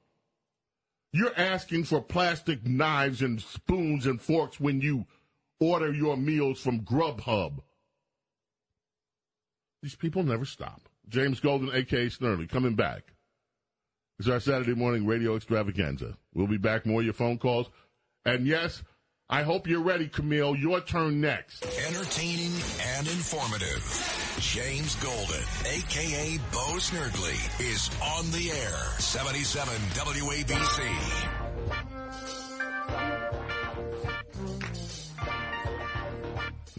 You're 1.13 1.37
asking 1.37 1.83
for 1.85 2.01
plastic 2.01 2.65
knives 2.65 3.21
and 3.21 3.41
spoons 3.41 4.05
and 4.05 4.21
forks 4.21 4.59
when 4.59 4.81
you 4.81 5.05
order 5.59 5.91
your 5.91 6.15
meals 6.15 6.59
from 6.61 6.81
Grubhub. 6.81 7.59
These 9.83 9.95
people 9.95 10.23
never 10.23 10.45
stop. 10.45 10.81
James 11.09 11.39
Golden, 11.39 11.73
aka 11.73 12.07
Snerdley, 12.07 12.47
coming 12.47 12.75
back. 12.75 13.13
It's 14.19 14.29
our 14.29 14.39
Saturday 14.39 14.75
morning 14.75 15.05
radio 15.05 15.35
extravaganza. 15.35 16.15
We'll 16.33 16.47
be 16.47 16.57
back 16.57 16.85
more 16.85 17.01
of 17.01 17.05
your 17.05 17.13
phone 17.13 17.39
calls. 17.39 17.69
And 18.23 18.45
yes, 18.45 18.83
I 19.27 19.41
hope 19.41 19.67
you're 19.67 19.81
ready, 19.81 20.07
Camille. 20.07 20.55
Your 20.55 20.79
turn 20.79 21.19
next. 21.19 21.65
Entertaining 21.87 22.53
and 22.97 23.07
informative. 23.07 24.10
James 24.41 24.95
Golden, 24.95 25.43
aka 25.67 26.37
Bo 26.51 26.75
Snerdley, 26.77 27.61
is 27.61 27.89
on 28.03 28.29
the 28.31 28.51
air. 28.51 28.99
77 28.99 29.71
WABC. 29.93 30.81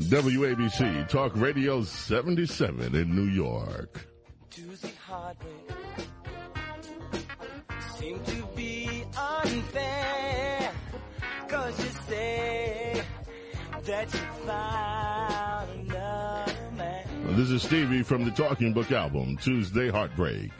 WABC 0.00 1.08
Talk 1.08 1.32
Radio 1.36 1.82
77 1.84 2.94
in 2.96 3.14
New 3.14 3.30
York. 3.30 4.08
Tuesday 4.50 4.92
heartbreak 5.06 5.52
seem 7.96 8.22
to 8.24 8.44
be 8.56 9.04
unfair. 9.16 10.72
Cause 11.48 11.78
you 11.78 11.90
say 12.08 13.04
that 13.84 14.12
you 14.12 14.20
found 14.46 15.12
another 15.70 15.76
man. 15.76 15.81
This 17.34 17.50
is 17.50 17.62
Stevie 17.62 18.02
from 18.02 18.26
the 18.26 18.30
Talking 18.30 18.74
Book 18.74 18.92
album, 18.92 19.38
Tuesday 19.38 19.88
Heartbreak, 19.88 20.50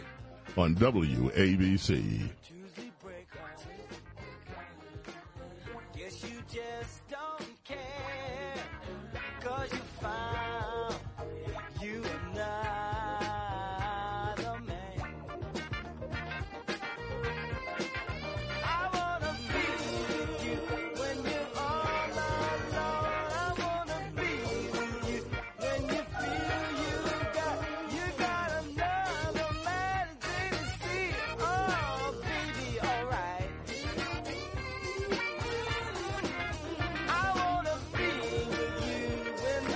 on 0.57 0.75
WABC. 0.75 2.31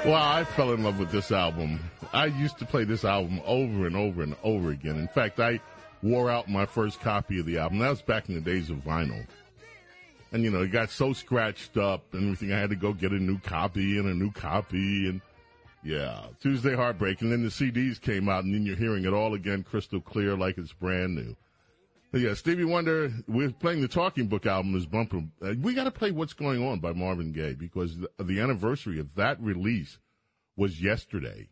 Well, 0.06 0.14
I 0.14 0.44
fell 0.44 0.72
in 0.72 0.84
love 0.84 1.00
with 1.00 1.10
this 1.10 1.32
album. 1.32 1.80
I 2.12 2.26
used 2.26 2.58
to 2.58 2.64
play 2.64 2.84
this 2.84 3.04
album 3.04 3.40
over 3.44 3.88
and 3.88 3.96
over 3.96 4.22
and 4.22 4.36
over 4.44 4.70
again. 4.70 5.00
In 5.00 5.08
fact, 5.08 5.40
I 5.40 5.58
wore 6.00 6.30
out 6.30 6.48
my 6.48 6.64
first 6.64 7.00
copy 7.00 7.40
of 7.40 7.46
the 7.46 7.58
album. 7.58 7.80
That 7.80 7.90
was 7.90 8.02
back 8.02 8.28
in 8.28 8.36
the 8.36 8.40
days 8.40 8.70
of 8.70 8.76
vinyl. 8.84 9.26
And, 10.30 10.44
you 10.44 10.52
know, 10.52 10.62
it 10.62 10.70
got 10.70 10.90
so 10.90 11.12
scratched 11.12 11.76
up 11.76 12.14
and 12.14 12.22
everything, 12.22 12.52
I 12.52 12.60
had 12.60 12.70
to 12.70 12.76
go 12.76 12.92
get 12.92 13.10
a 13.10 13.18
new 13.18 13.40
copy 13.40 13.98
and 13.98 14.06
a 14.06 14.14
new 14.14 14.30
copy. 14.30 15.08
And, 15.08 15.20
yeah, 15.82 16.26
Tuesday 16.40 16.76
Heartbreak. 16.76 17.20
And 17.20 17.32
then 17.32 17.42
the 17.42 17.48
CDs 17.48 18.00
came 18.00 18.28
out, 18.28 18.44
and 18.44 18.54
then 18.54 18.64
you're 18.64 18.76
hearing 18.76 19.06
it 19.06 19.12
all 19.12 19.34
again 19.34 19.64
crystal 19.64 20.00
clear 20.00 20.36
like 20.36 20.56
it's 20.56 20.72
brand 20.72 21.16
new. 21.16 21.34
But 22.12 22.20
yeah, 22.20 22.32
Stevie 22.34 22.64
Wonder, 22.64 23.12
we're 23.28 23.50
playing 23.50 23.82
the 23.82 23.88
Talking 23.88 24.28
Book 24.28 24.46
album 24.46 24.74
is 24.76 24.86
bumper. 24.86 25.24
Uh, 25.42 25.52
we 25.60 25.74
got 25.74 25.84
to 25.84 25.90
play 25.90 26.12
What's 26.12 26.32
Going 26.32 26.66
On 26.66 26.78
by 26.78 26.92
Marvin 26.92 27.32
Gaye 27.32 27.52
because 27.52 27.98
the 28.18 28.40
anniversary 28.40 28.98
of 28.98 29.14
that 29.16 29.38
release 29.38 29.98
was 30.56 30.80
yesterday. 30.80 31.48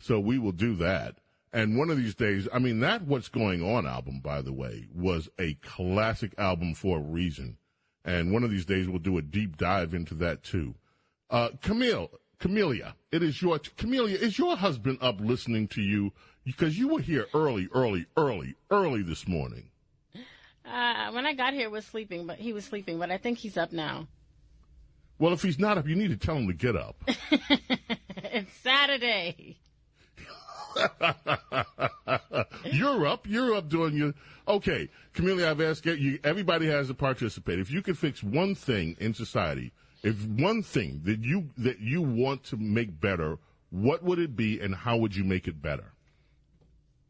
So 0.00 0.18
we 0.18 0.38
will 0.38 0.52
do 0.52 0.74
that. 0.76 1.16
And 1.52 1.76
one 1.76 1.90
of 1.90 1.96
these 1.96 2.14
days, 2.14 2.48
I 2.52 2.58
mean, 2.58 2.80
that 2.80 3.02
What's 3.02 3.28
Going 3.28 3.62
On 3.62 3.86
album, 3.86 4.20
by 4.20 4.40
the 4.40 4.52
way, 4.52 4.86
was 4.94 5.28
a 5.38 5.54
classic 5.54 6.32
album 6.38 6.74
for 6.74 6.98
a 6.98 7.02
reason. 7.02 7.58
And 8.04 8.32
one 8.32 8.44
of 8.44 8.50
these 8.50 8.64
days, 8.64 8.88
we'll 8.88 8.98
do 8.98 9.18
a 9.18 9.22
deep 9.22 9.56
dive 9.56 9.92
into 9.92 10.14
that 10.14 10.42
too. 10.42 10.74
Uh, 11.28 11.50
Camille, 11.60 12.10
Camelia, 12.38 12.94
it 13.12 13.22
is 13.22 13.42
your, 13.42 13.58
Camelia, 13.76 14.16
is 14.16 14.38
your 14.38 14.56
husband 14.56 14.98
up 15.00 15.20
listening 15.20 15.68
to 15.68 15.82
you? 15.82 16.12
Because 16.44 16.78
you 16.78 16.88
were 16.88 17.00
here 17.00 17.26
early, 17.34 17.68
early, 17.74 18.06
early, 18.16 18.54
early 18.70 19.02
this 19.02 19.28
morning. 19.28 19.70
Uh, 20.64 21.10
when 21.12 21.26
I 21.26 21.34
got 21.34 21.52
here, 21.52 21.68
was 21.68 21.84
sleeping, 21.84 22.26
but 22.26 22.38
he 22.38 22.52
was 22.52 22.64
sleeping. 22.64 22.98
But 22.98 23.10
I 23.10 23.18
think 23.18 23.38
he's 23.38 23.58
up 23.58 23.72
now. 23.72 24.06
Well, 25.18 25.32
if 25.32 25.42
he's 25.42 25.58
not 25.58 25.76
up, 25.76 25.86
you 25.86 25.96
need 25.96 26.08
to 26.08 26.16
tell 26.16 26.36
him 26.36 26.46
to 26.46 26.54
get 26.54 26.76
up. 26.76 26.96
it's 28.16 28.52
Saturday. 28.62 29.56
you're 32.64 33.06
up. 33.06 33.26
You're 33.26 33.54
up 33.54 33.68
doing 33.68 33.96
your. 33.96 34.14
Okay, 34.46 34.88
Camelia, 35.12 35.50
I've 35.50 35.60
asked 35.60 35.84
you. 35.86 36.18
Everybody 36.24 36.66
has 36.66 36.88
to 36.88 36.94
participate. 36.94 37.58
If 37.58 37.70
you 37.70 37.82
could 37.82 37.98
fix 37.98 38.22
one 38.22 38.54
thing 38.54 38.96
in 38.98 39.14
society, 39.14 39.72
if 40.02 40.24
one 40.26 40.62
thing 40.62 41.02
that 41.04 41.24
you 41.24 41.50
that 41.58 41.80
you 41.80 42.02
want 42.02 42.44
to 42.44 42.56
make 42.56 43.00
better, 43.00 43.38
what 43.70 44.02
would 44.02 44.18
it 44.18 44.36
be, 44.36 44.60
and 44.60 44.74
how 44.74 44.96
would 44.96 45.14
you 45.14 45.24
make 45.24 45.46
it 45.48 45.60
better? 45.60 45.92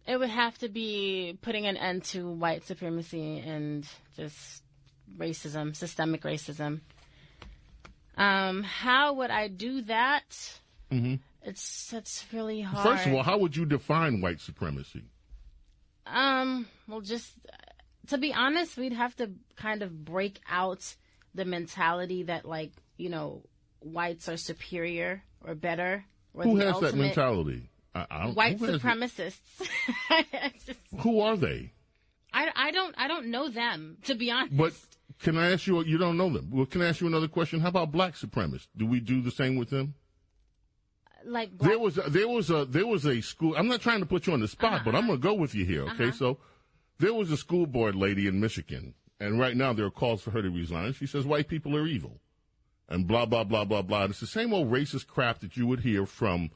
It 0.07 0.17
would 0.19 0.31
have 0.31 0.59
to 0.59 0.69
be 0.69 1.39
putting 1.41 1.67
an 1.67 1.77
end 1.77 2.05
to 2.05 2.29
white 2.29 2.67
supremacy 2.67 3.39
and 3.39 3.87
just 4.17 4.63
racism, 5.17 5.77
systemic 5.77 6.23
racism. 6.23 6.81
Um, 8.17 8.63
how 8.63 9.15
would 9.15 9.31
I 9.31 9.49
do 9.49 9.83
that? 9.83 10.61
Mm-hmm. 10.91 11.15
It's 11.43 11.91
that's 11.91 12.25
really 12.33 12.61
hard. 12.61 12.87
First 12.87 13.07
of 13.07 13.15
all, 13.15 13.23
how 13.23 13.39
would 13.39 13.57
you 13.57 13.65
define 13.65 14.21
white 14.21 14.41
supremacy? 14.41 15.05
Um, 16.07 16.67
well, 16.89 17.01
just 17.01 17.33
to 18.09 18.19
be 18.19 18.33
honest, 18.33 18.77
we'd 18.77 18.93
have 18.93 19.17
to 19.17 19.31
kind 19.57 19.83
of 19.83 20.05
break 20.05 20.41
out 20.49 20.97
the 21.35 21.45
mentality 21.45 22.25
that, 22.25 22.45
like, 22.45 22.73
you 22.97 23.09
know, 23.09 23.43
whites 23.81 24.29
are 24.29 24.37
superior 24.37 25.23
or 25.45 25.55
better. 25.55 26.05
Or 26.35 26.45
Who 26.45 26.59
the 26.59 26.67
has 26.67 26.81
that 26.81 26.95
mentality? 26.95 27.71
I, 27.95 28.07
I 28.11 28.23
don't, 28.25 28.37
White 28.37 28.59
who 28.59 28.79
supremacists. 28.79 29.39
Just- 30.67 30.81
Who 31.01 31.21
are 31.21 31.37
they? 31.37 31.73
I, 32.33 32.51
I 32.55 32.71
don't 32.71 32.95
I 32.97 33.09
don't 33.09 33.27
know 33.27 33.49
them 33.49 33.97
to 34.05 34.15
be 34.15 34.31
honest. 34.31 34.57
But 34.57 34.73
can 35.21 35.37
I 35.37 35.51
ask 35.53 35.67
you? 35.67 35.83
You 35.85 35.99
don't 35.99 36.17
know 36.17 36.31
them. 36.31 36.51
Well, 36.53 36.67
can 36.67 36.83
I 36.83 36.87
ask 36.87 37.01
you 37.01 37.09
another 37.09 37.27
question? 37.27 37.59
How 37.59 37.69
about 37.69 37.91
black 37.91 38.15
supremacists? 38.15 38.69
Do 38.77 38.87
we 38.87 39.01
do 39.01 39.21
the 39.21 39.33
same 39.33 39.57
with 39.57 39.71
them? 39.71 39.95
Like 41.25 41.57
There 41.59 41.79
was 41.79 41.99
a, 41.99 42.03
there 42.03 42.29
was 42.29 42.51
a 42.51 42.65
there 42.65 42.87
was 42.87 43.05
a 43.07 43.21
school. 43.21 43.55
I'm 43.57 43.69
not 43.69 43.81
trying 43.81 44.01
to 44.01 44.07
put 44.07 44.27
you 44.27 44.33
on 44.33 44.41
the 44.41 44.49
spot, 44.49 44.83
but 44.85 44.95
I'm 44.95 45.07
going 45.07 45.19
to 45.21 45.23
go 45.23 45.35
with 45.35 45.55
you 45.55 45.65
here. 45.65 45.83
Okay, 45.83 46.09
Uh-huh. 46.09 46.13
so 46.13 46.39
There 46.99 47.15
was 47.15 47.31
a 47.31 47.37
school 47.37 47.67
board 47.67 47.95
lady 47.95 48.27
in 48.27 48.41
Michigan, 48.41 48.95
and 49.19 49.39
right 49.41 49.57
now 49.57 49.73
there 49.73 49.87
are 49.87 49.91
calls 49.91 50.23
for 50.23 50.31
her 50.33 50.43
to 50.43 50.51
resign. 50.51 50.93
She 50.93 51.07
says 51.07 51.25
white 51.27 51.49
people 51.49 51.77
are 51.77 51.87
evil, 51.87 52.21
and 52.89 53.07
blah 53.07 53.27
blah 53.27 53.45
blah 53.45 53.65
blah 53.65 53.83
blah. 53.83 54.05
It's 54.05 54.21
the 54.21 54.27
same 54.27 54.53
old 54.53 54.71
racist 54.71 55.07
crap 55.07 55.41
that 55.41 55.57
you 55.57 55.67
would 55.67 55.81
hear 55.81 56.07
from 56.07 56.51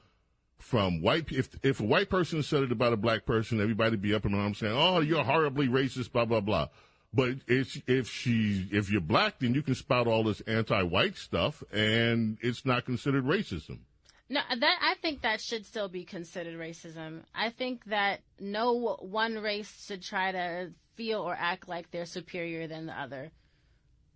from 0.59 1.01
white. 1.03 1.31
If 1.33 1.57
if 1.63 1.81
a 1.81 1.85
white 1.85 2.11
person 2.11 2.43
said 2.43 2.63
it 2.63 2.73
about 2.73 2.93
a 2.93 2.97
black 2.99 3.25
person, 3.27 3.61
everybody 3.61 3.97
be 3.97 4.15
up 4.15 4.25
in 4.27 4.35
arms 4.35 4.59
saying, 4.59 4.75
"Oh, 4.77 5.01
you're 5.01 5.25
horribly 5.25 5.69
racist," 5.69 6.13
blah 6.13 6.25
blah 6.25 6.41
blah. 6.41 6.69
But 7.13 7.37
if 7.47 7.81
if 7.89 8.09
she 8.09 8.67
if 8.73 8.91
you're 8.91 9.01
black, 9.01 9.39
then 9.39 9.55
you 9.55 9.63
can 9.63 9.75
spout 9.75 10.07
all 10.07 10.25
this 10.25 10.41
anti-white 10.43 11.17
stuff, 11.17 11.63
and 11.73 12.39
it's 12.43 12.65
not 12.67 12.85
considered 12.85 13.25
racism. 13.25 13.81
No, 14.29 14.41
that 14.49 14.79
I 14.81 14.95
think 15.03 15.23
that 15.23 15.41
should 15.41 15.67
still 15.67 15.89
be 15.89 16.05
considered 16.05 16.59
racism. 16.59 17.23
I 17.35 17.51
think 17.51 17.85
that 17.87 18.21
no 18.41 18.97
one 19.01 19.39
race 19.39 19.85
should 19.87 20.03
try 20.03 20.33
to 20.33 20.71
feel 20.95 21.21
or 21.21 21.35
act 21.35 21.69
like 21.69 21.91
they're 21.91 22.07
superior 22.07 22.67
than 22.67 22.87
the 22.87 22.99
other. 22.99 23.31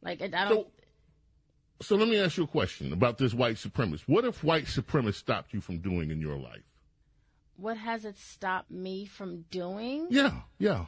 Like 0.02 0.22
I 0.22 0.28
don't. 0.28 0.68
So 1.80 1.96
let 1.96 2.08
me 2.08 2.18
ask 2.18 2.36
you 2.36 2.44
a 2.44 2.48
question 2.48 2.92
about 2.92 3.18
this 3.18 3.34
white 3.34 3.56
supremacist. 3.56 4.02
What 4.06 4.24
if 4.24 4.42
white 4.42 4.64
supremacists 4.64 5.16
stopped 5.16 5.54
you 5.54 5.60
from 5.60 5.78
doing 5.78 6.10
in 6.10 6.20
your 6.20 6.36
life? 6.36 6.62
what 7.58 7.76
has 7.76 8.04
it 8.04 8.16
stopped 8.16 8.70
me 8.70 9.04
from 9.04 9.42
doing? 9.50 10.06
Yeah, 10.10 10.32
yeah. 10.58 10.86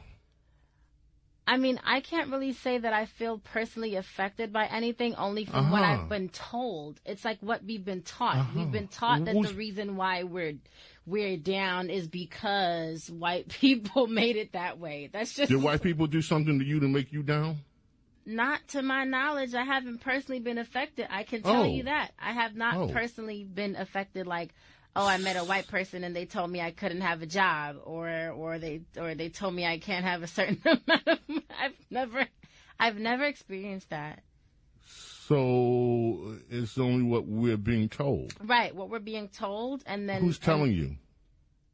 I 1.47 1.57
mean, 1.57 1.79
I 1.83 2.01
can't 2.01 2.29
really 2.29 2.53
say 2.53 2.77
that 2.77 2.93
I 2.93 3.05
feel 3.05 3.39
personally 3.39 3.95
affected 3.95 4.53
by 4.53 4.65
anything, 4.67 5.15
only 5.15 5.43
from 5.45 5.71
what 5.71 5.81
Uh-huh. 5.81 6.03
I've 6.03 6.09
been 6.09 6.29
told. 6.29 7.01
It's 7.05 7.25
like 7.25 7.39
what 7.41 7.63
we've 7.63 7.83
been 7.83 8.03
taught. 8.03 8.53
We've 8.55 8.71
been 8.71 8.87
taught 8.87 9.25
that 9.25 9.33
the 9.33 9.53
reason 9.55 9.95
why 9.97 10.23
we're 10.23 10.53
we're 11.07 11.35
down 11.37 11.89
is 11.89 12.07
because 12.07 13.09
white 13.09 13.49
people 13.61 14.07
made 14.07 14.35
it 14.35 14.53
that 14.53 14.79
way. 14.79 15.09
That's 15.11 15.33
just 15.33 15.51
Did 15.51 15.61
white 15.61 15.81
people 15.81 16.05
do 16.07 16.21
something 16.21 16.59
to 16.59 16.65
you 16.65 16.79
to 16.79 16.87
make 16.87 17.11
you 17.11 17.23
down? 17.23 17.57
not 18.23 18.59
to 18.67 18.83
my 18.83 19.03
knowledge. 19.03 19.55
I 19.55 19.63
haven't 19.63 20.01
personally 20.01 20.39
been 20.39 20.59
affected. 20.59 21.07
I 21.09 21.23
can 21.23 21.41
tell 21.41 21.63
Oh. 21.63 21.65
you 21.75 21.83
that 21.83 22.11
I 22.19 22.33
have 22.33 22.55
not 22.55 22.75
Oh. 22.77 22.87
personally 22.87 23.43
been 23.43 23.75
affected. 23.75 24.27
Like, 24.27 24.53
oh, 24.95 25.05
I 25.05 25.17
met 25.17 25.37
a 25.37 25.43
white 25.43 25.67
person 25.67 26.03
and 26.03 26.15
they 26.15 26.25
told 26.25 26.49
me 26.51 26.61
I 26.61 26.71
couldn't 26.71 27.01
have 27.01 27.21
a 27.21 27.25
job, 27.25 27.77
or 27.83 28.29
or 28.29 28.59
they 28.59 28.81
or 28.97 29.15
they 29.15 29.29
told 29.29 29.53
me 29.53 29.65
I 29.65 29.77
can't 29.79 30.05
have 30.05 30.23
a 30.23 30.27
certain 30.27 30.61
amount 30.65 31.07
of. 31.07 31.19
I've 31.59 31.73
never, 31.89 32.27
I've 32.79 32.97
never 32.97 33.23
experienced 33.25 33.89
that. 33.89 34.23
So 34.85 36.35
it's 36.49 36.77
only 36.77 37.03
what 37.03 37.25
we're 37.25 37.57
being 37.57 37.89
told. 37.89 38.33
Right, 38.43 38.75
what 38.75 38.89
we're 38.89 38.99
being 38.99 39.29
told, 39.29 39.83
and 39.85 40.09
then 40.09 40.21
Who's 40.21 40.37
telling 40.39 40.73
you? 40.73 40.97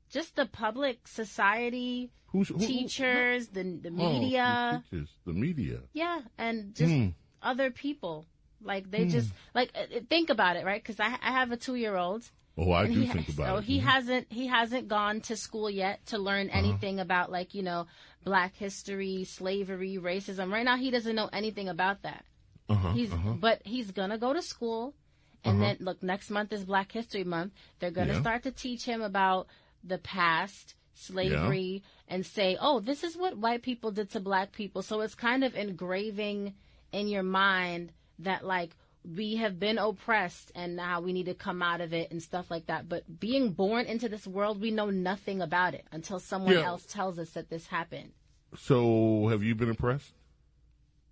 Just 0.09 0.35
the 0.35 0.45
public, 0.45 1.07
society, 1.07 2.11
Who's 2.27 2.49
who, 2.49 2.55
who- 2.59 2.67
teachers, 2.67 3.47
the 3.49 3.63
the 3.63 3.89
Oh, 3.89 4.19
media. 4.19 4.83
the 4.91 4.97
teachers, 4.97 5.09
the 5.25 5.33
media. 5.33 5.79
Yeah, 5.93 6.21
and 6.37 6.75
just 6.75 6.93
Hmm. 6.93 7.07
other 7.41 7.71
people. 7.71 8.25
Like 8.61 8.89
they 8.91 9.03
Hmm. 9.03 9.09
just 9.09 9.33
like 9.53 9.71
uh, 9.75 9.85
think 10.09 10.29
about 10.29 10.55
it, 10.55 10.65
right? 10.65 10.81
Because 10.83 10.99
I, 10.99 11.07
I 11.21 11.31
have 11.31 11.51
a 11.51 11.57
two 11.57 11.75
year 11.75 11.95
old. 11.95 12.29
Oh, 12.57 12.71
I 12.71 12.87
do 12.87 12.99
he, 13.01 13.05
think 13.07 13.29
about 13.29 13.47
so 13.47 13.53
it. 13.55 13.57
So 13.57 13.61
he 13.61 13.79
Mhm. 13.79 13.83
hasn't 13.83 14.31
he 14.31 14.47
hasn't 14.47 14.87
gone 14.87 15.21
to 15.21 15.35
school 15.35 15.69
yet 15.69 16.05
to 16.07 16.17
learn 16.17 16.49
Uh-huh. 16.49 16.57
anything 16.59 16.99
about 16.99 17.31
like 17.31 17.53
you 17.53 17.61
know 17.63 17.87
black 18.23 18.55
history, 18.55 19.23
slavery, 19.23 19.97
racism. 19.97 20.51
Right 20.51 20.65
now, 20.65 20.77
he 20.77 20.89
doesn't 20.91 21.15
know 21.15 21.29
anything 21.31 21.69
about 21.69 22.01
that. 22.01 22.25
Uh-huh, 22.69 22.91
he's 22.93 23.13
uh-huh. 23.13 23.33
but 23.33 23.61
he's 23.65 23.91
gonna 23.91 24.17
go 24.17 24.33
to 24.33 24.41
school, 24.41 24.95
and 25.43 25.55
Uh-huh. 25.61 25.75
then 25.75 25.77
look 25.85 26.01
next 26.03 26.29
month 26.29 26.51
is 26.51 26.65
Black 26.65 26.91
History 26.91 27.23
Month. 27.23 27.53
They're 27.79 27.91
gonna 27.91 28.13
Yeah. 28.13 28.21
start 28.21 28.43
to 28.43 28.51
teach 28.51 28.85
him 28.85 29.01
about 29.01 29.47
the 29.83 29.97
past. 29.99 30.73
Slavery 30.99 31.83
and 32.07 32.25
say, 32.25 32.57
oh, 32.59 32.79
this 32.79 33.03
is 33.03 33.15
what 33.15 33.37
white 33.37 33.61
people 33.61 33.91
did 33.91 34.09
to 34.09 34.19
black 34.19 34.51
people. 34.51 34.81
So 34.81 35.01
it's 35.01 35.13
kind 35.13 35.43
of 35.43 35.53
engraving 35.55 36.55
in 36.91 37.07
your 37.07 37.21
mind 37.21 37.91
that, 38.17 38.43
like, 38.43 38.75
we 39.15 39.37
have 39.37 39.59
been 39.59 39.77
oppressed 39.77 40.51
and 40.55 40.75
now 40.75 40.99
we 40.99 41.13
need 41.13 41.27
to 41.27 41.33
come 41.33 41.61
out 41.61 41.81
of 41.81 41.93
it 41.93 42.11
and 42.11 42.21
stuff 42.21 42.51
like 42.51 42.67
that. 42.67 42.89
But 42.89 43.19
being 43.19 43.51
born 43.51 43.85
into 43.85 44.09
this 44.09 44.27
world, 44.27 44.59
we 44.59 44.71
know 44.71 44.89
nothing 44.89 45.41
about 45.41 45.73
it 45.73 45.85
until 45.91 46.19
someone 46.19 46.53
Yeah. 46.53 46.65
else 46.65 46.85
tells 46.85 47.17
us 47.17 47.31
that 47.31 47.49
this 47.49 47.67
happened. 47.67 48.11
So 48.57 49.27
have 49.29 49.43
you 49.43 49.55
been 49.55 49.69
oppressed? 49.69 50.13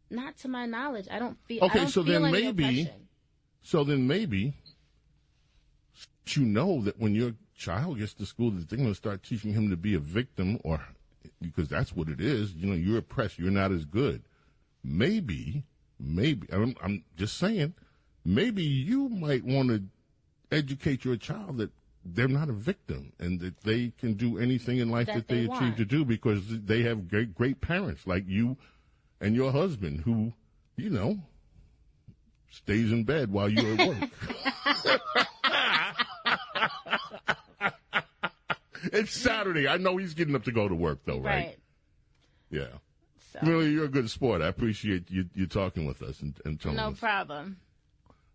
Not 0.09 0.37
to 0.37 0.47
my 0.47 0.65
knowledge. 0.65 1.07
I 1.09 1.19
don't 1.19 1.37
feel. 1.47 1.63
Okay, 1.63 1.79
don't 1.79 1.87
so 1.89 2.03
feel 2.03 2.21
then 2.21 2.31
maybe, 2.31 2.63
oppression. 2.81 3.07
so 3.61 3.83
then 3.83 4.07
maybe, 4.07 4.53
you 6.27 6.45
know 6.45 6.81
that 6.81 6.99
when 6.99 7.15
your 7.15 7.33
child 7.55 7.97
gets 7.99 8.13
to 8.15 8.25
school, 8.25 8.51
that 8.51 8.69
they're 8.69 8.77
going 8.77 8.89
to 8.89 8.95
start 8.95 9.23
teaching 9.23 9.53
him 9.53 9.69
to 9.69 9.77
be 9.77 9.93
a 9.95 9.99
victim, 9.99 10.59
or 10.63 10.81
because 11.41 11.67
that's 11.69 11.95
what 11.95 12.09
it 12.09 12.19
is. 12.21 12.53
You 12.53 12.67
know, 12.67 12.75
you're 12.75 12.99
oppressed. 12.99 13.39
You're 13.39 13.51
not 13.51 13.71
as 13.71 13.85
good. 13.85 14.23
Maybe, 14.83 15.63
maybe 15.99 16.47
I'm, 16.51 16.75
I'm 16.83 17.03
just 17.17 17.37
saying, 17.37 17.73
maybe 18.25 18.63
you 18.63 19.07
might 19.09 19.45
want 19.45 19.69
to 19.69 19.83
educate 20.51 21.05
your 21.05 21.15
child 21.15 21.57
that 21.57 21.71
they're 22.03 22.27
not 22.27 22.49
a 22.49 22.53
victim 22.53 23.13
and 23.19 23.39
that 23.39 23.61
they 23.61 23.91
can 23.99 24.13
do 24.13 24.37
anything 24.37 24.77
in 24.77 24.89
life 24.89 25.07
That 25.07 25.15
that, 25.15 25.27
they 25.27 25.47
they, 25.47 25.53
achieve 25.53 25.75
to 25.77 25.85
do 25.85 26.05
because 26.05 26.41
they 26.47 26.83
have 26.83 27.09
great 27.09 27.33
great 27.33 27.61
parents 27.61 28.05
like 28.05 28.25
you 28.27 28.57
and 29.21 29.35
your 29.35 29.51
husband 29.51 30.01
who, 30.01 30.33
you 30.75 30.89
know, 30.89 31.19
stays 32.49 32.91
in 32.91 33.03
bed 33.03 33.31
while 33.31 33.49
you're 33.49 33.73
at 33.79 33.87
work. 33.87 34.09
it's 38.93 39.11
Saturday. 39.11 39.67
I 39.67 39.77
know 39.77 39.97
he's 39.97 40.13
getting 40.13 40.35
up 40.35 40.43
to 40.43 40.51
go 40.51 40.67
to 40.67 40.75
work 40.75 40.99
though, 41.05 41.19
right? 41.19 41.47
Right. 41.47 41.57
Yeah. 42.51 42.67
So. 43.33 43.39
Really, 43.43 43.71
you're 43.71 43.85
a 43.85 43.89
good 43.89 44.09
sport. 44.09 44.41
I 44.41 44.47
appreciate 44.47 45.09
you 45.09 45.25
you 45.33 45.47
talking 45.47 45.85
with 45.85 46.01
us 46.01 46.21
and, 46.21 46.39
and 46.45 46.59
telling 46.59 46.77
No 46.77 46.89
us. 46.89 46.99
problem. 46.99 47.57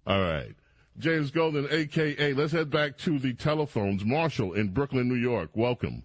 All 0.07 0.21
right. 0.21 0.55
James 0.99 1.31
Golden, 1.31 1.67
a.k.a. 1.71 2.35
Let's 2.35 2.53
head 2.53 2.71
back 2.71 2.99
to 2.99 3.19
the 3.19 3.33
telephones. 3.33 4.05
Marshall 4.05 4.53
in 4.55 4.69
Brooklyn, 4.69 5.09
New 5.09 5.15
York. 5.15 5.51
Welcome. 5.55 6.05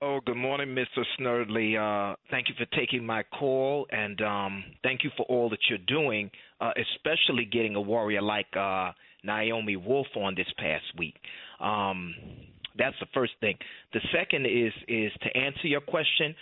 Oh, 0.00 0.20
good 0.24 0.36
morning, 0.36 0.76
Mr. 0.76 1.02
Snerdley. 1.18 1.76
Uh, 1.76 2.14
thank 2.30 2.48
you 2.48 2.54
for 2.56 2.66
taking 2.76 3.04
my 3.04 3.24
call, 3.36 3.86
and 3.90 4.20
um, 4.22 4.64
thank 4.84 5.02
you 5.02 5.10
for 5.16 5.24
all 5.24 5.50
that 5.50 5.58
you're 5.68 5.78
doing, 5.88 6.30
uh, 6.60 6.70
especially 6.76 7.44
getting 7.44 7.74
a 7.74 7.80
warrior 7.80 8.22
like 8.22 8.46
uh, 8.56 8.92
Naomi 9.24 9.74
Wolf 9.74 10.06
on 10.16 10.36
this 10.36 10.46
past 10.56 10.84
week. 10.96 11.16
Um, 11.60 12.14
that's 12.78 12.94
the 13.00 13.06
first 13.12 13.32
thing. 13.40 13.56
The 13.92 14.00
second 14.16 14.46
is 14.46 14.72
is 14.86 15.12
to 15.22 15.36
answer 15.36 15.66
your 15.66 15.80
question. 15.80 16.34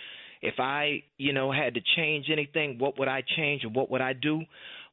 If 0.43 0.59
I, 0.59 1.01
you 1.17 1.33
know, 1.33 1.51
had 1.51 1.73
to 1.73 1.81
change 1.95 2.27
anything, 2.31 2.77
what 2.77 2.99
would 2.99 3.07
I 3.07 3.23
change 3.35 3.63
and 3.63 3.75
what 3.75 3.89
would 3.89 4.01
I 4.01 4.13
do? 4.13 4.41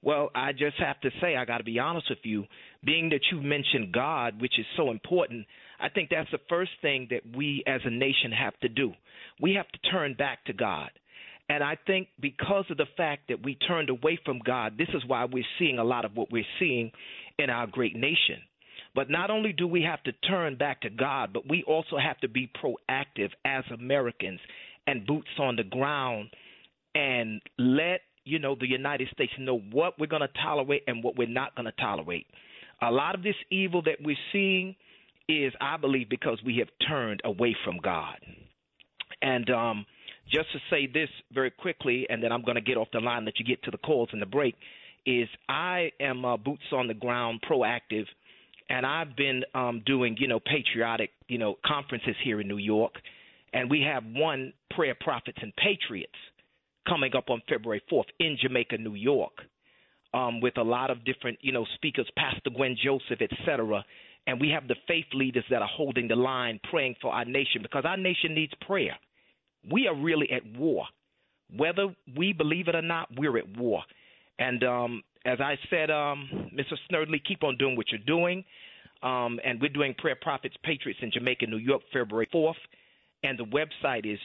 Well, 0.04 0.30
I 0.34 0.52
just 0.52 0.76
have 0.78 1.00
to 1.00 1.10
say, 1.20 1.34
I 1.34 1.46
got 1.46 1.58
to 1.58 1.64
be 1.64 1.78
honest 1.78 2.10
with 2.10 2.18
you. 2.24 2.44
Being 2.84 3.08
that 3.08 3.22
you 3.32 3.40
mentioned 3.40 3.92
God, 3.92 4.38
which 4.38 4.58
is 4.58 4.66
so 4.76 4.90
important, 4.90 5.46
I 5.80 5.88
think 5.88 6.10
that's 6.10 6.30
the 6.30 6.40
first 6.48 6.72
thing 6.82 7.08
that 7.10 7.22
we 7.34 7.64
as 7.66 7.80
a 7.84 7.90
nation 7.90 8.30
have 8.30 8.58
to 8.60 8.68
do. 8.68 8.92
We 9.40 9.54
have 9.54 9.68
to 9.68 9.90
turn 9.90 10.12
back 10.12 10.44
to 10.44 10.52
God. 10.52 10.90
And 11.48 11.64
I 11.64 11.78
think 11.86 12.08
because 12.20 12.66
of 12.68 12.76
the 12.76 12.86
fact 12.98 13.28
that 13.28 13.42
we 13.42 13.54
turned 13.54 13.88
away 13.88 14.18
from 14.26 14.40
God, 14.44 14.76
this 14.76 14.88
is 14.94 15.02
why 15.06 15.24
we're 15.24 15.44
seeing 15.58 15.78
a 15.78 15.84
lot 15.84 16.04
of 16.04 16.14
what 16.16 16.30
we're 16.30 16.44
seeing 16.58 16.90
in 17.38 17.48
our 17.48 17.66
great 17.66 17.96
nation. 17.96 18.42
But 18.94 19.08
not 19.08 19.30
only 19.30 19.52
do 19.54 19.66
we 19.66 19.82
have 19.82 20.02
to 20.04 20.12
turn 20.28 20.56
back 20.56 20.82
to 20.82 20.90
God, 20.90 21.32
but 21.32 21.48
we 21.48 21.64
also 21.66 21.96
have 21.96 22.18
to 22.20 22.28
be 22.28 22.50
proactive 22.62 23.30
as 23.46 23.64
Americans 23.72 24.40
and 24.86 25.06
boots 25.06 25.28
on 25.38 25.56
the 25.56 25.64
ground 25.64 26.28
and 26.94 27.40
let 27.58 28.00
you 28.24 28.38
know 28.38 28.56
the 28.58 28.68
United 28.68 29.08
States 29.12 29.32
know 29.38 29.58
what 29.58 29.98
we're 29.98 30.06
going 30.06 30.22
to 30.22 30.42
tolerate 30.42 30.82
and 30.86 31.02
what 31.02 31.16
we're 31.16 31.28
not 31.28 31.54
going 31.54 31.66
to 31.66 31.72
tolerate. 31.72 32.26
A 32.82 32.90
lot 32.90 33.14
of 33.14 33.22
this 33.22 33.36
evil 33.50 33.82
that 33.82 33.96
we're 34.02 34.16
seeing 34.32 34.74
is, 35.28 35.52
I 35.60 35.76
believe, 35.76 36.08
because 36.08 36.38
we 36.44 36.58
have 36.58 36.68
turned 36.88 37.20
away 37.24 37.56
from 37.64 37.78
God. 37.82 38.16
And 39.22 39.48
um, 39.50 39.86
just 40.30 40.52
to 40.52 40.58
say 40.70 40.86
this 40.86 41.08
very 41.32 41.50
quickly, 41.50 42.06
and 42.08 42.22
then 42.22 42.32
I'm 42.32 42.42
going 42.42 42.56
to 42.56 42.60
get 42.60 42.76
off 42.76 42.88
the 42.92 43.00
line, 43.00 43.24
let 43.24 43.38
you 43.38 43.44
get 43.44 43.62
to 43.64 43.70
the 43.70 43.78
calls 43.78 44.08
and 44.12 44.20
the 44.20 44.26
break, 44.26 44.54
is 45.06 45.28
I 45.48 45.90
am 46.00 46.24
uh, 46.24 46.36
boots 46.36 46.64
on 46.72 46.88
the 46.88 46.94
ground, 46.94 47.40
proactive, 47.48 48.06
and 48.68 48.86
I've 48.86 49.16
been 49.16 49.44
um, 49.54 49.82
doing, 49.84 50.16
you 50.18 50.28
know, 50.28 50.40
patriotic, 50.40 51.10
you 51.28 51.38
know, 51.38 51.56
conferences 51.64 52.16
here 52.24 52.40
in 52.40 52.48
New 52.48 52.58
York, 52.58 52.94
and 53.52 53.70
we 53.70 53.82
have 53.82 54.02
one 54.04 54.52
prayer 54.70 54.96
prophets 54.98 55.38
and 55.40 55.52
patriots 55.56 56.12
coming 56.88 57.14
up 57.16 57.30
on 57.30 57.42
February 57.48 57.82
4th 57.90 58.06
in 58.20 58.36
Jamaica, 58.40 58.78
New 58.78 58.94
York, 58.94 59.32
um, 60.12 60.40
with 60.40 60.56
a 60.58 60.62
lot 60.62 60.90
of 60.90 61.04
different, 61.04 61.38
you 61.40 61.52
know, 61.52 61.66
speakers, 61.74 62.08
Pastor 62.16 62.50
Gwen 62.50 62.76
Joseph, 62.82 63.20
et 63.20 63.30
cetera. 63.44 63.84
And 64.26 64.40
we 64.40 64.48
have 64.50 64.68
the 64.68 64.76
faith 64.88 65.06
leaders 65.12 65.44
that 65.50 65.62
are 65.62 65.68
holding 65.68 66.08
the 66.08 66.16
line, 66.16 66.60
praying 66.70 66.96
for 67.02 67.12
our 67.12 67.24
nation, 67.24 67.62
because 67.62 67.84
our 67.84 67.96
nation 67.96 68.34
needs 68.34 68.52
prayer. 68.66 68.96
We 69.70 69.86
are 69.86 69.94
really 69.94 70.30
at 70.30 70.42
war. 70.58 70.86
Whether 71.54 71.94
we 72.16 72.32
believe 72.32 72.68
it 72.68 72.74
or 72.74 72.82
not, 72.82 73.08
we're 73.16 73.36
at 73.38 73.56
war. 73.56 73.82
And 74.38 74.64
um, 74.64 75.02
as 75.24 75.40
I 75.40 75.56
said, 75.70 75.90
um, 75.90 76.50
Mr. 76.54 76.74
Snerdley, 76.90 77.22
keep 77.22 77.42
on 77.42 77.56
doing 77.56 77.76
what 77.76 77.86
you're 77.90 78.00
doing. 78.06 78.44
Um, 79.02 79.38
and 79.44 79.60
we're 79.60 79.68
doing 79.68 79.94
Prayer 79.98 80.16
Prophets 80.20 80.56
Patriots 80.62 81.00
in 81.02 81.10
Jamaica, 81.10 81.46
New 81.46 81.58
York, 81.58 81.82
February 81.92 82.28
4th. 82.32 82.54
And 83.22 83.38
the 83.38 83.44
website 83.44 84.10
is 84.10 84.18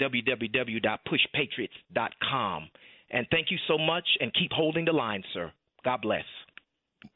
www.pushpatriots.com. 0.00 2.68
And 3.10 3.26
thank 3.30 3.50
you 3.50 3.58
so 3.68 3.78
much, 3.78 4.04
and 4.20 4.32
keep 4.34 4.52
holding 4.52 4.84
the 4.84 4.92
line, 4.92 5.22
sir. 5.32 5.52
God 5.84 6.02
bless. 6.02 6.24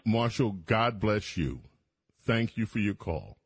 Marshall, 0.04 0.52
God 0.66 1.00
bless 1.00 1.36
you. 1.36 1.60
Thank 2.24 2.56
you 2.56 2.66
for 2.66 2.78
your 2.78 2.94
call. 2.94 3.36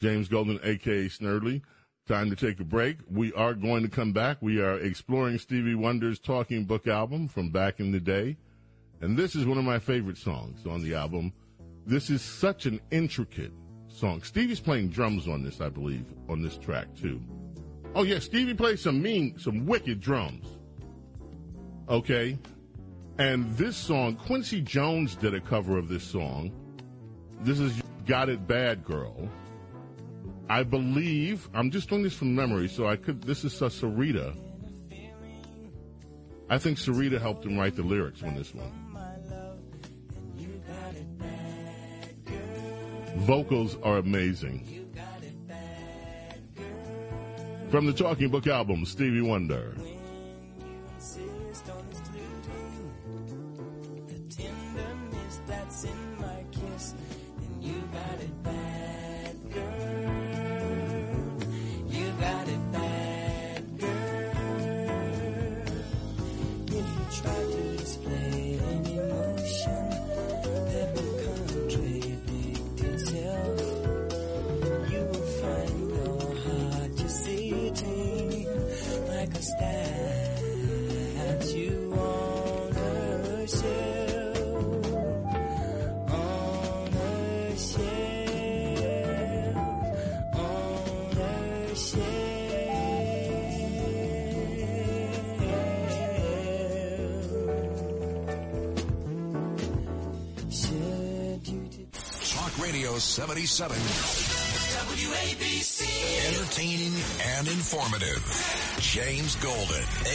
James 0.00 0.28
Golden, 0.28 0.60
aka 0.62 1.08
Snerdley. 1.08 1.62
Time 2.06 2.30
to 2.30 2.36
take 2.36 2.58
a 2.58 2.64
break. 2.64 2.98
We 3.10 3.34
are 3.34 3.52
going 3.52 3.82
to 3.82 3.90
come 3.90 4.12
back. 4.12 4.38
We 4.40 4.62
are 4.62 4.78
exploring 4.78 5.38
Stevie 5.38 5.74
Wonder's 5.74 6.18
talking 6.18 6.64
book 6.64 6.86
album 6.86 7.28
from 7.28 7.50
back 7.50 7.80
in 7.80 7.92
the 7.92 8.00
day. 8.00 8.38
And 9.02 9.16
this 9.16 9.36
is 9.36 9.44
one 9.44 9.58
of 9.58 9.64
my 9.64 9.78
favorite 9.78 10.16
songs 10.16 10.66
on 10.66 10.82
the 10.82 10.94
album. 10.94 11.34
This 11.84 12.08
is 12.08 12.22
such 12.22 12.64
an 12.64 12.80
intricate 12.90 13.52
song. 13.88 14.22
Stevie's 14.22 14.60
playing 14.60 14.88
drums 14.88 15.28
on 15.28 15.42
this, 15.42 15.60
I 15.60 15.68
believe, 15.68 16.06
on 16.28 16.40
this 16.40 16.56
track 16.56 16.86
too. 16.96 17.20
Oh 17.98 18.04
yeah, 18.04 18.20
Stevie 18.20 18.54
plays 18.54 18.80
some 18.80 19.02
mean, 19.02 19.36
some 19.40 19.66
wicked 19.66 20.00
drums. 20.00 20.46
Okay. 21.88 22.38
And 23.18 23.56
this 23.56 23.76
song, 23.76 24.14
Quincy 24.14 24.60
Jones 24.60 25.16
did 25.16 25.34
a 25.34 25.40
cover 25.40 25.76
of 25.76 25.88
this 25.88 26.04
song. 26.04 26.52
This 27.40 27.58
is 27.58 27.82
Got 28.06 28.28
It 28.28 28.46
Bad 28.46 28.84
Girl. 28.84 29.28
I 30.48 30.62
believe, 30.62 31.48
I'm 31.52 31.72
just 31.72 31.88
doing 31.88 32.04
this 32.04 32.14
from 32.14 32.36
memory, 32.36 32.68
so 32.68 32.86
I 32.86 32.94
could, 32.94 33.20
this 33.22 33.44
is 33.44 33.60
uh, 33.60 33.66
Syreeta. 33.66 34.32
I 36.48 36.56
think 36.56 36.78
Syreeta 36.78 37.20
helped 37.20 37.44
him 37.44 37.58
write 37.58 37.74
the 37.74 37.82
lyrics 37.82 38.22
on 38.22 38.36
this 38.36 38.54
one. 38.54 38.70
Vocals 43.16 43.76
are 43.82 43.98
amazing. 43.98 44.87
From 47.70 47.84
the 47.84 47.92
Talking 47.92 48.30
Book 48.30 48.46
album, 48.46 48.86
Stevie 48.86 49.20
Wonder. 49.20 49.74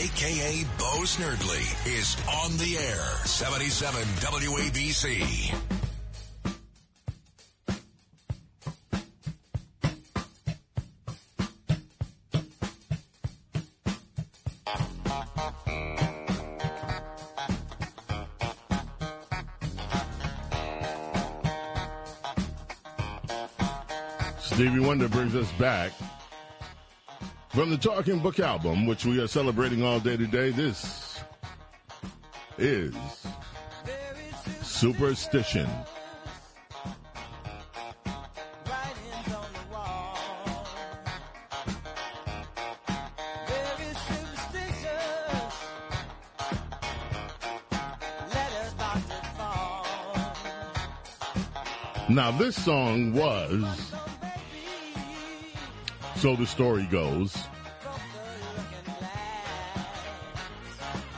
Aka 0.04 0.64
Bo 0.78 1.04
Snerdley, 1.04 1.64
is 1.86 2.16
on 2.28 2.54
the 2.58 2.76
air. 2.76 3.04
77 3.24 4.02
WABC. 4.20 5.54
Stevie 24.42 24.80
Wonder 24.80 25.08
brings 25.08 25.34
us 25.34 25.50
back 25.52 25.92
from 27.54 27.70
the 27.70 27.78
Talking 27.78 28.18
Book 28.18 28.40
album, 28.40 28.84
which 28.84 29.04
we 29.04 29.20
are 29.20 29.28
celebrating 29.28 29.84
all 29.84 30.00
day 30.00 30.16
today. 30.16 30.50
This 30.50 31.20
is 32.58 32.92
Superstition. 34.60 35.68
Now, 52.08 52.30
this 52.32 52.62
song 52.62 53.12
was, 53.12 53.92
so 56.16 56.36
the 56.36 56.46
story 56.46 56.84
goes, 56.84 57.43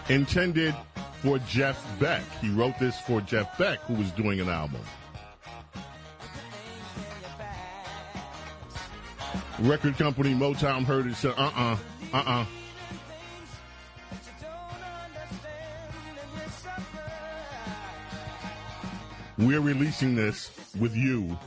intended 0.09 0.75
for 1.23 1.39
Jeff 1.41 1.85
Beck. 1.99 2.23
He 2.41 2.51
wrote 2.51 2.79
this 2.79 2.99
for 3.01 3.21
Jeff 3.21 3.59
Beck, 3.59 3.81
who 3.81 3.95
was 3.95 4.11
doing 4.13 4.41
an 4.41 4.49
album. 4.49 4.81
Record 9.61 9.97
company 9.97 10.35
Motown 10.35 10.85
heard 10.85 11.07
it 11.07 11.15
said, 11.15 11.35
uh 11.37 11.51
uh, 11.55 11.77
uh 12.13 12.23
uh. 12.27 12.47
We're 19.39 19.61
releasing 19.61 20.15
this 20.15 20.51
with 20.79 20.97
you. 20.97 21.39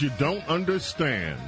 You 0.00 0.10
don't 0.18 0.46
understand. 0.48 1.38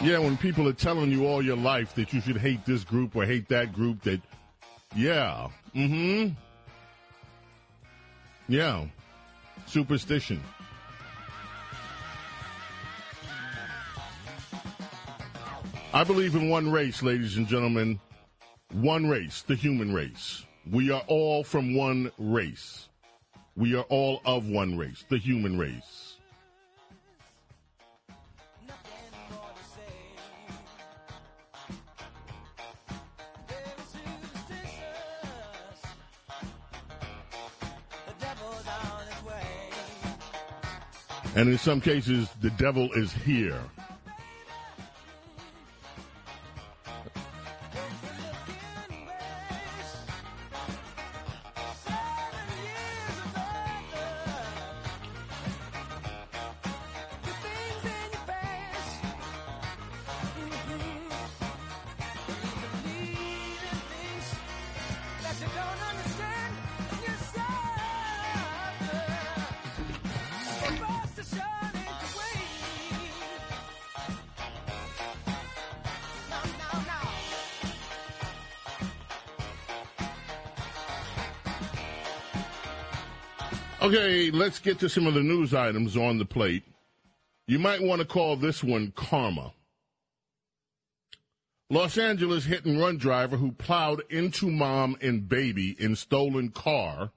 Yeah, 0.00 0.18
when 0.18 0.36
people 0.36 0.66
are 0.66 0.72
telling 0.72 1.12
you 1.12 1.26
all 1.26 1.44
your 1.44 1.56
life 1.56 1.94
that 1.94 2.12
you 2.12 2.20
should 2.20 2.36
hate 2.36 2.64
this 2.66 2.82
group 2.82 3.14
or 3.14 3.24
hate 3.24 3.48
that 3.48 3.72
group, 3.72 4.02
that, 4.02 4.20
yeah, 4.96 5.48
mm 5.74 5.88
hmm. 5.88 6.34
Yeah. 8.48 8.86
Superstition. 9.66 10.42
I 15.94 16.04
believe 16.04 16.34
in 16.34 16.48
one 16.48 16.70
race, 16.70 17.02
ladies 17.02 17.36
and 17.36 17.46
gentlemen. 17.46 18.00
One 18.72 19.08
race, 19.08 19.42
the 19.42 19.54
human 19.54 19.94
race. 19.94 20.44
We 20.70 20.90
are 20.90 21.02
all 21.06 21.44
from 21.44 21.74
one 21.74 22.10
race. 22.18 22.88
We 23.54 23.74
are 23.74 23.84
all 23.90 24.22
of 24.24 24.48
one 24.48 24.78
race, 24.78 25.04
the 25.08 25.18
human 25.18 25.58
race. 25.58 26.16
And 41.34 41.48
in 41.48 41.56
some 41.58 41.80
cases, 41.80 42.28
the 42.40 42.50
devil 42.50 42.92
is 42.92 43.10
here. 43.12 43.58
Okay, 83.82 84.30
let's 84.30 84.60
get 84.60 84.78
to 84.78 84.88
some 84.88 85.08
of 85.08 85.14
the 85.14 85.24
news 85.24 85.52
items 85.52 85.96
on 85.96 86.18
the 86.18 86.24
plate. 86.24 86.62
You 87.48 87.58
might 87.58 87.82
want 87.82 88.00
to 88.00 88.06
call 88.06 88.36
this 88.36 88.62
one 88.62 88.92
karma. 88.94 89.54
Los 91.68 91.98
Angeles 91.98 92.44
hit 92.44 92.64
and 92.64 92.78
run 92.78 92.96
driver 92.96 93.36
who 93.36 93.50
plowed 93.50 94.04
into 94.08 94.52
mom 94.52 94.96
and 95.02 95.28
baby 95.28 95.74
in 95.80 95.96
stolen 95.96 96.50
car 96.50 97.10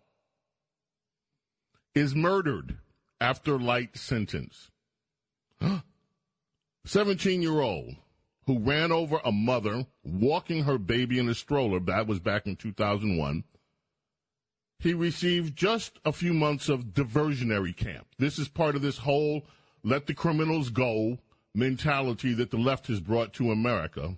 is 1.93 2.15
murdered 2.15 2.79
after 3.21 3.59
light 3.59 3.95
sentence. 3.95 4.71
17 6.85 7.43
year 7.43 7.61
old 7.61 7.93
who 8.47 8.57
ran 8.57 8.91
over 8.91 9.19
a 9.23 9.31
mother 9.31 9.85
walking 10.03 10.63
her 10.63 10.79
baby 10.79 11.19
in 11.19 11.29
a 11.29 11.35
stroller, 11.35 11.79
that 11.81 12.07
was 12.07 12.19
back 12.19 12.47
in 12.47 12.55
2001. 12.55 13.43
He 14.79 14.93
received 14.93 15.55
just 15.55 15.99
a 16.05 16.11
few 16.11 16.33
months 16.33 16.69
of 16.69 16.93
diversionary 16.93 17.75
camp. 17.75 18.07
This 18.19 18.37
is 18.37 18.47
part 18.47 18.75
of 18.75 18.81
this 18.81 18.99
whole 18.99 19.45
let 19.83 20.07
the 20.07 20.13
criminals 20.13 20.69
go 20.69 21.19
mentality 21.53 22.33
that 22.33 22.51
the 22.51 22.57
left 22.57 22.87
has 22.87 22.99
brought 22.99 23.33
to 23.33 23.51
America. 23.51 24.17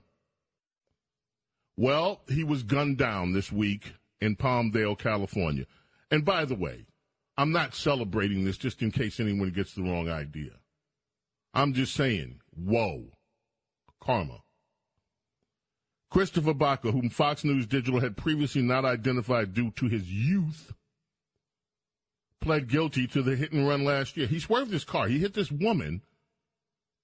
Well, 1.77 2.21
he 2.27 2.43
was 2.43 2.63
gunned 2.63 2.97
down 2.97 3.33
this 3.33 3.51
week 3.51 3.93
in 4.19 4.35
Palmdale, 4.35 4.97
California. 4.97 5.65
And 6.09 6.25
by 6.25 6.45
the 6.45 6.55
way, 6.55 6.87
I'm 7.37 7.51
not 7.51 7.75
celebrating 7.75 8.43
this 8.43 8.57
just 8.57 8.81
in 8.81 8.91
case 8.91 9.19
anyone 9.19 9.51
gets 9.51 9.73
the 9.73 9.83
wrong 9.83 10.09
idea. 10.09 10.51
I'm 11.53 11.73
just 11.73 11.93
saying, 11.93 12.39
whoa, 12.55 13.05
karma. 14.01 14.41
Christopher 16.09 16.53
Baca, 16.53 16.91
whom 16.91 17.09
Fox 17.09 17.43
News 17.43 17.65
Digital 17.65 17.99
had 17.99 18.15
previously 18.15 18.61
not 18.61 18.85
identified 18.85 19.53
due 19.53 19.71
to 19.71 19.87
his 19.87 20.11
youth, 20.11 20.73
pled 22.39 22.69
guilty 22.69 23.07
to 23.07 23.21
the 23.21 23.35
hit 23.35 23.51
and 23.51 23.67
run 23.67 23.83
last 23.83 24.15
year. 24.15 24.27
He 24.27 24.39
swerved 24.39 24.71
his 24.71 24.85
car. 24.85 25.07
He 25.07 25.19
hit 25.19 25.33
this 25.33 25.51
woman 25.51 26.01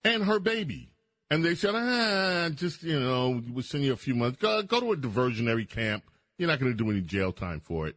and 0.04 0.24
her 0.24 0.40
baby. 0.40 0.90
And 1.30 1.44
they 1.44 1.56
said, 1.56 1.74
ah, 1.76 2.50
just, 2.54 2.84
you 2.84 3.00
know, 3.00 3.42
we'll 3.52 3.64
send 3.64 3.84
you 3.84 3.94
a 3.94 3.98
few 3.98 4.14
months. 4.14 4.38
Go, 4.40 4.62
go 4.62 4.80
to 4.80 4.92
a 4.92 4.98
diversionary 4.98 5.68
camp. 5.68 6.04
You're 6.38 6.50
not 6.50 6.60
going 6.60 6.72
to 6.72 6.78
do 6.78 6.90
any 6.92 7.02
jail 7.02 7.32
time 7.32 7.60
for 7.60 7.88
it. 7.88 7.96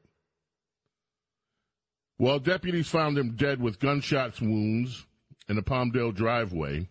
Well, 2.18 2.38
deputies 2.38 2.88
found 2.88 3.18
him 3.18 3.36
dead 3.36 3.60
with 3.60 3.78
gunshots 3.78 4.40
wounds 4.40 5.06
in 5.48 5.58
a 5.58 5.62
Palmdale 5.62 6.14
driveway. 6.14 6.88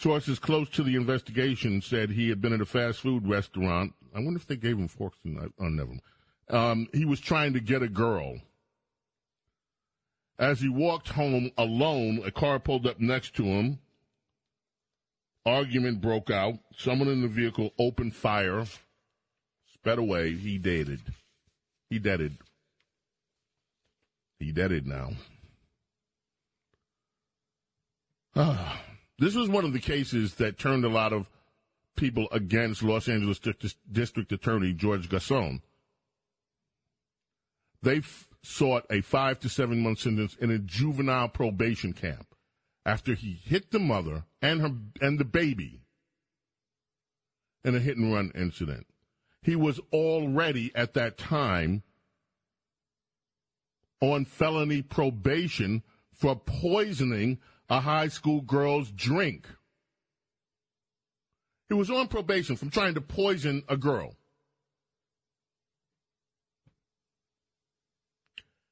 Sources 0.00 0.38
close 0.38 0.70
to 0.70 0.82
the 0.82 0.96
investigation 0.96 1.82
said 1.82 2.08
he 2.08 2.30
had 2.30 2.40
been 2.40 2.54
at 2.54 2.62
a 2.62 2.64
fast 2.64 3.00
food 3.00 3.28
restaurant. 3.28 3.92
I 4.16 4.20
wonder 4.20 4.38
if 4.38 4.46
they 4.46 4.56
gave 4.56 4.78
him 4.78 4.88
forks 4.88 5.18
and 5.24 5.34
knives. 5.34 5.52
Oh, 5.60 5.68
never. 5.68 5.92
Um, 6.48 6.88
he 6.94 7.04
was 7.04 7.20
trying 7.20 7.52
to 7.52 7.60
get 7.60 7.82
a 7.82 7.88
girl. 7.88 8.38
As 10.38 10.58
he 10.58 10.70
walked 10.70 11.10
home 11.10 11.50
alone, 11.58 12.22
a 12.24 12.30
car 12.30 12.58
pulled 12.58 12.86
up 12.86 12.98
next 12.98 13.34
to 13.34 13.44
him. 13.44 13.78
Argument 15.44 16.00
broke 16.00 16.30
out. 16.30 16.54
Someone 16.78 17.08
in 17.08 17.20
the 17.20 17.28
vehicle 17.28 17.74
opened 17.78 18.14
fire, 18.14 18.64
sped 19.74 19.98
away. 19.98 20.32
He 20.32 20.56
deaded. 20.56 21.02
He 21.90 21.98
deaded. 21.98 22.38
He 24.38 24.50
deaded 24.50 24.86
now. 24.86 25.10
Ah. 28.34 28.80
This 29.20 29.34
was 29.34 29.50
one 29.50 29.66
of 29.66 29.74
the 29.74 29.80
cases 29.80 30.36
that 30.36 30.58
turned 30.58 30.82
a 30.82 30.88
lot 30.88 31.12
of 31.12 31.28
people 31.94 32.26
against 32.32 32.82
Los 32.82 33.06
Angeles 33.06 33.38
District, 33.92 34.32
Attorney 34.32 34.72
George 34.72 35.10
Gascón. 35.10 35.60
They 37.82 37.98
f- 37.98 38.26
sought 38.42 38.86
a 38.88 39.02
five 39.02 39.38
to 39.40 39.50
seven 39.50 39.80
month 39.80 40.00
sentence 40.00 40.34
in 40.40 40.50
a 40.50 40.58
juvenile 40.58 41.28
probation 41.28 41.92
camp 41.92 42.34
after 42.86 43.12
he 43.12 43.32
hit 43.44 43.70
the 43.70 43.78
mother 43.78 44.24
and 44.40 44.62
her 44.62 44.72
and 45.02 45.18
the 45.18 45.26
baby 45.26 45.82
in 47.62 47.74
a 47.74 47.78
hit 47.78 47.98
and 47.98 48.14
run 48.14 48.32
incident. 48.34 48.86
He 49.42 49.54
was 49.54 49.80
already 49.92 50.72
at 50.74 50.94
that 50.94 51.18
time 51.18 51.82
on 54.00 54.24
felony 54.24 54.80
probation 54.80 55.82
for 56.10 56.36
poisoning 56.36 57.38
a 57.70 57.80
high 57.80 58.08
school 58.08 58.40
girl's 58.40 58.90
drink. 58.90 59.46
He 61.68 61.74
was 61.74 61.88
on 61.88 62.08
probation 62.08 62.56
from 62.56 62.70
trying 62.70 62.94
to 62.94 63.00
poison 63.00 63.62
a 63.68 63.76
girl. 63.76 64.16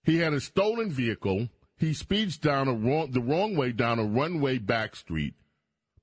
He 0.02 0.18
had 0.18 0.32
a 0.32 0.40
stolen 0.40 0.90
vehicle. 0.90 1.48
He 1.76 1.94
speeds 1.94 2.36
down 2.38 2.84
wrong, 2.84 3.12
the 3.12 3.20
wrong 3.20 3.54
way 3.54 3.70
down 3.70 4.00
a 4.00 4.04
runway 4.04 4.58
back 4.58 4.96
street, 4.96 5.34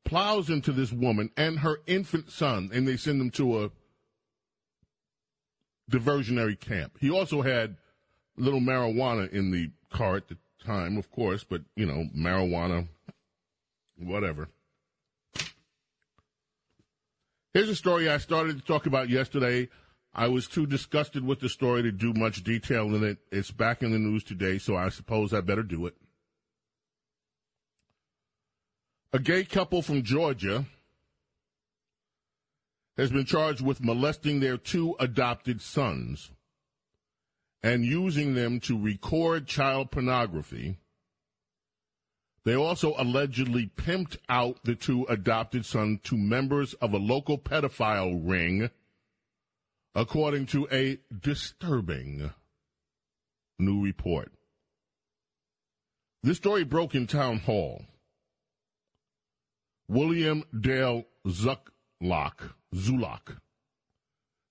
plows 0.05 0.49
into 0.49 0.71
this 0.71 0.93
woman 0.93 1.31
and 1.35 1.59
her 1.59 1.79
infant 1.85 2.31
son, 2.31 2.69
and 2.73 2.87
they 2.87 2.95
send 2.95 3.19
them 3.19 3.31
to 3.31 3.65
a 3.65 3.71
diversionary 5.91 6.57
camp. 6.57 6.97
He 7.01 7.11
also 7.11 7.41
had 7.41 7.75
little 8.37 8.61
marijuana 8.61 9.29
in 9.29 9.51
the 9.51 9.71
car 9.91 10.15
at 10.15 10.29
the 10.29 10.37
time, 10.65 10.97
of 10.97 11.11
course, 11.11 11.43
but 11.43 11.61
you 11.75 11.85
know, 11.85 12.05
marijuana, 12.15 12.87
whatever. 13.97 14.49
Here's 17.53 17.69
a 17.69 17.75
story 17.75 18.09
I 18.09 18.17
started 18.17 18.57
to 18.57 18.65
talk 18.65 18.85
about 18.85 19.09
yesterday. 19.09 19.69
I 20.13 20.27
was 20.27 20.47
too 20.47 20.65
disgusted 20.65 21.25
with 21.25 21.39
the 21.39 21.49
story 21.49 21.83
to 21.83 21.91
do 21.91 22.13
much 22.13 22.43
detail 22.43 22.93
in 22.95 23.03
it. 23.03 23.17
It's 23.31 23.51
back 23.51 23.81
in 23.81 23.91
the 23.91 23.99
news 23.99 24.23
today, 24.23 24.57
so 24.57 24.75
I 24.75 24.89
suppose 24.89 25.33
I 25.33 25.41
better 25.41 25.63
do 25.63 25.85
it. 25.85 25.95
A 29.13 29.19
gay 29.19 29.45
couple 29.45 29.81
from 29.81 30.03
Georgia 30.03 30.65
has 32.97 33.11
been 33.11 33.25
charged 33.25 33.61
with 33.61 33.83
molesting 33.83 34.39
their 34.39 34.57
two 34.57 34.95
adopted 34.99 35.61
sons 35.61 36.31
and 37.65 37.83
using 37.83 38.35
them 38.35 38.59
to 38.59 38.79
record 38.79 39.47
child 39.47 39.89
pornography. 39.89 40.77
They 42.43 42.53
also 42.53 42.93
allegedly 42.95 43.71
pimped 43.75 44.17
out 44.29 44.59
the 44.63 44.75
two 44.75 45.05
adopted 45.09 45.65
sons 45.65 46.01
to 46.03 46.15
members 46.15 46.75
of 46.75 46.93
a 46.93 46.99
local 46.99 47.39
pedophile 47.39 48.21
ring, 48.23 48.69
according 49.95 50.45
to 50.47 50.67
a 50.71 50.99
disturbing 51.11 52.31
new 53.57 53.83
report. 53.83 54.31
This 56.21 56.37
story 56.37 56.65
broke 56.65 56.93
in 56.93 57.07
town 57.07 57.39
hall. 57.39 57.81
William 59.87 60.43
Dale 60.59 61.05
Zucklock, 61.25 62.53
Zulock, 62.75 63.37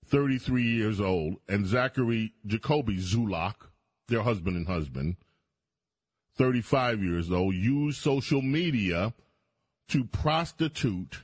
33 0.07 0.63
years 0.63 1.01
old, 1.01 1.37
and 1.47 1.65
Zachary 1.65 2.33
Jacoby 2.45 2.97
Zulock, 2.97 3.69
their 4.07 4.21
husband 4.21 4.55
and 4.55 4.67
husband, 4.67 5.17
35 6.37 7.03
years 7.03 7.31
old, 7.31 7.55
used 7.55 8.01
social 8.01 8.41
media 8.41 9.13
to 9.89 10.03
prostitute 10.03 11.23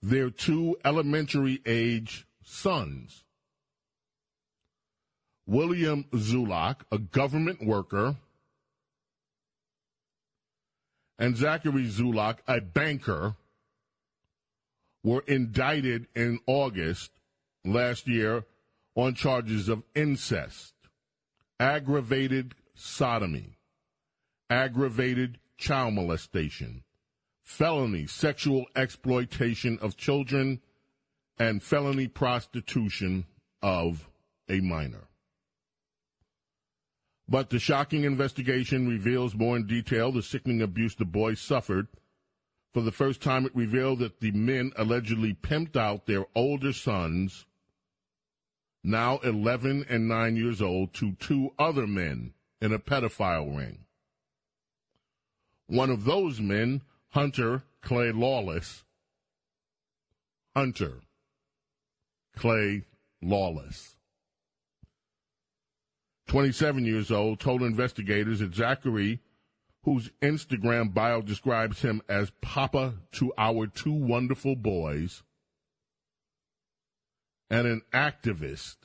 their 0.00 0.30
two 0.30 0.76
elementary 0.84 1.60
age 1.66 2.26
sons. 2.42 3.24
William 5.46 6.04
Zulock, 6.12 6.80
a 6.90 6.98
government 6.98 7.64
worker, 7.64 8.16
and 11.18 11.36
Zachary 11.36 11.86
Zulock, 11.86 12.38
a 12.48 12.60
banker, 12.60 13.36
were 15.04 15.24
indicted 15.26 16.06
in 16.14 16.38
August 16.46 17.10
last 17.64 18.08
year 18.08 18.44
on 18.94 19.14
charges 19.14 19.68
of 19.68 19.82
incest, 19.94 20.74
aggravated 21.58 22.54
sodomy, 22.74 23.58
aggravated 24.50 25.38
child 25.56 25.94
molestation, 25.94 26.82
felony 27.42 28.06
sexual 28.06 28.66
exploitation 28.76 29.78
of 29.80 29.96
children, 29.96 30.60
and 31.38 31.62
felony 31.62 32.08
prostitution 32.08 33.24
of 33.62 34.08
a 34.48 34.60
minor. 34.60 35.08
But 37.28 37.50
the 37.50 37.58
shocking 37.58 38.04
investigation 38.04 38.88
reveals 38.88 39.34
more 39.34 39.56
in 39.56 39.66
detail 39.66 40.12
the 40.12 40.22
sickening 40.22 40.60
abuse 40.60 40.94
the 40.94 41.04
boys 41.04 41.40
suffered. 41.40 41.86
For 42.74 42.82
the 42.82 42.92
first 42.92 43.22
time, 43.22 43.46
it 43.46 43.54
revealed 43.54 44.00
that 44.00 44.20
the 44.20 44.32
men 44.32 44.72
allegedly 44.76 45.34
pimped 45.34 45.76
out 45.76 46.06
their 46.06 46.26
older 46.34 46.72
sons, 46.72 47.46
now 48.84 49.18
11 49.18 49.86
and 49.88 50.08
9 50.08 50.36
years 50.36 50.60
old, 50.60 50.92
to 50.94 51.12
two 51.12 51.52
other 51.58 51.86
men 51.86 52.32
in 52.60 52.72
a 52.72 52.78
pedophile 52.78 53.56
ring. 53.56 53.84
One 55.66 55.90
of 55.90 56.04
those 56.04 56.40
men, 56.40 56.82
Hunter 57.10 57.62
Clay 57.80 58.12
Lawless, 58.12 58.84
Hunter 60.54 61.00
Clay 62.36 62.84
Lawless, 63.22 63.96
27 66.28 66.84
years 66.84 67.10
old, 67.10 67.40
told 67.40 67.62
investigators 67.62 68.40
that 68.40 68.54
Zachary, 68.54 69.20
whose 69.84 70.10
Instagram 70.22 70.94
bio 70.94 71.20
describes 71.20 71.82
him 71.82 72.00
as 72.08 72.30
Papa 72.40 72.94
to 73.12 73.32
our 73.36 73.66
two 73.66 73.92
wonderful 73.92 74.56
boys, 74.56 75.22
and 77.52 77.66
an 77.66 77.82
activist, 77.92 78.76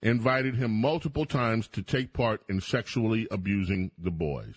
invited 0.00 0.56
him 0.56 0.70
multiple 0.70 1.26
times 1.26 1.68
to 1.68 1.82
take 1.82 2.14
part 2.14 2.40
in 2.48 2.58
sexually 2.58 3.28
abusing 3.30 3.90
the 3.98 4.10
boys. 4.10 4.54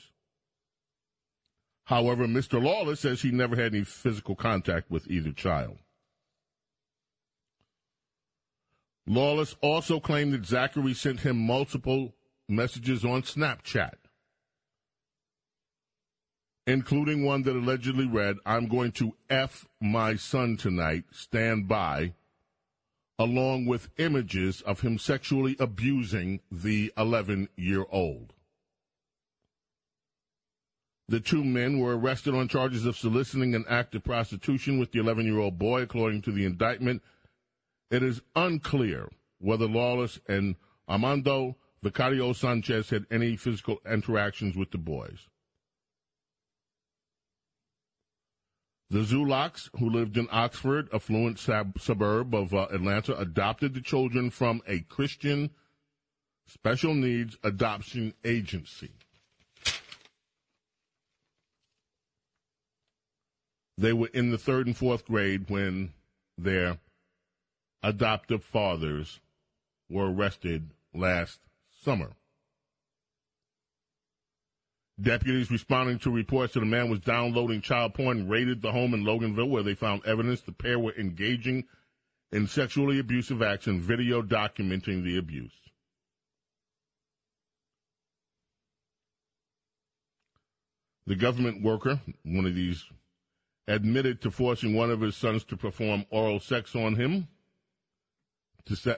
However, 1.83 2.27
Mr. 2.27 2.63
Lawless 2.63 3.01
says 3.01 3.21
he 3.21 3.31
never 3.31 3.57
had 3.57 3.75
any 3.75 3.83
physical 3.83 4.35
contact 4.35 4.89
with 4.89 5.09
either 5.11 5.33
child. 5.33 5.79
Lawless 9.05 9.55
also 9.61 9.99
claimed 9.99 10.33
that 10.33 10.45
Zachary 10.45 10.93
sent 10.93 11.21
him 11.21 11.35
multiple 11.35 12.15
messages 12.47 13.03
on 13.03 13.23
Snapchat, 13.23 13.95
including 16.69 17.23
one 17.23 17.41
that 17.41 17.55
allegedly 17.55 18.05
read, 18.05 18.37
I'm 18.45 18.67
going 18.67 18.91
to 18.93 19.15
F 19.27 19.67
my 19.81 20.15
son 20.15 20.55
tonight, 20.55 21.05
stand 21.11 21.67
by, 21.67 22.13
along 23.17 23.65
with 23.65 23.89
images 23.97 24.61
of 24.61 24.81
him 24.81 24.99
sexually 24.99 25.55
abusing 25.59 26.41
the 26.51 26.93
11 26.95 27.49
year 27.55 27.85
old. 27.89 28.33
The 31.07 31.19
two 31.19 31.43
men 31.43 31.79
were 31.79 31.97
arrested 31.97 32.35
on 32.35 32.47
charges 32.47 32.85
of 32.85 32.95
soliciting 32.95 33.55
an 33.55 33.65
act 33.67 33.95
of 33.95 34.03
prostitution 34.03 34.77
with 34.77 34.91
the 34.91 34.99
11 34.99 35.25
year 35.25 35.39
old 35.39 35.57
boy, 35.57 35.81
according 35.81 36.21
to 36.23 36.31
the 36.31 36.45
indictment. 36.45 37.01
It 37.89 38.03
is 38.03 38.21
unclear 38.35 39.09
whether 39.39 39.65
Lawless 39.65 40.19
and 40.27 40.55
Armando 40.87 41.55
Vicario 41.81 42.31
Sanchez 42.33 42.91
had 42.91 43.07
any 43.09 43.37
physical 43.37 43.79
interactions 43.91 44.55
with 44.55 44.69
the 44.69 44.77
boys. 44.77 45.28
The 48.91 48.99
Zulocks, 48.99 49.69
who 49.77 49.87
lived 49.87 50.17
in 50.17 50.27
Oxford, 50.31 50.89
a 50.91 50.95
affluent 50.95 51.37
sub- 51.37 51.79
suburb 51.79 52.33
of 52.33 52.55
uh, 52.55 52.67
Atlanta, 52.71 53.15
adopted 53.19 53.75
the 53.75 53.81
children 53.81 54.31
from 54.31 54.63
a 54.65 54.79
Christian 54.79 55.51
special 56.47 56.95
needs 56.95 57.37
adoption 57.43 58.15
agency. 58.25 58.91
They 63.77 63.93
were 63.93 64.09
in 64.11 64.31
the 64.31 64.39
third 64.39 64.65
and 64.65 64.75
fourth 64.75 65.05
grade 65.05 65.49
when 65.49 65.93
their 66.37 66.79
adoptive 67.83 68.43
fathers 68.43 69.19
were 69.87 70.11
arrested 70.11 70.71
last 70.93 71.39
summer. 71.81 72.09
Deputies 75.01 75.49
responding 75.49 75.97
to 75.99 76.11
reports 76.11 76.53
that 76.53 76.63
a 76.63 76.65
man 76.65 76.89
was 76.89 76.99
downloading 76.99 77.61
child 77.61 77.93
porn 77.93 78.27
raided 78.27 78.61
the 78.61 78.71
home 78.71 78.93
in 78.93 79.03
Loganville 79.03 79.49
where 79.49 79.63
they 79.63 79.73
found 79.73 80.05
evidence 80.05 80.41
the 80.41 80.51
pair 80.51 80.77
were 80.77 80.95
engaging 80.95 81.65
in 82.31 82.47
sexually 82.47 82.99
abusive 82.99 83.41
acts 83.41 83.67
and 83.67 83.81
video 83.81 84.21
documenting 84.21 85.03
the 85.03 85.17
abuse. 85.17 85.53
The 91.07 91.15
government 91.15 91.63
worker, 91.63 91.99
one 92.23 92.45
of 92.45 92.53
these, 92.53 92.83
admitted 93.67 94.21
to 94.21 94.31
forcing 94.31 94.75
one 94.75 94.91
of 94.91 95.01
his 95.01 95.15
sons 95.15 95.43
to 95.45 95.57
perform 95.57 96.05
oral 96.11 96.39
sex 96.39 96.75
on 96.75 96.95
him. 96.95 97.27
To 98.65 98.75
say, 98.75 98.97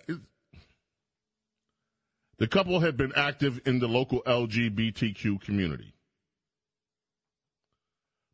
the 2.41 2.47
couple 2.47 2.79
had 2.79 2.97
been 2.97 3.13
active 3.15 3.61
in 3.67 3.77
the 3.77 3.87
local 3.87 4.23
LGBTQ 4.23 5.41
community. 5.41 5.93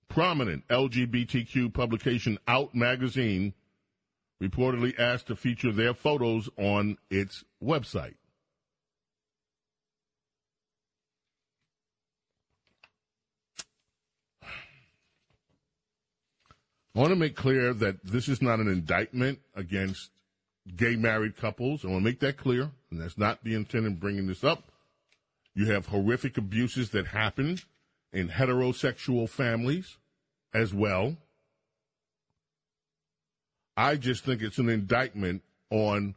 Prominent 0.07 0.65
LGBTQ 0.69 1.73
publication 1.73 2.39
Out 2.47 2.73
Magazine 2.73 3.53
reportedly 4.41 4.97
asked 4.97 5.27
to 5.27 5.35
feature 5.35 5.73
their 5.73 5.93
photos 5.93 6.47
on 6.57 6.97
its 7.09 7.43
website. 7.61 8.15
I 16.95 16.99
want 16.99 17.09
to 17.09 17.17
make 17.17 17.35
clear 17.35 17.73
that 17.73 18.05
this 18.05 18.29
is 18.29 18.41
not 18.41 18.61
an 18.61 18.69
indictment 18.69 19.39
against 19.53 20.11
gay 20.77 20.95
married 20.95 21.35
couples. 21.35 21.83
I 21.83 21.89
want 21.89 22.03
to 22.03 22.05
make 22.05 22.21
that 22.21 22.37
clear, 22.37 22.71
and 22.91 23.01
that's 23.01 23.17
not 23.17 23.43
the 23.43 23.55
intent 23.55 23.85
in 23.85 23.95
bringing 23.95 24.27
this 24.27 24.43
up. 24.43 24.71
You 25.53 25.71
have 25.71 25.87
horrific 25.87 26.37
abuses 26.37 26.91
that 26.91 27.07
happen 27.07 27.59
in 28.13 28.29
heterosexual 28.29 29.29
families 29.29 29.97
as 30.53 30.73
well. 30.73 31.17
I 33.75 33.95
just 33.95 34.23
think 34.23 34.41
it's 34.41 34.57
an 34.57 34.69
indictment 34.69 35.43
on 35.69 36.15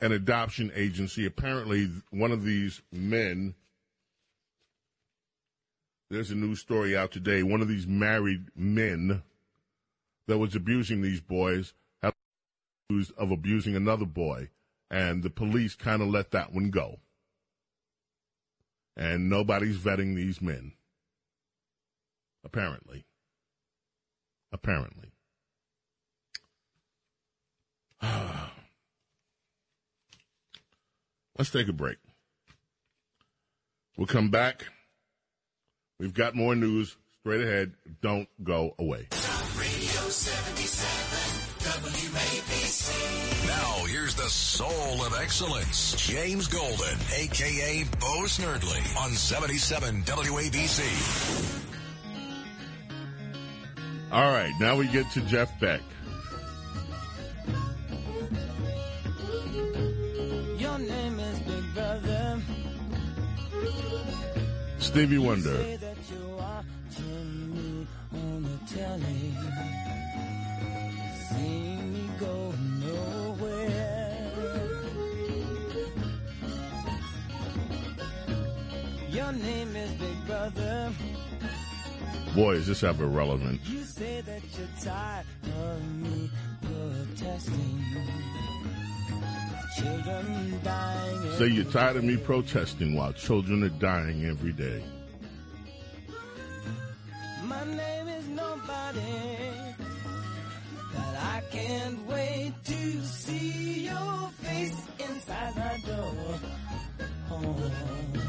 an 0.00 0.12
adoption 0.12 0.72
agency. 0.74 1.26
Apparently, 1.26 1.90
one 2.10 2.32
of 2.32 2.44
these 2.44 2.82
men, 2.92 3.54
there's 6.10 6.30
a 6.30 6.34
news 6.34 6.60
story 6.60 6.96
out 6.96 7.12
today, 7.12 7.42
one 7.42 7.60
of 7.60 7.68
these 7.68 7.86
married 7.86 8.46
men 8.56 9.22
that 10.26 10.38
was 10.38 10.54
abusing 10.54 11.02
these 11.02 11.20
boys 11.20 11.72
accused 12.02 13.12
of 13.16 13.30
abusing 13.30 13.76
another 13.76 14.06
boy, 14.06 14.48
and 14.90 15.22
the 15.22 15.30
police 15.30 15.74
kind 15.74 16.02
of 16.02 16.08
let 16.08 16.30
that 16.32 16.52
one 16.52 16.70
go. 16.70 17.00
And 18.96 19.28
nobody's 19.28 19.78
vetting 19.78 20.16
these 20.16 20.42
men. 20.42 20.72
Apparently. 22.44 23.04
Apparently. 24.52 25.12
Let's 31.38 31.50
take 31.50 31.68
a 31.68 31.72
break. 31.72 31.98
We'll 33.96 34.06
come 34.06 34.30
back. 34.30 34.64
We've 35.98 36.14
got 36.14 36.34
more 36.34 36.54
news 36.54 36.96
straight 37.20 37.40
ahead. 37.40 37.74
Don't 38.00 38.28
go 38.42 38.74
away. 38.78 39.08
Excellence, 45.28 45.94
James 46.06 46.48
Golden, 46.48 46.98
a.k.a. 47.14 47.84
Bo 48.00 48.22
Snerdley, 48.24 48.96
on 48.96 49.10
77 49.10 50.02
WABC. 50.04 50.80
All 54.10 54.32
right, 54.32 54.54
now 54.58 54.74
we 54.76 54.86
get 54.86 55.10
to 55.10 55.20
Jeff 55.20 55.50
Beck. 55.60 55.82
Your 60.56 60.78
name 60.78 61.20
is 61.20 61.38
Big 61.40 61.74
Brother. 61.74 62.40
Stevie 64.78 65.18
Wonder. 65.18 65.78
Brother. 80.38 80.92
Boy, 82.32 82.52
is 82.52 82.68
this 82.68 82.84
ever 82.84 83.06
relevant. 83.06 83.60
You 83.64 83.82
say 83.82 84.20
that 84.20 84.40
you're 84.56 84.68
tired 84.80 85.26
of 85.42 85.96
me 85.96 86.30
protesting. 86.62 87.84
children 89.76 90.60
dying. 90.62 91.32
Say 91.38 91.46
you're 91.48 91.64
tired 91.64 91.96
of 91.96 92.04
me 92.04 92.16
protesting 92.16 92.94
while 92.94 93.12
children 93.12 93.64
are 93.64 93.78
dying 93.80 94.26
every 94.26 94.52
day. 94.52 94.84
My 97.42 97.64
name 97.64 98.06
is 98.06 98.28
nobody, 98.28 99.16
but 100.94 101.14
I 101.16 101.42
can't 101.50 102.06
wait 102.06 102.52
to 102.64 103.04
see 103.04 103.86
your 103.86 104.30
face 104.42 104.86
inside 105.00 105.56
my 105.56 105.80
door. 105.84 106.38
Oh. 107.32 108.27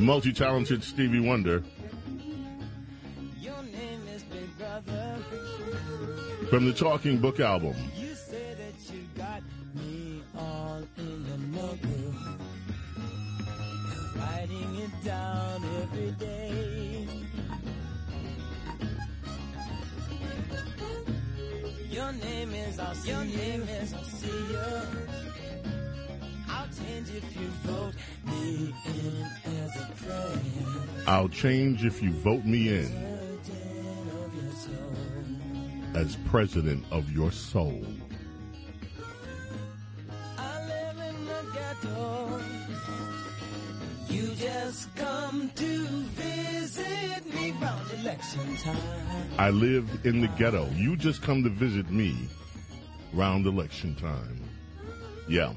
Multi 0.00 0.32
talented 0.32 0.82
Stevie 0.82 1.20
Wonder 1.20 1.62
Your 3.38 3.62
name 3.62 4.00
is 4.14 4.22
Big 4.24 4.58
Brother. 4.58 5.18
from 6.48 6.64
the 6.64 6.72
Talking 6.72 7.18
Book 7.18 7.38
album. 7.38 7.74
You 7.96 8.14
say 8.14 8.54
that 8.54 8.94
you 8.94 9.02
got 9.16 9.42
me 9.74 10.22
all 10.38 10.82
in 10.96 11.26
your 11.26 11.62
notebook. 11.62 12.14
Writing 14.16 14.76
it 14.76 15.04
down 15.04 15.64
every 15.82 16.12
day. 16.12 17.06
Your 21.90 22.12
name 22.12 22.54
is 22.54 22.78
I'll 22.78 22.94
see 22.94 23.10
Your 23.10 23.24
name 23.24 23.62
is 23.62 23.92
I'll 23.92 24.04
see 24.04 24.28
you. 24.28 25.19
I'll 26.70 26.76
change 26.78 27.10
if 27.14 27.36
you 27.36 27.48
vote 27.64 27.94
me 28.26 28.74
in 28.86 29.26
as 29.44 29.76
a 29.76 29.86
friend. 29.96 30.40
I'll 31.08 31.28
change 31.28 31.84
if 31.84 32.02
you 32.02 32.12
vote 32.12 32.44
me 32.44 32.68
in 32.68 32.84
Of 32.84 34.34
your 34.36 34.52
soul. 34.52 34.96
as 35.94 36.16
president 36.28 36.84
of 36.92 37.10
your 37.10 37.32
soul. 37.32 37.84
I 49.38 49.50
live 49.50 49.88
in 50.04 50.20
the 50.20 50.28
ghetto. 50.28 50.68
You 50.74 50.96
just 50.96 51.22
come 51.22 51.42
to 51.42 51.48
visit 51.50 51.90
me 51.90 52.14
round 53.12 53.46
election 53.46 53.94
time. 53.96 54.40
I 55.28 55.56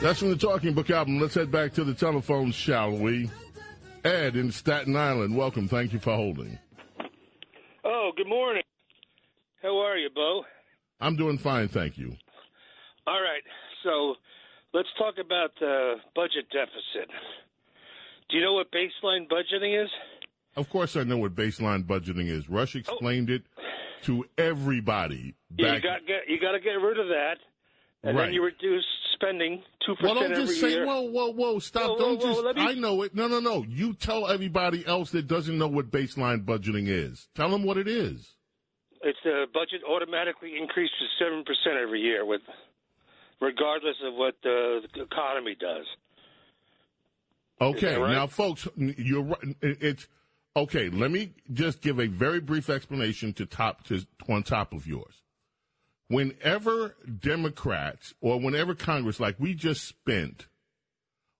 That's 0.00 0.18
from 0.18 0.28
the 0.30 0.36
Talking 0.36 0.74
Book 0.74 0.90
album. 0.90 1.18
Let's 1.18 1.34
head 1.34 1.50
back 1.50 1.72
to 1.74 1.84
the 1.84 1.94
telephone, 1.94 2.52
shall 2.52 2.92
we? 2.92 3.30
Ed 4.04 4.36
in 4.36 4.52
Staten 4.52 4.94
Island, 4.96 5.34
welcome. 5.34 5.66
Thank 5.66 5.94
you 5.94 5.98
for 5.98 6.14
holding. 6.14 6.58
Oh, 7.84 8.10
good 8.14 8.28
morning. 8.28 8.62
How 9.62 9.78
are 9.78 9.96
you, 9.96 10.10
Bo? 10.14 10.44
I'm 11.00 11.16
doing 11.16 11.38
fine, 11.38 11.68
thank 11.68 11.96
you. 11.96 12.14
All 13.06 13.22
right. 13.22 13.42
So 13.82 14.16
let's 14.74 14.88
talk 14.98 15.14
about 15.18 15.52
the 15.58 15.94
budget 16.14 16.46
deficit. 16.52 17.10
Do 18.28 18.36
you 18.36 18.44
know 18.44 18.52
what 18.52 18.70
baseline 18.70 19.26
budgeting 19.26 19.82
is? 19.82 19.90
Of 20.56 20.68
course, 20.68 20.96
I 20.96 21.04
know 21.04 21.16
what 21.16 21.34
baseline 21.34 21.84
budgeting 21.84 22.28
is. 22.28 22.48
Rush 22.50 22.76
explained 22.76 23.30
it 23.30 23.42
to 24.02 24.24
everybody. 24.36 25.34
Yeah, 25.56 25.76
you 25.76 25.80
got 25.80 26.06
get, 26.06 26.28
you 26.28 26.38
got 26.38 26.52
to 26.52 26.60
get 26.60 26.72
rid 26.72 26.98
of 26.98 27.08
that, 27.08 27.36
and 28.04 28.16
Right. 28.16 28.26
then 28.26 28.34
you 28.34 28.44
reduce 28.44 28.84
spending 29.14 29.62
two 29.84 29.94
Well, 30.02 30.14
percent 30.14 30.14
Well, 30.14 30.14
don't 30.14 30.32
every 30.32 30.44
just 30.46 30.60
say, 30.60 30.70
year. 30.72 30.86
whoa, 30.86 31.00
whoa, 31.02 31.32
whoa, 31.32 31.58
stop. 31.58 31.82
Whoa, 31.82 31.88
whoa, 31.92 31.98
don't 31.98 32.20
whoa, 32.20 32.26
just, 32.34 32.44
let 32.44 32.56
me- 32.56 32.62
I 32.62 32.74
know 32.74 33.02
it. 33.02 33.14
No, 33.14 33.26
no, 33.28 33.40
no. 33.40 33.64
You 33.68 33.94
tell 33.94 34.28
everybody 34.28 34.84
else 34.86 35.10
that 35.12 35.26
doesn't 35.26 35.56
know 35.56 35.68
what 35.68 35.90
baseline 35.90 36.44
budgeting 36.44 36.88
is. 36.88 37.28
Tell 37.34 37.48
them 37.50 37.62
what 37.64 37.76
it 37.78 37.88
is. 37.88 38.36
It's 39.02 39.18
the 39.24 39.46
budget 39.52 39.82
automatically 39.88 40.56
increases 40.56 40.96
seven 41.18 41.44
percent 41.44 41.76
every 41.76 42.00
year, 42.00 42.24
with 42.24 42.40
regardless 43.40 43.96
of 44.04 44.14
what 44.14 44.34
the, 44.42 44.80
the 44.94 45.02
economy 45.02 45.54
does. 45.58 45.84
Okay, 47.60 47.96
right? 47.98 48.12
now, 48.12 48.26
folks, 48.26 48.66
you're 48.76 49.22
right. 49.22 49.56
It's 49.62 50.08
okay. 50.56 50.88
Let 50.88 51.10
me 51.10 51.32
just 51.52 51.80
give 51.82 52.00
a 52.00 52.06
very 52.06 52.40
brief 52.40 52.68
explanation 52.68 53.32
to 53.34 53.46
top 53.46 53.84
to 53.84 54.04
on 54.28 54.42
top 54.42 54.72
of 54.72 54.86
yours. 54.86 55.22
Whenever 56.08 56.96
Democrats 57.20 58.14
or 58.20 58.38
whenever 58.38 58.74
Congress, 58.74 59.20
like 59.20 59.38
we 59.38 59.54
just 59.54 59.84
spent, 59.84 60.46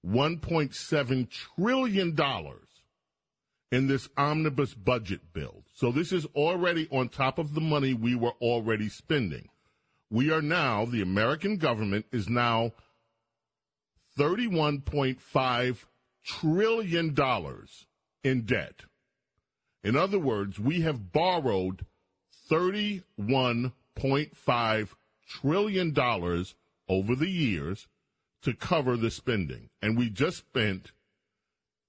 one 0.03 0.39
point 0.39 0.75
seven 0.75 1.27
trillion 1.27 2.15
dollars 2.15 2.69
in 3.73 3.89
this 3.89 4.09
omnibus 4.17 4.75
budget 4.75 5.33
bill. 5.33 5.65
So 5.75 5.91
this 5.91 6.13
is 6.13 6.27
already 6.35 6.87
on 6.91 7.09
top 7.09 7.39
of 7.39 7.55
the 7.55 7.61
money 7.61 7.93
we 7.93 8.15
were 8.15 8.35
already 8.41 8.89
spending. 8.89 9.49
We 10.11 10.31
are 10.31 10.43
now, 10.43 10.85
the 10.85 11.03
American 11.03 11.57
government 11.57 12.07
is 12.13 12.29
now 12.29 12.73
$31.5 14.17 15.85
trillion 16.25 17.17
in 18.23 18.43
debt. 18.43 18.83
In 19.83 19.97
other 19.97 20.19
words, 20.19 20.61
we 20.61 20.83
have 20.83 21.13
borrowed 21.13 21.85
$31.5 23.99 24.89
trillion 25.27 25.97
over 26.89 27.15
the 27.15 27.31
years 27.31 27.87
to 28.43 28.55
cover 28.55 28.97
the 28.97 29.11
spending. 29.11 29.71
And 29.81 29.97
we 29.97 30.11
just 30.11 30.39
spent 30.39 30.93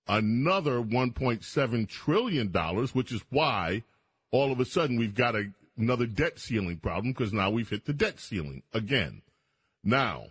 another 0.07 0.81
$1.7 0.81 1.89
trillion, 1.89 2.49
which 2.93 3.11
is 3.11 3.21
why 3.29 3.83
all 4.31 4.51
of 4.51 4.59
a 4.59 4.65
sudden 4.65 4.97
we've 4.97 5.15
got 5.15 5.35
a, 5.35 5.51
another 5.77 6.05
debt 6.05 6.39
ceiling 6.39 6.77
problem 6.77 7.11
because 7.11 7.33
now 7.33 7.49
we've 7.49 7.69
hit 7.69 7.85
the 7.85 7.93
debt 7.93 8.19
ceiling 8.19 8.63
again. 8.73 9.21
Now, 9.83 10.27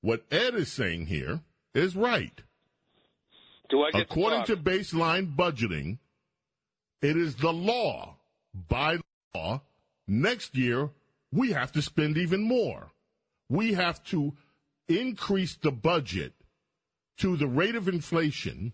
what 0.00 0.24
Ed 0.30 0.54
is 0.54 0.72
saying 0.72 1.06
here 1.06 1.40
is 1.74 1.96
right. 1.96 2.42
Do 3.68 3.82
I 3.82 3.90
get 3.90 4.02
According 4.02 4.44
to 4.44 4.56
to 4.56 4.62
baseline 4.62 5.34
budgeting, 5.34 5.98
it 7.02 7.16
is 7.16 7.36
the 7.36 7.52
law. 7.52 8.16
By 8.68 8.98
law, 9.34 9.60
next 10.08 10.56
year 10.56 10.90
we 11.30 11.52
have 11.52 11.72
to 11.72 11.82
spend 11.82 12.16
even 12.16 12.42
more. 12.42 12.90
We 13.48 13.74
have 13.74 14.02
to 14.04 14.34
increase 14.88 15.56
the 15.56 15.70
budget 15.70 16.32
to 17.18 17.36
the 17.36 17.46
rate 17.46 17.74
of 17.74 17.88
inflation. 17.88 18.72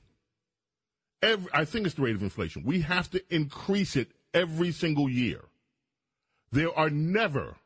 Every, 1.23 1.51
I 1.53 1.65
think 1.65 1.87
it's 1.87 1.97
the 1.97 2.03
rate 2.03 2.15
of 2.15 2.23
inflation. 2.23 2.63
We 2.65 2.83
have 2.83 3.11
to 3.11 3.35
increase 3.35 3.97
it 3.97 4.13
every 4.33 4.73
single 4.73 5.09
year. 5.09 5.41
There 6.53 6.77
are 6.79 6.91
never 6.91 7.57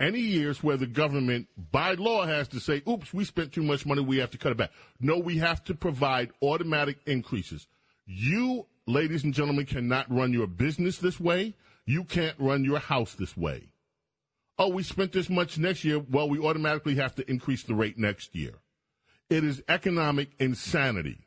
any 0.00 0.20
years 0.20 0.62
where 0.62 0.76
the 0.76 0.86
government, 0.86 1.48
by 1.70 1.94
law, 1.94 2.26
has 2.26 2.48
to 2.48 2.60
say, 2.60 2.82
oops, 2.88 3.12
we 3.12 3.24
spent 3.24 3.52
too 3.52 3.62
much 3.62 3.86
money, 3.86 4.00
we 4.00 4.18
have 4.18 4.30
to 4.30 4.38
cut 4.38 4.52
it 4.52 4.58
back. 4.58 4.70
No, 5.00 5.18
we 5.18 5.38
have 5.38 5.64
to 5.64 5.74
provide 5.74 6.30
automatic 6.42 6.98
increases. 7.06 7.66
You, 8.06 8.66
ladies 8.86 9.24
and 9.24 9.34
gentlemen, 9.34 9.66
cannot 9.66 10.10
run 10.10 10.32
your 10.32 10.46
business 10.46 10.98
this 10.98 11.18
way. 11.18 11.54
You 11.88 12.04
can't 12.04 12.36
run 12.38 12.64
your 12.64 12.80
house 12.80 13.14
this 13.14 13.34
way. 13.34 13.70
Oh, 14.58 14.68
we 14.68 14.82
spent 14.82 15.10
this 15.10 15.30
much 15.30 15.56
next 15.56 15.84
year. 15.84 15.98
Well, 15.98 16.28
we 16.28 16.38
automatically 16.38 16.96
have 16.96 17.14
to 17.14 17.30
increase 17.30 17.62
the 17.62 17.74
rate 17.74 17.96
next 17.96 18.36
year. 18.36 18.56
It 19.30 19.42
is 19.42 19.62
economic 19.70 20.32
insanity. 20.38 21.20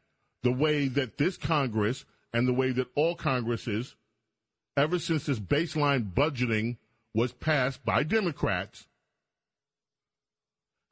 The 0.44 0.52
way 0.52 0.88
that 0.90 1.18
this 1.18 1.36
Congress 1.36 2.06
and 2.32 2.48
the 2.48 2.54
way 2.54 2.72
that 2.74 2.90
all 2.94 3.16
Congresses, 3.16 3.96
ever 4.78 5.00
since 5.00 5.26
this 5.26 5.40
baseline 5.40 6.14
budgeting 6.14 6.78
was 7.16 7.32
passed 7.32 7.84
by 7.84 8.04
Democrats, 8.04 8.86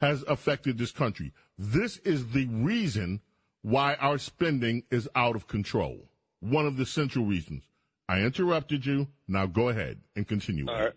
has 0.02 0.24
affected 0.24 0.80
this 0.80 0.92
country. 0.92 1.32
This 1.60 1.98
is 1.98 2.32
the 2.32 2.48
reason 2.48 3.22
why 3.62 3.94
our 4.00 4.18
spending 4.18 4.82
is 4.90 5.08
out 5.14 5.36
of 5.36 5.48
control. 5.48 6.10
One 6.40 6.66
of 6.66 6.76
the 6.76 6.88
central 6.88 7.26
reasons. 7.26 7.69
I 8.10 8.22
interrupted 8.22 8.84
you. 8.84 9.08
Now 9.28 9.46
go 9.46 9.70
ahead 9.70 10.00
and 10.16 10.28
continue. 10.28 10.68
All 10.68 10.74
right. 10.74 10.94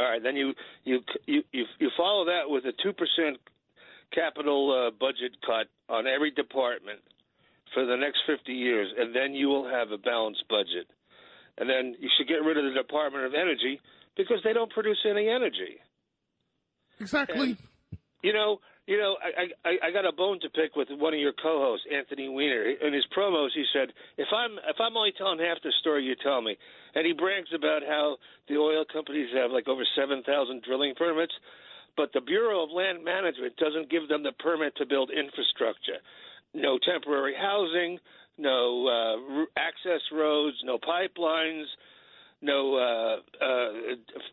All 0.00 0.10
right. 0.10 0.20
Then 0.20 0.34
you 0.34 0.52
you 0.82 0.98
you 1.24 1.42
you, 1.52 1.64
you 1.78 1.90
follow 1.96 2.24
that 2.26 2.50
with 2.50 2.64
a 2.64 2.72
two 2.82 2.92
percent 2.92 3.38
capital 4.12 4.74
uh, 4.74 4.90
budget 4.90 5.38
cut 5.46 5.68
on 5.88 6.08
every 6.08 6.32
department 6.32 6.98
for 7.72 7.86
the 7.86 7.96
next 7.96 8.18
fifty 8.26 8.52
years, 8.52 8.88
and 8.98 9.14
then 9.14 9.32
you 9.32 9.46
will 9.46 9.68
have 9.70 9.92
a 9.92 9.98
balanced 9.98 10.42
budget. 10.48 10.90
And 11.56 11.70
then 11.70 11.94
you 12.00 12.10
should 12.18 12.26
get 12.26 12.42
rid 12.44 12.58
of 12.58 12.64
the 12.64 12.82
Department 12.82 13.24
of 13.24 13.32
Energy 13.32 13.80
because 14.16 14.38
they 14.42 14.52
don't 14.52 14.70
produce 14.70 14.98
any 15.08 15.28
energy. 15.28 15.78
Exactly. 17.00 17.56
You 18.22 18.32
know, 18.32 18.58
you 18.86 18.98
know, 18.98 19.16
I, 19.22 19.50
I 19.68 19.88
I 19.88 19.90
got 19.90 20.06
a 20.06 20.12
bone 20.12 20.38
to 20.40 20.50
pick 20.50 20.76
with 20.76 20.88
one 20.90 21.12
of 21.14 21.20
your 21.20 21.32
co-hosts, 21.32 21.86
Anthony 21.92 22.28
Weiner. 22.28 22.62
In 22.62 22.92
his 22.94 23.04
promos, 23.16 23.50
he 23.54 23.64
said, 23.72 23.92
"If 24.16 24.28
I'm 24.32 24.52
if 24.68 24.76
I'm 24.78 24.96
only 24.96 25.12
telling 25.18 25.38
half 25.40 25.58
the 25.62 25.72
story, 25.80 26.04
you 26.04 26.14
tell 26.22 26.40
me." 26.40 26.56
And 26.94 27.06
he 27.06 27.12
brags 27.12 27.48
about 27.54 27.82
how 27.82 28.16
the 28.48 28.56
oil 28.56 28.84
companies 28.90 29.28
have 29.34 29.50
like 29.50 29.68
over 29.68 29.82
seven 29.96 30.22
thousand 30.22 30.62
drilling 30.62 30.94
permits, 30.96 31.34
but 31.96 32.12
the 32.14 32.20
Bureau 32.20 32.62
of 32.62 32.70
Land 32.70 33.04
Management 33.04 33.56
doesn't 33.56 33.90
give 33.90 34.08
them 34.08 34.22
the 34.22 34.32
permit 34.38 34.76
to 34.76 34.86
build 34.86 35.10
infrastructure. 35.10 35.98
No 36.54 36.78
temporary 36.78 37.34
housing, 37.34 37.98
no 38.38 38.86
uh, 38.86 39.44
access 39.58 40.00
roads, 40.12 40.56
no 40.64 40.78
pipelines. 40.78 41.66
no 42.42 42.76
uh, 42.76 43.16
uh, 43.44 43.68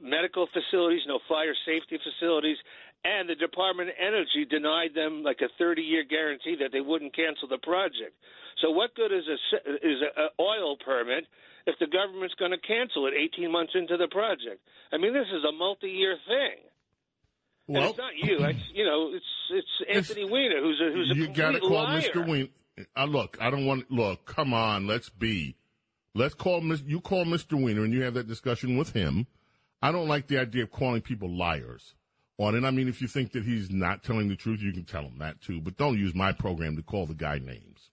medical 0.02 0.48
facilities, 0.54 1.02
no 1.08 1.20
fire 1.28 1.56
safety 1.66 1.98
facilities, 2.04 2.58
and 3.04 3.28
the 3.30 3.36
Department 3.36 3.90
of 3.90 3.96
Energy 4.00 4.46
denied 4.50 4.96
them 4.96 5.24
like 5.24 5.40
a 5.42 5.52
30-year 5.62 6.06
guarantee 6.10 6.56
that 6.60 6.72
they 6.72 6.82
wouldn't 6.82 7.16
cancel 7.16 7.48
the 7.48 7.60
project. 7.60 8.16
So, 8.62 8.72
what 8.72 8.96
good 8.96 9.12
is 9.12 9.26
a 9.28 9.38
is 9.86 10.00
a, 10.02 10.12
a 10.22 10.28
oil 10.40 10.78
permit 10.78 11.26
if 11.68 11.76
the 11.80 11.88
government's 11.88 12.36
going 12.36 12.52
to 12.52 12.62
cancel 12.62 13.08
it 13.08 13.14
18 13.14 13.52
months 13.52 13.74
into 13.76 13.98
the 13.98 14.08
project? 14.08 14.62
I 14.92 14.98
mean, 14.98 15.14
this 15.14 15.28
is 15.28 15.44
a 15.44 15.52
multi-year 15.52 16.18
thing. 16.28 16.58
and 17.68 17.78
Well- 17.78 17.90
it's 17.90 17.98
not 17.98 18.16
you. 18.16 18.38
It's 18.40 18.64
you 18.74 18.86
know, 18.86 19.12
it's 19.14 19.34
it's 19.52 19.74
Anthony 19.90 20.30
Weiner 20.30 20.62
who's 20.62 20.80
a 20.80 20.94
who's 20.94 21.12
a 21.12 21.16
you 21.16 21.28
got 21.28 21.52
to 21.52 21.60
call 21.60 21.84
liar. 21.84 22.02
Mr. 22.02 22.26
Weiner. 22.26 22.48
Uh, 22.96 23.06
look, 23.06 23.38
I 23.42 23.50
don't 23.50 23.66
want. 23.66 23.92
Look, 23.92 24.26
come 24.26 24.54
on, 24.54 24.88
let's 24.88 25.10
be. 25.10 25.56
Let's 26.16 26.36
call 26.36 26.64
you 26.64 27.02
call 27.02 27.26
Mr. 27.26 27.62
Weiner 27.62 27.84
and 27.84 27.94
you 27.94 28.04
have 28.04 28.14
that 28.14 28.28
discussion 28.28 28.78
with 28.78 28.94
him. 28.94 29.26
I 29.82 29.92
don't 29.92 30.08
like 30.08 30.28
the 30.28 30.38
idea 30.38 30.64
of 30.64 30.72
calling 30.72 31.02
people 31.02 31.30
liars 31.30 31.96
on 32.44 32.56
it. 32.56 32.64
I 32.64 32.72
mean, 32.72 32.88
if 32.88 33.02
you 33.02 33.07
think 33.07 33.32
that 33.32 33.44
he's 33.44 33.70
not 33.70 34.03
telling 34.03 34.30
the 34.30 34.36
truth, 34.36 34.61
you 34.61 34.74
can 34.74 34.86
tell 34.86 35.03
him 35.03 35.18
that 35.20 35.41
too. 35.41 35.61
But 35.61 35.78
don't 35.78 35.98
use 35.98 36.14
my 36.14 36.32
program 36.32 36.76
to 36.76 36.84
call 36.84 37.06
the 37.06 37.14
guy 37.14 37.40
names. 37.40 37.90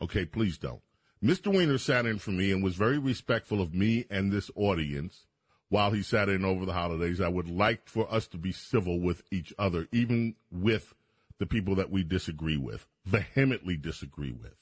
Okay, 0.00 0.24
please 0.24 0.58
don't. 0.58 0.82
Mr. 1.22 1.52
Weiner 1.52 1.78
sat 1.78 2.06
in 2.06 2.18
for 2.18 2.30
me 2.30 2.52
and 2.52 2.62
was 2.62 2.76
very 2.76 2.98
respectful 2.98 3.60
of 3.60 3.74
me 3.74 4.04
and 4.10 4.30
this 4.30 4.50
audience 4.54 5.26
while 5.68 5.90
he 5.90 6.02
sat 6.02 6.28
in 6.28 6.44
over 6.44 6.64
the 6.66 6.72
holidays. 6.72 7.20
I 7.20 7.28
would 7.28 7.48
like 7.48 7.88
for 7.88 8.12
us 8.12 8.26
to 8.28 8.38
be 8.38 8.52
civil 8.52 9.00
with 9.00 9.22
each 9.30 9.52
other, 9.58 9.88
even 9.92 10.34
with 10.50 10.94
the 11.38 11.46
people 11.46 11.74
that 11.76 11.90
we 11.90 12.02
disagree 12.02 12.56
with, 12.56 12.86
vehemently 13.04 13.76
disagree 13.76 14.32
with. 14.32 14.54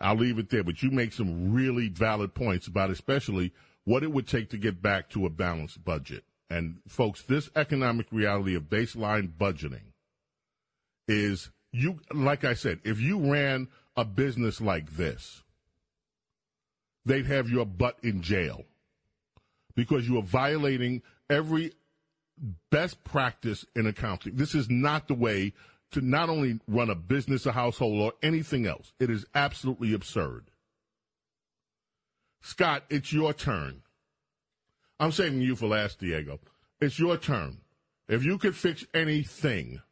I'll 0.00 0.16
leave 0.16 0.38
it 0.38 0.50
there, 0.50 0.64
but 0.64 0.82
you 0.82 0.90
make 0.90 1.12
some 1.12 1.52
really 1.52 1.88
valid 1.88 2.34
points 2.34 2.66
about 2.66 2.90
especially 2.90 3.52
what 3.84 4.02
it 4.02 4.12
would 4.12 4.26
take 4.26 4.50
to 4.50 4.58
get 4.58 4.82
back 4.82 5.08
to 5.10 5.26
a 5.26 5.30
balanced 5.30 5.84
budget. 5.84 6.24
And 6.52 6.80
folks, 6.86 7.22
this 7.22 7.48
economic 7.56 8.06
reality 8.12 8.54
of 8.54 8.64
baseline 8.64 9.32
budgeting 9.32 9.94
is 11.08 11.50
you, 11.72 12.00
like 12.12 12.44
I 12.44 12.52
said, 12.52 12.80
if 12.84 13.00
you 13.00 13.32
ran 13.32 13.68
a 13.96 14.04
business 14.04 14.60
like 14.60 14.92
this, 14.92 15.42
they'd 17.06 17.26
have 17.26 17.48
your 17.48 17.64
butt 17.64 17.96
in 18.02 18.20
jail 18.20 18.64
because 19.74 20.06
you 20.06 20.18
are 20.18 20.22
violating 20.22 21.00
every 21.30 21.72
best 22.70 23.02
practice 23.02 23.64
in 23.74 23.86
accounting. 23.86 24.36
This 24.36 24.54
is 24.54 24.68
not 24.68 25.08
the 25.08 25.14
way 25.14 25.54
to 25.92 26.02
not 26.02 26.28
only 26.28 26.60
run 26.68 26.90
a 26.90 26.94
business, 26.94 27.46
a 27.46 27.52
household, 27.52 27.98
or 27.98 28.12
anything 28.22 28.66
else. 28.66 28.92
It 29.00 29.08
is 29.08 29.24
absolutely 29.34 29.94
absurd. 29.94 30.50
Scott, 32.42 32.84
it's 32.90 33.10
your 33.10 33.32
turn. 33.32 33.82
I'm 35.02 35.10
saving 35.10 35.40
you 35.40 35.56
for 35.56 35.66
last, 35.66 35.98
Diego. 35.98 36.38
It's 36.80 36.96
your 36.96 37.16
turn. 37.16 37.58
If 38.08 38.24
you 38.24 38.38
could 38.38 38.54
fix 38.54 38.84
anything, 38.94 39.82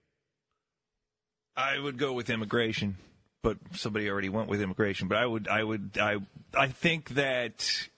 I 1.57 1.81
would 1.81 1.99
go 1.99 2.13
with 2.13 2.31
immigration, 2.31 2.97
but 3.43 3.57
somebody 3.73 4.09
already 4.09 4.29
went 4.29 4.49
with 4.49 4.63
immigration. 4.63 5.09
But 5.09 5.19
I 5.19 5.27
would, 5.27 5.49
I 5.49 5.65
would, 5.65 5.99
I, 6.01 6.19
I 6.55 6.69
think 6.69 7.09
that 7.11 7.89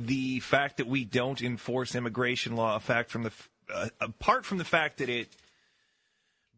the 0.00 0.40
fact 0.40 0.78
that 0.78 0.88
we 0.88 1.04
don't 1.04 1.40
enforce 1.40 1.94
immigration 1.94 2.56
law, 2.56 2.74
a 2.74 2.80
fact 2.80 3.12
from 3.12 3.22
the, 3.22 3.32
uh, 3.72 3.90
apart 4.00 4.44
from 4.44 4.58
the 4.58 4.64
fact 4.64 4.98
that 4.98 5.08
it 5.08 5.28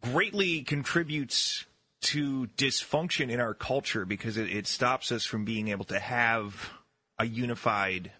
greatly 0.00 0.62
contributes 0.62 1.66
to 2.00 2.46
dysfunction 2.56 3.28
in 3.28 3.40
our 3.40 3.52
culture 3.52 4.06
because 4.06 4.38
it, 4.38 4.48
it 4.48 4.66
stops 4.66 5.12
us 5.12 5.26
from 5.26 5.44
being 5.44 5.68
able 5.68 5.84
to 5.84 5.98
have 5.98 6.70
a 7.18 7.26
unified 7.26 8.10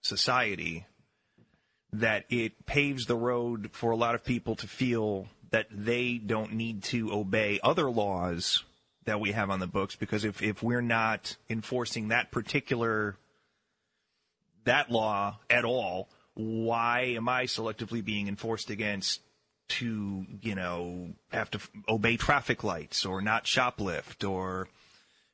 society 0.00 0.86
that 2.00 2.24
it 2.28 2.66
paves 2.66 3.06
the 3.06 3.16
road 3.16 3.70
for 3.72 3.92
a 3.92 3.96
lot 3.96 4.14
of 4.14 4.24
people 4.24 4.56
to 4.56 4.66
feel 4.66 5.28
that 5.50 5.66
they 5.70 6.18
don't 6.18 6.52
need 6.52 6.82
to 6.82 7.12
obey 7.12 7.60
other 7.62 7.88
laws 7.88 8.64
that 9.04 9.20
we 9.20 9.32
have 9.32 9.50
on 9.50 9.60
the 9.60 9.66
books 9.66 9.94
because 9.94 10.24
if, 10.24 10.42
if 10.42 10.62
we're 10.62 10.80
not 10.80 11.36
enforcing 11.48 12.08
that 12.08 12.32
particular 12.32 13.16
that 14.64 14.90
law 14.90 15.38
at 15.50 15.64
all, 15.64 16.08
why 16.34 17.14
am 17.16 17.28
I 17.28 17.44
selectively 17.44 18.04
being 18.04 18.28
enforced 18.28 18.70
against 18.70 19.20
to, 19.68 20.26
you 20.40 20.54
know, 20.54 21.10
have 21.30 21.50
to 21.52 21.60
obey 21.88 22.16
traffic 22.16 22.64
lights 22.64 23.04
or 23.04 23.20
not 23.20 23.44
shoplift 23.44 24.28
or 24.28 24.68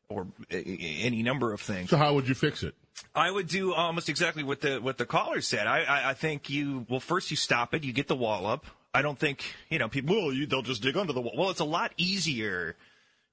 or 0.09 0.27
any 0.51 1.23
number 1.23 1.53
of 1.53 1.61
things. 1.61 1.89
so 1.89 1.97
how 1.97 2.13
would 2.15 2.29
you 2.29 2.35
fix 2.35 2.65
it? 2.65 2.75
I 3.15 3.31
would 3.31 3.49
do 3.49 3.73
almost 3.73 4.09
exactly 4.09 4.43
what 4.43 4.61
the 4.61 4.79
what 4.79 4.99
the 4.99 5.07
caller 5.07 5.41
said. 5.41 5.67
I, 5.67 5.83
I 5.83 6.11
I 6.11 6.15
think 6.15 6.49
you 6.49 6.87
well 6.89 7.01
first 7.01 7.31
you 7.31 7.37
stop 7.37 7.75
it, 7.75 7.85
you 7.85 7.93
get 7.93 8.09
the 8.09 8.17
wall 8.17 8.47
up. 8.47 8.67
I 8.95 9.03
don't 9.03 9.19
think 9.19 9.45
you 9.69 9.79
know 9.79 9.89
people. 9.89 10.17
Well, 10.17 10.33
you, 10.33 10.47
they'll 10.47 10.63
just 10.63 10.83
dig 10.83 10.97
under 10.97 11.13
the 11.13 11.21
wall. 11.21 11.35
Well, 11.37 11.51
it's 11.51 11.61
a 11.61 11.65
lot 11.65 11.93
easier 11.97 12.77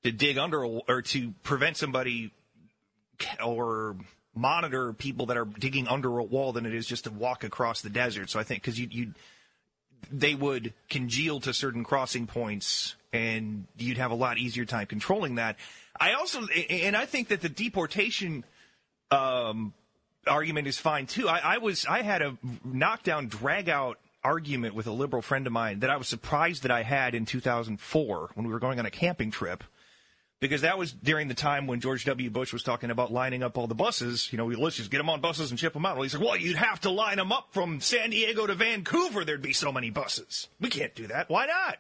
to 0.04 0.12
dig 0.12 0.38
under 0.38 0.64
a, 0.64 0.68
or 0.68 1.02
to 1.02 1.34
prevent 1.44 1.78
somebody 1.78 2.32
or 3.44 3.96
monitor 4.36 4.94
people 4.94 5.28
that 5.28 5.38
are 5.38 5.46
digging 5.46 5.88
under 5.88 6.20
a 6.20 6.24
wall 6.24 6.54
than 6.54 6.66
it 6.66 6.74
is 6.74 6.86
just 6.86 7.06
to 7.06 7.12
walk 7.12 7.44
across 7.44 7.82
the 7.82 7.90
desert. 7.90 8.30
So 8.30 8.40
I 8.40 8.44
think 8.44 8.62
because 8.62 8.80
you 8.80 8.88
you 8.92 9.14
they 10.12 10.36
would 10.36 10.74
congeal 10.90 11.40
to 11.42 11.54
certain 11.54 11.84
crossing 11.84 12.28
points 12.28 12.96
and 13.12 13.66
you'd 13.78 13.98
have 13.98 14.12
a 14.12 14.16
lot 14.16 14.38
easier 14.38 14.66
time 14.66 14.86
controlling 14.86 15.36
that. 15.36 15.58
I 16.00 16.14
also, 16.14 16.46
and 16.70 16.96
I 16.96 17.06
think 17.06 17.30
that 17.30 17.42
the 17.42 17.50
deportation 17.50 18.44
um, 19.12 19.74
argument 20.28 20.68
is 20.68 20.78
fine 20.78 21.06
too. 21.06 21.28
I, 21.28 21.56
I 21.56 21.58
was, 21.58 21.86
I 21.86 22.02
had 22.02 22.22
a 22.22 22.38
knockdown, 22.64 23.28
drag 23.28 23.70
out 23.70 23.98
argument 24.24 24.76
with 24.76 24.88
a 24.88 24.92
liberal 24.92 25.22
friend 25.22 25.48
of 25.48 25.54
mine 25.54 25.80
that 25.80 25.90
I 25.90 25.98
was 25.98 26.08
surprised 26.08 26.64
that 26.64 26.72
I 26.72 26.84
had 26.84 27.16
in 27.16 27.26
2004 27.26 28.32
when 28.34 28.46
we 28.46 28.52
were 28.52 28.60
going 28.60 28.80
on 28.80 28.86
a 28.86 28.92
camping 28.92 29.32
trip. 29.32 29.64
Because 30.40 30.62
that 30.62 30.78
was 30.78 30.92
during 30.92 31.30
the 31.30 31.34
time 31.34 31.66
when 31.66 31.80
George 31.80 32.06
W. 32.06 32.30
Bush 32.30 32.54
was 32.54 32.62
talking 32.62 32.92
about 32.92 33.12
lining 33.12 33.42
up 33.42 33.58
all 33.58 33.66
the 33.66 33.74
buses. 33.74 34.32
You 34.32 34.38
know, 34.38 34.46
let's 34.46 34.76
just 34.76 34.92
get 34.92 34.98
them 34.98 35.10
on 35.10 35.20
buses 35.20 35.50
and 35.50 35.60
ship 35.60 35.74
them 35.74 35.84
out. 35.84 35.96
Well, 35.96 36.04
he 36.04 36.10
said, 36.10 36.22
well, 36.22 36.38
you'd 36.38 36.58
have 36.58 36.82
to 36.82 36.92
line 36.92 37.18
them 37.18 37.32
up 37.32 37.48
from 37.52 37.82
San 37.82 38.12
Diego 38.12 38.46
to 38.46 38.54
Vancouver. 38.54 39.26
There'd 39.26 39.42
be 39.42 39.54
so 39.54 39.72
many 39.72 39.90
buses. 39.90 40.48
We 40.60 40.70
can't 40.70 40.94
do 40.94 41.08
that. 41.08 41.28
Why 41.30 41.48
not? 41.48 41.80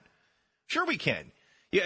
Sure, 0.65 0.85
we 0.85 0.97
can. 0.97 1.31
Yeah, 1.71 1.83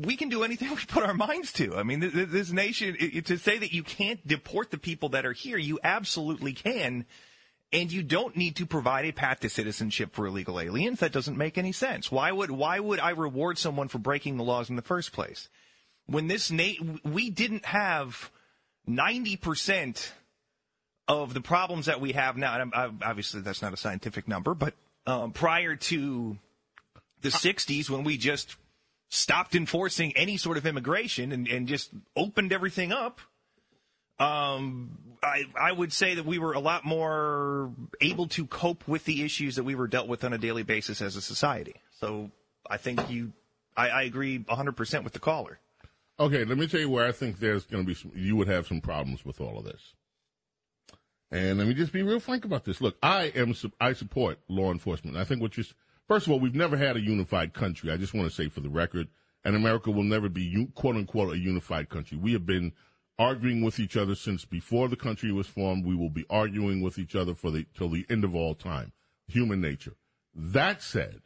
we 0.00 0.16
can 0.16 0.30
do 0.30 0.42
anything 0.42 0.70
we 0.74 0.76
put 0.86 1.04
our 1.04 1.14
minds 1.14 1.52
to. 1.54 1.76
I 1.76 1.82
mean, 1.82 2.00
th- 2.00 2.12
th- 2.12 2.28
this 2.28 2.50
nation, 2.50 2.96
it- 2.98 3.26
to 3.26 3.38
say 3.38 3.58
that 3.58 3.72
you 3.72 3.82
can't 3.82 4.26
deport 4.26 4.70
the 4.70 4.78
people 4.78 5.10
that 5.10 5.26
are 5.26 5.32
here, 5.32 5.58
you 5.58 5.78
absolutely 5.82 6.52
can. 6.52 7.04
And 7.70 7.92
you 7.92 8.02
don't 8.02 8.34
need 8.34 8.56
to 8.56 8.64
provide 8.66 9.04
a 9.04 9.12
path 9.12 9.40
to 9.40 9.50
citizenship 9.50 10.14
for 10.14 10.26
illegal 10.26 10.58
aliens. 10.58 11.00
That 11.00 11.12
doesn't 11.12 11.36
make 11.36 11.58
any 11.58 11.72
sense. 11.72 12.10
Why 12.10 12.32
would, 12.32 12.50
why 12.50 12.80
would 12.80 12.98
I 12.98 13.10
reward 13.10 13.58
someone 13.58 13.88
for 13.88 13.98
breaking 13.98 14.38
the 14.38 14.44
laws 14.44 14.70
in 14.70 14.76
the 14.76 14.80
first 14.82 15.12
place? 15.12 15.50
When 16.06 16.28
this 16.28 16.50
na- 16.50 16.80
we 17.04 17.28
didn't 17.28 17.66
have 17.66 18.30
90% 18.88 20.10
of 21.08 21.34
the 21.34 21.42
problems 21.42 21.86
that 21.86 22.00
we 22.00 22.12
have 22.12 22.38
now, 22.38 22.58
and 22.58 22.72
I'm, 22.74 23.00
obviously 23.02 23.42
that's 23.42 23.60
not 23.60 23.74
a 23.74 23.76
scientific 23.76 24.26
number, 24.26 24.54
but 24.54 24.72
um, 25.06 25.32
prior 25.32 25.76
to 25.76 26.38
the 27.20 27.28
60s 27.28 27.90
when 27.90 28.02
we 28.02 28.16
just 28.16 28.56
stopped 29.08 29.54
enforcing 29.54 30.16
any 30.16 30.36
sort 30.36 30.56
of 30.56 30.66
immigration 30.66 31.32
and, 31.32 31.48
and 31.48 31.66
just 31.66 31.90
opened 32.16 32.52
everything 32.52 32.92
up, 32.92 33.20
um, 34.18 34.98
I, 35.22 35.44
I 35.58 35.72
would 35.72 35.92
say 35.92 36.14
that 36.14 36.26
we 36.26 36.38
were 36.38 36.52
a 36.52 36.60
lot 36.60 36.84
more 36.84 37.70
able 38.00 38.28
to 38.28 38.46
cope 38.46 38.86
with 38.86 39.04
the 39.04 39.22
issues 39.22 39.56
that 39.56 39.64
we 39.64 39.74
were 39.74 39.86
dealt 39.86 40.08
with 40.08 40.24
on 40.24 40.32
a 40.32 40.38
daily 40.38 40.62
basis 40.62 41.00
as 41.00 41.16
a 41.16 41.22
society. 41.22 41.74
So 42.00 42.30
I 42.68 42.76
think 42.76 43.10
you, 43.10 43.32
I, 43.76 43.88
I 43.88 44.02
agree 44.02 44.40
100% 44.40 45.04
with 45.04 45.12
the 45.12 45.20
caller. 45.20 45.58
Okay, 46.20 46.44
let 46.44 46.58
me 46.58 46.66
tell 46.66 46.80
you 46.80 46.90
where 46.90 47.06
I 47.06 47.12
think 47.12 47.38
there's 47.38 47.64
going 47.64 47.84
to 47.84 47.86
be 47.86 47.94
some, 47.94 48.10
you 48.14 48.34
would 48.36 48.48
have 48.48 48.66
some 48.66 48.80
problems 48.80 49.24
with 49.24 49.40
all 49.40 49.58
of 49.58 49.64
this. 49.64 49.94
And 51.30 51.58
let 51.58 51.68
me 51.68 51.74
just 51.74 51.92
be 51.92 52.02
real 52.02 52.20
frank 52.20 52.44
about 52.44 52.64
this. 52.64 52.80
Look, 52.80 52.96
I 53.02 53.24
am 53.34 53.54
I 53.80 53.92
support 53.92 54.38
law 54.48 54.72
enforcement. 54.72 55.16
I 55.16 55.24
think 55.24 55.42
what 55.42 55.56
you 55.56 55.64
first 56.08 56.26
of 56.26 56.32
all, 56.32 56.40
we've 56.40 56.54
never 56.54 56.76
had 56.76 56.96
a 56.96 57.00
unified 57.00 57.54
country. 57.54 57.92
I 57.92 57.96
just 57.96 58.14
want 58.14 58.28
to 58.28 58.34
say 58.34 58.48
for 58.48 58.60
the 58.60 58.70
record, 58.70 59.08
and 59.44 59.54
America 59.54 59.90
will 59.90 60.02
never 60.02 60.28
be 60.28 60.66
quote 60.74 60.96
unquote 60.96 61.34
a 61.34 61.38
unified 61.38 61.88
country. 61.88 62.18
We 62.18 62.32
have 62.32 62.46
been 62.46 62.72
arguing 63.18 63.62
with 63.62 63.80
each 63.80 63.96
other 63.96 64.14
since 64.14 64.44
before 64.44 64.88
the 64.88 64.96
country 64.96 65.32
was 65.32 65.46
formed. 65.46 65.84
We 65.84 65.96
will 65.96 66.10
be 66.10 66.26
arguing 66.30 66.80
with 66.80 66.98
each 66.98 67.14
other 67.14 67.34
for 67.34 67.50
the 67.50 67.66
till 67.76 67.88
the 67.88 68.06
end 68.08 68.24
of 68.24 68.34
all 68.34 68.54
time. 68.54 68.92
Human 69.28 69.60
nature. 69.60 69.94
That 70.34 70.82
said, 70.82 71.20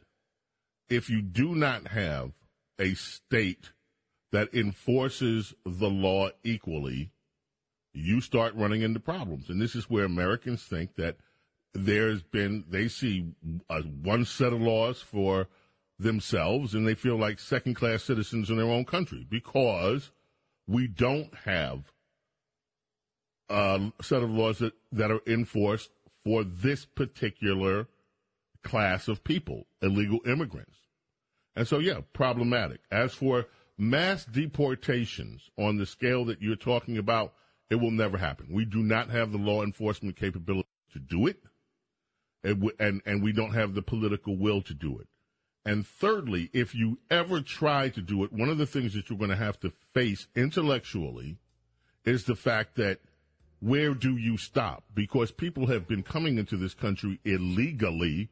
if 0.89 1.09
you 1.09 1.21
do 1.21 1.55
not 1.55 1.87
have 1.87 2.31
a 2.79 2.93
state 2.95 3.71
that 4.31 4.53
enforces 4.53 5.53
the 5.65 5.89
law 5.89 6.29
equally, 6.43 7.11
you 7.93 8.19
start 8.19 8.55
running 8.55 8.81
into 8.81 8.99
problems. 8.99 9.49
And 9.49 9.61
this 9.61 9.75
is 9.75 9.89
where 9.89 10.05
Americans 10.05 10.63
think 10.63 10.95
that 10.95 11.17
there's 11.73 12.21
been, 12.21 12.63
they 12.69 12.87
see 12.87 13.33
a, 13.69 13.81
one 13.81 14.25
set 14.25 14.53
of 14.53 14.61
laws 14.61 15.01
for 15.01 15.47
themselves 15.99 16.73
and 16.73 16.87
they 16.87 16.95
feel 16.95 17.17
like 17.17 17.39
second 17.39 17.75
class 17.75 18.03
citizens 18.03 18.49
in 18.49 18.57
their 18.57 18.65
own 18.65 18.85
country 18.85 19.25
because 19.29 20.11
we 20.67 20.87
don't 20.87 21.33
have 21.45 21.91
a 23.49 23.91
set 24.01 24.23
of 24.23 24.29
laws 24.29 24.59
that, 24.59 24.73
that 24.91 25.11
are 25.11 25.21
enforced 25.27 25.89
for 26.23 26.43
this 26.43 26.85
particular 26.85 27.87
class 28.63 29.07
of 29.07 29.23
people, 29.23 29.65
illegal 29.81 30.19
immigrants. 30.25 30.77
And 31.55 31.67
so, 31.67 31.79
yeah, 31.79 31.99
problematic. 32.13 32.79
As 32.91 33.13
for 33.13 33.45
mass 33.77 34.25
deportations 34.25 35.49
on 35.57 35.77
the 35.77 35.85
scale 35.85 36.25
that 36.25 36.41
you're 36.41 36.55
talking 36.55 36.97
about, 36.97 37.33
it 37.69 37.75
will 37.75 37.91
never 37.91 38.17
happen. 38.17 38.47
We 38.51 38.65
do 38.65 38.81
not 38.81 39.09
have 39.09 39.31
the 39.31 39.37
law 39.37 39.63
enforcement 39.63 40.15
capability 40.15 40.67
to 40.93 40.99
do 40.99 41.27
it, 41.27 41.43
and, 42.43 42.61
we- 42.61 42.73
and, 42.79 43.01
and 43.05 43.23
we 43.23 43.31
don't 43.31 43.53
have 43.53 43.73
the 43.73 43.81
political 43.81 44.35
will 44.37 44.61
to 44.63 44.73
do 44.73 44.99
it. 44.99 45.07
And 45.65 45.87
thirdly, 45.87 46.49
if 46.51 46.75
you 46.75 46.99
ever 47.09 47.39
try 47.39 47.87
to 47.89 48.01
do 48.01 48.23
it, 48.25 48.33
one 48.33 48.49
of 48.49 48.57
the 48.57 48.65
things 48.65 48.93
that 48.95 49.09
you're 49.09 49.17
going 49.17 49.29
to 49.29 49.35
have 49.37 49.59
to 49.61 49.71
face 49.93 50.27
intellectually 50.35 51.37
is 52.03 52.25
the 52.25 52.35
fact 52.35 52.75
that 52.75 52.99
where 53.61 53.93
do 53.93 54.17
you 54.17 54.35
stop? 54.37 54.83
Because 54.93 55.31
people 55.31 55.67
have 55.67 55.87
been 55.87 56.03
coming 56.03 56.37
into 56.37 56.57
this 56.57 56.73
country 56.73 57.19
illegally 57.23 58.27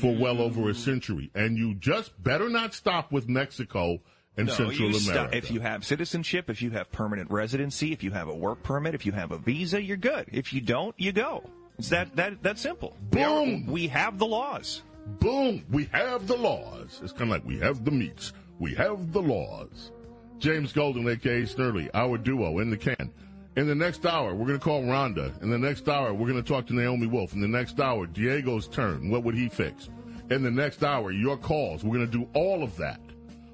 for 0.00 0.14
well 0.14 0.40
over 0.40 0.68
a 0.70 0.74
century, 0.74 1.30
and 1.34 1.56
you 1.56 1.74
just 1.74 2.22
better 2.22 2.48
not 2.48 2.74
stop 2.74 3.10
with 3.12 3.28
Mexico 3.28 4.00
and 4.36 4.46
no, 4.48 4.54
Central 4.54 4.90
you 4.92 4.98
stop- 4.98 5.14
America. 5.14 5.36
if 5.36 5.50
you 5.50 5.60
have 5.60 5.84
citizenship, 5.84 6.48
if 6.48 6.62
you 6.62 6.70
have 6.70 6.90
permanent 6.92 7.30
residency, 7.30 7.92
if 7.92 8.02
you 8.02 8.10
have 8.12 8.28
a 8.28 8.34
work 8.34 8.62
permit, 8.62 8.94
if 8.94 9.04
you 9.04 9.12
have 9.12 9.30
a 9.32 9.38
visa, 9.38 9.82
you're 9.82 9.96
good. 9.96 10.26
If 10.32 10.52
you 10.52 10.60
don't, 10.60 10.94
you 10.98 11.12
go. 11.12 11.42
It's 11.78 11.88
that 11.90 12.14
that 12.16 12.42
that 12.42 12.58
simple. 12.58 12.96
Boom. 13.10 13.66
We, 13.66 13.70
are- 13.70 13.72
we 13.72 13.88
have 13.88 14.18
the 14.18 14.26
laws. 14.26 14.82
Boom! 15.20 15.64
We 15.70 15.84
have 15.92 16.26
the 16.26 16.36
laws. 16.36 17.00
It's 17.02 17.12
kind 17.12 17.24
of 17.24 17.28
like 17.30 17.44
we 17.46 17.58
have 17.60 17.84
the 17.84 17.90
meats. 17.90 18.32
We 18.58 18.74
have 18.74 19.12
the 19.12 19.22
laws. 19.22 19.90
James 20.38 20.72
Golden, 20.72 21.08
aka 21.08 21.42
Snerdley, 21.42 21.88
our 21.94 22.18
duo 22.18 22.58
in 22.58 22.68
the 22.70 22.76
can. 22.76 23.10
In 23.56 23.66
the 23.66 23.74
next 23.74 24.04
hour, 24.06 24.34
we're 24.34 24.46
going 24.46 24.58
to 24.58 24.64
call 24.64 24.82
Rhonda. 24.82 25.40
In 25.42 25.50
the 25.50 25.58
next 25.58 25.88
hour, 25.88 26.12
we're 26.12 26.28
going 26.28 26.40
to 26.42 26.48
talk 26.48 26.66
to 26.66 26.74
Naomi 26.74 27.06
Wolf. 27.06 27.32
In 27.32 27.40
the 27.40 27.48
next 27.48 27.80
hour, 27.80 28.06
Diego's 28.06 28.68
turn. 28.68 29.08
What 29.10 29.24
would 29.24 29.34
he 29.34 29.48
fix? 29.48 29.88
In 30.30 30.42
the 30.42 30.50
next 30.50 30.84
hour, 30.84 31.10
your 31.10 31.36
calls. 31.38 31.82
We're 31.82 31.96
going 31.96 32.10
to 32.10 32.18
do 32.18 32.28
all 32.34 32.62
of 32.62 32.76
that 32.76 33.00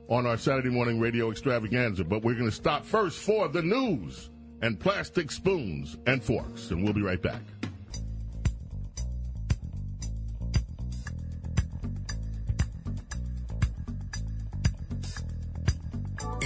on 0.09 0.26
our 0.26 0.36
Saturday 0.36 0.68
morning 0.70 0.98
radio 1.01 1.30
extravaganza. 1.30 2.05
But 2.05 2.22
we're 2.22 2.34
going 2.34 2.51
to 2.51 2.55
stop 2.55 2.84
first 2.84 3.18
for 3.20 3.48
the 3.48 3.62
news 3.62 4.28
and 4.60 4.78
plastic 4.78 5.30
spoons 5.30 5.96
and 6.06 6.22
forks. 6.22 6.70
And 6.70 6.82
we'll 6.84 6.92
be 6.92 7.02
right 7.02 7.22
back. 7.22 7.40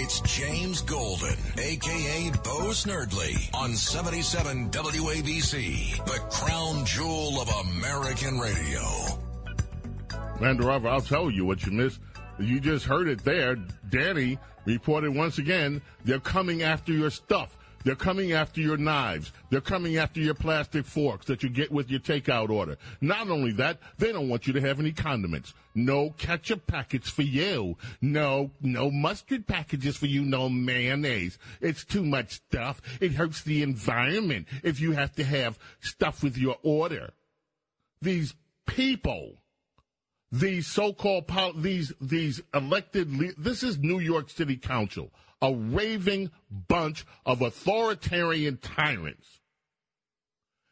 It's 0.01 0.21
James 0.21 0.81
Golden, 0.83 1.37
aka 1.59 2.31
Bo 2.45 2.71
Snerdley, 2.71 3.53
on 3.53 3.75
77 3.75 4.71
WABC, 4.71 6.05
the 6.05 6.21
crown 6.31 6.87
jewel 6.87 7.41
of 7.41 7.49
American 7.67 8.39
radio. 8.39 8.81
Rover, 10.41 10.89
I'll 10.89 11.01
tell 11.01 11.33
you 11.33 11.45
what 11.45 11.67
you 11.67 11.73
missed. 11.73 11.99
You 12.39 12.61
just 12.61 12.85
heard 12.85 13.09
it 13.09 13.25
there. 13.25 13.57
Danny 13.91 14.39
reported 14.67 15.17
once 15.17 15.39
again 15.39 15.83
they're 16.05 16.21
coming 16.21 16.63
after 16.63 16.93
your 16.93 17.11
stuff. 17.11 17.58
They're 17.85 17.95
coming 17.95 18.33
after 18.33 18.61
your 18.61 18.77
knives. 18.77 19.33
They're 19.51 19.61
coming 19.61 19.97
after 19.97 20.21
your 20.21 20.35
plastic 20.35 20.85
forks 20.85 21.27
that 21.27 21.43
you 21.43 21.49
get 21.49 21.71
with 21.71 21.91
your 21.91 22.01
takeout 22.01 22.51
order. 22.51 22.77
Not 23.01 23.29
only 23.29 23.53
that, 23.53 23.79
they 23.99 24.13
don't 24.13 24.29
want 24.29 24.47
you 24.47 24.53
to 24.55 24.61
have 24.61 24.81
any 24.81 24.93
condiments. 24.93 25.55
No 25.75 26.11
ketchup 26.11 26.67
packets 26.67 27.09
for 27.09 27.23
you. 27.23 27.77
No, 28.01 28.51
no 28.61 28.91
mustard 28.91 29.47
packages 29.47 29.97
for 29.97 30.07
you. 30.07 30.23
No 30.23 30.49
mayonnaise. 30.49 31.39
It's 31.61 31.85
too 31.85 32.05
much 32.05 32.33
stuff. 32.33 32.83
It 33.01 33.13
hurts 33.13 33.43
the 33.43 33.63
environment 33.63 34.49
if 34.63 34.81
you 34.81 34.93
have 34.93 35.15
to 35.17 35.25
have 35.25 35.59
stuff 35.81 36.23
with 36.23 36.37
your 36.37 36.57
order. 36.63 37.11
These 38.03 38.35
people 38.67 39.39
these 40.31 40.67
so-called 40.67 41.25
these 41.57 41.93
these 42.01 42.43
elected 42.53 43.11
le- 43.15 43.33
this 43.39 43.63
is 43.63 43.79
New 43.79 43.99
York 43.99 44.29
City 44.29 44.57
Council, 44.57 45.11
a 45.41 45.53
raving 45.53 46.31
bunch 46.51 47.05
of 47.25 47.43
authoritarian 47.43 48.59
tyrants. 48.59 49.41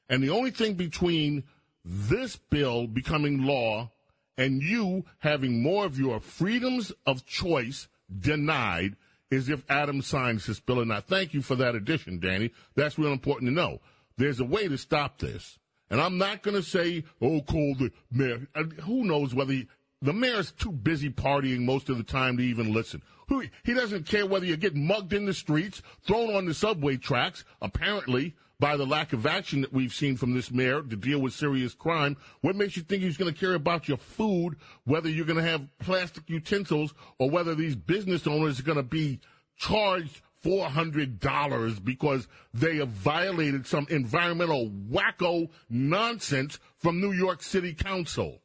And 0.08 0.22
the 0.22 0.30
only 0.30 0.50
thing 0.50 0.74
between 0.74 1.44
this 1.84 2.36
bill 2.36 2.86
becoming 2.86 3.44
law 3.44 3.90
and 4.38 4.62
you 4.62 5.04
having 5.18 5.62
more 5.62 5.84
of 5.84 5.98
your 5.98 6.20
freedoms 6.20 6.92
of 7.06 7.26
choice 7.26 7.88
denied 8.20 8.96
is 9.30 9.48
if 9.48 9.64
Adam 9.68 10.02
signs 10.02 10.46
this 10.46 10.60
bill 10.60 10.80
or 10.80 10.84
not. 10.84 11.08
Thank 11.08 11.34
you 11.34 11.42
for 11.42 11.56
that 11.56 11.74
addition, 11.74 12.20
Danny. 12.20 12.52
That's 12.74 12.98
real 12.98 13.12
important 13.12 13.48
to 13.48 13.54
know. 13.54 13.80
There's 14.16 14.40
a 14.40 14.44
way 14.44 14.68
to 14.68 14.78
stop 14.78 15.18
this. 15.18 15.58
And 15.90 16.00
I'm 16.00 16.18
not 16.18 16.42
going 16.42 16.56
to 16.56 16.62
say, 16.62 17.04
oh, 17.20 17.40
call 17.42 17.74
the 17.76 17.92
mayor. 18.10 18.46
Who 18.82 19.04
knows 19.04 19.34
whether 19.34 19.52
he, 19.52 19.68
the 20.02 20.12
mayor's 20.12 20.52
too 20.52 20.72
busy 20.72 21.10
partying 21.10 21.60
most 21.60 21.88
of 21.88 21.96
the 21.96 22.04
time 22.04 22.36
to 22.36 22.42
even 22.42 22.72
listen. 22.72 23.02
Who, 23.28 23.42
he 23.64 23.74
doesn't 23.74 24.06
care 24.06 24.26
whether 24.26 24.46
you 24.46 24.56
get 24.56 24.76
mugged 24.76 25.12
in 25.12 25.26
the 25.26 25.34
streets, 25.34 25.82
thrown 26.06 26.34
on 26.34 26.46
the 26.46 26.54
subway 26.54 26.96
tracks, 26.96 27.44
apparently, 27.60 28.36
by 28.58 28.76
the 28.76 28.86
lack 28.86 29.12
of 29.12 29.26
action 29.26 29.60
that 29.60 29.72
we've 29.72 29.92
seen 29.92 30.16
from 30.16 30.32
this 30.32 30.50
mayor 30.50 30.82
to 30.82 30.96
deal 30.96 31.18
with 31.18 31.32
serious 31.32 31.74
crime. 31.74 32.16
What 32.40 32.56
makes 32.56 32.76
you 32.76 32.82
think 32.82 33.02
he's 33.02 33.16
going 33.16 33.32
to 33.32 33.38
care 33.38 33.54
about 33.54 33.88
your 33.88 33.98
food, 33.98 34.56
whether 34.84 35.08
you're 35.08 35.26
going 35.26 35.42
to 35.42 35.50
have 35.50 35.66
plastic 35.78 36.28
utensils, 36.28 36.94
or 37.18 37.28
whether 37.28 37.54
these 37.54 37.76
business 37.76 38.26
owners 38.26 38.60
are 38.60 38.64
going 38.64 38.76
to 38.76 38.82
be 38.82 39.20
charged 39.56 40.22
$400 40.44 41.84
because 41.84 42.28
they 42.54 42.76
have 42.76 42.88
violated 42.88 43.66
some 43.66 43.86
environmental 43.90 44.70
wacko 44.90 45.50
nonsense 45.68 46.58
from 46.78 47.00
New 47.00 47.12
York 47.12 47.42
City 47.42 47.74
Council, 47.74 48.40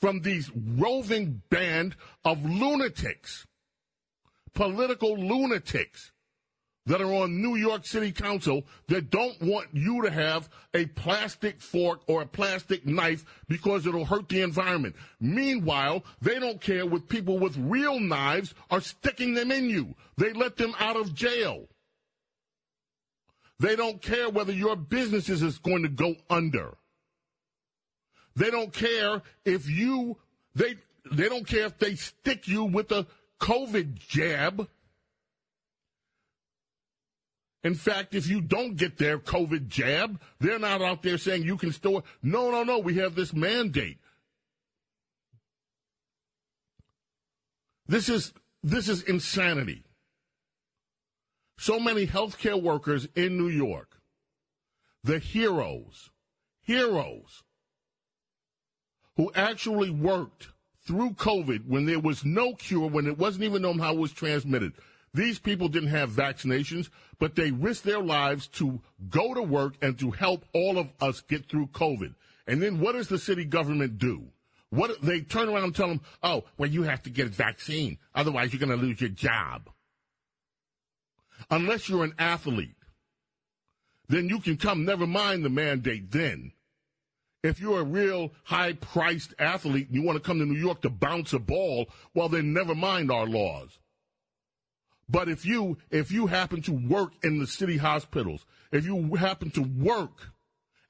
from 0.00 0.20
these 0.20 0.50
roving 0.54 1.42
band 1.50 1.96
of 2.24 2.44
lunatics, 2.44 3.46
political 4.54 5.16
lunatics 5.16 6.12
that 6.86 7.00
are 7.00 7.12
on 7.12 7.42
New 7.42 7.56
York 7.56 7.84
City 7.84 8.12
Council 8.12 8.64
that 8.88 9.10
don't 9.10 9.40
want 9.42 9.68
you 9.72 10.02
to 10.02 10.10
have 10.10 10.48
a 10.72 10.86
plastic 10.86 11.60
fork 11.60 12.00
or 12.06 12.22
a 12.22 12.26
plastic 12.26 12.86
knife 12.86 13.24
because 13.48 13.86
it'll 13.86 14.04
hurt 14.04 14.28
the 14.28 14.42
environment. 14.42 14.94
Meanwhile, 15.20 16.04
they 16.22 16.38
don't 16.38 16.60
care 16.60 16.86
with 16.86 17.08
people 17.08 17.38
with 17.38 17.56
real 17.56 17.98
knives 17.98 18.54
are 18.70 18.80
sticking 18.80 19.34
them 19.34 19.50
in 19.50 19.68
you. 19.68 19.94
They 20.16 20.32
let 20.32 20.56
them 20.56 20.74
out 20.78 20.96
of 20.96 21.14
jail. 21.14 21.66
They 23.58 23.74
don't 23.74 24.00
care 24.00 24.28
whether 24.28 24.52
your 24.52 24.76
business 24.76 25.28
is 25.28 25.58
going 25.58 25.82
to 25.82 25.88
go 25.88 26.14
under. 26.30 26.76
They 28.36 28.50
don't 28.50 28.72
care 28.72 29.22
if 29.44 29.68
you 29.68 30.18
they 30.54 30.76
they 31.10 31.28
don't 31.28 31.46
care 31.46 31.66
if 31.66 31.78
they 31.78 31.94
stick 31.94 32.46
you 32.46 32.64
with 32.64 32.92
a 32.92 33.06
COVID 33.40 33.94
jab. 33.94 34.68
In 37.64 37.74
fact, 37.74 38.14
if 38.14 38.28
you 38.28 38.40
don't 38.40 38.76
get 38.76 38.98
their 38.98 39.18
COVID 39.18 39.68
jab, 39.68 40.20
they're 40.38 40.58
not 40.58 40.82
out 40.82 41.02
there 41.02 41.18
saying 41.18 41.42
you 41.42 41.56
can 41.56 41.72
store. 41.72 42.04
No, 42.22 42.50
no, 42.50 42.62
no. 42.62 42.78
We 42.78 42.96
have 42.96 43.14
this 43.14 43.32
mandate. 43.32 43.98
This 47.88 48.08
is 48.08 48.32
this 48.62 48.88
is 48.88 49.02
insanity. 49.02 49.84
So 51.58 51.80
many 51.80 52.06
healthcare 52.06 52.60
workers 52.60 53.08
in 53.14 53.38
New 53.38 53.48
York, 53.48 53.96
the 55.02 55.18
heroes, 55.18 56.10
heroes 56.60 57.42
who 59.16 59.30
actually 59.34 59.90
worked 59.90 60.48
through 60.86 61.10
COVID 61.10 61.66
when 61.66 61.86
there 61.86 62.00
was 62.00 62.24
no 62.24 62.54
cure, 62.54 62.88
when 62.88 63.06
it 63.06 63.18
wasn't 63.18 63.44
even 63.44 63.62
known 63.62 63.78
how 63.78 63.92
it 63.92 63.98
was 63.98 64.12
transmitted. 64.12 64.72
These 65.14 65.38
people 65.38 65.68
didn't 65.68 65.88
have 65.88 66.10
vaccinations, 66.10 66.90
but 67.18 67.34
they 67.34 67.50
risked 67.50 67.84
their 67.84 68.02
lives 68.02 68.46
to 68.48 68.80
go 69.08 69.34
to 69.34 69.42
work 69.42 69.74
and 69.80 69.98
to 69.98 70.10
help 70.10 70.44
all 70.52 70.78
of 70.78 70.88
us 71.00 71.22
get 71.22 71.48
through 71.48 71.68
COVID. 71.68 72.14
And 72.46 72.62
then 72.62 72.80
what 72.80 72.92
does 72.92 73.08
the 73.08 73.18
city 73.18 73.44
government 73.44 73.98
do? 73.98 74.26
What 74.70 75.00
they 75.00 75.22
turn 75.22 75.48
around 75.48 75.64
and 75.64 75.74
tell 75.74 75.88
them, 75.88 76.02
"Oh, 76.22 76.44
well, 76.58 76.70
you 76.70 76.82
have 76.82 77.02
to 77.04 77.10
get 77.10 77.26
a 77.26 77.30
vaccine, 77.30 77.98
otherwise 78.14 78.52
you're 78.52 78.60
going 78.60 78.78
to 78.78 78.86
lose 78.86 79.00
your 79.00 79.10
job." 79.10 79.70
Unless 81.50 81.88
you're 81.88 82.04
an 82.04 82.14
athlete, 82.18 82.76
then 84.08 84.28
you 84.28 84.40
can 84.40 84.56
come. 84.56 84.84
Never 84.84 85.06
mind 85.06 85.44
the 85.44 85.50
mandate. 85.50 86.10
Then, 86.10 86.52
if 87.46 87.60
you're 87.60 87.80
a 87.80 87.84
real 87.84 88.32
high-priced 88.44 89.34
athlete 89.38 89.88
and 89.88 89.96
you 89.96 90.02
want 90.02 90.16
to 90.16 90.26
come 90.26 90.38
to 90.38 90.46
New 90.46 90.58
York 90.58 90.82
to 90.82 90.90
bounce 90.90 91.32
a 91.32 91.38
ball, 91.38 91.86
well, 92.14 92.28
then 92.28 92.52
never 92.52 92.74
mind 92.74 93.10
our 93.10 93.26
laws. 93.26 93.78
But 95.08 95.28
if 95.28 95.46
you 95.46 95.78
if 95.90 96.10
you 96.10 96.26
happen 96.26 96.62
to 96.62 96.72
work 96.72 97.12
in 97.22 97.38
the 97.38 97.46
city 97.46 97.76
hospitals, 97.76 98.44
if 98.72 98.84
you 98.84 99.14
happen 99.14 99.50
to 99.52 99.62
work 99.62 100.32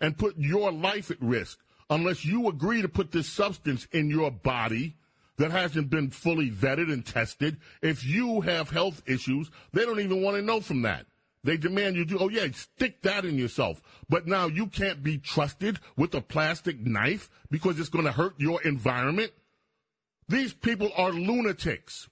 and 0.01 0.17
put 0.17 0.39
your 0.39 0.73
life 0.73 1.11
at 1.11 1.21
risk, 1.21 1.59
unless 1.91 2.25
you 2.25 2.49
agree 2.49 2.83
to 2.83 2.89
put 2.89 3.13
this 3.13 3.29
substance 3.29 3.87
in 3.93 4.09
your 4.09 4.31
body 4.31 4.97
that 5.37 5.51
hasn't 5.51 5.91
been 5.91 6.11
fully 6.11 6.51
vetted 6.51 6.91
and 6.91 7.05
tested, 7.05 7.59
if 7.83 8.07
you 8.07 8.41
have 8.41 8.71
health 8.71 9.03
issues, 9.07 9.51
they 9.73 9.85
don't 9.85 10.01
even 10.01 10.23
want 10.23 10.37
to 10.37 10.43
know 10.43 10.61
from 10.61 10.83
that. 10.83 11.07
They 11.47 11.57
demand 11.57 11.95
you 11.95 12.05
do, 12.05 12.19
oh 12.19 12.29
yeah, 12.29 12.49
stick 12.51 13.03
that 13.03 13.25
in 13.25 13.39
yourself. 13.39 13.81
But 14.09 14.27
now 14.27 14.49
you 14.49 14.67
can't 14.67 15.05
be 15.05 15.17
trusted 15.17 15.79
with 15.97 16.13
a 16.17 16.21
plastic 16.21 16.81
knife 16.81 17.31
because 17.53 17.79
it's 17.79 17.89
going 17.89 18.05
to 18.05 18.11
hurt 18.11 18.35
your 18.39 18.61
environment. 18.63 19.31
These 20.29 20.55
people 20.55 20.91
are 20.97 21.13
lunatics. 21.13 22.09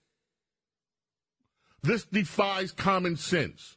This 1.83 2.05
defies 2.05 2.71
common 2.71 3.17
sense. 3.17 3.77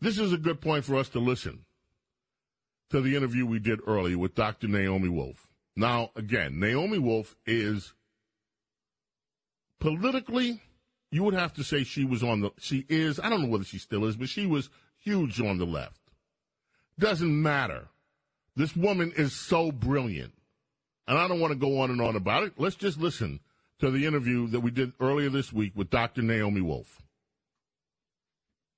This 0.00 0.18
is 0.18 0.32
a 0.32 0.38
good 0.38 0.62
point 0.62 0.86
for 0.86 0.96
us 0.96 1.10
to 1.10 1.18
listen 1.18 1.66
to 2.88 3.02
the 3.02 3.14
interview 3.14 3.44
we 3.44 3.58
did 3.58 3.80
earlier 3.86 4.16
with 4.16 4.34
Dr. 4.34 4.68
Naomi 4.68 5.10
Wolf. 5.10 5.48
Now, 5.76 6.12
again, 6.16 6.58
Naomi 6.58 6.98
Wolf 6.98 7.36
is 7.44 7.92
politically, 9.80 10.62
you 11.14 11.22
would 11.22 11.34
have 11.34 11.54
to 11.54 11.62
say 11.62 11.84
she 11.84 12.04
was 12.04 12.24
on 12.24 12.40
the, 12.40 12.50
she 12.58 12.84
is, 12.88 13.20
I 13.20 13.28
don't 13.28 13.42
know 13.42 13.48
whether 13.48 13.62
she 13.62 13.78
still 13.78 14.04
is, 14.04 14.16
but 14.16 14.28
she 14.28 14.46
was 14.46 14.68
huge 14.98 15.40
on 15.40 15.58
the 15.58 15.64
left. 15.64 16.00
Doesn't 16.98 17.40
matter. 17.40 17.86
This 18.56 18.74
woman 18.74 19.12
is 19.16 19.32
so 19.32 19.70
brilliant. 19.70 20.32
And 21.06 21.16
I 21.16 21.28
don't 21.28 21.38
want 21.38 21.52
to 21.52 21.58
go 21.58 21.82
on 21.82 21.92
and 21.92 22.00
on 22.00 22.16
about 22.16 22.42
it. 22.42 22.54
Let's 22.56 22.74
just 22.74 22.98
listen 22.98 23.38
to 23.78 23.92
the 23.92 24.06
interview 24.06 24.48
that 24.48 24.58
we 24.58 24.72
did 24.72 24.92
earlier 24.98 25.30
this 25.30 25.52
week 25.52 25.70
with 25.76 25.88
Dr. 25.88 26.22
Naomi 26.22 26.62
Wolf. 26.62 27.00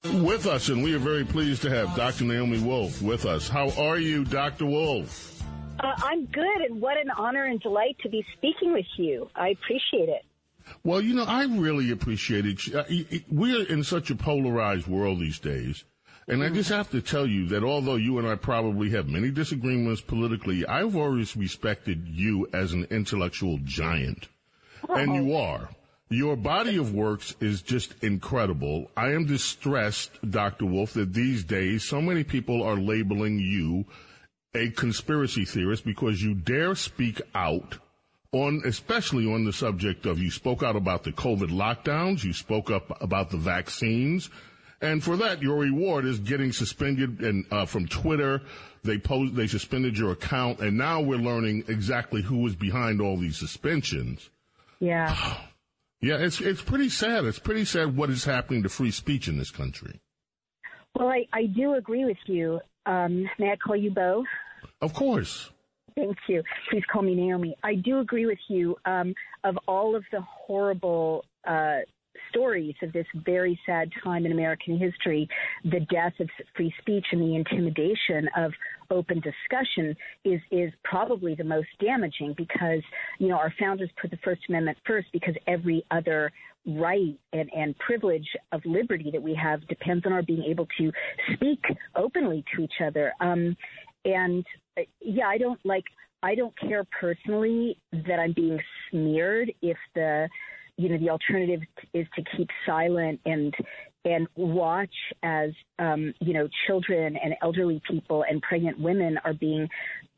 With 0.04 0.46
us, 0.46 0.68
and 0.68 0.84
we 0.84 0.94
are 0.94 0.98
very 0.98 1.24
pleased 1.24 1.62
to 1.62 1.70
have 1.70 1.96
Dr. 1.96 2.24
Naomi 2.24 2.58
Wolf 2.58 3.00
with 3.00 3.24
us. 3.24 3.48
How 3.48 3.70
are 3.80 3.98
you, 3.98 4.26
Dr. 4.26 4.66
Wolf? 4.66 5.42
Uh, 5.80 5.94
I'm 5.96 6.26
good, 6.26 6.60
and 6.68 6.82
what 6.82 6.98
an 6.98 7.10
honor 7.16 7.44
and 7.44 7.58
delight 7.60 7.96
to 8.02 8.10
be 8.10 8.22
speaking 8.36 8.74
with 8.74 8.86
you. 8.98 9.30
I 9.34 9.48
appreciate 9.48 10.10
it. 10.10 10.22
Well, 10.84 11.01
you 11.01 11.14
know, 11.14 11.24
I 11.24 11.44
really 11.44 11.90
appreciate 11.90 12.47
it. 12.47 12.74
Uh, 12.74 12.84
We're 13.28 13.66
in 13.66 13.84
such 13.84 14.10
a 14.10 14.16
polarized 14.16 14.86
world 14.86 15.20
these 15.20 15.38
days. 15.38 15.84
And 16.28 16.43
I 16.43 16.48
just 16.48 16.70
have 16.70 16.90
to 16.90 17.01
tell 17.01 17.26
you 17.26 17.47
that 17.48 17.62
although 17.62 17.94
you 17.94 18.18
and 18.18 18.26
I 18.26 18.34
probably 18.34 18.90
have 18.90 19.09
many 19.09 19.30
disagreements 19.30 20.01
politically, 20.01 20.66
I've 20.66 20.97
always 20.97 21.36
respected 21.36 22.09
you 22.09 22.48
as 22.52 22.72
an 22.72 22.84
intellectual 22.90 23.60
giant. 23.62 24.28
And 24.88 25.14
you 25.14 25.36
are. 25.36 25.68
Your 26.09 26.36
body 26.36 26.76
of 26.76 26.94
works 26.94 27.34
is 27.40 27.62
just 27.62 27.94
incredible. 28.02 28.90
I 28.97 29.12
am 29.12 29.26
distressed, 29.26 30.18
Dr. 30.28 30.66
Wolf, 30.66 30.94
that 30.94 31.12
these 31.12 31.44
days 31.44 31.84
so 31.84 32.01
many 32.01 32.24
people 32.24 32.62
are 32.62 32.76
labeling 32.76 33.38
you 33.38 33.86
a 34.55 34.70
conspiracy 34.70 35.44
theorist 35.44 35.84
because 35.84 36.22
you 36.22 36.34
dare 36.34 36.74
speak 36.74 37.20
out 37.34 37.78
on, 38.42 38.62
especially 38.64 39.30
on 39.30 39.44
the 39.44 39.52
subject 39.52 40.06
of 40.06 40.18
you 40.18 40.30
spoke 40.30 40.62
out 40.62 40.76
about 40.76 41.04
the 41.04 41.12
COVID 41.12 41.50
lockdowns, 41.50 42.24
you 42.24 42.32
spoke 42.32 42.70
up 42.70 43.00
about 43.02 43.30
the 43.30 43.36
vaccines, 43.36 44.30
and 44.80 45.02
for 45.02 45.16
that, 45.16 45.42
your 45.42 45.58
reward 45.58 46.04
is 46.04 46.18
getting 46.18 46.52
suspended 46.52 47.20
and 47.20 47.44
uh, 47.50 47.66
from 47.66 47.86
Twitter. 47.86 48.42
They 48.84 48.98
post, 48.98 49.34
they 49.34 49.46
suspended 49.46 49.96
your 49.98 50.12
account, 50.12 50.60
and 50.60 50.76
now 50.76 51.00
we're 51.00 51.18
learning 51.18 51.64
exactly 51.68 52.22
who 52.22 52.38
was 52.38 52.54
behind 52.54 53.00
all 53.00 53.16
these 53.16 53.38
suspensions. 53.38 54.30
Yeah. 54.80 55.36
Yeah, 56.02 56.18
it's 56.18 56.42
it's 56.42 56.60
pretty 56.60 56.90
sad. 56.90 57.24
It's 57.24 57.38
pretty 57.38 57.64
sad 57.64 57.96
what 57.96 58.10
is 58.10 58.22
happening 58.22 58.62
to 58.64 58.68
free 58.68 58.90
speech 58.90 59.28
in 59.28 59.38
this 59.38 59.50
country. 59.50 59.98
Well, 60.94 61.08
I, 61.08 61.26
I 61.32 61.46
do 61.46 61.72
agree 61.72 62.04
with 62.04 62.18
you. 62.26 62.60
Um, 62.84 63.28
may 63.38 63.50
I 63.50 63.56
call 63.56 63.76
you 63.76 63.90
Bo? 63.90 64.22
Of 64.82 64.92
course. 64.92 65.50
Thank 65.97 66.16
you. 66.28 66.43
Please 66.70 66.82
call 66.93 67.02
me 67.02 67.14
Naomi. 67.14 67.56
I 67.64 67.74
do 67.74 68.01
agree 68.01 68.27
with 68.27 68.39
you. 68.48 68.77
Um, 68.85 69.14
of 69.44 69.56
all 69.66 69.97
of 69.97 70.05
the 70.12 70.20
horrible 70.20 71.24
uh, 71.47 71.78
stories 72.31 72.74
of 72.82 72.93
this 72.93 73.06
very 73.14 73.59
sad 73.64 73.90
time 74.05 74.27
in 74.27 74.32
American 74.32 74.78
history, 74.78 75.27
the 75.64 75.81
death 75.90 76.12
of 76.20 76.28
free 76.55 76.73
speech 76.81 77.05
and 77.12 77.20
the 77.20 77.35
intimidation 77.35 78.28
of 78.36 78.52
open 78.90 79.20
discussion 79.20 79.97
is 80.24 80.40
is 80.51 80.70
probably 80.85 81.35
the 81.35 81.44
most 81.44 81.68
damaging 81.81 82.35
because 82.36 82.82
you 83.18 83.28
know 83.28 83.36
our 83.36 83.52
founders 83.59 83.90
put 84.01 84.10
the 84.10 84.18
First 84.18 84.43
Amendment 84.48 84.77
first 84.86 85.09
because 85.12 85.35
every 85.47 85.85
other 85.90 86.31
right 86.66 87.18
and, 87.32 87.51
and 87.55 87.78
privilege 87.78 88.27
of 88.52 88.60
liberty 88.64 89.10
that 89.12 89.23
we 89.23 89.35
have 89.35 89.66
depends 89.68 90.05
on 90.05 90.12
our 90.12 90.23
being 90.23 90.44
able 90.44 90.66
to 90.78 90.93
speak 91.35 91.62
openly 91.94 92.44
to 92.55 92.62
each 92.62 92.81
other. 92.85 93.12
Um, 93.20 93.56
and 94.05 94.44
yeah, 95.00 95.28
I 95.28 95.38
don't 95.38 95.60
like. 95.64 95.84
I 96.22 96.34
don't 96.34 96.58
care 96.58 96.84
personally 96.98 97.78
that 97.92 98.18
I'm 98.18 98.32
being 98.32 98.58
smeared 98.90 99.52
if 99.62 99.76
the 99.94 100.28
you 100.76 100.88
know 100.88 100.98
the 100.98 101.10
alternative 101.10 101.60
is 101.94 102.06
to 102.16 102.22
keep 102.36 102.48
silent 102.64 103.20
and 103.24 103.54
and 104.04 104.26
watch 104.36 104.94
as 105.22 105.50
um, 105.78 106.14
you 106.20 106.32
know 106.32 106.48
children 106.66 107.16
and 107.22 107.34
elderly 107.42 107.80
people 107.88 108.24
and 108.28 108.40
pregnant 108.42 108.78
women 108.78 109.18
are 109.24 109.34
being 109.34 109.68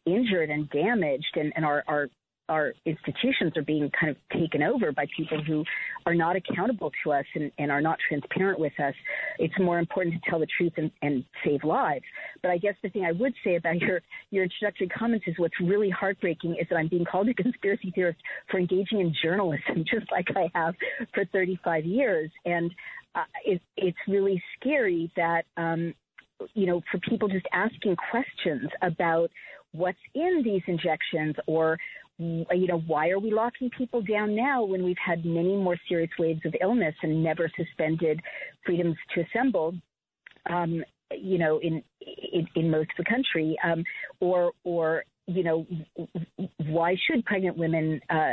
injured 0.06 0.50
and 0.50 0.70
damaged 0.70 1.36
and, 1.36 1.52
and 1.54 1.64
our, 1.64 1.84
our 1.86 2.08
our 2.48 2.72
institutions 2.86 3.56
are 3.56 3.62
being 3.62 3.90
kind 3.98 4.10
of 4.10 4.16
taken 4.38 4.62
over 4.62 4.92
by 4.92 5.06
people 5.16 5.42
who 5.44 5.64
are 6.06 6.14
not 6.14 6.36
accountable 6.36 6.90
to 7.04 7.12
us 7.12 7.24
and, 7.34 7.50
and 7.58 7.70
are 7.70 7.80
not 7.80 7.98
transparent 8.08 8.58
with 8.58 8.72
us. 8.80 8.94
It's 9.38 9.54
more 9.58 9.78
important 9.78 10.14
to 10.14 10.30
tell 10.30 10.38
the 10.38 10.46
truth 10.56 10.72
and, 10.76 10.90
and 11.02 11.24
save 11.44 11.64
lives. 11.64 12.04
But 12.42 12.50
I 12.50 12.58
guess 12.58 12.74
the 12.82 12.88
thing 12.88 13.04
I 13.04 13.12
would 13.12 13.34
say 13.44 13.56
about 13.56 13.76
your, 13.80 14.00
your 14.30 14.44
introductory 14.44 14.88
comments 14.88 15.26
is 15.28 15.34
what's 15.38 15.58
really 15.60 15.90
heartbreaking 15.90 16.56
is 16.60 16.66
that 16.70 16.76
I'm 16.76 16.88
being 16.88 17.04
called 17.04 17.28
a 17.28 17.34
conspiracy 17.34 17.92
theorist 17.94 18.18
for 18.50 18.58
engaging 18.58 19.00
in 19.00 19.14
journalism, 19.22 19.84
just 19.90 20.10
like 20.10 20.28
I 20.36 20.50
have 20.54 20.74
for 21.14 21.24
35 21.26 21.84
years. 21.84 22.30
And 22.44 22.70
uh, 23.14 23.24
it, 23.44 23.60
it's 23.76 23.98
really 24.06 24.42
scary 24.58 25.10
that, 25.16 25.44
um, 25.56 25.94
you 26.54 26.66
know, 26.66 26.80
for 26.90 26.98
people 27.00 27.28
just 27.28 27.46
asking 27.52 27.96
questions 28.10 28.68
about 28.82 29.30
what's 29.72 29.98
in 30.14 30.42
these 30.44 30.62
injections 30.66 31.36
or 31.46 31.78
you 32.18 32.66
know, 32.66 32.82
why 32.86 33.10
are 33.10 33.20
we 33.20 33.30
locking 33.30 33.70
people 33.70 34.02
down 34.02 34.34
now 34.34 34.64
when 34.64 34.82
we've 34.82 34.96
had 35.04 35.24
many 35.24 35.56
more 35.56 35.76
serious 35.88 36.10
waves 36.18 36.40
of 36.44 36.54
illness 36.60 36.94
and 37.02 37.22
never 37.22 37.48
suspended 37.56 38.20
freedoms 38.66 38.96
to 39.14 39.22
assemble? 39.22 39.72
Um, 40.50 40.82
you 41.16 41.38
know, 41.38 41.58
in, 41.60 41.82
in 42.32 42.46
in 42.54 42.70
most 42.70 42.90
of 42.98 43.04
the 43.04 43.10
country, 43.10 43.56
um, 43.64 43.84
or 44.20 44.52
or 44.64 45.04
you 45.28 45.44
know, 45.44 45.66
why 46.66 46.96
should 47.06 47.24
pregnant 47.24 47.56
women 47.56 48.00
uh, 48.08 48.32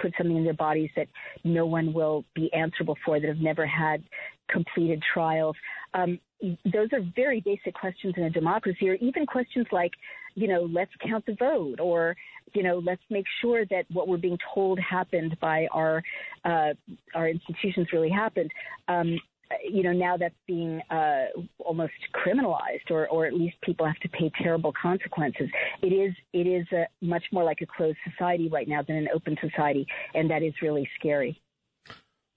put 0.00 0.12
something 0.16 0.36
in 0.36 0.44
their 0.44 0.54
bodies 0.54 0.90
that 0.96 1.06
no 1.44 1.66
one 1.66 1.92
will 1.92 2.24
be 2.34 2.52
answerable 2.54 2.96
for 3.04 3.20
that 3.20 3.28
have 3.28 3.38
never 3.38 3.66
had 3.66 4.02
completed 4.50 5.02
trials? 5.12 5.54
Um, 5.94 6.18
those 6.40 6.88
are 6.92 7.00
very 7.14 7.40
basic 7.40 7.74
questions 7.74 8.14
in 8.16 8.24
a 8.24 8.30
democracy, 8.30 8.88
or 8.88 8.94
even 8.94 9.26
questions 9.26 9.66
like, 9.70 9.92
you 10.34 10.48
know, 10.48 10.68
let's 10.70 10.92
count 11.06 11.26
the 11.26 11.34
vote, 11.34 11.80
or 11.80 12.16
you 12.54 12.62
know, 12.62 12.78
let's 12.78 13.02
make 13.10 13.26
sure 13.40 13.64
that 13.66 13.84
what 13.90 14.08
we're 14.08 14.16
being 14.18 14.38
told 14.54 14.78
happened 14.78 15.36
by 15.40 15.66
our 15.72 16.02
uh, 16.44 16.74
our 17.14 17.28
institutions 17.28 17.88
really 17.92 18.10
happened. 18.10 18.50
Um, 18.88 19.18
you 19.64 19.82
know, 19.82 19.92
now 19.92 20.16
that's 20.16 20.34
being 20.46 20.80
uh, 20.90 21.26
almost 21.58 21.92
criminalized, 22.14 22.90
or, 22.90 23.08
or 23.08 23.26
at 23.26 23.34
least 23.34 23.56
people 23.62 23.86
have 23.86 23.98
to 24.00 24.08
pay 24.08 24.30
terrible 24.42 24.72
consequences. 24.80 25.48
It 25.82 25.88
is 25.88 26.14
it 26.32 26.46
is 26.46 26.66
a, 26.72 26.86
much 27.04 27.24
more 27.32 27.44
like 27.44 27.60
a 27.60 27.66
closed 27.66 27.98
society 28.10 28.48
right 28.48 28.68
now 28.68 28.82
than 28.82 28.96
an 28.96 29.08
open 29.14 29.36
society, 29.40 29.86
and 30.14 30.30
that 30.30 30.42
is 30.42 30.54
really 30.62 30.88
scary. 30.98 31.40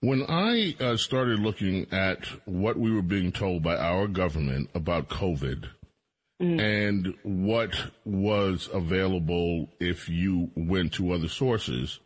When 0.01 0.23
I 0.27 0.75
uh, 0.79 0.97
started 0.97 1.39
looking 1.39 1.87
at 1.91 2.25
what 2.45 2.77
we 2.77 2.91
were 2.91 3.01
being 3.01 3.31
told 3.31 3.63
by 3.63 3.75
our 3.75 4.07
government 4.07 4.69
about 4.75 5.09
COVID 5.09 5.69
Mm. 6.41 6.59
and 6.59 7.15
what 7.23 7.73
was 8.03 8.67
available 8.73 9.69
if 9.79 10.09
you 10.09 10.51
went 10.53 10.91
to 10.95 11.13
other 11.13 11.29
sources, 11.29 11.99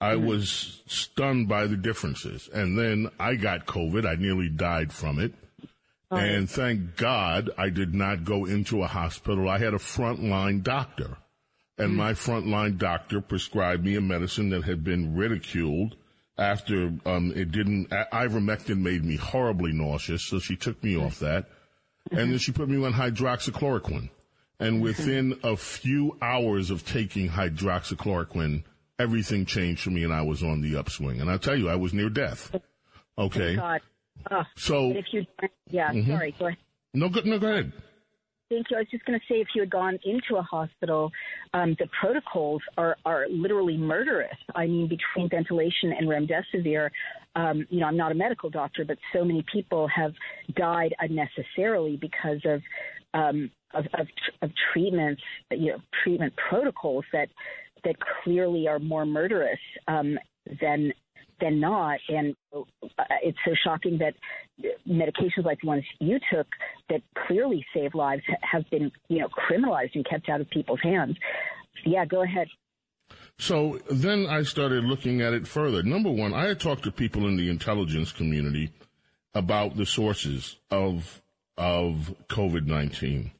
I 0.00 0.14
mm-hmm. 0.14 0.26
was 0.26 0.82
stunned 0.86 1.48
by 1.48 1.66
the 1.66 1.76
differences. 1.76 2.48
And 2.50 2.78
then 2.78 3.10
I 3.20 3.34
got 3.34 3.66
COVID. 3.66 4.06
I 4.06 4.14
nearly 4.14 4.48
died 4.48 4.90
from 4.92 5.18
it. 5.18 5.34
And 6.10 6.48
thank 6.48 6.96
God 6.96 7.50
I 7.58 7.68
did 7.68 7.94
not 7.94 8.24
go 8.24 8.46
into 8.46 8.82
a 8.82 8.86
hospital. 8.86 9.48
I 9.48 9.58
had 9.58 9.74
a 9.74 9.78
frontline 9.78 10.62
doctor. 10.62 11.18
And 11.76 11.92
mm. 11.92 11.96
my 11.96 12.12
frontline 12.12 12.78
doctor 12.78 13.20
prescribed 13.20 13.84
me 13.84 13.96
a 13.96 14.00
medicine 14.00 14.48
that 14.50 14.64
had 14.64 14.82
been 14.82 15.14
ridiculed 15.14 15.96
after 16.38 16.94
um, 17.04 17.32
it 17.36 17.52
didn't. 17.52 17.90
Ivermectin 17.90 18.78
made 18.78 19.04
me 19.04 19.16
horribly 19.16 19.72
nauseous, 19.72 20.22
so 20.24 20.38
she 20.38 20.56
took 20.56 20.82
me 20.82 20.94
mm. 20.94 21.04
off 21.04 21.18
that. 21.18 21.46
And 22.10 22.30
then 22.32 22.38
she 22.38 22.52
put 22.52 22.68
me 22.68 22.84
on 22.84 22.92
hydroxychloroquine. 22.92 24.10
And 24.60 24.82
within 24.82 25.38
a 25.44 25.56
few 25.56 26.16
hours 26.20 26.70
of 26.70 26.84
taking 26.84 27.28
hydroxychloroquine, 27.28 28.64
everything 28.98 29.46
changed 29.46 29.82
for 29.82 29.90
me 29.90 30.02
and 30.04 30.12
I 30.12 30.22
was 30.22 30.42
on 30.42 30.60
the 30.60 30.76
upswing. 30.76 31.20
And 31.20 31.30
I 31.30 31.36
tell 31.36 31.54
you, 31.56 31.68
I 31.68 31.76
was 31.76 31.92
near 31.94 32.10
death. 32.10 32.54
Okay. 33.16 33.56
Thank 33.56 33.58
God. 33.58 33.80
Oh, 34.30 34.42
So- 34.56 34.92
if 34.92 35.04
you, 35.12 35.24
yeah, 35.70 35.92
Mhm. 35.92 36.06
sorry, 36.08 36.34
go 36.38 36.46
ahead. 36.46 36.58
No, 36.94 37.08
go, 37.08 37.20
no, 37.24 37.38
go 37.38 37.48
ahead. 37.52 37.72
Thank 38.50 38.70
you. 38.70 38.78
I 38.78 38.80
was 38.80 38.88
just 38.90 39.04
going 39.04 39.18
to 39.18 39.24
say, 39.26 39.40
if 39.40 39.48
you 39.54 39.60
had 39.60 39.70
gone 39.70 39.98
into 40.04 40.36
a 40.36 40.42
hospital, 40.42 41.10
um, 41.52 41.76
the 41.78 41.86
protocols 42.00 42.62
are 42.78 42.96
are 43.04 43.26
literally 43.28 43.76
murderous. 43.76 44.36
I 44.54 44.66
mean, 44.66 44.88
between 44.88 45.28
ventilation 45.28 45.92
and 45.92 46.08
remdesivir, 46.08 46.88
um, 47.36 47.66
you 47.68 47.80
know, 47.80 47.86
I'm 47.86 47.96
not 47.96 48.10
a 48.10 48.14
medical 48.14 48.48
doctor, 48.48 48.86
but 48.86 48.96
so 49.12 49.22
many 49.22 49.44
people 49.52 49.86
have 49.88 50.14
died 50.56 50.94
unnecessarily 50.98 51.98
because 51.98 52.40
of 52.46 52.62
um, 53.12 53.50
of, 53.74 53.84
of, 53.98 54.06
of 54.40 54.50
treatments, 54.72 55.20
you 55.50 55.72
know, 55.72 55.78
treatment 56.02 56.32
protocols 56.48 57.04
that 57.12 57.28
that 57.84 57.96
clearly 58.24 58.66
are 58.66 58.78
more 58.78 59.04
murderous 59.04 59.60
um, 59.88 60.18
than 60.60 60.90
than 61.40 61.60
not. 61.60 61.98
And 62.08 62.34
uh, 62.54 62.62
it's 63.22 63.38
so 63.44 63.52
shocking 63.64 63.98
that 63.98 64.14
medications 64.88 65.44
like 65.44 65.60
the 65.60 65.68
ones 65.68 65.84
you 66.00 66.18
took 66.32 66.46
that 66.88 67.00
clearly 67.26 67.64
save 67.74 67.94
lives 67.94 68.22
have 68.42 68.68
been, 68.70 68.90
you 69.08 69.20
know, 69.20 69.28
criminalized 69.28 69.94
and 69.94 70.06
kept 70.08 70.28
out 70.28 70.40
of 70.40 70.50
people's 70.50 70.80
hands. 70.82 71.16
Yeah, 71.84 72.04
go 72.04 72.22
ahead. 72.22 72.48
So 73.38 73.78
then 73.90 74.26
I 74.26 74.42
started 74.42 74.84
looking 74.84 75.20
at 75.20 75.32
it 75.32 75.46
further. 75.46 75.82
Number 75.82 76.10
one, 76.10 76.34
I 76.34 76.48
had 76.48 76.60
talked 76.60 76.82
to 76.84 76.90
people 76.92 77.26
in 77.28 77.36
the 77.36 77.48
intelligence 77.48 78.10
community 78.12 78.70
about 79.34 79.76
the 79.76 79.86
sources 79.86 80.56
of 80.70 81.22
of 81.56 82.14
COVID 82.28 82.66
19 82.66 83.32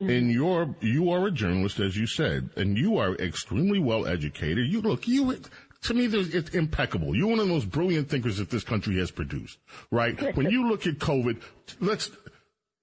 And 0.00 0.30
you're 0.30 0.74
you 0.80 1.10
are 1.10 1.26
a 1.26 1.30
journalist, 1.30 1.80
as 1.80 1.96
you 1.96 2.06
said, 2.06 2.50
and 2.56 2.76
you 2.76 2.98
are 2.98 3.14
extremely 3.14 3.78
well 3.78 4.06
educated. 4.06 4.66
You 4.66 4.80
look 4.80 5.06
you. 5.06 5.38
To 5.84 5.94
me, 5.94 6.06
it's 6.06 6.50
impeccable. 6.50 7.14
You're 7.14 7.28
one 7.28 7.38
of 7.38 7.46
the 7.46 7.52
most 7.52 7.70
brilliant 7.70 8.08
thinkers 8.08 8.38
that 8.38 8.48
this 8.48 8.64
country 8.64 8.96
has 8.96 9.10
produced, 9.10 9.58
right? 9.90 10.34
when 10.36 10.50
you 10.50 10.68
look 10.68 10.86
at 10.86 10.98
COVID, 10.98 11.42
let's, 11.80 12.10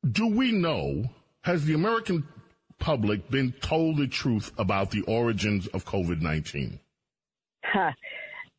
do 0.09 0.27
we 0.27 0.51
know, 0.51 1.09
has 1.41 1.65
the 1.65 1.73
American 1.73 2.27
public 2.77 3.29
been 3.31 3.53
told 3.53 3.97
the 3.97 4.07
truth 4.07 4.51
about 4.57 4.91
the 4.91 5.01
origins 5.01 5.65
of 5.67 5.83
COVID-19? 5.83 6.77
Huh. 7.63 7.91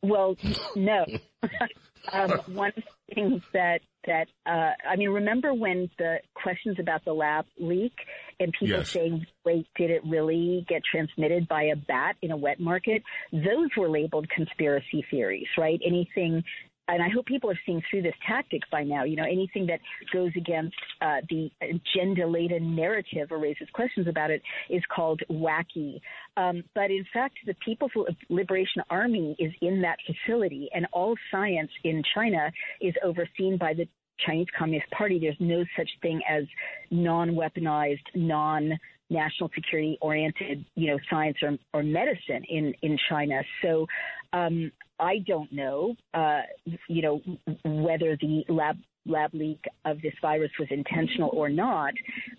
Well, 0.01 0.35
no. 0.75 1.05
um, 2.11 2.31
one 2.47 2.73
of 2.75 2.83
the 2.83 3.15
things 3.15 3.41
that 3.53 3.79
that 4.05 4.27
uh, 4.45 4.71
I 4.89 4.95
mean, 4.95 5.09
remember 5.09 5.53
when 5.53 5.89
the 5.97 6.17
questions 6.33 6.77
about 6.79 7.05
the 7.05 7.13
lab 7.13 7.45
leak 7.59 7.93
and 8.39 8.51
people 8.53 8.79
Yes. 8.79 8.89
saying, 8.89 9.25
"Wait, 9.45 9.67
did 9.75 9.89
it 9.91 10.01
really 10.05 10.65
get 10.67 10.81
transmitted 10.89 11.47
by 11.47 11.63
a 11.63 11.75
bat 11.75 12.15
in 12.21 12.31
a 12.31 12.37
wet 12.37 12.59
market?" 12.59 13.03
Those 13.31 13.69
were 13.77 13.89
labeled 13.89 14.29
conspiracy 14.29 15.05
theories, 15.09 15.47
right? 15.57 15.79
Anything. 15.85 16.43
And 16.87 17.01
I 17.01 17.07
hope 17.09 17.25
people 17.25 17.49
are 17.49 17.59
seeing 17.65 17.81
through 17.89 18.01
this 18.01 18.15
tactic 18.27 18.61
by 18.71 18.83
now. 18.83 19.03
You 19.03 19.15
know, 19.15 19.23
anything 19.23 19.65
that 19.67 19.79
goes 20.11 20.31
against 20.35 20.75
uh, 21.01 21.21
the 21.29 21.49
agenda-laden 21.61 22.75
narrative 22.75 23.31
or 23.31 23.39
raises 23.39 23.67
questions 23.73 24.07
about 24.07 24.31
it 24.31 24.41
is 24.69 24.81
called 24.93 25.21
wacky. 25.29 26.01
Um, 26.35 26.63
but 26.75 26.91
in 26.91 27.05
fact, 27.13 27.37
the 27.45 27.55
People's 27.65 27.91
Liberation 28.29 28.81
Army 28.89 29.35
is 29.39 29.51
in 29.61 29.81
that 29.81 29.97
facility, 30.05 30.69
and 30.73 30.85
all 30.91 31.15
science 31.31 31.71
in 31.83 32.03
China 32.13 32.51
is 32.81 32.93
overseen 33.03 33.57
by 33.57 33.73
the 33.73 33.87
Chinese 34.25 34.47
Communist 34.57 34.89
Party. 34.91 35.19
There's 35.19 35.37
no 35.39 35.63
such 35.77 35.89
thing 36.01 36.21
as 36.29 36.43
non-weaponized, 36.91 38.03
non 38.15 38.77
national 39.09 39.49
security 39.53 39.97
oriented, 40.01 40.65
you 40.75 40.87
know, 40.87 40.97
science 41.09 41.37
or, 41.41 41.57
or 41.73 41.83
medicine 41.83 42.43
in, 42.49 42.73
in 42.81 42.97
China. 43.09 43.41
So 43.61 43.85
um, 44.33 44.71
I 45.03 45.17
don't 45.27 45.51
know, 45.51 45.95
uh, 46.13 46.41
you 46.87 47.01
know, 47.01 47.21
whether 47.65 48.17
the 48.21 48.45
lab 48.47 48.77
lab 49.05 49.33
leak 49.33 49.61
of 49.83 50.01
this 50.01 50.13
virus 50.21 50.51
was 50.57 50.69
intentional 50.71 51.29
or 51.33 51.49
not, 51.49 51.93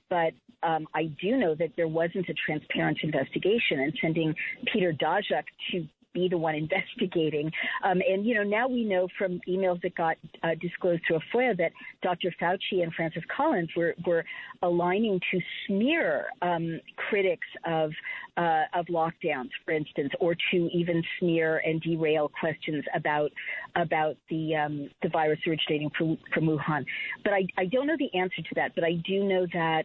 but 0.09 0.33
um, 0.63 0.87
I 0.95 1.05
do 1.21 1.37
know 1.37 1.55
that 1.57 1.73
there 1.77 1.89
wasn't 1.89 2.27
a 2.31 2.35
transparent 2.47 2.99
investigation, 3.03 3.81
and 3.81 3.93
sending 4.01 4.35
Peter 4.73 4.95
Daszak 4.95 5.45
to 5.73 5.87
be 6.15 6.29
the 6.29 6.39
one 6.39 6.55
investigating. 6.65 7.51
Um, 7.83 8.01
and, 8.09 8.25
you 8.25 8.35
know, 8.35 8.43
now 8.43 8.69
we 8.69 8.85
know 8.85 9.09
from 9.19 9.41
emails 9.49 9.83
that 9.83 9.95
got 9.95 10.17
uh, 10.43 10.51
disclosed 10.61 11.03
through 11.07 11.17
a 11.17 11.37
FOIA 11.37 11.57
that 11.59 11.73
Dr. 12.03 12.33
Fauci 12.41 12.83
and 12.83 12.93
Francis 12.95 13.23
Collins 13.35 13.69
were, 13.77 13.95
were 14.07 14.25
aligning 14.63 15.21
to 15.31 15.41
smear 15.67 16.27
um, 16.41 16.81
critics 16.97 17.47
of, 17.67 17.91
uh, 18.37 18.63
of 18.73 18.87
lockdowns, 18.87 19.51
for 19.65 19.73
instance, 19.73 20.13
or 20.21 20.35
to 20.51 20.69
even 20.73 21.03
smear 21.19 21.61
and 21.67 21.83
derail 21.83 22.31
questions 22.41 22.85
about, 22.95 23.31
about 23.77 24.17
the, 24.31 24.55
um, 24.55 24.89
the 25.03 25.09
virus 25.09 25.39
originating 25.47 25.91
from, 25.99 26.17
from 26.33 26.45
Wuhan. 26.45 26.85
But 27.25 27.35
I, 27.35 27.47
I 27.59 27.67
don't 27.67 27.87
know 27.87 27.97
the 27.99 28.17
answer 28.19 28.43
to 28.43 28.55
that, 28.55 28.75
but 28.75 28.85
I 28.85 28.95
do 29.07 29.25
know 29.25 29.47
that, 29.53 29.85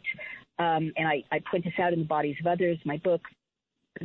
um, 0.60 0.92
and 0.98 1.08
I, 1.08 1.24
I 1.32 1.42
point 1.50 1.64
this 1.64 1.74
out 1.82 1.94
in 1.94 2.00
the 2.00 2.06
bodies 2.06 2.36
of 2.40 2.48
others, 2.48 2.78
my 2.86 2.98
book, 2.98 3.22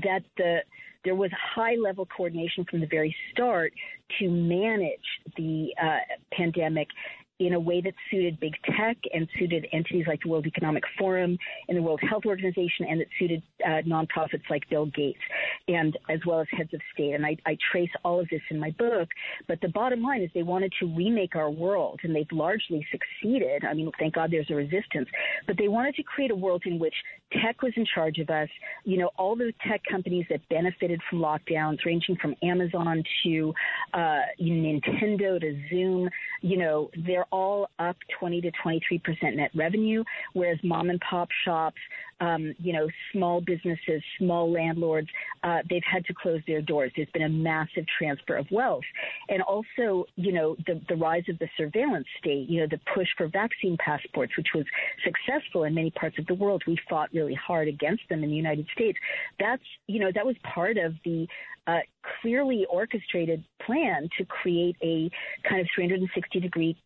that 0.02 0.22
the 0.36 0.58
there 1.04 1.14
was 1.14 1.30
high 1.54 1.74
level 1.74 2.06
coordination 2.06 2.64
from 2.70 2.80
the 2.80 2.86
very 2.86 3.14
start 3.30 3.72
to 4.18 4.28
manage 4.28 5.00
the 5.36 5.68
uh, 5.82 5.98
pandemic 6.32 6.88
in 7.40 7.54
a 7.54 7.60
way 7.60 7.80
that 7.80 7.94
suited 8.10 8.38
big 8.38 8.54
tech 8.64 8.96
and 9.12 9.28
suited 9.38 9.66
entities 9.72 10.04
like 10.06 10.20
the 10.22 10.28
World 10.28 10.46
Economic 10.46 10.84
Forum 10.98 11.36
and 11.68 11.76
the 11.76 11.82
World 11.82 12.00
Health 12.08 12.24
Organization 12.26 12.86
and 12.88 13.00
that 13.00 13.08
suited 13.18 13.42
uh, 13.66 13.82
nonprofits 13.86 14.48
like 14.48 14.68
Bill 14.70 14.86
Gates 14.86 15.18
and 15.66 15.98
as 16.08 16.20
well 16.26 16.40
as 16.40 16.46
heads 16.52 16.72
of 16.72 16.80
state. 16.92 17.14
And 17.14 17.26
I, 17.26 17.36
I 17.44 17.56
trace 17.72 17.90
all 18.04 18.20
of 18.20 18.28
this 18.28 18.40
in 18.50 18.58
my 18.60 18.70
book. 18.72 19.08
But 19.48 19.60
the 19.60 19.68
bottom 19.68 20.02
line 20.02 20.22
is 20.22 20.30
they 20.32 20.44
wanted 20.44 20.72
to 20.80 20.86
remake 20.94 21.34
our 21.34 21.50
world 21.50 21.98
and 22.04 22.14
they've 22.14 22.26
largely 22.30 22.86
succeeded. 22.92 23.64
I 23.64 23.74
mean, 23.74 23.90
thank 23.98 24.14
God 24.14 24.30
there's 24.30 24.50
a 24.50 24.54
resistance. 24.54 25.08
But 25.46 25.56
they 25.58 25.68
wanted 25.68 25.96
to 25.96 26.02
create 26.04 26.30
a 26.30 26.36
world 26.36 26.62
in 26.66 26.78
which 26.78 26.94
tech 27.42 27.62
was 27.62 27.72
in 27.76 27.84
charge 27.94 28.18
of 28.18 28.30
us. 28.30 28.48
You 28.84 28.98
know, 28.98 29.10
all 29.18 29.34
the 29.34 29.52
tech 29.66 29.82
companies 29.90 30.26
that 30.30 30.48
benefited 30.48 31.00
from 31.10 31.18
lockdowns, 31.18 31.78
ranging 31.84 32.16
from 32.22 32.36
Amazon 32.42 33.02
to 33.24 33.54
uh, 33.92 34.20
Nintendo 34.40 35.40
to 35.40 35.60
Zoom, 35.68 36.08
you 36.42 36.58
know, 36.58 36.90
they're 37.06 37.23
all 37.30 37.68
up 37.78 37.96
20 38.18 38.40
to 38.42 38.50
23 38.62 38.98
percent 38.98 39.36
net 39.36 39.50
revenue, 39.54 40.04
whereas 40.32 40.58
mom 40.62 40.90
and 40.90 41.00
pop 41.00 41.28
shops, 41.44 41.80
um, 42.20 42.54
you 42.58 42.72
know, 42.72 42.88
small 43.12 43.40
businesses, 43.40 44.02
small 44.18 44.50
landlords, 44.50 45.08
uh, 45.42 45.58
they've 45.68 45.82
had 45.90 46.04
to 46.06 46.14
close 46.14 46.40
their 46.46 46.62
doors. 46.62 46.92
There's 46.96 47.08
been 47.12 47.22
a 47.22 47.28
massive 47.28 47.84
transfer 47.98 48.36
of 48.36 48.46
wealth, 48.50 48.84
and 49.28 49.42
also, 49.42 50.06
you 50.16 50.32
know, 50.32 50.56
the 50.66 50.80
the 50.88 50.96
rise 50.96 51.24
of 51.28 51.38
the 51.38 51.48
surveillance 51.56 52.06
state. 52.18 52.48
You 52.48 52.60
know, 52.60 52.66
the 52.70 52.80
push 52.94 53.08
for 53.16 53.28
vaccine 53.28 53.76
passports, 53.78 54.36
which 54.36 54.48
was 54.54 54.64
successful 55.04 55.64
in 55.64 55.74
many 55.74 55.90
parts 55.90 56.18
of 56.18 56.26
the 56.26 56.34
world. 56.34 56.62
We 56.66 56.78
fought 56.88 57.10
really 57.12 57.34
hard 57.34 57.68
against 57.68 58.02
them 58.08 58.22
in 58.22 58.30
the 58.30 58.36
United 58.36 58.66
States. 58.72 58.98
That's 59.38 59.62
you 59.86 60.00
know 60.00 60.10
that 60.14 60.24
was 60.24 60.36
part 60.44 60.76
of 60.76 60.94
the 61.04 61.26
uh, 61.66 61.80
clearly 62.20 62.66
orchestrated 62.70 63.44
plan 63.64 64.08
to 64.18 64.24
create 64.26 64.76
a 64.82 65.10
kind 65.48 65.60
of 65.60 65.66
360 65.74 66.40
degree 66.40 66.76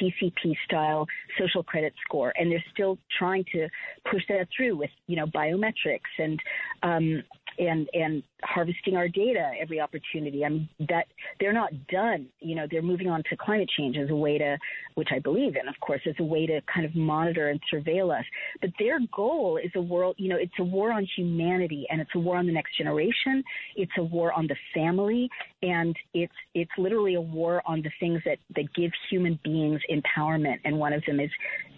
CCP 0.00 0.54
style 0.64 1.06
social 1.38 1.62
credit 1.62 1.92
score, 2.04 2.32
and 2.36 2.50
they're 2.50 2.64
still 2.72 2.98
trying 3.18 3.44
to 3.52 3.68
push 4.10 4.22
that 4.28 4.48
through 4.56 4.76
with 4.76 4.90
you 5.06 5.16
know 5.16 5.26
biometrics 5.26 6.12
and 6.18 6.40
um, 6.82 7.22
and 7.58 7.88
and 7.92 8.22
harvesting 8.42 8.96
our 8.96 9.08
data 9.08 9.52
every 9.60 9.80
opportunity. 9.80 10.44
I 10.44 10.48
mean 10.48 10.68
that 10.88 11.06
they're 11.40 11.52
not 11.52 11.72
done. 11.88 12.26
You 12.40 12.54
know 12.56 12.66
they're 12.70 12.82
moving 12.82 13.08
on 13.08 13.22
to 13.30 13.36
climate 13.36 13.70
change 13.76 13.96
as 13.96 14.10
a 14.10 14.14
way 14.14 14.38
to, 14.38 14.58
which 14.94 15.08
I 15.12 15.18
believe 15.18 15.56
in, 15.56 15.68
of 15.68 15.78
course, 15.80 16.00
as 16.06 16.14
a 16.18 16.24
way 16.24 16.46
to 16.46 16.60
kind 16.72 16.86
of 16.86 16.94
monitor 16.94 17.48
and 17.48 17.60
surveil 17.72 18.16
us. 18.16 18.24
But 18.60 18.70
their 18.78 18.98
goal 19.14 19.58
is 19.62 19.70
a 19.74 19.80
world. 19.80 20.16
You 20.18 20.30
know, 20.30 20.36
it's 20.36 20.52
a 20.58 20.64
war 20.64 20.92
on 20.92 21.06
humanity, 21.16 21.86
and 21.90 22.00
it's 22.00 22.10
a 22.14 22.18
war 22.18 22.36
on 22.36 22.46
the 22.46 22.52
next 22.52 22.76
generation. 22.76 23.42
It's 23.76 23.92
a 23.98 24.02
war 24.02 24.32
on 24.32 24.46
the 24.46 24.56
family, 24.74 25.28
and 25.62 25.96
it's 26.12 26.34
it's 26.54 26.72
literally 26.78 27.14
a 27.14 27.20
war 27.20 27.62
on 27.66 27.82
the 27.82 27.90
things 28.00 28.20
that 28.24 28.38
that 28.56 28.72
give 28.74 28.90
human 29.10 29.38
beings 29.44 29.80
empowerment. 29.90 30.58
And 30.64 30.78
one 30.78 30.92
of 30.92 31.04
them 31.06 31.20
is 31.20 31.30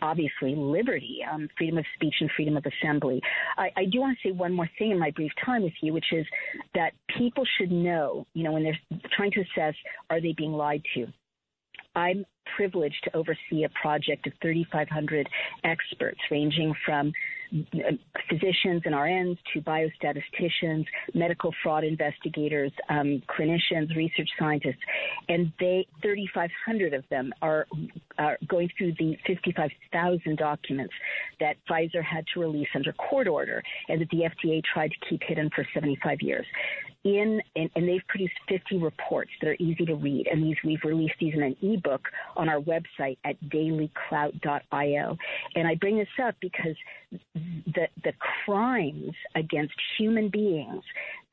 obviously 0.03 0.55
liberty, 0.55 1.21
um, 1.31 1.49
freedom 1.57 1.79
of 1.79 1.85
speech, 1.95 2.15
and 2.21 2.31
freedom 2.37 2.57
of 2.57 2.65
assembly. 2.67 3.21
I, 3.57 3.71
I 3.77 3.85
do 3.85 4.01
want 4.01 4.19
to 4.23 4.29
say 4.29 4.33
one 4.33 4.53
more 4.53 4.69
thing 4.79 4.91
in 4.91 4.99
my 4.99 5.11
brief 5.11 5.33
time 5.45 5.65
with 5.67 5.75
you, 5.83 5.93
which 5.93 6.13
is 6.13 6.25
that 6.75 6.93
people 7.19 7.45
should 7.59 7.71
know, 7.71 8.27
you 8.33 8.45
know, 8.45 8.53
when 8.53 8.63
they're 8.63 9.01
trying 9.17 9.33
to 9.33 9.41
assess 9.41 9.75
are 10.09 10.21
they 10.21 10.33
being 10.37 10.53
lied 10.53 10.83
to. 10.95 11.07
I'm 11.95 12.25
privileged 12.57 13.03
to 13.05 13.17
oversee 13.17 13.65
a 13.65 13.69
project 13.81 14.27
of 14.27 14.33
3,500 14.41 15.29
experts, 15.65 16.21
ranging 16.31 16.73
from 16.85 17.13
physicians 18.29 18.83
and 18.85 18.95
RNs 18.95 19.39
to 19.53 19.61
biostatisticians, 19.61 20.85
medical 21.15 21.53
fraud 21.63 21.85
investigators, 21.85 22.73
um, 22.89 23.23
clinicians, 23.29 23.95
research 23.97 24.29
scientists, 24.39 24.81
and 25.29 25.53
they 25.61 25.87
3,500 26.03 26.95
of 26.95 27.05
them 27.11 27.33
are, 27.43 27.67
are 28.19 28.39
going 28.49 28.69
through 28.77 28.93
the 28.99 29.17
55,000 29.27 30.37
documents 30.37 30.95
that 31.41 31.57
Pfizer 31.69 32.03
had 32.03 32.25
to 32.35 32.41
release 32.41 32.69
under 32.75 32.93
court 32.93 33.29
order, 33.29 33.63
and 33.89 34.01
that 34.01 34.09
the 34.11 34.23
FDA 34.23 34.63
tried 34.65 34.91
to 34.91 35.09
keep 35.09 35.23
hidden 35.23 35.51
for 35.55 35.67
75 35.75 36.19
years 36.21 36.47
in, 37.07 37.41
and, 37.55 37.71
and 37.77 37.89
they've 37.89 38.07
produced 38.09 38.35
50 38.49 38.79
reports 38.79 39.31
that 39.41 39.49
are 39.49 39.57
easy 39.59 39.85
to 39.87 39.95
read. 39.95 40.27
And 40.27 40.43
these 40.43 40.57
we've 40.65 40.83
released 40.85 41.15
these 41.21 41.35
in 41.35 41.43
an 41.43 41.57
ebook 41.63 42.09
on 42.37 42.49
our 42.49 42.61
website 42.61 43.19
at 43.25 43.37
dailyclout.io. 43.49 45.17
And 45.55 45.69
I 45.69 45.75
bring 45.77 45.99
this 45.99 46.09
up 46.23 46.35
because 46.41 46.77
the 47.33 47.87
the 48.03 48.13
crimes 48.45 49.13
against 49.35 49.75
human 49.97 50.29
beings 50.29 50.83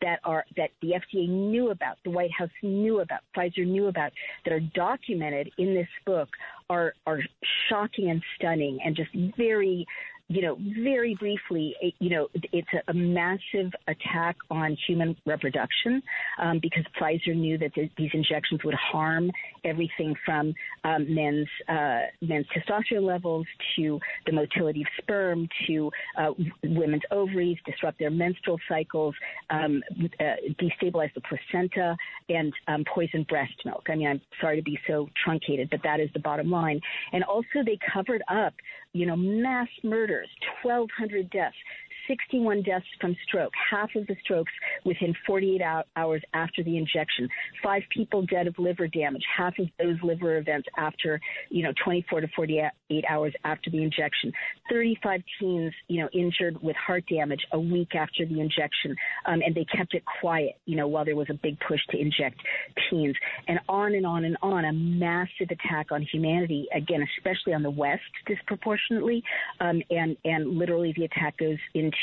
that 0.02 0.20
are 0.24 0.46
that 0.58 0.70
the 0.82 0.90
FDA 0.92 1.28
knew 1.28 1.72
about, 1.72 1.98
the 2.04 2.12
White 2.12 2.32
House 2.32 2.50
knew 2.62 3.00
about, 3.00 3.22
Pfizer 3.36 3.66
knew 3.66 3.88
about, 3.88 4.12
that 4.46 4.54
are 4.54 4.60
documented 4.60 5.50
in 5.58 5.74
this 5.74 5.88
book 6.06 6.30
are 6.70 6.94
are 7.08 7.22
shocking 7.70 8.12
and 8.12 8.22
stunning 8.36 8.80
and 8.86 8.96
just 8.96 9.10
very 9.36 9.88
you 10.30 10.42
know, 10.42 10.58
very 10.82 11.16
briefly, 11.20 11.76
it, 11.82 11.94
you 12.00 12.10
know, 12.10 12.28
it's 12.34 12.68
a, 12.74 12.92
a 12.92 12.94
massive 12.94 13.72
attack 13.88 14.36
on 14.50 14.76
human 14.88 15.16
reproduction 15.26 16.02
um, 16.42 16.60
because 16.62 16.84
Pfizer 17.00 17.36
knew 17.36 17.58
that 17.58 17.74
th- 17.76 17.92
these 17.98 18.10
injections 18.14 18.62
would 18.64 18.74
harm 18.74 19.30
everything 19.66 20.16
from 20.26 20.54
um, 20.86 21.14
men's 21.14 21.48
uh, 21.68 22.02
men's 22.22 22.46
testosterone 22.56 23.04
levels 23.04 23.46
to 23.76 24.00
the 24.26 24.32
motility 24.32 24.82
of 24.82 24.88
sperm 25.02 25.48
to 25.68 25.92
uh, 26.18 26.32
women's 26.64 27.04
ovaries, 27.12 27.58
disrupt 27.66 28.00
their 28.00 28.12
menstrual 28.12 28.60
cycles, 28.70 29.14
um, 29.50 29.84
uh, 30.20 30.24
destabilize 30.62 31.14
the 31.16 31.22
placenta, 31.22 31.96
and 32.30 32.54
um, 32.68 32.84
poison 32.94 33.26
breast 33.30 33.54
milk. 33.66 33.84
I 33.90 33.96
mean, 33.96 34.08
I'm 34.08 34.22
sorry 34.40 34.58
to 34.58 34.64
be 34.64 34.80
so 34.88 35.10
truncated, 35.24 35.70
but 35.70 35.82
that 35.84 36.00
is 36.00 36.10
the 36.14 36.20
bottom 36.20 36.50
line. 36.50 36.80
And 37.12 37.24
also, 37.24 37.64
they 37.66 37.78
covered 37.94 38.24
up, 38.30 38.54
you 38.94 39.06
know, 39.06 39.16
mass 39.16 39.68
murders, 40.14 40.30
1,200 40.64 41.30
deaths. 41.30 41.56
61 42.08 42.64
deaths 42.64 42.86
from 43.00 43.16
stroke, 43.28 43.54
half 43.72 43.90
of 43.96 44.06
the 44.08 44.16
strokes 44.24 44.52
within 44.86 45.14
48 45.26 45.62
hours 45.96 46.22
after 46.34 46.64
the 46.64 46.78
injection. 46.78 47.28
Five 47.64 47.84
people 47.90 48.26
dead 48.26 48.48
of 48.48 48.56
liver 48.58 48.88
damage, 48.88 49.24
half 49.36 49.54
of 49.60 49.68
those 49.80 49.98
liver 50.04 50.38
events 50.38 50.68
after, 50.78 51.20
you 51.50 51.64
know, 51.64 51.74
24 51.84 52.22
to 52.22 52.28
48 52.36 52.72
hours 53.10 53.34
after 53.44 53.70
the 53.70 53.82
injection. 53.82 54.32
35 54.70 55.22
teens, 55.40 55.74
you 55.88 56.02
know, 56.02 56.10
injured 56.14 56.62
with 56.62 56.76
heart 56.76 57.04
damage 57.10 57.42
a 57.52 57.60
week 57.60 57.96
after 57.96 58.26
the 58.26 58.40
injection, 58.40 58.96
um, 59.26 59.42
and 59.46 59.56
they 59.56 59.66
kept 59.66 59.94
it 59.94 60.04
quiet, 60.22 60.54
you 60.66 60.76
know, 60.76 60.88
while 60.88 61.06
there 61.06 61.16
was 61.16 61.28
a 61.30 61.34
big 61.34 61.58
push 61.68 61.80
to 61.90 61.98
inject 61.98 62.40
teens, 62.90 63.16
and 63.48 63.60
on 63.70 63.94
and 63.96 64.06
on 64.06 64.26
and 64.26 64.38
on. 64.42 64.66
A 64.66 64.74
massive 64.74 65.50
attack 65.50 65.92
on 65.92 66.02
humanity, 66.12 66.68
again, 66.74 67.06
especially 67.18 67.54
on 67.54 67.64
the 67.64 67.72
West, 67.72 68.02
disproportionately, 68.28 69.24
um, 69.60 69.82
and 69.90 70.16
and 70.24 70.58
literally 70.58 70.94
the 70.96 71.06
attack 71.06 71.38
goes 71.38 71.58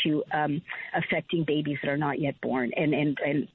into 0.05 0.23
um, 0.33 0.61
affecting 0.95 1.45
babies 1.45 1.79
that 1.83 1.91
are 1.91 1.97
not 1.97 2.21
yet 2.21 2.41
born, 2.41 2.71
and 2.77 2.95
and 2.95 3.19
and 3.25 3.49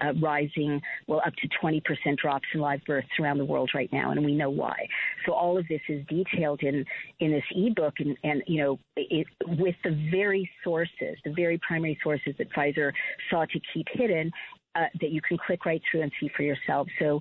uh, 0.00 0.12
rising 0.20 0.80
well 1.06 1.22
up 1.26 1.34
to 1.36 1.48
20% 1.62 1.82
drops 2.18 2.46
in 2.54 2.60
live 2.60 2.80
births 2.86 3.08
around 3.20 3.38
the 3.38 3.44
world 3.44 3.70
right 3.74 3.92
now, 3.92 4.10
and 4.10 4.24
we 4.24 4.34
know 4.34 4.50
why. 4.50 4.86
So 5.24 5.32
all 5.32 5.58
of 5.58 5.66
this 5.68 5.80
is 5.88 6.04
detailed 6.06 6.62
in 6.62 6.84
in 7.20 7.32
this 7.32 7.44
ebook, 7.54 7.94
and 7.98 8.16
and 8.24 8.42
you 8.46 8.62
know 8.62 8.78
it, 8.96 9.26
with 9.58 9.76
the 9.84 10.08
very 10.10 10.48
sources, 10.64 11.16
the 11.24 11.32
very 11.34 11.58
primary 11.66 11.98
sources 12.02 12.34
that 12.38 12.52
Pfizer 12.52 12.92
sought 13.30 13.50
to 13.50 13.60
keep 13.72 13.86
hidden, 13.92 14.30
uh, 14.74 14.86
that 15.00 15.10
you 15.10 15.20
can 15.22 15.38
click 15.38 15.64
right 15.64 15.82
through 15.90 16.02
and 16.02 16.12
see 16.20 16.30
for 16.36 16.42
yourself. 16.42 16.88
So. 16.98 17.20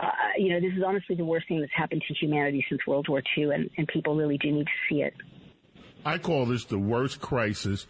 Uh, 0.00 0.12
you 0.38 0.50
know, 0.50 0.60
this 0.60 0.70
is 0.76 0.84
honestly 0.86 1.16
the 1.16 1.24
worst 1.24 1.48
thing 1.48 1.58
that's 1.58 1.72
happened 1.74 2.00
to 2.06 2.14
humanity 2.14 2.64
since 2.68 2.80
World 2.86 3.08
War 3.08 3.20
II, 3.36 3.50
and, 3.52 3.68
and 3.78 3.88
people 3.88 4.14
really 4.14 4.38
do 4.38 4.52
need 4.52 4.66
to 4.66 4.70
see 4.88 5.02
it. 5.02 5.12
I 6.04 6.18
call 6.18 6.46
this 6.46 6.64
the 6.64 6.78
worst 6.78 7.20
crisis, 7.20 7.86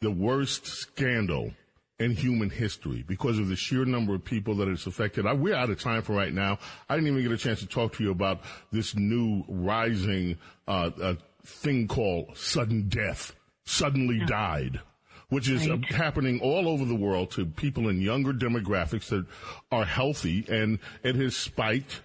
the 0.00 0.10
worst 0.10 0.66
scandal 0.66 1.52
in 2.00 2.12
human 2.12 2.48
history 2.48 3.04
because 3.06 3.38
of 3.38 3.48
the 3.48 3.56
sheer 3.56 3.84
number 3.84 4.14
of 4.14 4.24
people 4.24 4.54
that 4.56 4.68
it's 4.68 4.86
affected. 4.86 5.26
I, 5.26 5.34
we're 5.34 5.54
out 5.54 5.70
of 5.70 5.80
time 5.80 6.02
for 6.02 6.14
right 6.14 6.32
now. 6.32 6.58
I 6.88 6.96
didn't 6.96 7.10
even 7.10 7.22
get 7.22 7.32
a 7.32 7.36
chance 7.36 7.60
to 7.60 7.66
talk 7.66 7.94
to 7.94 8.02
you 8.02 8.10
about 8.10 8.40
this 8.72 8.96
new 8.96 9.44
rising 9.46 10.38
uh, 10.66 10.90
uh, 11.00 11.14
thing 11.44 11.86
called 11.86 12.36
sudden 12.36 12.88
death, 12.88 13.34
suddenly 13.64 14.18
died. 14.20 14.80
Which 15.28 15.48
is 15.48 15.68
uh, 15.68 15.76
happening 15.90 16.40
all 16.40 16.66
over 16.68 16.84
the 16.84 16.96
world 16.96 17.30
to 17.32 17.46
people 17.46 17.88
in 17.88 18.00
younger 18.00 18.32
demographics 18.32 19.10
that 19.10 19.24
are 19.70 19.84
healthy, 19.84 20.44
and 20.48 20.80
it 21.04 21.14
has 21.14 21.36
spiked 21.36 22.00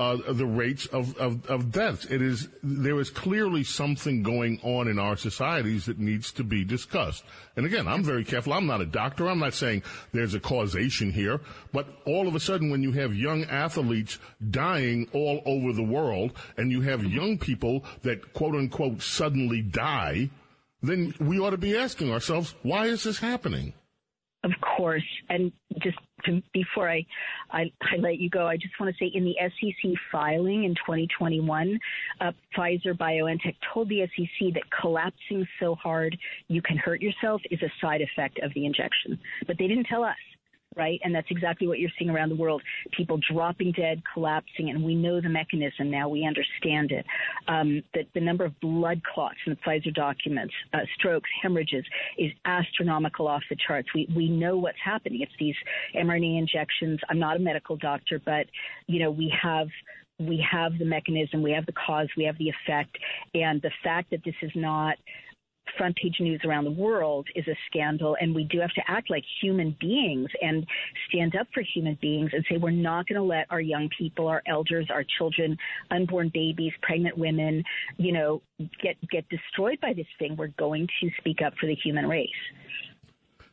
uh, 0.00 0.32
the 0.32 0.46
rates 0.46 0.86
of, 0.86 1.14
of, 1.18 1.44
of 1.50 1.70
deaths. 1.70 2.06
It 2.06 2.22
is 2.22 2.48
there 2.62 2.98
is 3.00 3.10
clearly 3.10 3.64
something 3.64 4.22
going 4.22 4.58
on 4.62 4.88
in 4.88 4.98
our 4.98 5.14
societies 5.14 5.84
that 5.86 5.98
needs 5.98 6.32
to 6.32 6.42
be 6.42 6.64
discussed. 6.64 7.22
And 7.54 7.66
again, 7.66 7.86
I'm 7.86 8.02
very 8.02 8.24
careful. 8.24 8.54
I'm 8.54 8.66
not 8.66 8.80
a 8.80 8.86
doctor. 8.86 9.28
I'm 9.28 9.40
not 9.40 9.52
saying 9.52 9.82
there's 10.12 10.32
a 10.32 10.40
causation 10.40 11.12
here, 11.12 11.42
but 11.74 11.86
all 12.06 12.26
of 12.26 12.34
a 12.34 12.40
sudden, 12.40 12.70
when 12.70 12.82
you 12.82 12.92
have 12.92 13.14
young 13.14 13.44
athletes 13.44 14.18
dying 14.50 15.06
all 15.12 15.42
over 15.44 15.74
the 15.74 15.82
world, 15.82 16.32
and 16.56 16.72
you 16.72 16.80
have 16.80 17.04
young 17.04 17.36
people 17.36 17.84
that 18.00 18.32
quote 18.32 18.54
unquote 18.54 19.02
suddenly 19.02 19.60
die, 19.60 20.30
then 20.82 21.12
we 21.20 21.38
ought 21.38 21.50
to 21.50 21.58
be 21.58 21.76
asking 21.76 22.10
ourselves, 22.10 22.54
why 22.62 22.86
is 22.86 23.02
this 23.02 23.18
happening? 23.18 23.74
Of 24.42 24.52
course, 24.76 25.04
and 25.28 25.52
just 25.82 25.98
to, 26.24 26.42
before 26.54 26.88
I, 26.88 27.04
I 27.50 27.70
I 27.82 27.96
let 27.98 28.18
you 28.18 28.30
go, 28.30 28.46
I 28.46 28.56
just 28.56 28.72
want 28.80 28.94
to 28.94 29.04
say 29.04 29.10
in 29.14 29.22
the 29.22 29.34
SEC 29.38 29.92
filing 30.10 30.64
in 30.64 30.74
2021, 30.76 31.78
uh, 32.22 32.32
Pfizer 32.56 32.96
BioNTech 32.96 33.54
told 33.72 33.90
the 33.90 34.06
SEC 34.16 34.54
that 34.54 34.62
collapsing 34.80 35.46
so 35.58 35.74
hard 35.74 36.16
you 36.48 36.62
can 36.62 36.78
hurt 36.78 37.02
yourself 37.02 37.42
is 37.50 37.60
a 37.60 37.70
side 37.82 38.00
effect 38.00 38.38
of 38.42 38.52
the 38.54 38.64
injection, 38.64 39.18
but 39.46 39.58
they 39.58 39.66
didn't 39.66 39.84
tell 39.84 40.04
us. 40.04 40.16
Right, 40.76 41.00
and 41.02 41.12
that's 41.12 41.26
exactly 41.30 41.66
what 41.66 41.80
you're 41.80 41.90
seeing 41.98 42.10
around 42.10 42.28
the 42.28 42.36
world: 42.36 42.62
people 42.96 43.18
dropping 43.32 43.72
dead, 43.72 44.02
collapsing, 44.14 44.70
and 44.70 44.84
we 44.84 44.94
know 44.94 45.20
the 45.20 45.28
mechanism 45.28 45.90
now. 45.90 46.08
We 46.08 46.24
understand 46.24 46.92
it. 46.92 47.04
Um, 47.48 47.82
that 47.94 48.04
the 48.14 48.20
number 48.20 48.44
of 48.44 48.58
blood 48.60 49.02
clots 49.02 49.34
in 49.46 49.52
the 49.54 49.58
Pfizer 49.68 49.92
documents, 49.92 50.54
uh, 50.72 50.78
strokes, 50.94 51.28
hemorrhages, 51.42 51.84
is 52.18 52.30
astronomical 52.44 53.26
off 53.26 53.42
the 53.50 53.56
charts. 53.66 53.88
We 53.96 54.08
we 54.14 54.28
know 54.28 54.58
what's 54.58 54.78
happening. 54.84 55.22
It's 55.22 55.32
these 55.40 55.56
mRNA 55.96 56.38
injections. 56.38 57.00
I'm 57.08 57.18
not 57.18 57.36
a 57.36 57.40
medical 57.40 57.76
doctor, 57.76 58.20
but 58.24 58.46
you 58.86 59.00
know 59.00 59.10
we 59.10 59.34
have 59.42 59.66
we 60.20 60.44
have 60.48 60.78
the 60.78 60.84
mechanism, 60.84 61.42
we 61.42 61.50
have 61.50 61.66
the 61.66 61.72
cause, 61.72 62.08
we 62.16 62.24
have 62.24 62.38
the 62.38 62.48
effect, 62.50 62.96
and 63.34 63.60
the 63.62 63.72
fact 63.82 64.10
that 64.10 64.22
this 64.24 64.34
is 64.42 64.52
not 64.54 64.96
front 65.76 65.96
page 65.96 66.16
news 66.20 66.40
around 66.44 66.64
the 66.64 66.70
world 66.70 67.26
is 67.34 67.46
a 67.48 67.56
scandal 67.66 68.16
and 68.20 68.34
we 68.34 68.44
do 68.44 68.60
have 68.60 68.72
to 68.72 68.82
act 68.88 69.10
like 69.10 69.24
human 69.40 69.76
beings 69.80 70.28
and 70.40 70.66
stand 71.08 71.34
up 71.36 71.46
for 71.52 71.62
human 71.74 71.98
beings 72.00 72.30
and 72.32 72.44
say 72.48 72.56
we're 72.56 72.70
not 72.70 73.06
going 73.06 73.16
to 73.16 73.22
let 73.22 73.46
our 73.50 73.60
young 73.60 73.88
people 73.98 74.26
our 74.26 74.42
elders 74.46 74.86
our 74.90 75.04
children 75.18 75.56
unborn 75.90 76.30
babies 76.32 76.72
pregnant 76.82 77.16
women 77.16 77.62
you 77.96 78.12
know 78.12 78.42
get 78.82 78.96
get 79.10 79.28
destroyed 79.28 79.80
by 79.80 79.92
this 79.92 80.06
thing 80.18 80.36
we're 80.36 80.48
going 80.58 80.86
to 81.00 81.10
speak 81.18 81.38
up 81.44 81.52
for 81.60 81.66
the 81.66 81.76
human 81.82 82.06
race 82.08 82.28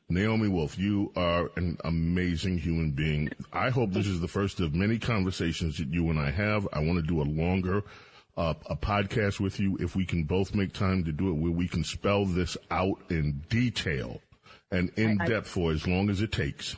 Naomi 0.10 0.48
Wolf, 0.48 0.80
you 0.80 1.12
are 1.18 1.52
an 1.58 1.78
amazing 1.84 2.58
human 2.60 2.92
being. 2.92 3.30
I 3.52 3.70
hope 3.70 3.92
this 3.92 4.08
is 4.08 4.22
the 4.22 4.28
first 4.28 4.62
of 4.62 4.74
many 4.74 4.98
conversations 4.98 5.78
that 5.80 5.90
you 5.90 6.10
and 6.10 6.18
I 6.18 6.32
have. 6.32 6.66
I 6.72 6.80
want 6.80 6.96
to 6.96 7.02
do 7.02 7.22
a 7.22 7.28
longer 7.28 7.84
uh, 8.38 8.54
a 8.68 8.76
podcast 8.76 9.40
with 9.40 9.60
you 9.60 9.76
if 9.80 9.96
we 9.96 10.06
can 10.06 10.24
both 10.24 10.54
make 10.56 10.72
time 10.72 11.04
to 11.04 11.12
do 11.12 11.30
it 11.30 11.34
where 11.34 11.52
we 11.52 11.68
can 11.68 11.84
spell 11.84 12.26
this 12.26 12.56
out 12.72 13.00
in 13.10 13.44
detail 13.50 14.22
and 14.72 14.90
in 14.96 15.20
I- 15.20 15.24
I- 15.24 15.28
depth 15.28 15.48
for 15.48 15.72
as 15.72 15.86
long 15.88 16.10
as 16.10 16.22
it 16.22 16.32
takes. 16.32 16.78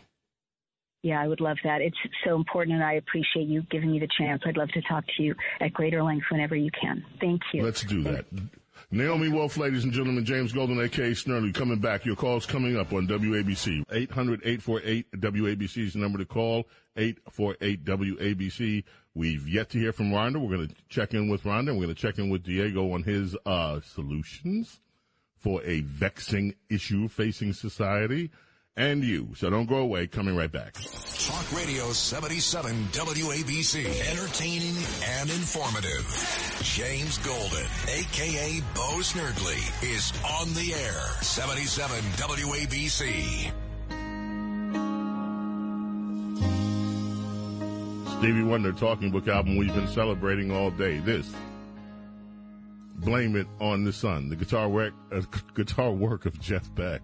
yeah 1.03 1.21
i 1.21 1.27
would 1.27 1.41
love 1.41 1.57
that 1.63 1.81
it's 1.81 1.97
so 2.25 2.35
important 2.35 2.75
and 2.75 2.83
i 2.83 2.93
appreciate 2.93 3.47
you 3.47 3.61
giving 3.71 3.91
me 3.91 3.99
the 3.99 4.07
chance 4.17 4.41
i'd 4.45 4.57
love 4.57 4.69
to 4.69 4.81
talk 4.81 5.03
to 5.17 5.23
you 5.23 5.35
at 5.61 5.71
greater 5.73 6.01
length 6.03 6.25
whenever 6.31 6.55
you 6.55 6.71
can 6.81 7.03
thank 7.21 7.41
you 7.53 7.61
Let's 7.63 7.83
do 7.83 8.01
that. 8.03 8.25
Naomi 8.91 9.27
Wolf, 9.29 9.55
ladies 9.57 9.83
and 9.83 9.93
gentlemen, 9.93 10.25
James 10.25 10.51
Golden, 10.51 10.79
aka 10.81 11.11
Snerdley, 11.11 11.53
coming 11.53 11.77
back. 11.79 12.05
Your 12.05 12.15
call's 12.15 12.47
coming 12.47 12.75
up 12.75 12.91
on 12.91 13.07
WABC. 13.07 13.85
800-848-WABC 13.85 15.77
is 15.85 15.93
the 15.93 15.99
number 15.99 16.17
to 16.17 16.25
call. 16.25 16.65
848-WABC. 16.97 18.83
We've 19.19 19.49
yet 19.49 19.69
to 19.71 19.77
hear 19.77 19.91
from 19.91 20.11
Rhonda. 20.11 20.39
We're 20.39 20.55
going 20.55 20.69
to 20.69 20.75
check 20.87 21.13
in 21.13 21.27
with 21.27 21.43
Rhonda. 21.43 21.73
We're 21.73 21.83
going 21.83 21.93
to 21.93 21.93
check 21.93 22.19
in 22.19 22.29
with 22.29 22.41
Diego 22.41 22.93
on 22.93 23.03
his 23.03 23.35
uh, 23.45 23.81
solutions 23.81 24.79
for 25.35 25.61
a 25.65 25.81
vexing 25.81 26.55
issue 26.69 27.09
facing 27.09 27.51
society 27.51 28.31
and 28.77 29.03
you. 29.03 29.33
So 29.35 29.49
don't 29.49 29.65
go 29.65 29.79
away. 29.79 30.07
Coming 30.07 30.37
right 30.37 30.49
back. 30.49 30.75
Talk 30.75 31.53
Radio 31.53 31.91
77 31.91 32.71
WABC. 32.93 34.09
Entertaining 34.09 34.77
and 35.03 35.29
informative. 35.31 36.07
James 36.63 37.17
Golden, 37.17 37.65
aka 37.89 38.61
Bo 38.73 38.99
Snerdley, 39.01 39.91
is 39.93 40.13
on 40.39 40.53
the 40.53 40.73
air. 40.73 41.01
77 41.21 41.99
WABC. 42.15 43.51
Stevie 48.19 48.43
Wonder 48.43 48.73
talking 48.73 49.11
book 49.11 49.29
album 49.29 49.55
we've 49.55 49.73
been 49.73 49.87
celebrating 49.87 50.51
all 50.51 50.71
day. 50.71 50.99
This. 50.99 51.33
Blame 52.95 53.37
it 53.37 53.47
on 53.61 53.85
the 53.85 53.93
sun. 53.93 54.27
The 54.27 54.35
guitar 54.35 54.67
work, 54.67 54.93
uh, 55.09 55.21
guitar 55.53 55.93
work 55.93 56.25
of 56.25 56.37
Jeff 56.37 56.75
Beck. 56.75 57.01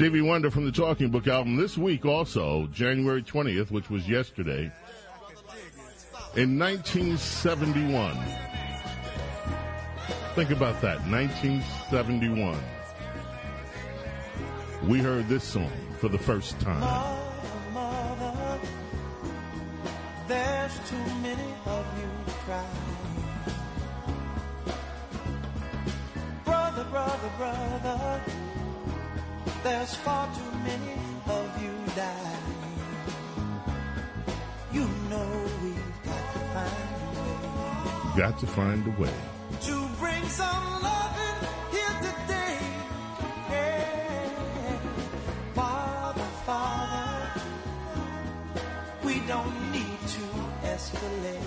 Stevie 0.00 0.22
Wonder 0.22 0.50
from 0.50 0.64
the 0.64 0.72
Talking 0.72 1.10
Book 1.10 1.28
album 1.28 1.56
this 1.56 1.76
week 1.76 2.06
also, 2.06 2.66
January 2.68 3.22
20th, 3.22 3.70
which 3.70 3.90
was 3.90 4.08
yesterday, 4.08 4.72
in 6.36 6.58
1971. 6.58 8.16
Think 10.34 10.52
about 10.52 10.80
that, 10.80 11.00
1971. 11.10 12.58
We 14.88 15.00
heard 15.00 15.28
this 15.28 15.44
song 15.44 15.70
for 15.98 16.08
the 16.08 16.16
first 16.16 16.58
time. 16.60 16.80
Mother, 17.74 18.58
there's 20.26 20.78
too 20.88 20.96
many 21.20 21.52
of 21.66 21.86
you 22.00 22.32
crying. 22.46 22.66
Brother, 26.46 26.84
brother, 26.84 27.30
brother, 27.36 28.22
there's 29.62 29.94
far 29.96 30.26
too 30.34 30.56
many 30.64 30.94
of 31.26 31.62
you 31.62 31.72
dying. 31.94 32.36
You 34.72 34.86
know 35.10 35.28
we've 35.62 36.02
got 36.04 36.32
to 36.32 36.38
find 36.54 36.78
a 37.16 38.08
way 38.08 38.18
Got 38.18 38.38
to 38.40 38.46
find 38.46 38.86
a 38.86 38.90
way. 39.00 39.14
to 39.62 39.88
bring 39.98 40.24
some 40.28 40.82
loving 40.82 41.48
here 41.72 41.96
today. 42.00 42.58
Yeah. 43.50 44.78
Father, 45.54 46.28
Father, 46.46 47.40
we 49.04 49.20
don't 49.26 49.72
need 49.72 49.98
to 50.16 50.22
escalate. 50.64 51.42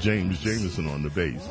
James 0.00 0.38
Jamerson 0.38 0.90
on 0.92 1.02
the 1.02 1.10
bass. 1.10 1.48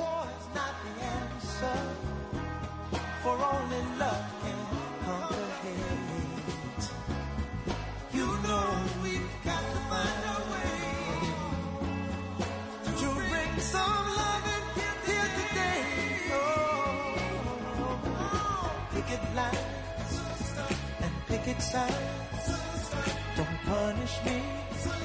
Don't 21.75 23.57
punish 23.65 24.23
me 24.23 24.41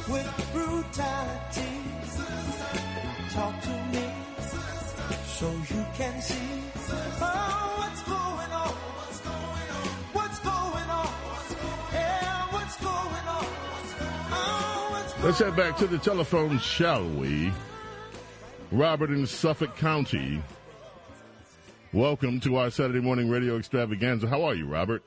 with 0.09 0.51
brutality. 0.53 1.73
Talk 3.31 3.61
to 3.63 3.71
me 3.93 4.09
so 5.27 5.51
you 5.51 5.85
can 5.95 6.23
see 6.23 6.63
oh, 6.87 7.75
what's 7.79 8.03
going 8.05 8.53
on. 8.53 8.73
What's 10.13 10.39
going 10.39 10.91
on? 10.91 11.13
Yeah, 11.93 12.47
what's 12.53 12.77
going 12.77 13.27
on? 13.27 13.47
Oh, 14.31 14.89
what's 14.93 15.25
Let's 15.25 15.39
head 15.41 15.57
back 15.57 15.77
to 15.79 15.89
the 15.89 15.99
telephone, 15.99 16.61
shall 16.61 17.05
we? 17.05 17.53
Robert 18.71 19.11
in 19.11 19.27
Suffolk 19.27 19.77
County. 19.77 20.41
Welcome 21.93 22.39
to 22.41 22.55
our 22.59 22.71
Saturday 22.71 23.01
morning 23.01 23.29
radio 23.29 23.57
extravaganza. 23.57 24.29
How 24.29 24.45
are 24.45 24.55
you, 24.55 24.67
Robert? 24.67 25.03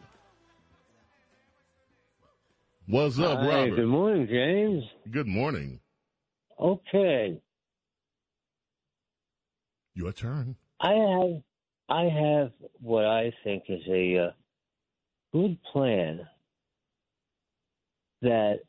What's 2.88 3.18
up, 3.18 3.40
Hi, 3.40 3.48
Robert? 3.48 3.76
Good 3.78 3.88
morning, 3.88 4.28
James. 4.28 4.84
Good 5.10 5.28
morning. 5.28 5.80
Okay, 6.60 7.42
Your 9.96 10.12
turn. 10.12 10.56
I 10.80 10.94
have 10.94 11.42
I 11.90 12.04
have 12.04 12.52
what 12.82 13.06
I 13.06 13.32
think 13.44 13.64
is 13.70 13.82
a 13.88 14.18
uh, 14.18 14.32
good 15.32 15.58
plan 15.72 16.28
that 18.22 18.60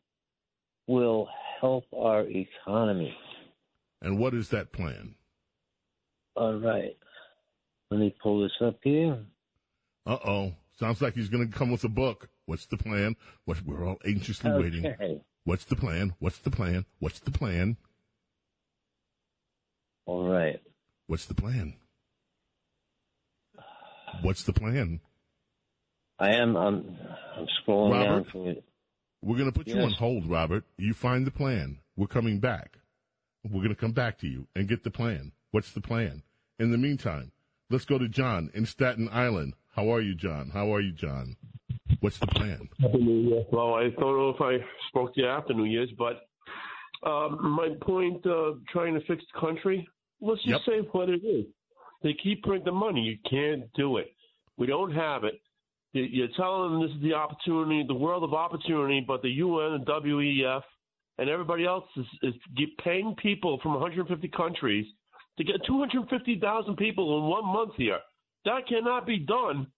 will 0.86 1.28
help 1.61 1.85
our 1.97 2.24
economy. 2.28 3.15
And 4.03 4.19
what 4.19 4.35
is 4.35 4.49
that 4.51 4.73
plan? 4.73 5.15
All 6.36 6.55
right, 6.55 6.97
let 7.91 8.01
me 8.01 8.15
pull 8.23 8.43
this 8.43 8.53
up 8.61 8.78
here. 8.82 9.19
Uh 10.07 10.19
oh. 10.24 10.53
Sounds 10.78 11.01
like 11.01 11.15
he's 11.15 11.28
going 11.28 11.49
to 11.49 11.57
come 11.57 11.70
with 11.70 11.85
a 11.85 11.89
book. 11.89 12.28
What's 12.46 12.66
the 12.66 12.76
plan? 12.76 13.16
What 13.44 13.62
we're 13.64 13.86
all 13.86 13.98
anxiously 14.06 14.50
waiting. 14.50 15.20
What's 15.44 15.64
the 15.64 15.76
plan? 15.76 16.14
What's 16.18 16.38
the 16.38 16.50
plan? 16.50 16.84
What's 16.98 17.20
the 17.20 17.30
plan? 17.30 17.76
All 20.06 20.28
right. 20.28 20.60
What's 21.06 21.26
the 21.26 21.34
plan? 21.34 21.74
What's 24.22 24.44
the 24.44 24.52
plan? 24.52 25.00
I 26.18 26.34
am. 26.34 26.56
I'm. 26.56 26.96
I'm 27.36 27.46
scrolling 27.60 27.92
down 27.92 28.08
Robert? 28.08 28.30
through 28.30 28.48
it. 28.50 28.64
We're 29.22 29.38
going 29.38 29.50
to 29.50 29.58
put 29.58 29.66
you 29.66 29.80
on 29.80 29.92
hold, 29.92 30.26
Robert. 30.26 30.64
You 30.76 30.92
find 30.92 31.26
the 31.26 31.30
plan. 31.30 31.78
We're 31.96 32.06
coming 32.06 32.40
back. 32.40 32.78
We're 33.42 33.62
going 33.62 33.68
to 33.70 33.74
come 33.74 33.92
back 33.92 34.18
to 34.18 34.28
you 34.28 34.46
and 34.54 34.68
get 34.68 34.84
the 34.84 34.90
plan. 34.90 35.32
What's 35.50 35.72
the 35.72 35.80
plan? 35.80 36.22
In 36.58 36.70
the 36.70 36.78
meantime, 36.78 37.32
let's 37.70 37.84
go 37.84 37.98
to 37.98 38.08
John 38.08 38.50
in 38.54 38.66
Staten 38.66 39.08
Island. 39.10 39.54
How 39.74 39.92
are 39.92 40.00
you, 40.00 40.14
John? 40.14 40.50
How 40.50 40.74
are 40.74 40.80
you, 40.80 40.92
John? 40.92 41.36
What's 42.05 42.18
the 42.18 42.26
plan? 42.26 42.68
Happy 42.82 42.98
New 42.98 43.31
Year. 43.31 43.44
Well, 43.51 43.72
I 43.76 43.85
don't 43.85 43.98
know 44.18 44.28
if 44.28 44.39
I 44.39 44.59
spoke 44.89 45.14
to 45.14 45.22
you 45.22 45.26
after 45.26 45.55
New 45.55 45.64
Year's, 45.64 45.89
but 45.97 46.26
um, 47.02 47.39
my 47.56 47.70
point, 47.81 48.26
uh, 48.26 48.52
trying 48.70 48.93
to 48.93 49.01
fix 49.06 49.24
the 49.32 49.40
country, 49.40 49.89
let's 50.20 50.43
just 50.44 50.66
say 50.66 50.81
what 50.93 51.09
it 51.09 51.24
is. 51.24 51.47
They 52.02 52.12
keep 52.22 52.43
printing 52.43 52.74
money. 52.74 53.01
You 53.01 53.16
can't 53.31 53.72
do 53.72 53.97
it. 53.97 54.09
We 54.59 54.66
don't 54.66 54.93
have 54.93 55.24
it. 55.24 55.40
You- 55.94 56.02
You're 56.02 56.28
telling 56.36 56.72
them 56.72 56.82
this 56.82 56.94
is 56.94 57.01
the 57.02 57.14
opportunity, 57.14 57.82
the 57.89 57.94
world 57.94 58.22
of 58.22 58.35
opportunity, 58.35 59.01
but 59.01 59.22
the 59.22 59.31
UN, 59.31 59.82
the 59.86 59.93
WEF, 60.02 60.60
and 61.16 61.31
everybody 61.31 61.64
else 61.64 61.85
is, 61.97 62.05
is 62.22 62.35
paying 62.85 63.14
people 63.16 63.59
from 63.62 63.72
150 63.72 64.28
countries 64.28 64.85
to 65.39 65.44
get 65.44 65.56
250,000 65.66 66.76
people 66.76 67.16
in 67.16 67.24
one 67.31 67.47
month 67.47 67.72
here. 67.78 68.01
That 68.44 68.68
cannot 68.68 69.06
be 69.06 69.18
done 69.20 69.68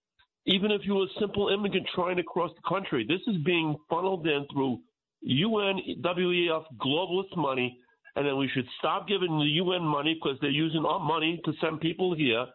even 0.46 0.70
if 0.70 0.82
you 0.84 0.94
were 0.94 1.04
a 1.04 1.20
simple 1.20 1.48
immigrant 1.48 1.86
trying 1.94 2.16
to 2.16 2.22
cross 2.22 2.50
the 2.54 2.68
country. 2.68 3.04
This 3.06 3.20
is 3.26 3.42
being 3.44 3.76
funneled 3.90 4.26
in 4.26 4.46
through 4.52 4.78
UN, 5.22 5.80
WEF, 6.02 6.64
globalist 6.78 7.36
money, 7.36 7.78
and 8.14 8.26
then 8.26 8.38
we 8.38 8.48
should 8.54 8.66
stop 8.78 9.08
giving 9.08 9.38
the 9.38 9.44
UN 9.44 9.82
money 9.82 10.14
because 10.14 10.38
they're 10.40 10.50
using 10.50 10.84
our 10.84 11.00
money 11.00 11.40
to 11.44 11.52
send 11.60 11.80
people 11.80 12.14
here 12.14 12.46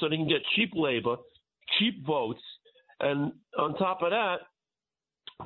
so 0.00 0.08
they 0.08 0.16
can 0.16 0.28
get 0.28 0.40
cheap 0.56 0.70
labor, 0.74 1.16
cheap 1.78 2.04
votes, 2.06 2.40
and 3.00 3.32
on 3.58 3.74
top 3.74 4.02
of 4.02 4.10
that, 4.10 4.36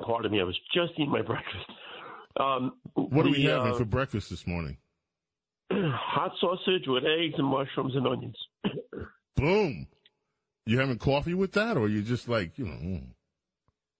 pardon 0.01 0.31
me, 0.31 0.39
I 0.39 0.43
was 0.43 0.57
just 0.73 0.93
eating 0.93 1.11
my 1.11 1.21
breakfast. 1.33 1.69
Um, 2.39 2.73
What 2.93 3.25
are 3.25 3.29
we 3.29 3.49
uh, 3.49 3.59
having 3.59 3.77
for 3.77 3.85
breakfast 3.85 4.29
this 4.29 4.47
morning? 4.47 4.77
hot 5.71 6.31
sausage 6.39 6.87
with 6.87 7.03
eggs 7.03 7.35
and 7.37 7.47
mushrooms 7.47 7.95
and 7.95 8.07
onions. 8.07 8.37
Boom. 9.35 9.87
You 10.69 10.77
having 10.77 10.99
coffee 10.99 11.33
with 11.33 11.53
that, 11.53 11.77
or 11.77 11.89
you 11.89 12.03
just 12.03 12.29
like 12.29 12.59
you 12.59 12.65
know? 12.65 12.73
mm. 12.73 13.03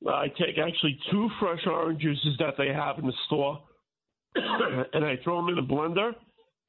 I 0.08 0.28
take 0.28 0.60
actually 0.60 1.00
two 1.10 1.28
fresh 1.40 1.66
orange 1.66 2.00
juices 2.00 2.36
that 2.38 2.54
they 2.60 2.68
have 2.68 3.00
in 3.00 3.08
the 3.08 3.14
store, 3.26 3.60
and 4.36 5.04
I 5.04 5.18
throw 5.24 5.38
them 5.38 5.50
in 5.50 5.58
a 5.58 5.68
blender, 5.68 6.12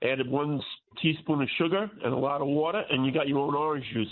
added 0.02 0.26
one 0.26 0.62
teaspoon 1.02 1.42
of 1.42 1.48
sugar 1.58 1.90
and 2.02 2.14
a 2.14 2.16
lot 2.16 2.40
of 2.40 2.48
water, 2.48 2.82
and 2.88 3.04
you 3.04 3.12
got 3.12 3.28
your 3.28 3.40
own 3.40 3.54
orange 3.54 3.84
juice. 3.92 4.08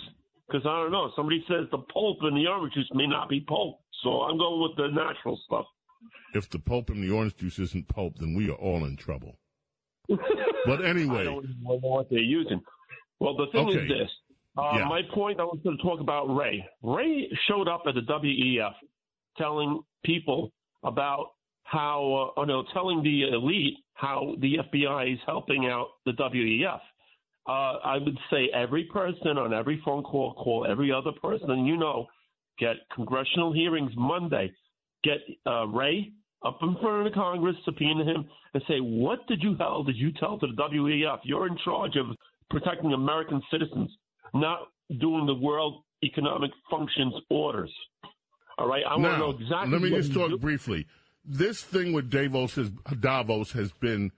Because 0.46 0.66
I 0.66 0.82
don't 0.82 0.92
know, 0.92 1.10
somebody 1.16 1.42
says 1.48 1.66
the 1.70 1.78
pulp 1.78 2.18
in 2.22 2.34
the 2.34 2.46
orange 2.46 2.74
juice 2.74 2.90
may 2.92 3.06
not 3.06 3.30
be 3.30 3.40
pulp, 3.40 3.80
so 4.02 4.10
I'm 4.10 4.36
going 4.36 4.60
with 4.60 4.76
the 4.76 4.88
natural 4.88 5.40
stuff. 5.46 5.64
If 6.34 6.50
the 6.50 6.58
pulp 6.58 6.90
in 6.90 7.00
the 7.00 7.10
orange 7.10 7.34
juice 7.38 7.58
isn't 7.58 7.88
pulp, 7.88 8.18
then 8.18 8.34
we 8.34 8.50
are 8.50 8.56
all 8.56 8.84
in 8.84 8.98
trouble. 8.98 9.38
But 10.66 10.84
anyway. 10.84 11.20
I 11.20 11.24
don't 11.24 11.44
even 11.44 11.62
know 11.62 11.78
what 11.80 12.10
they're 12.10 12.18
using. 12.18 12.60
Well, 13.20 13.36
the 13.38 13.46
thing 13.52 13.68
Okay. 13.68 13.78
is 13.78 13.88
this. 13.88 14.10
Uh, 14.58 14.78
Yeah. 14.78 14.88
My 14.88 15.02
point, 15.14 15.38
I 15.40 15.44
was 15.44 15.58
going 15.62 15.76
to 15.76 15.82
talk 15.82 16.00
about 16.00 16.26
Wray. 16.34 16.66
Wray 16.82 17.30
showed 17.46 17.68
up 17.68 17.82
at 17.86 17.94
the 17.94 18.00
WEF 18.02 18.74
telling 19.36 19.80
people 20.04 20.52
about 20.82 21.30
how, 21.62 22.32
uh, 22.36 22.40
oh 22.40 22.44
no, 22.44 22.64
telling 22.72 23.02
the 23.02 23.28
elite 23.28 23.76
how 23.94 24.34
the 24.40 24.56
FBI 24.56 25.12
is 25.12 25.20
helping 25.26 25.66
out 25.66 25.88
the 26.06 26.12
WEF. 26.12 26.80
Uh, 27.46 27.78
I 27.84 27.98
would 27.98 28.18
say 28.30 28.50
every 28.52 28.84
person 28.84 29.38
on 29.38 29.54
every 29.54 29.80
phone 29.84 30.02
call, 30.02 30.34
call 30.34 30.66
every 30.68 30.92
other 30.92 31.12
person, 31.22 31.50
and 31.50 31.66
you 31.66 31.76
know, 31.76 32.06
get 32.58 32.76
congressional 32.94 33.52
hearings 33.52 33.92
Monday. 33.96 34.52
Get 35.04 35.18
uh, 35.46 35.66
Wray 35.68 36.12
up 36.44 36.58
in 36.62 36.76
front 36.80 37.06
of 37.06 37.12
the 37.12 37.14
Congress, 37.14 37.56
subpoena 37.64 38.04
him, 38.04 38.28
and 38.54 38.62
say, 38.68 38.78
what 38.80 39.26
did 39.28 39.42
you 39.42 39.56
hell 39.58 39.82
did 39.82 39.96
you 39.96 40.12
tell 40.12 40.38
to 40.38 40.46
the 40.46 40.52
WEF? 40.52 41.20
You're 41.24 41.46
in 41.46 41.56
charge 41.64 41.96
of 41.96 42.06
protecting 42.50 42.92
American 42.92 43.40
citizens, 43.50 43.90
not 44.34 44.68
doing 45.00 45.26
the 45.26 45.34
World 45.34 45.82
Economic 46.04 46.50
Functions 46.70 47.14
orders. 47.30 47.72
All 48.56 48.68
right, 48.68 48.82
I 48.88 48.96
want 48.96 49.04
to 49.04 49.10
Now, 49.10 49.18
know 49.18 49.30
exactly. 49.30 49.70
Let 49.70 49.82
me 49.82 49.90
just 49.90 50.12
talk 50.12 50.30
do. 50.30 50.38
briefly. 50.38 50.86
This 51.24 51.62
thing 51.62 51.92
with 51.92 52.10
Davos 52.10 52.54
has 52.54 52.70
Davos 53.00 53.52
has 53.52 53.72
been 53.72 54.12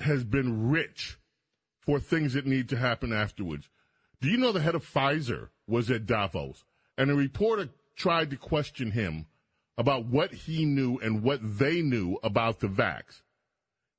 has 0.00 0.24
been 0.24 0.68
rich 0.70 1.18
for 1.78 1.98
things 1.98 2.34
that 2.34 2.46
need 2.46 2.68
to 2.68 2.76
happen 2.76 3.12
afterwards. 3.12 3.68
Do 4.20 4.28
you 4.28 4.36
know 4.36 4.52
the 4.52 4.60
head 4.60 4.74
of 4.74 4.84
Pfizer 4.84 5.48
was 5.66 5.90
at 5.90 6.06
Davos, 6.06 6.64
and 6.98 7.10
a 7.10 7.14
reporter 7.14 7.70
tried 7.96 8.30
to 8.30 8.36
question 8.36 8.90
him 8.90 9.26
about 9.78 10.04
what 10.04 10.32
he 10.32 10.66
knew 10.66 10.98
and 10.98 11.22
what 11.22 11.40
they 11.42 11.80
knew 11.80 12.18
about 12.22 12.60
the 12.60 12.66
vax. 12.66 13.22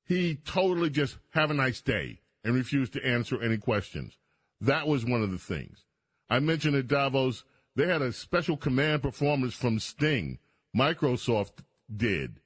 He 0.04 0.36
totally 0.36 0.90
just 0.90 1.18
have 1.30 1.50
a 1.50 1.54
nice 1.54 1.80
day 1.80 2.20
and 2.44 2.54
refused 2.54 2.92
to 2.92 3.04
answer 3.04 3.42
any 3.42 3.56
questions. 3.56 4.16
That 4.62 4.86
was 4.86 5.04
one 5.04 5.24
of 5.24 5.32
the 5.32 5.38
things. 5.38 5.84
I 6.30 6.38
mentioned 6.38 6.76
at 6.76 6.86
Davos, 6.86 7.42
they 7.74 7.88
had 7.88 8.00
a 8.00 8.12
special 8.12 8.56
command 8.56 9.02
performance 9.02 9.54
from 9.54 9.80
Sting. 9.80 10.38
Microsoft 10.76 11.64
did. 11.94 12.36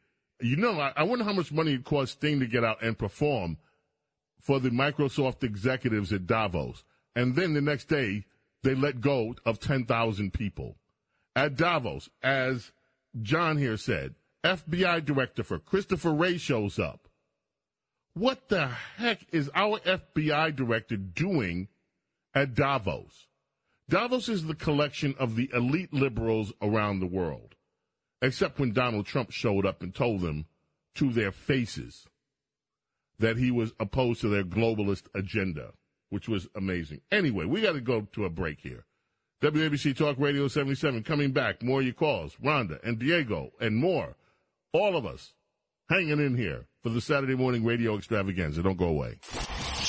You 0.40 0.56
know, 0.56 0.80
I, 0.80 0.94
I 0.97 1.02
wonder 1.02 1.24
how 1.24 1.34
much 1.34 1.52
money 1.52 1.74
it 1.74 1.84
cost 1.84 2.14
Sting 2.14 2.40
to 2.40 2.47
get 2.47 2.64
out 2.64 2.82
and 2.82 2.98
perform 2.98 3.59
for 4.40 4.59
the 4.60 4.70
Microsoft 4.70 5.44
executives 5.44 6.10
at 6.10 6.26
Davos. 6.26 6.84
And 7.14 7.36
then 7.36 7.52
the 7.52 7.60
next 7.60 7.84
day, 7.84 8.24
they 8.62 8.74
let 8.74 9.02
go 9.02 9.34
of 9.44 9.60
10,000 9.60 10.32
people. 10.32 10.76
At 11.34 11.56
Davos, 11.56 12.09
as 12.22 12.72
John 13.20 13.59
here 13.59 13.76
said, 13.76 14.14
FBI 14.43 15.05
director 15.05 15.44
for 15.44 15.59
Christopher 15.59 16.14
Wray 16.14 16.38
shows 16.38 16.78
up. 16.78 17.09
What 18.14 18.48
the 18.48 18.68
heck 18.97 19.26
is 19.32 19.51
our 19.55 19.80
FBI 19.80 20.56
director 20.56 20.97
doing 20.97 21.68
at 22.36 22.54
Davos? 22.54 23.26
Davos 23.88 24.28
is 24.28 24.44
the 24.44 24.54
collection 24.54 25.14
of 25.18 25.34
the 25.36 25.50
elite 25.54 25.92
liberals 25.92 26.52
around 26.60 27.00
the 27.00 27.06
world, 27.06 27.54
except 28.20 28.58
when 28.58 28.72
Donald 28.72 29.06
Trump 29.06 29.30
showed 29.30 29.64
up 29.64 29.82
and 29.82 29.94
told 29.94 30.20
them 30.20 30.46
to 30.96 31.12
their 31.12 31.32
faces 31.32 32.06
that 33.18 33.38
he 33.38 33.50
was 33.50 33.72
opposed 33.80 34.20
to 34.20 34.28
their 34.28 34.44
globalist 34.44 35.04
agenda, 35.14 35.72
which 36.10 36.28
was 36.28 36.46
amazing. 36.54 37.00
Anyway, 37.10 37.46
we 37.46 37.62
got 37.62 37.72
to 37.72 37.80
go 37.80 38.02
to 38.12 38.24
a 38.24 38.30
break 38.30 38.60
here. 38.60 38.84
WABC 39.42 39.96
Talk 39.96 40.16
Radio 40.18 40.48
77 40.48 41.02
coming 41.02 41.32
back. 41.32 41.62
More 41.62 41.82
your 41.82 41.92
calls. 41.92 42.36
Rhonda 42.42 42.78
and 42.82 42.98
Diego 42.98 43.50
and 43.60 43.76
more. 43.76 44.16
All 44.72 44.96
of 44.96 45.06
us 45.06 45.32
hanging 45.88 46.20
in 46.20 46.36
here 46.36 46.66
for 46.82 46.88
the 46.88 47.00
Saturday 47.00 47.34
morning 47.34 47.64
radio 47.64 47.96
extravaganza. 47.96 48.62
Don't 48.62 48.78
go 48.78 48.88
away. 48.88 49.18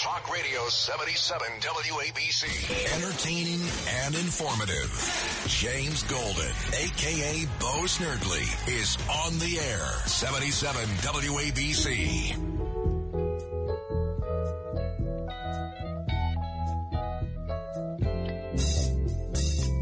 Talk 0.07 0.31
Radio 0.31 0.61
77 0.69 1.47
WABC. 1.59 2.95
Entertaining 2.95 3.59
and 4.05 4.15
informative. 4.15 4.89
James 5.47 6.03
Golden, 6.03 6.49
a.k.a. 6.71 7.45
Bo 7.59 7.83
Snerdley, 7.83 8.47
is 8.69 8.97
on 9.09 9.37
the 9.39 9.59
air. 9.59 9.85
77 10.05 10.81
WABC. 11.03 12.31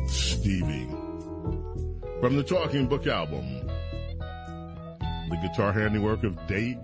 Stevie. 0.10 0.88
From 2.20 2.36
the 2.36 2.44
Talking 2.44 2.88
Book 2.88 3.06
album, 3.06 3.68
the 5.30 5.38
guitar 5.48 5.72
handiwork 5.72 6.24
of 6.24 6.36
Dave 6.48 6.80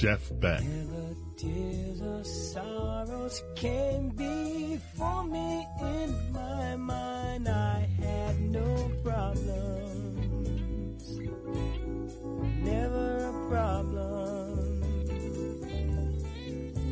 Jeff 0.00 0.30
Beck. 0.40 0.62
Tears 1.40 2.02
of 2.02 2.26
sorrows 2.26 3.42
came 3.56 4.10
before 4.10 5.24
me 5.24 5.66
in 5.80 6.32
my 6.32 6.76
mind. 6.76 7.48
I 7.48 7.88
had 7.98 8.38
no 8.42 8.90
problems, 9.02 9.58
never 12.62 13.24
a 13.24 13.32
problem 13.48 14.82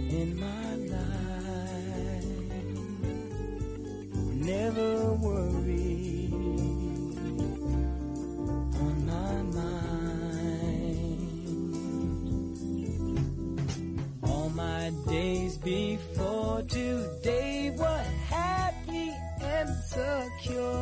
in 0.09 0.41
my 0.41 0.77
life. 0.97 2.25
Never 4.33 5.13
worry 5.13 5.48
before 15.63 16.63
today. 16.63 17.75
Were 17.77 18.05
happy 18.29 19.13
and 19.41 19.69
secure 19.85 20.78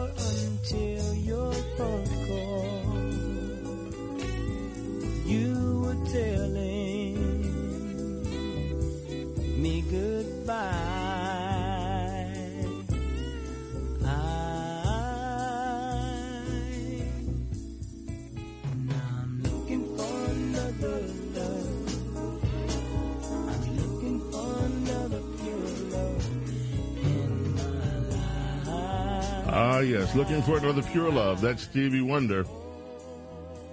looking 30.17 30.41
for 30.41 30.57
another 30.57 30.83
pure 30.83 31.13
love. 31.13 31.43
That's 31.43 31.65
Stevie 31.65 32.01
Wonder. 32.01 32.47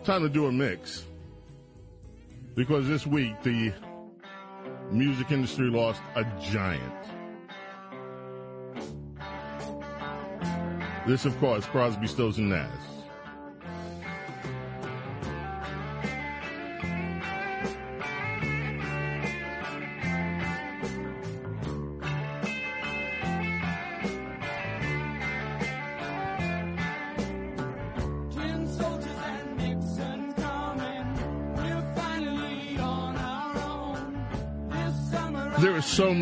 Time 0.03 0.23
to 0.23 0.29
do 0.29 0.47
a 0.47 0.51
mix. 0.51 1.05
Because 2.53 2.85
this 2.85 3.07
week, 3.07 3.41
the 3.43 3.71
music 4.91 5.31
industry 5.31 5.69
lost 5.69 6.01
a 6.15 6.25
giant. 6.41 6.83
This, 11.07 11.23
of 11.23 11.37
course, 11.39 11.65
Crosby, 11.65 12.07
Stills, 12.07 12.37
and 12.37 12.49
Nash. 12.49 12.92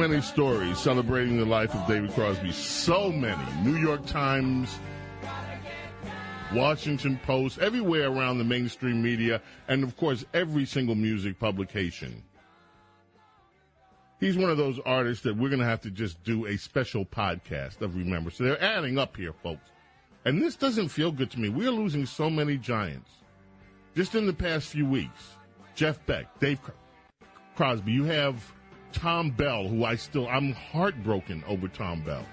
Many 0.02 0.20
stories 0.20 0.80
celebrating 0.80 1.38
the 1.38 1.46
life 1.46 1.76
of 1.76 1.88
David 1.88 2.12
Crosby. 2.14 2.52
So 2.52 3.12
many. 3.12 3.44
New 3.62 3.78
York 3.78 4.04
Times, 4.08 4.80
Washington 6.56 7.20
Post, 7.24 7.60
everywhere 7.60 8.08
around 8.08 8.40
the 8.40 8.44
mainstream 8.44 9.04
media, 9.04 9.44
and 9.68 9.84
of 9.84 9.96
course, 9.98 10.26
every 10.34 10.66
single 10.66 10.96
music 10.96 11.38
publication. 11.38 12.24
He's 14.20 14.36
one 14.36 14.50
of 14.50 14.58
those 14.58 14.80
artists 14.88 15.24
that 15.24 15.38
we're 15.38 15.50
going 15.50 15.60
to 15.60 15.66
have 15.66 15.82
to 15.82 15.92
just 15.92 16.24
do 16.24 16.48
a 16.48 16.58
special 16.58 17.06
podcast 17.06 17.82
of 17.82 17.96
Remember. 17.96 18.32
So 18.32 18.44
they're 18.44 18.64
adding 18.64 18.98
up 18.98 19.16
here, 19.16 19.34
folks. 19.44 19.70
And 20.26 20.42
this 20.42 20.56
doesn't 20.56 20.90
feel 20.90 21.12
good 21.12 21.30
to 21.30 21.40
me. 21.40 21.50
We're 21.50 21.70
losing 21.70 22.08
so 22.08 22.28
many 22.28 22.58
giants. 22.58 23.12
Just 23.96 24.16
in 24.16 24.26
the 24.26 24.34
past 24.34 24.70
few 24.70 24.88
weeks 24.88 25.36
Jeff 25.76 26.04
Beck, 26.08 26.40
Dave 26.40 26.60
Crosby. 27.56 27.92
You 27.92 28.06
have 28.06 28.52
Thom 28.94 29.32
Bell, 29.32 29.68
who 29.68 29.86
I 29.86 29.96
still 29.96 30.28
I'm 30.28 30.54
heartbroken 30.54 31.44
over 31.48 31.68
Thom 31.68 32.02
Bell. 32.04 32.26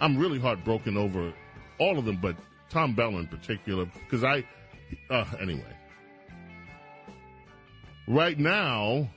I'm 0.00 0.16
really 0.16 0.38
heartbroken 0.38 0.96
over 0.96 1.32
all 1.78 1.98
of 1.98 2.04
them, 2.04 2.18
but 2.20 2.36
Thom 2.70 2.94
Bell 2.94 3.18
in 3.18 3.26
particular, 3.26 3.86
because 3.86 4.24
I, 4.24 4.44
uh, 5.10 5.24
anyway. 5.40 5.76
Right 8.08 8.38
now, 8.38 9.08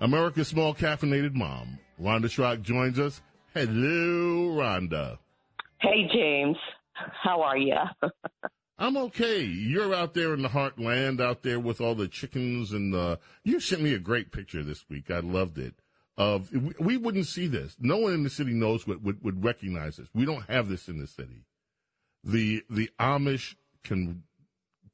America's 0.00 0.48
small 0.48 0.74
caffeinated 0.74 1.34
mom, 1.34 1.78
Rhonda 2.00 2.26
Schrock, 2.26 2.62
joins 2.62 2.98
us. 2.98 3.20
Hello, 3.54 4.54
Rhonda. 4.56 5.18
Hey, 5.80 6.08
James. 6.12 6.56
How 7.22 7.42
are 7.42 7.58
you? 7.58 7.76
I'm 8.78 8.96
okay. 8.96 9.42
You're 9.42 9.94
out 9.94 10.14
there 10.14 10.34
in 10.34 10.42
the 10.42 10.48
heartland, 10.48 11.20
out 11.20 11.42
there 11.42 11.58
with 11.58 11.80
all 11.80 11.94
the 11.94 12.08
chickens 12.08 12.72
and 12.72 12.92
the. 12.92 13.18
You 13.42 13.58
sent 13.60 13.82
me 13.82 13.94
a 13.94 13.98
great 13.98 14.32
picture 14.32 14.62
this 14.62 14.84
week. 14.88 15.10
I 15.10 15.20
loved 15.20 15.58
it. 15.58 15.74
Of 16.18 16.50
we- 16.78 16.96
wouldn't 16.96 17.26
see 17.26 17.46
this. 17.46 17.76
No 17.78 17.98
one 17.98 18.12
in 18.12 18.22
the 18.22 18.30
city 18.30 18.52
knows 18.52 18.86
what 18.86 19.02
would, 19.02 19.22
would 19.22 19.44
recognize 19.44 19.96
this. 19.96 20.08
We 20.14 20.24
don't 20.24 20.48
have 20.48 20.68
this 20.68 20.88
in 20.88 20.98
the 20.98 21.06
city. 21.06 21.44
The 22.24 22.64
the 22.68 22.90
Amish 22.98 23.54
can 23.84 24.22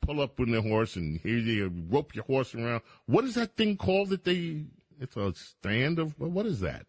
pull 0.00 0.20
up 0.20 0.38
with 0.38 0.50
their 0.50 0.62
horse 0.62 0.96
and 0.96 1.20
here 1.20 1.38
you 1.38 1.72
rope 1.88 2.14
your 2.14 2.24
horse 2.24 2.54
around. 2.54 2.82
What 3.06 3.24
is 3.24 3.36
that 3.36 3.56
thing 3.56 3.76
called 3.76 4.10
that 4.10 4.24
they? 4.24 4.64
It's 5.00 5.16
a 5.16 5.32
stand 5.34 5.98
of 5.98 6.18
what 6.18 6.46
is 6.46 6.60
that? 6.60 6.86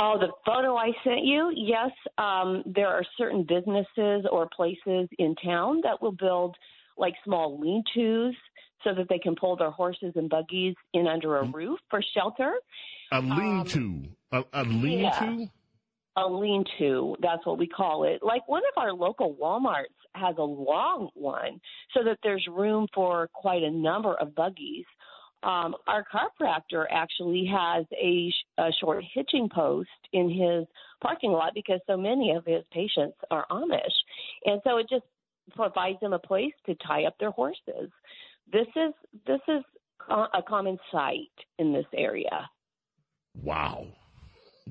Oh, 0.00 0.16
the 0.18 0.28
photo 0.46 0.76
I 0.76 0.92
sent 1.04 1.24
you. 1.24 1.52
Yes, 1.54 1.90
um, 2.18 2.62
there 2.66 2.88
are 2.88 3.04
certain 3.18 3.44
businesses 3.44 4.26
or 4.30 4.48
places 4.54 5.08
in 5.18 5.34
town 5.44 5.80
that 5.84 6.00
will 6.00 6.12
build 6.12 6.56
like 6.96 7.14
small 7.24 7.58
lean-tos 7.60 8.34
so 8.84 8.94
that 8.94 9.08
they 9.08 9.18
can 9.18 9.34
pull 9.36 9.56
their 9.56 9.70
horses 9.70 10.12
and 10.16 10.28
buggies 10.28 10.74
in 10.92 11.06
under 11.06 11.36
a 11.36 11.44
roof 11.44 11.78
for 11.90 12.02
shelter. 12.14 12.54
A 13.12 13.20
lean-to. 13.20 14.04
A, 14.32 14.44
a 14.52 14.64
lean-to. 14.64 15.48
A 16.16 16.26
lean-to, 16.26 17.16
that's 17.20 17.46
what 17.46 17.58
we 17.58 17.66
call 17.66 18.04
it. 18.04 18.22
Like 18.22 18.46
one 18.48 18.62
of 18.76 18.82
our 18.82 18.92
local 18.92 19.34
WalMarts 19.40 19.86
has 20.14 20.34
a 20.36 20.42
long 20.42 21.08
one 21.14 21.60
so 21.94 22.04
that 22.04 22.18
there's 22.22 22.46
room 22.50 22.86
for 22.94 23.30
quite 23.32 23.62
a 23.62 23.70
number 23.70 24.14
of 24.14 24.34
buggies. 24.34 24.84
Um, 25.42 25.74
our 25.88 26.04
chiropractor 26.04 26.84
actually 26.90 27.50
has 27.52 27.84
a, 28.00 28.30
sh- 28.30 28.46
a 28.58 28.70
short 28.80 29.04
hitching 29.12 29.48
post 29.52 29.88
in 30.12 30.28
his 30.30 30.66
parking 31.02 31.32
lot 31.32 31.52
because 31.54 31.80
so 31.86 31.96
many 31.96 32.30
of 32.32 32.44
his 32.46 32.62
patients 32.72 33.16
are 33.30 33.44
Amish. 33.50 33.90
And 34.44 34.60
so 34.64 34.78
it 34.78 34.86
just 34.88 35.04
provides 35.56 35.98
them 36.00 36.12
a 36.12 36.18
place 36.18 36.52
to 36.66 36.74
tie 36.86 37.04
up 37.04 37.16
their 37.18 37.32
horses. 37.32 37.90
This 38.52 38.68
is 38.76 38.92
this 39.26 39.40
is 39.48 39.64
co- 39.98 40.28
a 40.32 40.42
common 40.42 40.78
sight 40.92 41.32
in 41.58 41.72
this 41.72 41.86
area. 41.96 42.48
Wow. 43.42 43.86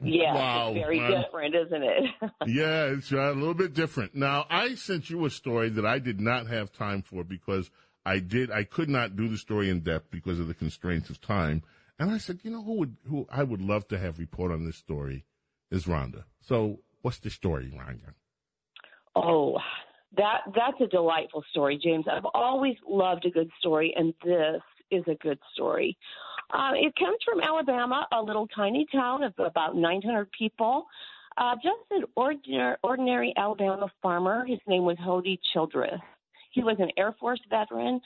Yeah, 0.03 0.34
Wow, 0.34 0.69
it's 0.69 0.80
very 0.80 0.99
man. 0.99 1.22
different, 1.22 1.53
isn't 1.56 1.84
it? 1.84 2.03
yeah, 2.48 2.85
it's 2.85 3.11
uh, 3.11 3.18
a 3.18 3.34
little 3.34 3.53
bit 3.53 3.73
different. 3.73 4.15
Now, 4.15 4.45
I 4.49 4.76
sent 4.76 5.10
you 5.10 5.26
a 5.26 5.30
story 5.30 5.69
that 5.69 5.85
I 5.85 5.99
did 5.99 6.22
not 6.22 6.48
have 6.48 6.72
time 6.72 7.02
for 7.02 7.23
because 7.26 7.69
I 8.06 8.19
did 8.19 8.52
I 8.52 8.64
could 8.64 8.90
not 8.90 9.15
do 9.15 9.28
the 9.28 9.38
story 9.38 9.69
in 9.69 9.82
depth 9.82 10.11
because 10.11 10.40
of 10.40 10.48
the 10.48 10.53
constraints 10.53 11.10
of 11.10 11.22
time. 11.22 11.64
And 11.99 12.10
I 12.10 12.18
said, 12.18 12.40
you 12.44 12.52
know, 12.52 12.64
who 12.64 12.73
would 12.76 12.98
who 13.07 13.28
I 13.30 13.44
would 13.44 13.61
love 13.61 13.88
to 13.90 13.99
have 13.99 14.19
report 14.19 14.52
on 14.52 14.65
this 14.65 14.78
story 14.78 15.26
is 15.69 15.86
Rhonda. 15.86 16.23
So, 16.41 16.80
what's 17.02 17.19
the 17.19 17.30
story, 17.30 17.72
Rhonda? 17.76 18.14
Oh, 19.15 19.60
that 20.18 20.41
that's 20.56 20.82
a 20.82 20.88
delightful 20.88 21.44
story, 21.52 21.80
James. 21.82 22.06
I've 22.11 22.26
always 22.34 22.76
loved 22.88 23.26
a 23.26 23.30
good 23.30 23.52
story, 23.60 23.94
and 23.95 24.14
this 24.23 24.61
is 24.90 25.03
a 25.07 25.15
good 25.15 25.40
story. 25.53 25.98
Uh, 26.53 26.72
it 26.76 26.94
comes 26.95 27.18
from 27.23 27.40
Alabama, 27.40 28.07
a 28.11 28.22
little 28.22 28.48
tiny 28.48 28.86
town 28.91 29.23
of 29.23 29.34
about 29.38 29.76
900 29.76 30.30
people. 30.38 30.86
Uh, 31.38 31.56
just 31.56 31.80
an 31.91 32.03
ordinary, 32.15 32.76
ordinary 32.84 33.34
Alabama 33.38 33.88
farmer. 34.02 34.45
His 34.45 34.60
name 34.68 34.84
was 34.84 34.98
Hody 34.98 35.40
Childress. 35.53 36.02
He 36.52 36.64
was 36.64 36.78
an 36.80 36.91
Air 36.98 37.15
Force 37.19 37.41
veteran. 37.49 37.99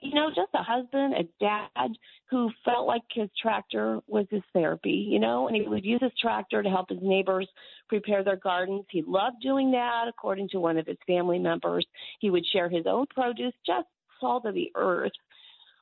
You 0.00 0.14
know, 0.14 0.28
just 0.28 0.50
a 0.54 0.62
husband, 0.62 1.14
a 1.14 1.28
dad 1.38 1.92
who 2.28 2.50
felt 2.64 2.86
like 2.88 3.02
his 3.12 3.28
tractor 3.40 4.00
was 4.08 4.26
his 4.30 4.42
therapy, 4.52 5.06
you 5.08 5.20
know, 5.20 5.46
and 5.46 5.56
he 5.56 5.62
would 5.68 5.84
use 5.84 6.00
his 6.02 6.10
tractor 6.20 6.60
to 6.60 6.68
help 6.68 6.88
his 6.88 6.98
neighbors 7.00 7.48
prepare 7.88 8.24
their 8.24 8.36
gardens. 8.36 8.84
He 8.90 9.02
loved 9.06 9.36
doing 9.40 9.70
that, 9.72 10.06
according 10.08 10.48
to 10.50 10.60
one 10.60 10.76
of 10.76 10.86
his 10.86 10.96
family 11.06 11.38
members. 11.38 11.86
He 12.18 12.30
would 12.30 12.44
share 12.52 12.68
his 12.68 12.84
own 12.86 13.06
produce, 13.14 13.54
just 13.64 13.86
salt 14.20 14.44
of 14.44 14.54
the 14.54 14.72
earth. 14.74 15.12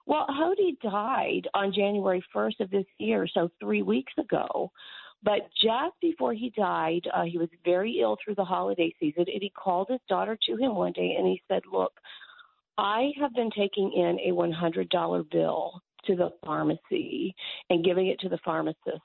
Well, 0.07 0.27
Hody 0.29 0.79
died 0.81 1.49
on 1.55 1.73
January 1.73 2.23
1st 2.35 2.61
of 2.61 2.71
this 2.71 2.87
year, 2.99 3.27
so 3.33 3.51
three 3.61 3.83
weeks 3.83 4.13
ago. 4.19 4.71
But 5.23 5.51
just 5.63 6.01
before 6.01 6.33
he 6.33 6.51
died, 6.57 7.03
uh, 7.15 7.25
he 7.25 7.37
was 7.37 7.49
very 7.65 8.01
ill 8.01 8.17
through 8.25 8.37
the 8.37 8.45
holiday 8.45 8.95
season, 8.99 9.27
and 9.33 9.43
he 9.43 9.51
called 9.51 9.89
his 9.91 10.01
daughter 10.09 10.39
to 10.47 10.57
him 10.57 10.75
one 10.75 10.93
day 10.93 11.15
and 11.19 11.27
he 11.27 11.43
said, 11.47 11.63
Look, 11.71 11.93
I 12.79 13.13
have 13.21 13.35
been 13.35 13.51
taking 13.51 13.93
in 13.93 14.19
a 14.21 14.35
$100 14.35 15.31
bill 15.31 15.83
to 16.07 16.17
the 16.17 16.31
pharmacy 16.45 17.35
and 17.69 17.85
giving 17.85 18.07
it 18.07 18.19
to 18.21 18.31
the 18.31 18.39
pharmacist 18.45 19.03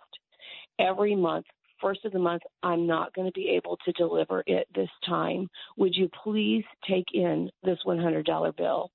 every 0.79 1.15
month. 1.15 1.45
First 1.81 2.05
of 2.05 2.13
the 2.13 2.19
month, 2.19 2.41
I'm 2.63 2.87
not 2.87 3.13
going 3.13 3.27
to 3.27 3.33
be 3.33 3.49
able 3.49 3.77
to 3.83 3.91
deliver 3.91 4.43
it 4.47 4.67
this 4.73 4.89
time. 5.05 5.49
Would 5.77 5.93
you 5.93 6.09
please 6.23 6.63
take 6.87 7.07
in 7.13 7.49
this 7.63 7.79
$100 7.85 8.55
bill? 8.55 8.91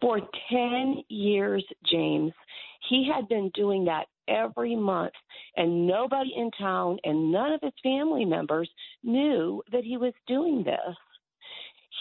For 0.00 0.20
10 0.50 1.02
years, 1.08 1.64
James, 1.90 2.32
he 2.88 3.10
had 3.12 3.28
been 3.28 3.50
doing 3.54 3.84
that 3.86 4.06
every 4.28 4.76
month, 4.76 5.12
and 5.56 5.86
nobody 5.86 6.32
in 6.36 6.50
town 6.52 6.98
and 7.04 7.30
none 7.32 7.52
of 7.52 7.60
his 7.62 7.72
family 7.82 8.24
members 8.24 8.70
knew 9.02 9.62
that 9.72 9.84
he 9.84 9.96
was 9.96 10.12
doing 10.26 10.62
this. 10.64 10.96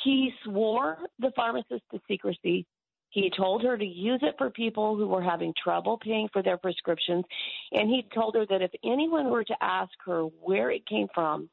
He 0.03 0.31
swore 0.43 0.97
the 1.19 1.31
pharmacist 1.35 1.83
to 1.91 1.99
secrecy. 2.07 2.65
He 3.09 3.29
told 3.35 3.61
her 3.63 3.77
to 3.77 3.85
use 3.85 4.21
it 4.23 4.35
for 4.37 4.49
people 4.49 4.95
who 4.95 5.07
were 5.07 5.21
having 5.21 5.53
trouble 5.61 5.97
paying 5.97 6.29
for 6.31 6.41
their 6.41 6.57
prescriptions. 6.57 7.25
And 7.73 7.89
he 7.89 8.07
told 8.13 8.35
her 8.35 8.45
that 8.49 8.61
if 8.61 8.71
anyone 8.85 9.29
were 9.29 9.43
to 9.43 9.55
ask 9.61 9.91
her 10.05 10.23
where 10.23 10.71
it 10.71 10.87
came 10.87 11.07
from, 11.13 11.49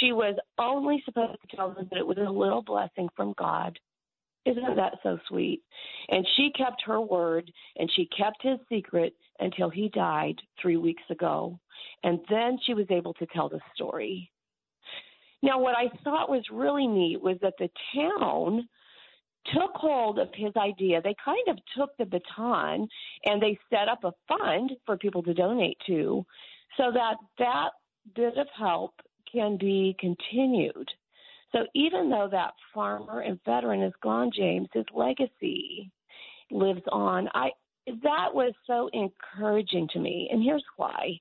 she 0.00 0.12
was 0.12 0.36
only 0.58 1.02
supposed 1.04 1.38
to 1.42 1.56
tell 1.56 1.70
them 1.70 1.86
that 1.90 1.98
it 1.98 2.06
was 2.06 2.16
a 2.18 2.30
little 2.30 2.62
blessing 2.62 3.08
from 3.14 3.34
God. 3.38 3.78
Isn't 4.44 4.76
that 4.76 4.98
so 5.02 5.18
sweet? 5.28 5.62
And 6.08 6.26
she 6.36 6.50
kept 6.56 6.82
her 6.86 7.00
word 7.00 7.52
and 7.76 7.90
she 7.94 8.06
kept 8.06 8.42
his 8.42 8.58
secret 8.68 9.14
until 9.42 9.70
he 9.70 9.88
died 9.88 10.36
three 10.60 10.76
weeks 10.76 11.02
ago. 11.10 11.58
And 12.04 12.20
then 12.30 12.58
she 12.64 12.74
was 12.74 12.86
able 12.90 13.14
to 13.14 13.26
tell 13.26 13.48
the 13.48 13.60
story. 13.74 14.30
Now, 15.42 15.58
what 15.58 15.76
I 15.76 15.88
thought 16.04 16.30
was 16.30 16.44
really 16.52 16.86
neat 16.86 17.20
was 17.20 17.36
that 17.42 17.54
the 17.58 17.68
town 17.94 18.68
took 19.52 19.72
hold 19.74 20.20
of 20.20 20.28
his 20.34 20.52
idea. 20.56 21.02
They 21.02 21.16
kind 21.24 21.48
of 21.48 21.58
took 21.76 21.90
the 21.98 22.04
baton 22.04 22.86
and 23.24 23.42
they 23.42 23.58
set 23.70 23.88
up 23.88 24.04
a 24.04 24.12
fund 24.28 24.70
for 24.86 24.96
people 24.96 25.22
to 25.24 25.34
donate 25.34 25.78
to 25.88 26.24
so 26.76 26.92
that 26.92 27.16
that 27.38 27.70
bit 28.14 28.38
of 28.38 28.46
help 28.56 28.94
can 29.30 29.56
be 29.58 29.96
continued. 29.98 30.88
So 31.50 31.66
even 31.74 32.08
though 32.08 32.28
that 32.30 32.52
farmer 32.72 33.20
and 33.20 33.38
veteran 33.44 33.82
is 33.82 33.92
gone, 34.00 34.30
James, 34.34 34.68
his 34.72 34.86
legacy 34.94 35.90
lives 36.52 36.82
on. 36.90 37.28
I 37.34 37.50
that 37.86 38.34
was 38.34 38.52
so 38.66 38.88
encouraging 38.92 39.88
to 39.92 39.98
me, 39.98 40.28
and 40.30 40.42
here's 40.42 40.64
why. 40.76 41.18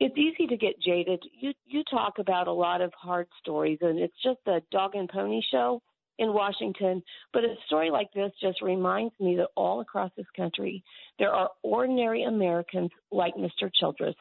It's 0.00 0.16
easy 0.16 0.46
to 0.46 0.56
get 0.56 0.80
jaded. 0.80 1.22
You 1.32 1.52
you 1.66 1.82
talk 1.90 2.18
about 2.18 2.46
a 2.46 2.52
lot 2.52 2.80
of 2.80 2.92
hard 2.94 3.26
stories, 3.40 3.78
and 3.80 3.98
it's 3.98 4.14
just 4.22 4.38
a 4.46 4.62
dog 4.70 4.94
and 4.94 5.08
pony 5.08 5.40
show 5.50 5.82
in 6.18 6.32
Washington. 6.32 7.02
But 7.32 7.44
a 7.44 7.54
story 7.66 7.90
like 7.90 8.12
this 8.12 8.30
just 8.40 8.62
reminds 8.62 9.14
me 9.18 9.36
that 9.36 9.48
all 9.56 9.80
across 9.80 10.10
this 10.16 10.26
country, 10.36 10.84
there 11.18 11.32
are 11.32 11.50
ordinary 11.62 12.24
Americans 12.24 12.90
like 13.10 13.34
Mr. 13.34 13.70
Childress 13.74 14.14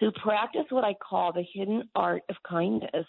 who 0.00 0.12
practice 0.12 0.64
what 0.70 0.84
I 0.84 0.94
call 0.94 1.32
the 1.32 1.44
hidden 1.52 1.88
art 1.94 2.22
of 2.28 2.36
kindness, 2.48 3.06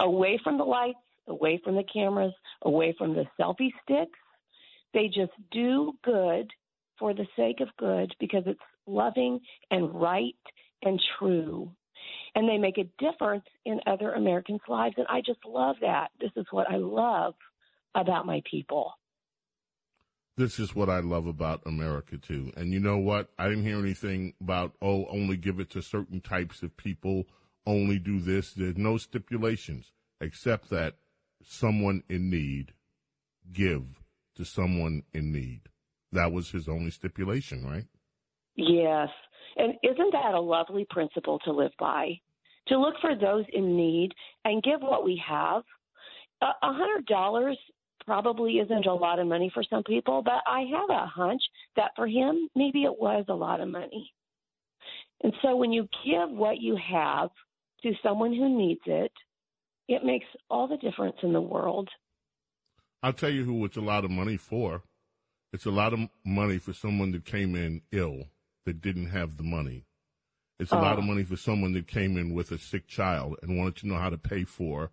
away 0.00 0.38
from 0.42 0.58
the 0.58 0.64
lights, 0.64 0.98
away 1.28 1.60
from 1.64 1.76
the 1.76 1.84
cameras, 1.84 2.32
away 2.62 2.94
from 2.98 3.14
the 3.14 3.24
selfie 3.40 3.70
sticks. 3.82 4.18
They 4.94 5.06
just 5.06 5.32
do 5.50 5.92
good 6.04 6.50
for 7.02 7.12
the 7.12 7.26
sake 7.34 7.60
of 7.60 7.66
good 7.78 8.14
because 8.20 8.44
it's 8.46 8.60
loving 8.86 9.40
and 9.72 9.92
right 9.92 10.36
and 10.82 11.02
true. 11.18 11.68
And 12.36 12.48
they 12.48 12.58
make 12.58 12.78
a 12.78 12.88
difference 13.04 13.44
in 13.64 13.80
other 13.88 14.12
Americans' 14.12 14.60
lives. 14.68 14.94
And 14.96 15.06
I 15.10 15.20
just 15.20 15.40
love 15.44 15.74
that. 15.80 16.12
This 16.20 16.30
is 16.36 16.46
what 16.52 16.70
I 16.70 16.76
love 16.76 17.34
about 17.96 18.24
my 18.24 18.40
people. 18.48 18.92
This 20.36 20.60
is 20.60 20.76
what 20.76 20.88
I 20.88 21.00
love 21.00 21.26
about 21.26 21.66
America 21.66 22.18
too. 22.18 22.52
And 22.56 22.72
you 22.72 22.78
know 22.78 22.98
what? 22.98 23.30
I 23.36 23.48
didn't 23.48 23.64
hear 23.64 23.80
anything 23.80 24.34
about 24.40 24.74
oh, 24.80 25.06
only 25.06 25.36
give 25.36 25.58
it 25.58 25.70
to 25.70 25.82
certain 25.82 26.20
types 26.20 26.62
of 26.62 26.76
people, 26.76 27.24
only 27.66 27.98
do 27.98 28.20
this. 28.20 28.52
There's 28.52 28.76
no 28.76 28.96
stipulations 28.96 29.90
except 30.20 30.70
that 30.70 30.94
someone 31.42 32.04
in 32.08 32.30
need 32.30 32.74
give 33.52 34.00
to 34.36 34.44
someone 34.44 35.02
in 35.12 35.32
need. 35.32 35.62
That 36.12 36.32
was 36.32 36.50
his 36.50 36.68
only 36.68 36.90
stipulation, 36.90 37.64
right? 37.64 37.84
Yes. 38.54 39.08
And 39.56 39.74
isn't 39.82 40.12
that 40.12 40.34
a 40.34 40.40
lovely 40.40 40.86
principle 40.90 41.38
to 41.40 41.52
live 41.52 41.72
by? 41.78 42.20
To 42.68 42.78
look 42.78 42.94
for 43.00 43.14
those 43.14 43.44
in 43.52 43.76
need 43.76 44.12
and 44.44 44.62
give 44.62 44.80
what 44.80 45.04
we 45.04 45.22
have. 45.26 45.62
A 46.42 46.46
a 46.62 46.72
hundred 46.72 47.06
dollars 47.06 47.58
probably 48.04 48.54
isn't 48.58 48.86
a 48.86 48.94
lot 48.94 49.18
of 49.18 49.26
money 49.26 49.50
for 49.54 49.62
some 49.68 49.82
people, 49.84 50.22
but 50.22 50.42
I 50.46 50.64
have 50.72 50.90
a 50.90 51.06
hunch 51.06 51.42
that 51.76 51.92
for 51.96 52.06
him, 52.06 52.48
maybe 52.54 52.82
it 52.82 52.98
was 52.98 53.24
a 53.28 53.34
lot 53.34 53.60
of 53.60 53.68
money. 53.68 54.12
And 55.22 55.32
so 55.40 55.56
when 55.56 55.72
you 55.72 55.88
give 56.04 56.30
what 56.30 56.58
you 56.60 56.76
have 56.76 57.30
to 57.82 57.92
someone 58.02 58.34
who 58.34 58.58
needs 58.58 58.80
it, 58.86 59.12
it 59.88 60.04
makes 60.04 60.26
all 60.50 60.66
the 60.66 60.76
difference 60.78 61.16
in 61.22 61.32
the 61.32 61.40
world. 61.40 61.88
I'll 63.02 63.12
tell 63.12 63.30
you 63.30 63.44
who 63.44 63.64
it's 63.64 63.76
a 63.76 63.80
lot 63.80 64.04
of 64.04 64.10
money 64.10 64.36
for. 64.36 64.82
It's 65.52 65.66
a 65.66 65.70
lot 65.70 65.92
of 65.92 66.00
money 66.24 66.58
for 66.58 66.72
someone 66.72 67.12
that 67.12 67.24
came 67.24 67.54
in 67.54 67.82
ill 67.92 68.24
that 68.64 68.80
didn't 68.80 69.10
have 69.10 69.36
the 69.36 69.42
money. 69.42 69.84
It's 70.58 70.72
a 70.72 70.76
lot 70.76 70.98
of 70.98 71.04
Oh. 71.04 71.08
money 71.08 71.24
for 71.24 71.36
someone 71.36 71.72
that 71.72 71.86
came 71.86 72.16
in 72.16 72.32
with 72.32 72.52
a 72.52 72.58
sick 72.58 72.86
child 72.86 73.36
and 73.42 73.58
wanted 73.58 73.76
to 73.76 73.88
know 73.88 73.96
how 73.96 74.08
to 74.10 74.18
pay 74.18 74.44
for 74.44 74.90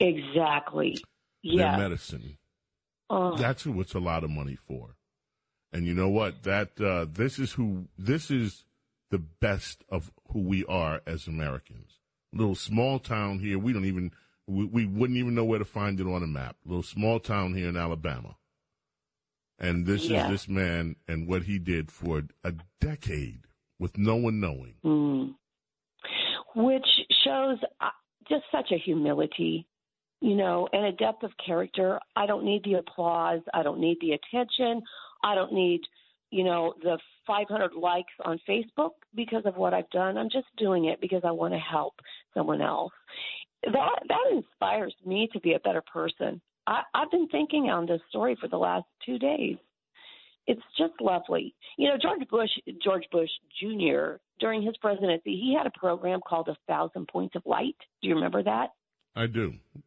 Exactly. 0.00 0.96
their 1.44 1.54
Yes. 1.54 1.78
medicine. 1.78 2.38
Oh. 3.08 3.36
That's 3.36 3.62
who 3.62 3.80
it's 3.80 3.94
a 3.94 4.00
lot 4.00 4.24
of 4.24 4.30
money 4.30 4.56
for. 4.56 4.96
And 5.72 5.86
you 5.86 5.94
know 5.94 6.08
what? 6.08 6.42
That 6.42 6.80
uh, 6.80 7.06
this 7.10 7.38
is 7.38 7.52
who 7.52 7.88
this 7.96 8.30
is 8.30 8.64
the 9.10 9.18
best 9.18 9.84
of 9.88 10.12
who 10.32 10.40
we 10.40 10.64
are 10.66 11.02
as 11.06 11.26
Americans. 11.26 11.98
Little 12.32 12.54
small 12.54 12.98
town 12.98 13.38
here, 13.38 13.58
we 13.58 13.72
don't 13.72 13.84
even 13.84 14.12
we, 14.46 14.64
we 14.64 14.86
wouldn't 14.86 15.18
even 15.18 15.34
know 15.34 15.44
where 15.44 15.58
to 15.58 15.64
find 15.64 16.00
it 16.00 16.06
on 16.06 16.22
a 16.22 16.26
map. 16.26 16.56
Little 16.64 16.82
small 16.82 17.20
town 17.20 17.54
here 17.54 17.68
in 17.68 17.76
Alabama. 17.76 18.36
And 19.62 19.86
this 19.86 20.08
Yeah. 20.08 20.24
is 20.24 20.30
this 20.30 20.48
man 20.48 20.96
and 21.06 21.28
what 21.28 21.44
he 21.44 21.58
did 21.58 21.90
for 21.90 22.24
a 22.44 22.52
decade 22.80 23.46
with 23.78 23.96
no 23.96 24.16
one 24.16 24.40
knowing. 24.40 24.74
Mm. 24.84 25.34
Which 26.54 26.86
shows 27.24 27.58
uh, 27.80 27.90
just 28.28 28.44
such 28.50 28.72
a 28.72 28.76
humility, 28.76 29.66
you 30.20 30.34
know, 30.34 30.68
and 30.72 30.84
a 30.84 30.92
depth 30.92 31.22
of 31.22 31.30
character. 31.38 32.00
I 32.16 32.26
don't 32.26 32.44
need 32.44 32.64
the 32.64 32.74
applause. 32.74 33.40
I 33.54 33.62
don't 33.62 33.80
need 33.80 33.98
the 34.00 34.12
attention. 34.12 34.82
I 35.22 35.34
don't 35.34 35.52
need, 35.52 35.80
you 36.30 36.44
know, 36.44 36.74
the 36.82 36.98
500 37.26 37.72
likes 37.74 38.12
on 38.24 38.40
Facebook 38.48 38.90
because 39.14 39.46
of 39.46 39.56
what 39.56 39.72
I've 39.72 39.88
done. 39.90 40.18
I'm 40.18 40.28
just 40.28 40.48
doing 40.56 40.86
it 40.86 41.00
because 41.00 41.22
I 41.24 41.30
want 41.30 41.54
to 41.54 41.60
help 41.60 41.94
someone 42.34 42.60
else. 42.60 42.92
That 43.62 44.02
that 44.08 44.32
inspires 44.32 44.94
me 45.06 45.28
to 45.32 45.40
be 45.40 45.54
a 45.54 45.60
better 45.60 45.82
person. 45.82 46.40
I, 46.66 46.82
I've 46.94 47.10
been 47.10 47.28
thinking 47.28 47.70
on 47.70 47.86
this 47.86 48.00
story 48.08 48.36
for 48.40 48.48
the 48.48 48.58
last 48.58 48.86
two 49.04 49.18
days 49.18 49.56
it's 50.46 50.62
just 50.76 50.94
lovely. 51.00 51.54
You 51.76 51.88
know, 51.88 51.96
George 52.00 52.28
Bush, 52.28 52.50
George 52.82 53.04
Bush 53.12 53.30
Jr. 53.60 54.16
during 54.40 54.62
his 54.62 54.76
presidency, 54.78 55.36
he 55.36 55.54
had 55.56 55.66
a 55.66 55.78
program 55.78 56.20
called 56.26 56.48
A 56.48 56.56
Thousand 56.66 57.08
Points 57.08 57.36
of 57.36 57.42
Light. 57.46 57.76
Do 58.00 58.08
you 58.08 58.14
remember 58.14 58.42
that? 58.42 58.70
I 59.14 59.26
do. 59.26 59.54
It 59.74 59.82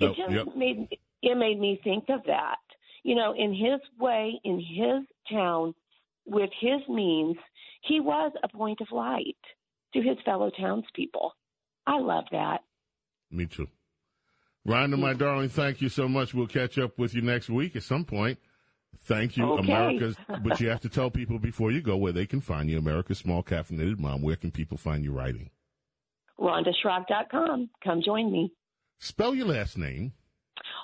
No, 0.00 0.08
just 0.14 0.30
yep. 0.30 0.56
made 0.56 0.88
it 1.22 1.36
made 1.36 1.58
me 1.58 1.80
think 1.82 2.04
of 2.08 2.20
that. 2.26 2.58
You 3.02 3.14
know, 3.14 3.34
in 3.36 3.52
his 3.52 3.80
way, 3.98 4.40
in 4.44 4.58
his 4.58 5.04
town, 5.30 5.74
with 6.24 6.50
his 6.60 6.80
means, 6.88 7.36
he 7.82 8.00
was 8.00 8.32
a 8.42 8.48
point 8.48 8.80
of 8.80 8.88
light 8.92 9.36
to 9.94 10.00
his 10.00 10.16
fellow 10.24 10.50
townspeople. 10.50 11.32
I 11.86 11.98
love 11.98 12.24
that. 12.32 12.60
Me 13.30 13.46
too. 13.46 13.68
Rhonda, 14.68 14.98
my 14.98 15.14
darling, 15.14 15.48
thank 15.48 15.80
you 15.80 15.88
so 15.88 16.06
much. 16.08 16.34
We'll 16.34 16.46
catch 16.46 16.78
up 16.78 16.98
with 16.98 17.14
you 17.14 17.22
next 17.22 17.48
week 17.48 17.74
at 17.74 17.82
some 17.82 18.04
point. 18.04 18.38
Thank 19.04 19.36
you, 19.36 19.44
Okay. 19.52 19.62
America's. 19.72 20.16
but 20.44 20.60
you 20.60 20.68
have 20.68 20.80
to 20.80 20.88
tell 20.88 21.10
people 21.10 21.38
before 21.38 21.70
you 21.70 21.80
go 21.80 21.96
where 21.96 22.12
they 22.12 22.26
can 22.26 22.40
find 22.40 22.68
you. 22.68 22.78
America's 22.78 23.18
Small 23.18 23.42
Caffeinated 23.42 23.98
Mom. 23.98 24.20
Where 24.22 24.36
can 24.36 24.50
people 24.50 24.76
find 24.76 25.02
you 25.04 25.12
writing? 25.12 25.50
RhondaSchrock.com. 26.38 27.70
Come 27.82 28.02
join 28.04 28.30
me. 28.30 28.52
Spell 28.98 29.34
your 29.34 29.46
last 29.46 29.78
name. 29.78 30.12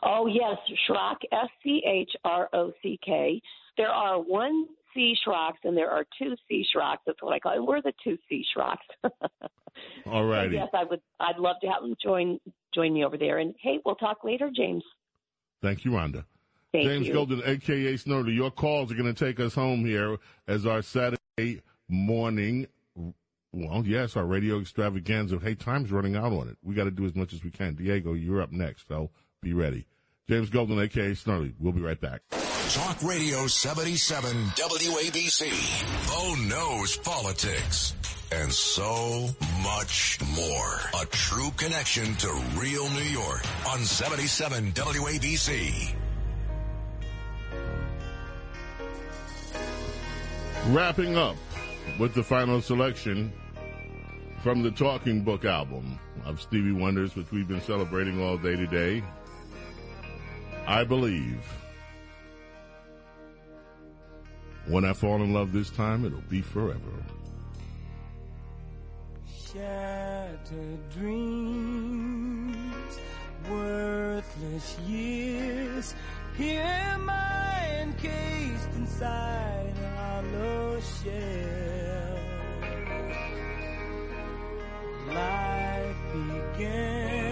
Oh 0.02 0.26
yes, 0.26 0.56
Schrock, 0.88 1.16
S 1.32 1.48
C 1.62 1.82
H 1.86 2.10
R 2.24 2.48
O 2.52 2.72
C 2.82 2.98
K. 3.04 3.40
There 3.76 3.88
are 3.88 4.18
one 4.20 4.66
C 4.94 5.14
Schrocks 5.26 5.58
and 5.64 5.76
there 5.76 5.90
are 5.90 6.04
two 6.18 6.34
C 6.48 6.64
Schrocks. 6.74 6.98
That's 7.06 7.20
what 7.22 7.32
I 7.34 7.38
call 7.40 7.54
it. 7.56 7.66
We're 7.66 7.82
the 7.82 7.92
two 8.02 8.16
C 8.28 8.44
Schrocks. 8.56 8.86
All 10.06 10.24
righty. 10.24 10.54
yes, 10.54 10.68
I 10.72 10.84
would. 10.84 11.00
I'd 11.18 11.38
love 11.38 11.56
to 11.62 11.66
have 11.68 11.82
them 11.82 11.94
join 12.02 12.38
join 12.74 12.92
me 12.92 13.04
over 13.04 13.16
there. 13.16 13.38
And 13.38 13.54
hey, 13.60 13.80
we'll 13.84 13.94
talk 13.94 14.24
later, 14.24 14.50
James. 14.54 14.82
Thank 15.62 15.84
you, 15.84 15.92
Rhonda. 15.92 16.24
Thank 16.72 16.88
James 16.88 17.06
you. 17.06 17.12
Golden, 17.12 17.42
aka 17.44 17.94
Snerdley. 17.94 18.34
Your 18.34 18.50
calls 18.50 18.90
are 18.90 18.96
going 18.96 19.12
to 19.12 19.24
take 19.24 19.38
us 19.38 19.54
home 19.54 19.84
here 19.84 20.18
as 20.48 20.66
our 20.66 20.82
Saturday 20.82 21.62
morning. 21.88 22.66
Well, 23.52 23.84
yes, 23.86 24.16
our 24.16 24.24
radio 24.24 24.58
extravaganza. 24.58 25.38
Hey, 25.38 25.54
time's 25.54 25.92
running 25.92 26.16
out 26.16 26.32
on 26.32 26.48
it. 26.48 26.58
We 26.64 26.74
got 26.74 26.84
to 26.84 26.90
do 26.90 27.06
as 27.06 27.14
much 27.14 27.32
as 27.32 27.44
we 27.44 27.50
can. 27.50 27.76
Diego, 27.76 28.14
you're 28.14 28.42
up 28.42 28.50
next, 28.50 28.88
so 28.88 29.10
be 29.40 29.52
ready. 29.52 29.86
James 30.28 30.50
Golden, 30.50 30.80
aka 30.80 31.12
Snerdley. 31.12 31.54
We'll 31.60 31.72
be 31.72 31.80
right 31.80 32.00
back. 32.00 32.22
Talk 32.70 33.02
Radio 33.02 33.46
77 33.46 34.32
WABC. 34.56 35.50
Bo 36.08 36.14
oh, 36.16 36.46
knows 36.48 36.96
politics 36.96 37.94
and 38.32 38.50
so 38.50 39.28
much 39.62 40.18
more. 40.34 40.80
A 41.02 41.06
true 41.10 41.50
connection 41.58 42.14
to 42.16 42.32
real 42.56 42.88
New 42.90 43.02
York 43.02 43.44
on 43.68 43.80
77 43.80 44.72
WABC. 44.72 45.94
Wrapping 50.68 51.18
up 51.18 51.36
with 52.00 52.14
the 52.14 52.22
final 52.22 52.62
selection 52.62 53.30
from 54.42 54.62
the 54.62 54.70
Talking 54.70 55.22
Book 55.22 55.44
album 55.44 55.98
of 56.24 56.40
Stevie 56.40 56.72
Wonder's, 56.72 57.14
which 57.14 57.30
we've 57.30 57.46
been 57.46 57.60
celebrating 57.60 58.22
all 58.22 58.38
day 58.38 58.56
today. 58.56 59.04
I 60.66 60.82
believe 60.82 61.46
when 64.66 64.84
I 64.84 64.92
fall 64.92 65.22
in 65.22 65.32
love 65.32 65.52
this 65.52 65.70
time, 65.70 66.04
it'll 66.04 66.20
be 66.22 66.40
forever. 66.40 66.78
Shattered 69.52 70.90
dreams, 70.90 72.56
worthless 73.48 74.78
years. 74.80 75.94
Here 76.36 76.62
am 76.62 77.08
I 77.08 77.82
encased 77.82 78.70
inside 78.76 79.72
a 79.80 79.88
hollow 79.96 80.80
shell. 80.80 82.18
Life 85.06 85.96
began, 86.12 87.23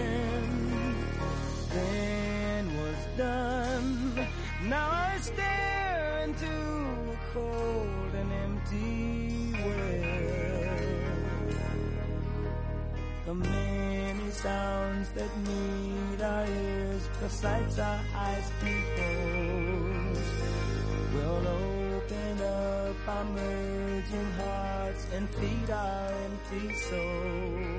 The 13.33 13.49
many 13.49 14.29
sounds 14.29 15.09
that 15.15 15.37
meet 15.39 16.21
our 16.21 16.45
ears, 16.45 17.01
the 17.19 17.29
sights 17.29 17.79
our 17.79 17.99
eyes 18.15 18.51
behold, 18.61 20.17
will 21.15 21.47
open 21.47 22.41
up 22.41 22.95
our 23.07 23.25
merging 23.25 24.31
hearts 24.37 25.07
and 25.15 25.27
feed 25.31 25.71
our 25.71 26.11
empty 26.11 26.75
souls. 26.75 27.72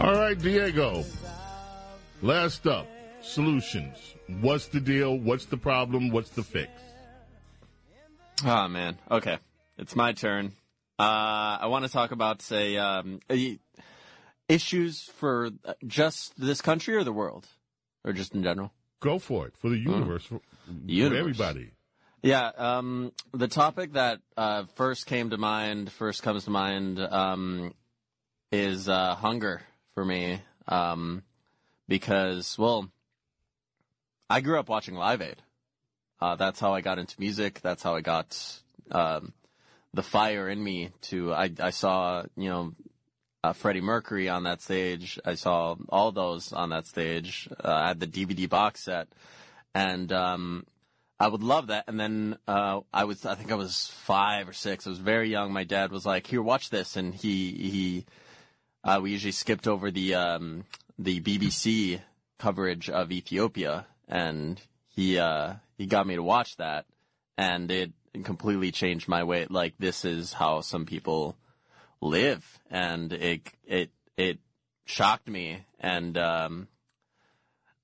All 0.00 0.14
right, 0.14 0.38
Diego. 0.38 1.04
Last 2.22 2.66
up, 2.66 2.86
solutions. 3.20 4.14
What's 4.40 4.68
the 4.68 4.80
deal? 4.80 5.18
What's 5.18 5.44
the 5.44 5.58
problem? 5.58 6.08
What's 6.08 6.30
the 6.30 6.42
fix? 6.42 6.70
Oh 8.42 8.66
man. 8.68 8.96
Okay, 9.10 9.36
it's 9.76 9.94
my 9.94 10.12
turn. 10.12 10.52
Uh, 10.98 11.60
I 11.60 11.66
want 11.66 11.84
to 11.84 11.90
talk 11.90 12.12
about 12.12 12.40
say 12.40 12.78
um, 12.78 13.20
uh, 13.28 13.36
issues 14.48 15.02
for 15.02 15.50
uh, 15.66 15.74
just 15.86 16.32
this 16.40 16.62
country 16.62 16.96
or 16.96 17.04
the 17.04 17.12
world, 17.12 17.46
or 18.02 18.14
just 18.14 18.34
in 18.34 18.42
general. 18.42 18.72
Go 19.00 19.18
for 19.18 19.48
it 19.48 19.54
for 19.58 19.68
the 19.68 19.76
universe, 19.76 20.24
for, 20.24 20.38
for 20.38 20.72
Universe. 20.86 21.18
everybody. 21.18 21.72
Yeah, 22.22 22.50
um, 22.56 23.12
the 23.34 23.48
topic 23.48 23.92
that 23.92 24.20
uh, 24.34 24.64
first 24.76 25.04
came 25.04 25.28
to 25.28 25.36
mind, 25.36 25.92
first 25.92 26.22
comes 26.22 26.44
to 26.44 26.50
mind, 26.50 26.98
um, 26.98 27.74
is 28.50 28.88
uh, 28.88 29.14
hunger 29.14 29.60
for 30.00 30.06
me. 30.06 30.40
Um, 30.66 31.22
because, 31.86 32.56
well, 32.56 32.90
I 34.30 34.40
grew 34.40 34.58
up 34.58 34.70
watching 34.70 34.94
Live 34.94 35.20
Aid. 35.20 35.36
Uh, 36.18 36.36
that's 36.36 36.58
how 36.58 36.72
I 36.72 36.80
got 36.80 36.98
into 36.98 37.20
music. 37.20 37.60
That's 37.60 37.82
how 37.82 37.96
I 37.96 38.00
got 38.00 38.34
um, 38.90 39.34
the 39.92 40.02
fire 40.02 40.48
in 40.48 40.64
me 40.64 40.88
to. 41.02 41.34
I, 41.34 41.50
I 41.60 41.68
saw, 41.68 42.22
you 42.34 42.48
know, 42.48 42.72
uh, 43.44 43.52
Freddie 43.52 43.82
Mercury 43.82 44.30
on 44.30 44.44
that 44.44 44.62
stage. 44.62 45.18
I 45.22 45.34
saw 45.34 45.76
all 45.90 46.12
those 46.12 46.54
on 46.54 46.70
that 46.70 46.86
stage. 46.86 47.46
Uh, 47.52 47.70
I 47.70 47.88
had 47.88 48.00
the 48.00 48.06
DVD 48.06 48.48
box 48.48 48.80
set, 48.80 49.08
and 49.74 50.10
um, 50.12 50.64
I 51.18 51.28
would 51.28 51.42
love 51.42 51.66
that. 51.66 51.84
And 51.88 52.00
then 52.00 52.38
uh, 52.48 52.80
I 52.90 53.04
was, 53.04 53.26
I 53.26 53.34
think 53.34 53.52
I 53.52 53.56
was 53.56 53.88
five 54.04 54.48
or 54.48 54.54
six. 54.54 54.86
I 54.86 54.90
was 54.90 54.98
very 54.98 55.28
young. 55.28 55.52
My 55.52 55.64
dad 55.64 55.92
was 55.92 56.06
like, 56.06 56.26
"Here, 56.26 56.40
watch 56.40 56.70
this," 56.70 56.96
and 56.96 57.14
he 57.14 57.52
he. 57.52 58.06
Uh, 58.82 59.00
we 59.02 59.10
usually 59.10 59.32
skipped 59.32 59.68
over 59.68 59.90
the 59.90 60.14
um, 60.14 60.64
the 60.98 61.20
BBC 61.20 62.00
coverage 62.38 62.88
of 62.88 63.12
Ethiopia, 63.12 63.86
and 64.08 64.60
he 64.88 65.18
uh, 65.18 65.54
he 65.76 65.86
got 65.86 66.06
me 66.06 66.16
to 66.16 66.22
watch 66.22 66.56
that, 66.56 66.86
and 67.36 67.70
it 67.70 67.92
completely 68.24 68.72
changed 68.72 69.08
my 69.08 69.24
way. 69.24 69.46
Like 69.48 69.74
this 69.78 70.04
is 70.04 70.32
how 70.32 70.62
some 70.62 70.86
people 70.86 71.36
live, 72.00 72.58
and 72.70 73.12
it 73.12 73.42
it 73.66 73.90
it 74.16 74.38
shocked 74.86 75.28
me, 75.28 75.64
and 75.78 76.16
um, 76.16 76.68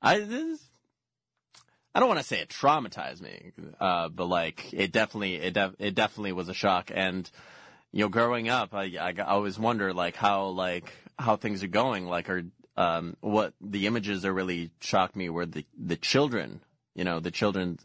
I 0.01 0.21
this, 0.21 0.61
I 1.95 2.01
don't 2.01 2.09
want 2.09 2.21
to 2.21 2.27
say 2.27 2.41
it 2.41 2.49
traumatized 2.49 3.21
me, 3.21 3.53
uh, 3.79 4.09
but 4.09 4.27
like 4.27 4.73
it 4.73 4.93
definitely 4.93 5.37
it 5.37 5.53
def- 5.53 5.77
it 5.79 5.95
definitely 5.95 6.33
was 6.33 6.49
a 6.49 6.55
shock, 6.55 6.91
and 6.95 7.31
you 7.97 8.03
know, 8.03 8.11
growing 8.11 8.51
up, 8.51 8.75
I, 8.75 8.95
I, 9.01 9.15
I 9.17 9.23
always 9.23 9.59
wonder 9.59 9.95
like 9.95 10.17
how 10.17 10.49
like 10.49 10.93
how 11.19 11.37
things 11.37 11.63
are 11.63 11.69
going, 11.69 12.05
like 12.07 12.29
are 12.29 12.43
um, 12.77 13.17
what 13.23 13.55
the 13.59 13.87
images 13.87 14.21
that 14.21 14.35
really 14.35 14.71
shocked 14.81 15.17
me 15.17 15.31
were 15.31 15.47
the 15.47 15.65
the 15.79 15.97
children. 15.97 16.61
You 16.95 17.05
know, 17.05 17.21
the 17.21 17.31
children 17.31 17.79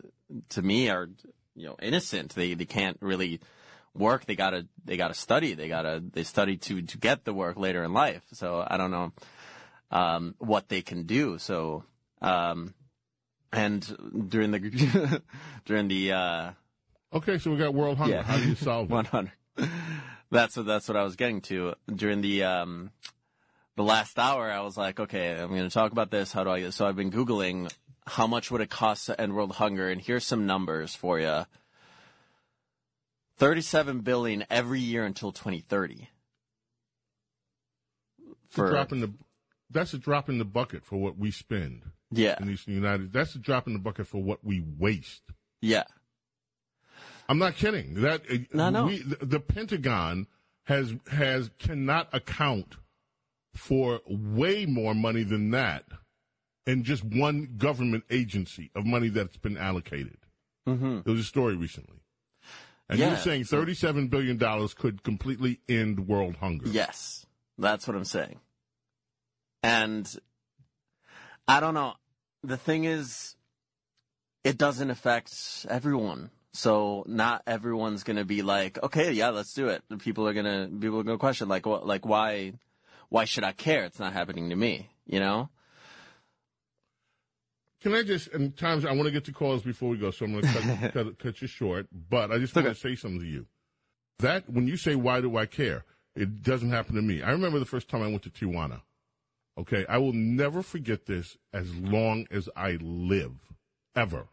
to 0.49 0.61
me 0.61 0.89
are 0.89 1.07
you 1.55 1.67
know 1.67 1.77
innocent. 1.81 2.35
They 2.35 2.55
they 2.55 2.65
can't 2.65 2.97
really 2.99 3.39
work. 3.93 4.25
They 4.25 4.35
gotta 4.35 4.67
they 4.83 4.97
gotta 4.97 5.13
study. 5.13 5.53
They 5.53 5.69
gotta 5.69 6.03
they 6.11 6.23
study 6.23 6.57
to 6.57 6.81
to 6.81 6.97
get 6.97 7.23
the 7.23 7.33
work 7.33 7.55
later 7.55 7.81
in 7.81 7.93
life. 7.93 8.23
So 8.33 8.67
I 8.67 8.75
don't 8.75 8.91
know 8.91 9.13
um, 9.91 10.35
what 10.39 10.67
they 10.67 10.81
can 10.81 11.03
do. 11.03 11.37
So 11.37 11.85
um, 12.21 12.73
and 13.53 14.27
during 14.27 14.51
the 14.51 15.21
during 15.65 15.87
the 15.87 16.11
uh, 16.11 16.51
Okay, 17.13 17.37
so 17.37 17.51
we 17.51 17.57
got 17.57 17.73
world 17.73 17.97
hunger. 17.97 18.15
Yeah. 18.15 18.23
How 18.23 18.37
do 18.37 18.49
you 18.49 18.55
solve 18.55 18.89
it? 18.89 18.93
One 18.93 19.05
hundred. 19.05 19.31
That's 20.31 20.55
what 20.55 20.65
that's 20.65 20.87
what 20.87 20.95
I 20.95 21.03
was 21.03 21.17
getting 21.17 21.41
to 21.41 21.73
during 21.93 22.21
the 22.21 22.45
um 22.45 22.91
the 23.75 23.83
last 23.83 24.17
hour. 24.17 24.49
I 24.49 24.61
was 24.61 24.77
like, 24.77 24.99
okay, 24.99 25.33
I'm 25.33 25.49
going 25.49 25.63
to 25.63 25.69
talk 25.69 25.91
about 25.91 26.09
this. 26.09 26.31
How 26.31 26.45
do 26.45 26.51
I? 26.51 26.69
So 26.69 26.87
I've 26.87 26.95
been 26.95 27.11
googling 27.11 27.69
how 28.07 28.27
much 28.27 28.49
would 28.49 28.61
it 28.61 28.69
cost 28.69 29.07
to 29.07 29.19
end 29.19 29.33
world 29.33 29.53
hunger, 29.53 29.89
and 29.89 30.01
here's 30.01 30.25
some 30.25 30.45
numbers 30.45 30.95
for 30.95 31.19
you. 31.19 31.45
Thirty-seven 33.37 34.01
billion 34.01 34.45
every 34.49 34.79
year 34.79 35.03
until 35.03 35.31
2030. 35.31 36.07
It's 38.45 38.57
a 38.57 38.67
drop 38.67 38.91
in 38.91 39.01
the, 39.01 39.13
that's 39.69 39.93
a 39.93 39.97
drop 39.97 40.29
in 40.29 40.37
the 40.37 40.45
bucket 40.45 40.83
for 40.83 40.97
what 40.97 41.17
we 41.17 41.31
spend. 41.31 41.83
Yeah. 42.11 42.35
In 42.39 42.47
these 42.47 42.67
United, 42.67 43.13
that's 43.13 43.35
a 43.35 43.39
drop 43.39 43.67
in 43.67 43.73
the 43.73 43.79
bucket 43.79 44.07
for 44.07 44.21
what 44.21 44.43
we 44.43 44.63
waste. 44.77 45.23
Yeah. 45.61 45.85
I'm 47.31 47.37
not 47.37 47.55
kidding. 47.55 47.93
That 48.01 48.23
uh, 48.29 48.39
No, 48.51 48.69
no. 48.69 48.85
We, 48.87 48.97
the, 48.97 49.39
Pentagon 49.39 50.27
has 50.65 50.93
has 51.09 51.49
cannot 51.59 52.09
account 52.11 52.75
for 53.55 54.01
way 54.05 54.65
more 54.65 54.93
money 54.93 55.23
than 55.23 55.51
that 55.51 55.85
in 56.67 56.83
just 56.83 57.05
one 57.05 57.53
government 57.57 58.03
agency 58.09 58.69
of 58.75 58.85
money 58.85 59.07
that's 59.07 59.37
been 59.37 59.57
allocated. 59.57 60.17
Mm-hmm. 60.67 60.99
There 61.05 61.13
was 61.13 61.21
a 61.21 61.23
story 61.23 61.55
recently, 61.55 62.01
and 62.89 62.99
Yeah. 62.99 63.07
you're 63.11 63.17
saying 63.17 63.45
37 63.45 64.09
billion 64.09 64.37
dollars 64.37 64.73
could 64.73 65.01
completely 65.01 65.61
end 65.69 66.09
world 66.09 66.35
hunger. 66.35 66.67
Yes, 66.67 67.25
that's 67.57 67.87
what 67.87 67.95
I'm 67.95 68.03
saying. 68.03 68.41
And 69.63 70.13
I 71.47 71.61
don't 71.61 71.75
know. 71.75 71.93
The 72.43 72.57
thing 72.57 72.83
is, 72.83 73.37
it 74.43 74.57
doesn't 74.57 74.89
affect 74.89 75.65
everyone. 75.69 76.29
So 76.53 77.03
not 77.07 77.43
everyone's 77.47 78.03
gonna 78.03 78.25
be 78.25 78.41
like, 78.41 78.81
okay, 78.83 79.11
yeah, 79.11 79.29
let's 79.29 79.53
do 79.53 79.67
it. 79.67 79.83
People 79.99 80.27
are 80.27 80.33
gonna 80.33 80.69
people 80.79 80.99
are 80.99 81.03
gonna 81.03 81.17
question 81.17 81.47
like, 81.47 81.65
what, 81.65 81.87
like 81.87 82.05
why, 82.05 82.53
why 83.09 83.25
should 83.25 83.43
I 83.43 83.51
care? 83.51 83.83
It's 83.85 83.99
not 83.99 84.13
happening 84.13 84.49
to 84.49 84.55
me, 84.55 84.89
you 85.05 85.19
know? 85.19 85.49
Can 87.81 87.95
I 87.95 88.03
just, 88.03 88.27
and 88.27 88.55
times 88.55 88.85
I 88.85 88.91
want 88.91 89.05
to 89.05 89.11
get 89.11 89.25
to 89.25 89.31
calls 89.31 89.63
before 89.63 89.89
we 89.89 89.97
go, 89.97 90.11
so 90.11 90.25
I'm 90.25 90.33
going 90.33 90.43
to 90.43 90.59
cut, 90.79 90.93
cut, 90.93 91.19
cut 91.19 91.41
you 91.41 91.47
short, 91.47 91.87
but 92.09 92.31
I 92.31 92.37
just 92.37 92.55
want 92.55 92.67
to 92.67 92.75
say 92.75 92.95
something 92.95 93.19
to 93.19 93.25
you. 93.25 93.47
That, 94.19 94.47
when 94.47 94.67
you 94.67 94.77
say, 94.77 94.93
why 94.93 95.19
do 95.19 95.35
I 95.35 95.47
care? 95.47 95.83
It 96.15 96.43
doesn't 96.43 96.69
happen 96.69 96.95
to 96.95 97.01
me. 97.01 97.23
I 97.23 97.31
remember 97.31 97.57
the 97.57 97.65
first 97.65 97.89
time 97.89 98.03
I 98.03 98.07
went 98.07 98.21
to 98.23 98.29
Tijuana. 98.29 98.81
Okay. 99.57 99.85
I 99.89 99.97
will 99.97 100.13
never 100.13 100.61
forget 100.61 101.05
this 101.05 101.37
as 101.53 101.73
long 101.75 102.27
as 102.29 102.49
I 102.55 102.77
live, 102.81 103.33
ever. 103.95 104.27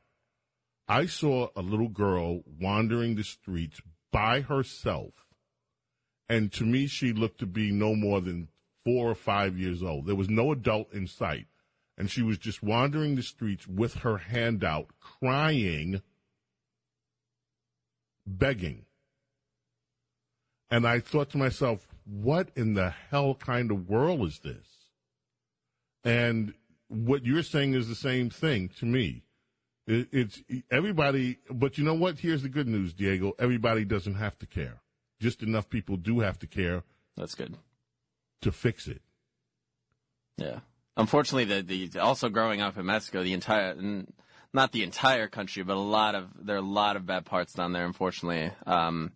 I 0.89 1.07
saw 1.07 1.49
a 1.55 1.61
little 1.61 1.89
girl 1.89 2.41
wandering 2.61 3.15
the 3.15 3.25
streets 3.25 3.81
by 4.11 4.41
herself. 4.41 5.13
And 6.29 6.51
to 6.53 6.65
me, 6.65 6.87
she 6.87 7.13
looked 7.13 7.41
to 7.41 7.47
be 7.47 7.71
no 7.71 7.95
more 7.95 8.21
than 8.21 8.49
four 8.85 9.11
or 9.11 9.15
five 9.15 9.59
years 9.59 9.83
old. 9.83 10.07
There 10.07 10.15
was 10.15 10.31
no 10.31 10.53
adult 10.53 10.93
in 10.93 11.07
sight. 11.07 11.47
And 11.99 12.11
she 12.11 12.23
was 12.23 12.39
just 12.39 12.63
wandering 12.63 13.17
the 13.17 13.23
streets 13.23 13.67
with 13.67 13.97
her 13.97 14.19
hand 14.19 14.65
out, 14.65 14.87
crying, 15.01 16.01
begging. 18.27 18.87
And 20.71 20.87
I 20.87 21.01
thought 21.01 21.31
to 21.31 21.39
myself, 21.39 21.89
what 22.05 22.51
in 22.55 22.75
the 22.75 22.91
hell 23.11 23.35
kind 23.35 23.71
of 23.71 23.89
world 23.89 24.23
is 24.27 24.39
this? 24.39 24.67
And 26.05 26.55
what 26.89 27.27
you're 27.27 27.43
saying 27.43 27.75
is 27.75 27.89
the 27.89 27.95
same 27.95 28.31
thing 28.31 28.71
to 28.79 28.87
me. 28.87 29.25
It, 29.89 30.09
it's 30.13 30.43
everybody, 30.71 31.39
but 31.51 31.79
you 31.79 31.85
know 31.85 31.95
what? 31.95 32.19
Here's 32.19 32.43
the 32.43 32.51
good 32.51 32.69
news, 32.69 32.93
Diego. 32.93 33.33
Everybody 33.39 33.87
doesn't 33.87 34.17
have 34.17 34.39
to 34.41 34.47
care. 34.47 34.83
Just 35.19 35.43
enough 35.43 35.71
people 35.71 35.97
do 35.97 36.21
have 36.21 36.39
to 36.41 36.47
care. 36.47 36.85
That's 37.17 37.35
good. 37.35 37.57
To 38.43 38.53
fix 38.53 38.87
it. 38.87 39.01
Yeah. 40.37 40.61
Unfortunately, 40.99 41.63
the, 41.63 41.89
the 41.89 42.01
also 42.01 42.29
growing 42.29 42.61
up 42.61 42.77
in 42.77 42.85
Mexico, 42.85 43.23
the 43.23 43.33
entire 43.33 43.75
not 44.53 44.73
the 44.73 44.83
entire 44.83 45.27
country, 45.27 45.63
but 45.63 45.77
a 45.77 45.81
lot 45.81 46.15
of 46.15 46.29
there 46.39 46.57
are 46.57 46.59
a 46.59 46.63
lot 46.63 46.97
of 46.97 47.07
bad 47.07 47.25
parts 47.25 47.55
down 47.55 47.73
there. 47.73 47.87
Unfortunately, 47.87 48.51
um, 48.67 49.13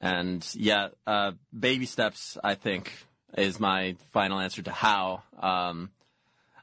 and 0.00 0.48
yeah, 0.54 0.88
uh, 1.06 1.32
baby 1.56 1.84
steps. 1.84 2.38
I 2.42 2.54
think 2.54 2.90
is 3.36 3.60
my 3.60 3.96
final 4.12 4.40
answer 4.40 4.62
to 4.62 4.72
how. 4.72 5.24
Um, 5.38 5.90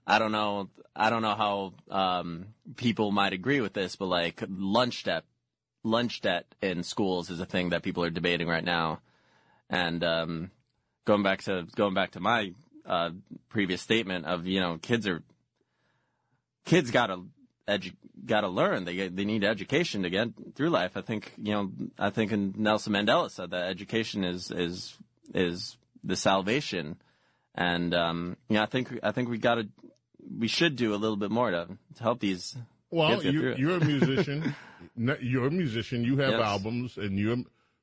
I 0.07 0.19
don't 0.19 0.31
know. 0.31 0.69
I 0.95 1.09
don't 1.09 1.21
know 1.21 1.35
how 1.35 1.73
um, 1.91 2.47
people 2.77 3.11
might 3.11 3.33
agree 3.33 3.59
with 3.59 3.73
this, 3.73 3.97
but 3.97 4.05
like 4.05 4.41
lunch 4.49 5.03
debt, 5.03 5.25
lunch 5.83 6.21
debt 6.21 6.45
in 6.61 6.81
schools 6.83 7.29
is 7.29 7.41
a 7.41 7.45
thing 7.45 7.69
that 7.69 7.83
people 7.83 8.03
are 8.03 8.09
debating 8.09 8.47
right 8.47 8.63
now. 8.63 9.01
And 9.69 10.01
um, 10.05 10.51
going 11.05 11.23
back 11.23 11.43
to 11.43 11.67
going 11.75 11.93
back 11.93 12.11
to 12.11 12.21
my 12.21 12.53
uh, 12.85 13.09
previous 13.49 13.81
statement 13.81 14.25
of 14.25 14.47
you 14.47 14.61
know 14.61 14.77
kids 14.81 15.05
are 15.07 15.21
kids 16.63 16.89
gotta 16.89 17.21
edu- 17.67 17.95
gotta 18.25 18.47
learn 18.47 18.85
they 18.85 19.09
they 19.09 19.25
need 19.25 19.43
education 19.43 20.03
to 20.03 20.09
get 20.09 20.29
through 20.55 20.69
life. 20.69 20.91
I 20.95 21.01
think 21.01 21.33
you 21.37 21.51
know 21.51 21.71
I 21.99 22.11
think 22.11 22.31
Nelson 22.31 22.93
Mandela 22.93 23.29
said 23.29 23.51
that 23.51 23.67
education 23.67 24.23
is 24.23 24.51
is 24.51 24.95
is 25.33 25.75
the 26.01 26.15
salvation, 26.15 26.95
and 27.53 27.93
um, 27.93 28.37
you 28.47 28.55
know 28.55 28.63
I 28.63 28.67
think 28.67 28.97
I 29.03 29.11
think 29.11 29.27
we 29.27 29.37
gotta 29.37 29.67
we 30.37 30.47
should 30.47 30.75
do 30.75 30.93
a 30.93 30.97
little 30.97 31.17
bit 31.17 31.31
more 31.31 31.51
to, 31.51 31.67
to 31.95 32.03
help 32.03 32.19
these. 32.19 32.55
Well, 32.89 33.09
kids 33.09 33.23
get 33.23 33.33
you, 33.33 33.55
you're 33.57 33.77
a 33.77 33.85
musician. 33.85 34.55
You're 34.95 35.47
a 35.47 35.51
musician. 35.51 36.03
You 36.03 36.17
have 36.17 36.31
Yes. 36.33 36.41
albums, 36.41 36.97
and 36.97 37.17
you're 37.19 37.37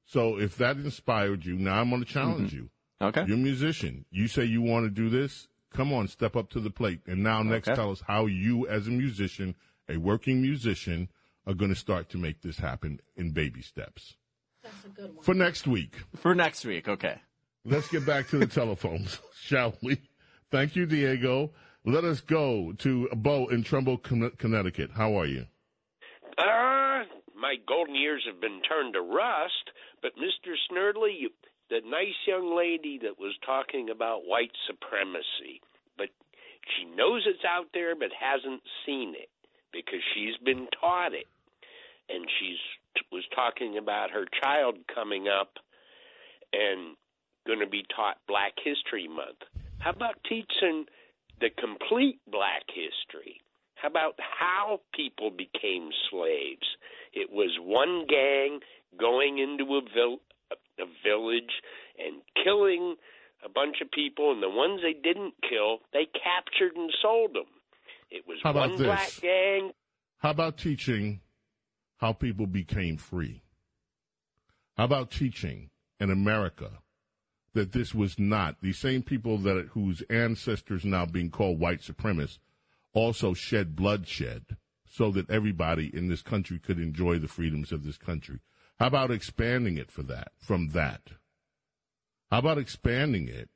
so. 0.06 0.38
If 0.38 0.56
that 0.58 0.76
inspired 0.76 1.44
you, 1.44 1.56
now 1.56 1.80
I'm 1.80 1.90
going 1.90 2.02
to 2.04 2.08
challenge 2.10 2.50
Mhm. 2.50 2.54
you. 2.54 2.70
Okay. 3.02 3.24
You're 3.26 3.36
a 3.36 3.40
musician. 3.40 4.04
You 4.10 4.28
say 4.28 4.44
you 4.44 4.62
want 4.62 4.86
to 4.86 4.90
do 4.90 5.08
this. 5.10 5.48
Come 5.72 5.92
on, 5.92 6.06
step 6.08 6.36
up 6.36 6.50
to 6.50 6.60
the 6.60 6.70
plate. 6.70 7.00
And 7.06 7.22
now, 7.22 7.42
next, 7.42 7.68
Okay. 7.68 7.74
tell 7.76 7.90
us 7.90 8.00
how 8.06 8.26
you, 8.26 8.66
as 8.68 8.86
a 8.86 8.90
musician, 8.90 9.56
a 9.88 9.96
working 9.96 10.40
musician, 10.40 11.08
are 11.46 11.54
going 11.54 11.70
to 11.70 11.78
start 11.78 12.08
to 12.10 12.18
make 12.18 12.40
this 12.42 12.58
happen 12.58 13.00
in 13.16 13.32
baby 13.32 13.60
steps. 13.60 14.16
That's 14.62 14.84
a 14.84 14.88
good 14.88 15.14
one. 15.14 15.24
For 15.24 15.34
next 15.34 15.66
week. 15.66 15.96
For 16.16 16.34
next 16.34 16.64
week, 16.64 16.88
okay. 16.88 17.20
Let's 17.64 17.88
get 17.88 18.06
back 18.06 18.28
to 18.28 18.38
the 18.38 18.46
telephones, 18.46 19.18
shall 19.40 19.74
we? 19.82 20.00
Thank 20.50 20.76
you, 20.76 20.86
Diego. 20.86 21.50
Let 21.86 22.04
us 22.04 22.22
go 22.22 22.72
to 22.78 23.08
Bo 23.14 23.48
in 23.48 23.62
Trumbull, 23.62 23.98
Connecticut. 23.98 24.90
How 24.94 25.18
are 25.20 25.26
you? 25.26 25.44
Ah, 26.38 27.02
my 27.36 27.56
golden 27.68 27.94
years 27.94 28.24
have 28.26 28.40
been 28.40 28.62
turned 28.62 28.94
to 28.94 29.02
rust. 29.02 29.70
But 30.00 30.12
Mr. 30.16 30.54
Snerdley, 30.70 31.12
you, 31.20 31.30
the 31.68 31.80
nice 31.84 32.16
young 32.26 32.56
lady 32.56 32.98
that 33.02 33.18
was 33.18 33.34
talking 33.44 33.90
about 33.90 34.24
white 34.24 34.52
supremacy, 34.66 35.60
but 35.98 36.08
she 36.76 36.86
knows 36.96 37.24
it's 37.26 37.44
out 37.44 37.66
there 37.74 37.94
but 37.94 38.08
hasn't 38.18 38.62
seen 38.86 39.14
it 39.14 39.28
because 39.70 40.00
she's 40.14 40.36
been 40.42 40.66
taught 40.80 41.12
it. 41.12 41.26
And 42.08 42.24
she's 42.40 42.58
was 43.12 43.24
talking 43.34 43.76
about 43.76 44.10
her 44.10 44.24
child 44.42 44.76
coming 44.94 45.26
up 45.28 45.52
and 46.52 46.96
going 47.46 47.60
to 47.60 47.66
be 47.66 47.84
taught 47.94 48.16
Black 48.26 48.52
History 48.62 49.08
Month. 49.08 49.44
How 49.80 49.90
about 49.90 50.16
teaching 50.28 50.86
the 51.40 51.50
complete 51.50 52.20
Black 52.30 52.62
history? 52.68 53.40
How 53.74 53.88
about 53.88 54.14
how 54.18 54.80
people 54.94 55.30
became 55.30 55.90
slaves? 56.10 56.66
It 57.12 57.30
was 57.30 57.50
one 57.60 58.06
gang 58.08 58.60
going 58.98 59.38
into 59.38 59.64
a, 59.74 59.80
vil- 59.94 60.20
a 60.80 60.86
village 61.04 61.52
and 61.98 62.22
killing 62.42 62.96
a 63.44 63.48
bunch 63.48 63.76
of 63.82 63.90
people, 63.90 64.32
and 64.32 64.42
the 64.42 64.48
ones 64.48 64.80
they 64.82 64.94
didn't 64.94 65.34
kill, 65.48 65.78
they 65.92 66.06
captured 66.06 66.76
and 66.76 66.90
sold 67.02 67.34
them. 67.34 67.44
It 68.10 68.24
was 68.26 68.38
How 68.42 68.50
about 68.50 68.70
one 68.70 68.78
this? 68.78 68.86
black 68.86 69.12
gang. 69.20 69.72
How 70.18 70.30
about 70.30 70.56
teaching 70.56 71.20
how 71.98 72.12
people 72.12 72.46
became 72.46 72.96
free? 72.96 73.42
How 74.76 74.84
about 74.84 75.10
teaching 75.10 75.70
in 76.00 76.10
America 76.10 76.70
that 77.54 77.72
this 77.72 77.94
was 77.94 78.18
not 78.18 78.60
the 78.60 78.72
same 78.72 79.02
people 79.02 79.38
that 79.38 79.68
whose 79.72 80.02
ancestors 80.10 80.84
now 80.84 81.06
being 81.06 81.30
called 81.30 81.58
white 81.58 81.80
supremacists 81.80 82.38
also 82.92 83.32
shed 83.32 83.74
bloodshed 83.74 84.56
so 84.86 85.10
that 85.10 85.30
everybody 85.30 85.90
in 85.94 86.08
this 86.08 86.22
country 86.22 86.58
could 86.58 86.78
enjoy 86.78 87.18
the 87.18 87.28
freedoms 87.28 87.72
of 87.72 87.84
this 87.84 87.96
country? 87.96 88.40
How 88.78 88.88
about 88.88 89.10
expanding 89.10 89.78
it 89.78 89.90
for 89.90 90.02
that 90.04 90.32
from 90.38 90.70
that? 90.70 91.02
How 92.30 92.38
about 92.38 92.58
expanding 92.58 93.28
it 93.28 93.48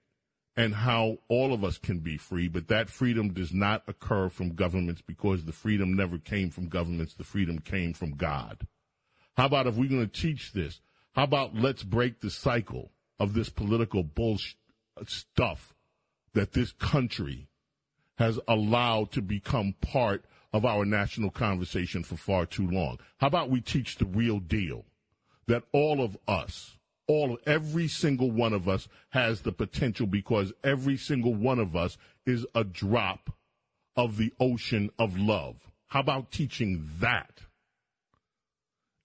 and 0.57 0.75
how 0.75 1.19
all 1.29 1.53
of 1.53 1.63
us 1.63 1.79
can 1.79 1.99
be 1.99 2.17
free, 2.17 2.49
but 2.49 2.69
that 2.69 2.91
freedom 2.91 3.33
does 3.33 3.53
not 3.53 3.83
occur 3.87 4.29
from 4.29 4.55
governments 4.55 5.01
because 5.01 5.45
the 5.45 5.53
freedom 5.53 5.95
never 5.95 6.19
came 6.19 6.51
from 6.51 6.69
governments. 6.69 7.15
The 7.15 7.25
freedom 7.25 7.61
came 7.61 7.93
from 7.93 8.17
God. 8.17 8.67
How 9.37 9.47
about 9.47 9.69
if 9.69 9.77
we're 9.77 9.89
going 9.89 10.09
to 10.09 10.21
teach 10.21 10.53
this? 10.53 10.81
How 11.13 11.25
about 11.25 11.55
let's 11.55 11.85
break 11.85 12.21
the 12.21 12.31
cycle 12.31 12.91
of 13.19 13.35
this 13.35 13.49
political 13.49 14.03
bullshit 14.03 14.57
stuff 15.07 15.75
that 16.35 16.53
this 16.53 16.73
country 16.73 17.49
has 18.19 18.39
allowed 18.49 19.13
to 19.13 19.23
become 19.23 19.75
part 19.81 20.25
of 20.53 20.65
our 20.65 20.85
national 20.85 21.31
conversation 21.31 22.03
for 22.03 22.17
far 22.17 22.47
too 22.47 22.69
long? 22.69 22.99
How 23.19 23.27
about 23.27 23.51
we 23.51 23.61
teach 23.61 23.97
the 23.97 24.07
real 24.07 24.39
deal 24.39 24.85
that 25.47 25.65
all 25.73 26.03
of 26.03 26.17
us, 26.29 26.77
all 27.07 27.39
every 27.47 27.89
single 27.89 28.31
one 28.31 28.53
of 28.53 28.69
us 28.69 28.87
has 29.11 29.41
the 29.41 29.53
potential 29.53 30.07
because 30.07 30.53
every 30.63 30.97
single 30.97 31.35
one 31.35 31.59
of 31.59 31.75
us 31.75 31.97
is 32.27 32.47
a 32.55 32.65
drop 32.65 33.31
of 33.97 34.17
the 34.17 34.33
ocean 34.39 34.91
of 34.99 35.19
love. 35.19 35.57
How 35.89 36.01
about 36.01 36.31
teaching 36.31 36.89
that? 37.01 37.41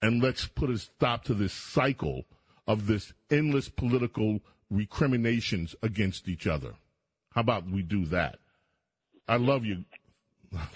And 0.00 0.22
let's 0.22 0.46
put 0.46 0.70
a 0.70 0.78
stop 0.78 1.24
to 1.24 1.34
this 1.34 1.52
cycle 1.52 2.26
of 2.66 2.86
this 2.86 3.12
endless 3.30 3.68
political 3.68 4.40
recriminations 4.70 5.74
against 5.82 6.28
each 6.28 6.46
other. 6.46 6.74
How 7.30 7.40
about 7.40 7.68
we 7.68 7.82
do 7.82 8.04
that? 8.06 8.38
I 9.28 9.36
love 9.36 9.64
you. 9.64 9.84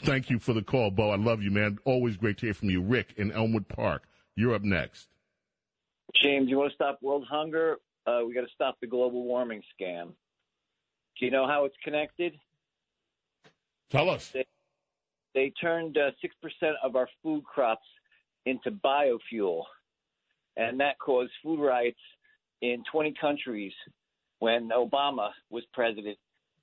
Thank 0.02 0.28
you 0.28 0.38
for 0.38 0.52
the 0.52 0.62
call, 0.62 0.90
Bo. 0.90 1.10
I 1.10 1.16
love 1.16 1.42
you, 1.42 1.50
man. 1.50 1.78
Always 1.84 2.16
great 2.16 2.38
to 2.38 2.46
hear 2.46 2.54
from 2.54 2.70
you. 2.70 2.82
Rick 2.82 3.14
in 3.16 3.30
Elmwood 3.30 3.68
Park. 3.68 4.02
You're 4.34 4.54
up 4.54 4.62
next. 4.62 5.08
James, 6.22 6.48
you 6.48 6.58
want 6.58 6.70
to 6.70 6.74
stop 6.74 6.98
world 7.02 7.26
hunger? 7.30 7.76
Uh, 8.06 8.20
we 8.26 8.34
got 8.34 8.40
to 8.40 8.52
stop 8.54 8.76
the 8.80 8.86
global 8.86 9.24
warming 9.24 9.62
scam. 9.78 10.06
Do 11.18 11.26
you 11.26 11.30
know 11.30 11.46
how 11.46 11.64
it's 11.64 11.76
connected? 11.84 12.32
Tell 13.90 14.08
us. 14.08 14.30
They, 14.30 14.46
they 15.34 15.52
turned 15.60 15.96
uh, 15.98 16.10
six 16.20 16.34
percent 16.42 16.76
of 16.82 16.96
our 16.96 17.08
food 17.22 17.44
crops 17.44 17.86
into 18.46 18.70
biofuel, 18.70 19.62
and 20.58 20.78
that 20.80 20.98
caused 20.98 21.30
food 21.42 21.64
riots 21.64 21.98
in 22.60 22.82
20 22.92 23.14
countries 23.18 23.72
when 24.40 24.68
Obama 24.70 25.30
was 25.50 25.62
president 25.72 26.18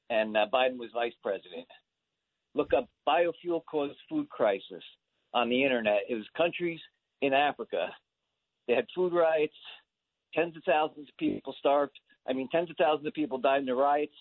and 0.10 0.38
uh, 0.38 0.46
Biden 0.54 0.78
was 0.78 0.90
vice 0.94 1.14
president. 1.24 1.66
Look 2.54 2.72
up 2.74 2.88
biofuel 3.08 3.62
caused 3.70 3.96
food 4.10 4.30
crisis 4.30 4.84
on 5.34 5.50
the 5.50 5.64
internet. 5.64 6.02
It 6.10 6.16
was 6.16 6.26
countries 6.38 6.80
in 7.22 7.34
Africa. 7.34 7.90
They 8.68 8.74
had 8.74 8.86
food 8.94 9.14
riots. 9.14 9.56
Tens 10.34 10.56
of 10.56 10.64
thousands 10.66 11.10
of 11.10 11.18
people 11.18 11.56
starved. 11.60 11.98
I 12.28 12.34
mean, 12.34 12.50
tens 12.52 12.70
of 12.70 12.76
thousands 12.78 13.08
of 13.08 13.14
people 13.14 13.38
died 13.38 13.60
in 13.60 13.66
the 13.66 13.76
riots, 13.76 14.16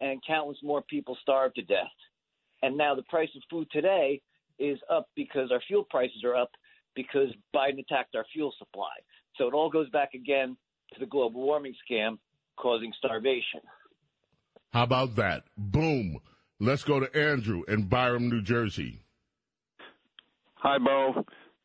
and 0.00 0.20
countless 0.26 0.58
more 0.62 0.82
people 0.82 1.16
starved 1.22 1.54
to 1.56 1.62
death. 1.62 1.86
And 2.62 2.76
now 2.76 2.94
the 2.94 3.02
price 3.04 3.28
of 3.36 3.42
food 3.50 3.68
today 3.70 4.20
is 4.58 4.78
up 4.90 5.08
because 5.16 5.50
our 5.52 5.60
fuel 5.66 5.86
prices 5.88 6.22
are 6.24 6.36
up 6.36 6.50
because 6.94 7.28
Biden 7.54 7.78
attacked 7.78 8.14
our 8.14 8.24
fuel 8.32 8.52
supply. 8.58 8.90
So 9.40 9.48
it 9.48 9.54
all 9.54 9.70
goes 9.70 9.88
back 9.88 10.12
again 10.12 10.54
to 10.92 11.00
the 11.00 11.06
global 11.06 11.40
warming 11.40 11.74
scam 11.90 12.18
causing 12.56 12.92
starvation. 12.98 13.60
How 14.70 14.82
about 14.82 15.16
that? 15.16 15.44
Boom. 15.56 16.18
Let's 16.58 16.84
go 16.84 17.00
to 17.00 17.16
Andrew 17.18 17.62
in 17.66 17.88
Byram, 17.88 18.28
New 18.28 18.42
Jersey. 18.42 19.00
Hi, 20.56 20.76
Bo. 20.76 21.24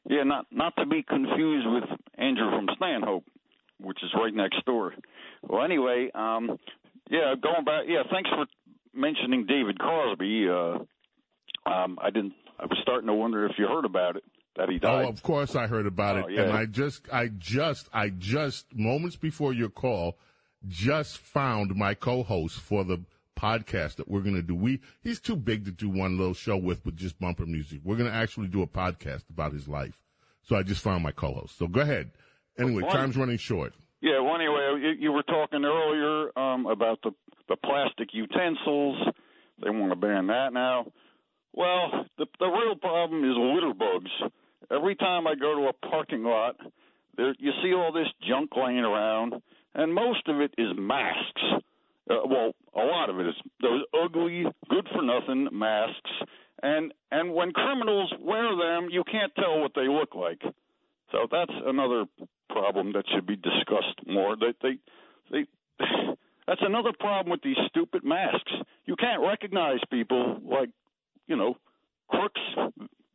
Yeah, 0.10 0.24
not 0.24 0.46
not 0.52 0.74
to 0.78 0.86
be 0.86 1.04
confused 1.04 1.68
with 1.68 1.84
Andrew 2.18 2.50
from 2.50 2.70
Stanhope, 2.78 3.26
which 3.82 3.98
is 4.02 4.10
right 4.16 4.34
next 4.34 4.64
door. 4.66 4.94
Well, 5.42 5.66
anyway, 5.66 6.10
um, 6.16 6.58
yeah, 7.10 7.34
going 7.42 7.66
back. 7.66 7.84
Yeah, 7.88 8.04
thanks 8.10 8.30
for 8.30 8.46
mentioning 8.94 9.48
David 9.48 9.80
Crosby. 9.80 10.48
Uh, 10.48 11.70
um, 11.70 12.00
I 12.02 12.10
didn't. 12.10 12.36
I 12.58 12.68
was 12.68 12.78
starting 12.84 13.08
to 13.08 13.14
wonder 13.14 13.46
if 13.46 13.54
you 13.58 13.68
heard 13.68 13.84
about 13.84 14.16
it 14.16 14.24
that 14.56 14.70
he 14.70 14.80
died. 14.80 15.06
Oh, 15.06 15.10
of 15.10 15.22
course 15.24 15.56
I 15.56 15.68
heard 15.68 15.86
about 15.86 16.18
Oh, 16.18 16.28
it. 16.28 16.34
yeah. 16.34 16.44
And 16.44 16.52
I 16.54 16.66
just, 16.66 17.02
I 17.12 17.28
just, 17.38 17.90
I 17.94 18.10
just, 18.10 18.74
moments 18.76 19.16
before 19.16 19.54
your 19.54 19.70
call, 19.70 20.18
just 20.68 21.18
found 21.18 21.76
my 21.76 21.94
co-host 21.94 22.60
for 22.60 22.84
the 22.84 23.00
podcast 23.40 23.98
that 23.98 24.08
we're 24.08 24.22
going 24.22 24.36
to 24.36 24.42
do. 24.42 24.56
We, 24.56 24.80
he's 25.04 25.20
too 25.20 25.36
big 25.36 25.66
to 25.66 25.72
do 25.72 25.90
one 25.90 26.18
little 26.18 26.34
show 26.34 26.56
with, 26.58 26.86
with 26.86 26.96
just 26.96 27.20
bumper 27.20 27.46
music. 27.46 27.82
We're 27.84 27.98
going 27.98 28.10
to 28.10 28.16
actually 28.16 28.48
do 28.48 28.62
a 28.62 28.68
podcast 28.68 29.30
about 29.30 29.52
his 29.52 29.68
life. 29.68 30.00
So 30.44 30.56
I 30.56 30.64
just 30.64 30.82
found 30.82 31.04
my 31.04 31.12
co-host. 31.12 31.58
So 31.58 31.68
go 31.68 31.82
ahead. 31.82 32.12
Anyway, 32.58 32.84
Well, 32.84 32.92
time's 32.94 33.18
running 33.18 33.38
short. 33.38 33.74
Yeah. 34.02 34.20
Well, 34.22 34.36
anyway, 34.36 34.80
you, 34.82 34.90
you 35.00 35.12
were 35.12 35.24
talking 35.24 35.66
earlier 35.66 36.38
um, 36.38 36.66
about 36.68 37.00
the 37.04 37.12
the 37.50 37.56
plastic 37.58 38.10
utensils. 38.14 38.98
They 39.64 39.70
want 39.70 39.92
to 39.92 39.96
ban 39.96 40.28
that 40.28 40.54
now. 40.54 40.86
Well, 41.54 42.06
the 42.18 42.26
the 42.40 42.48
real 42.48 42.76
problem 42.76 43.24
is 43.24 43.36
litter 43.38 43.74
bugs. 43.74 44.32
Every 44.72 44.96
time 44.96 45.28
I 45.28 45.36
go 45.36 45.56
to 45.56 45.70
a 45.70 45.90
parking 45.90 46.24
lot, 46.24 46.56
there 47.18 47.34
you 47.40 47.52
see 47.64 47.74
all 47.74 47.92
this 47.92 48.08
junk 48.28 48.52
laying 48.56 48.80
around, 48.80 49.36
and 49.74 49.94
most 49.94 50.28
of 50.28 50.42
it 50.42 50.54
is 50.58 50.70
masks. 50.78 51.42
Uh, 52.10 52.22
well, 52.28 52.54
a 52.76 52.86
lot 52.86 53.10
of 53.10 53.20
it 53.20 53.28
is 53.28 53.36
those 53.62 53.82
ugly, 54.04 54.46
good 54.70 54.88
for 54.94 55.02
nothing 55.02 55.50
masks. 55.52 56.12
And 56.62 56.94
and 57.12 57.34
when 57.34 57.52
criminals 57.52 58.14
wear 58.20 58.56
them, 58.56 58.90
you 58.92 59.04
can't 59.04 59.34
tell 59.36 59.60
what 59.60 59.72
they 59.76 59.88
look 59.88 60.16
like. 60.16 60.42
So 61.12 61.28
that's 61.32 61.52
another 61.66 62.06
problem 62.50 62.94
that 62.94 63.06
should 63.14 63.26
be 63.26 63.36
discussed 63.36 64.00
more. 64.08 64.36
They 64.36 64.54
they 64.62 64.78
they 65.32 65.46
that's 66.48 66.62
another 66.62 66.92
problem 67.00 67.32
with 67.32 67.42
these 67.42 67.58
stupid 67.70 68.04
masks. 68.04 68.52
You 68.86 68.96
can't 68.96 69.22
recognize 69.22 69.80
people 69.92 70.40
like, 70.44 70.70
you 71.28 71.36
know, 71.36 71.56
crooks, 72.10 72.42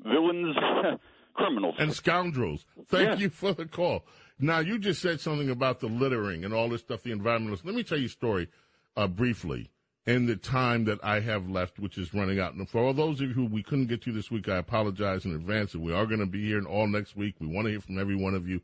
villains, 0.05 0.57
criminals. 1.35 1.75
And 1.79 1.95
scoundrels. 1.95 2.65
Thank 2.87 3.21
you 3.21 3.31
for 3.31 3.53
the 3.53 3.67
call. 3.67 4.05
Now, 4.39 4.61
you 4.61 4.79
just 4.79 5.03
said 5.03 5.21
something 5.21 5.51
about 5.51 5.81
the 5.81 5.87
littering 5.87 6.45
and 6.45 6.55
all 6.55 6.69
this 6.69 6.81
stuff, 6.81 7.03
the 7.03 7.13
environmentalists. 7.13 7.65
Let 7.65 7.75
me 7.75 7.83
tell 7.83 7.99
you 7.99 8.07
a 8.07 8.11
story 8.11 8.49
uh, 8.97 9.07
briefly 9.07 9.71
in 10.07 10.27
the 10.27 10.37
time 10.37 10.85
that 10.87 10.99
I 11.05 11.21
have 11.21 11.49
left, 11.49 11.79
which 11.79 11.99
is 11.99 12.15
running 12.15 12.41
out. 12.41 12.55
And 12.55 12.69
for 12.69 12.81
all 12.83 12.95
those 12.95 13.21
of 13.21 13.29
you 13.29 13.35
who 13.35 13.45
we 13.45 13.63
couldn't 13.63 13.87
get 13.87 14.03
to 14.03 14.13
this 14.13 14.31
week, 14.31 14.49
I 14.49 14.57
apologize 14.57 15.25
in 15.25 15.35
advance. 15.35 15.75
And 15.75 15.83
we 15.83 15.93
are 15.93 16.07
going 16.07 16.21
to 16.21 16.27
be 16.27 16.47
here 16.47 16.65
all 16.65 16.87
next 16.87 17.17
week. 17.17 17.35
We 17.39 17.47
want 17.47 17.67
to 17.67 17.73
hear 17.73 17.81
from 17.81 17.99
every 17.99 18.17
one 18.17 18.35
of 18.35 18.49
you. 18.49 18.63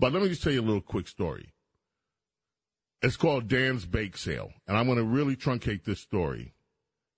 But 0.00 0.12
let 0.12 0.22
me 0.22 0.28
just 0.28 0.42
tell 0.42 0.52
you 0.52 0.60
a 0.60 0.62
little 0.62 0.80
quick 0.80 1.06
story. 1.06 1.52
It's 3.02 3.16
called 3.16 3.48
Dan's 3.48 3.86
Bake 3.86 4.16
Sale. 4.16 4.52
And 4.66 4.76
I'm 4.76 4.86
going 4.86 4.98
to 4.98 5.04
really 5.04 5.36
truncate 5.36 5.84
this 5.84 6.00
story. 6.00 6.54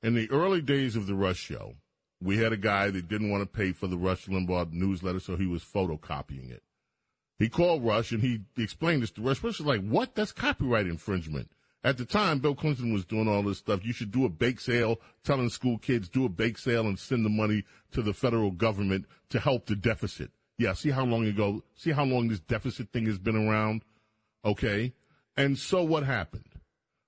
In 0.03 0.15
the 0.15 0.31
early 0.31 0.61
days 0.61 0.97
of 0.97 1.07
the 1.07 1.15
Rush 1.15 1.39
Show, 1.39 1.77
we 2.21 2.39
had 2.39 2.53
a 2.53 2.57
guy 2.57 2.91
that 2.91 3.09
didn't 3.09 3.31
want 3.31 3.43
to 3.43 3.59
pay 3.59 3.73
for 3.73 3.87
the 3.87 3.97
Rush 3.97 4.27
Limbaugh 4.27 4.73
newsletter, 4.73 5.21
so 5.21 5.37
he 5.37 5.47
was 5.47 5.63
photocopying 5.63 6.51
it. 6.51 6.63
He 7.39 7.49
called 7.49 7.85
Rush 7.85 8.13
and 8.13 8.23
he 8.23 8.43
explained 8.57 9.03
this 9.03 9.11
to 9.13 9.23
Rush. 9.23 9.43
Rush 9.43 9.59
was 9.59 9.67
like, 9.67 9.83
"What? 9.83 10.15
That's 10.15 10.33
copyright 10.33 10.87
infringement." 10.87 11.51
At 11.85 11.99
the 11.99 12.05
time, 12.05 12.41
Bill 12.41 12.55
Clinton 12.55 12.93
was 12.93 13.05
doing 13.05 13.29
all 13.29 13.43
this 13.43 13.59
stuff. 13.59 13.85
You 13.85 13.93
should 13.93 14.11
do 14.11 14.25
a 14.25 14.29
bake 14.29 14.59
sale, 14.59 15.01
telling 15.23 15.51
school 15.51 15.79
kids 15.79 16.09
do 16.09 16.25
a 16.25 16.29
bake 16.29 16.59
sale 16.59 16.87
and 16.87 16.99
send 16.99 17.25
the 17.25 17.31
money 17.31 17.65
to 17.93 18.03
the 18.03 18.15
federal 18.15 18.51
government 18.51 19.07
to 19.29 19.39
help 19.39 19.67
the 19.67 19.77
deficit. 19.77 20.31
Yeah, 20.59 20.73
see 20.73 20.91
how 20.91 21.05
long 21.05 21.27
ago? 21.27 21.63
See 21.75 21.93
how 21.93 22.05
long 22.05 22.29
this 22.29 22.41
deficit 22.41 22.91
thing 22.91 23.07
has 23.07 23.19
been 23.19 23.37
around? 23.37 23.83
Okay, 24.45 24.95
and 25.37 25.59
so 25.59 25.85
what 25.85 26.03
happened? 26.03 26.56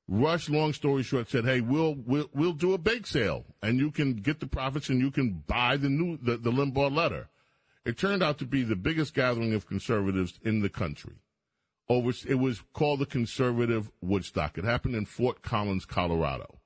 Rush, 0.09 0.49
long 0.49 0.73
story 0.73 1.03
short, 1.03 1.29
said, 1.29 1.45
"Hey, 1.45 1.61
we'll 1.61 1.95
we'll 1.95 2.31
we'll 2.33 2.55
do 2.55 2.73
a 2.73 2.79
bake 2.79 3.07
sale, 3.07 3.45
and 3.63 3.79
you 3.79 3.91
can 3.91 4.15
get 4.15 4.41
the 4.41 4.47
profits, 4.47 4.89
and 4.89 5.01
you 5.01 5.11
can 5.11 5.45
buy 5.47 5.77
the 5.77 5.91
new 5.91 6.17
the, 6.17 6.39
the 6.39 6.51
Limbaugh 6.51 6.95
letter." 6.95 7.29
It 7.85 7.99
turned 7.99 8.23
out 8.23 8.39
to 8.39 8.47
be 8.47 8.63
the 8.63 8.77
biggest 8.77 9.15
gathering 9.15 9.53
of 9.53 9.67
conservatives 9.67 10.41
in 10.43 10.61
the 10.61 10.71
country. 10.71 11.17
Over, 11.91 12.13
it 12.27 12.35
was 12.35 12.63
called 12.73 13.01
the 13.01 13.07
Conservative 13.07 13.91
Woodstock. 14.03 14.59
It 14.59 14.65
happened 14.65 14.95
in 14.95 15.07
Fort 15.07 15.43
Collins, 15.43 15.87
Colorado. 15.87 16.59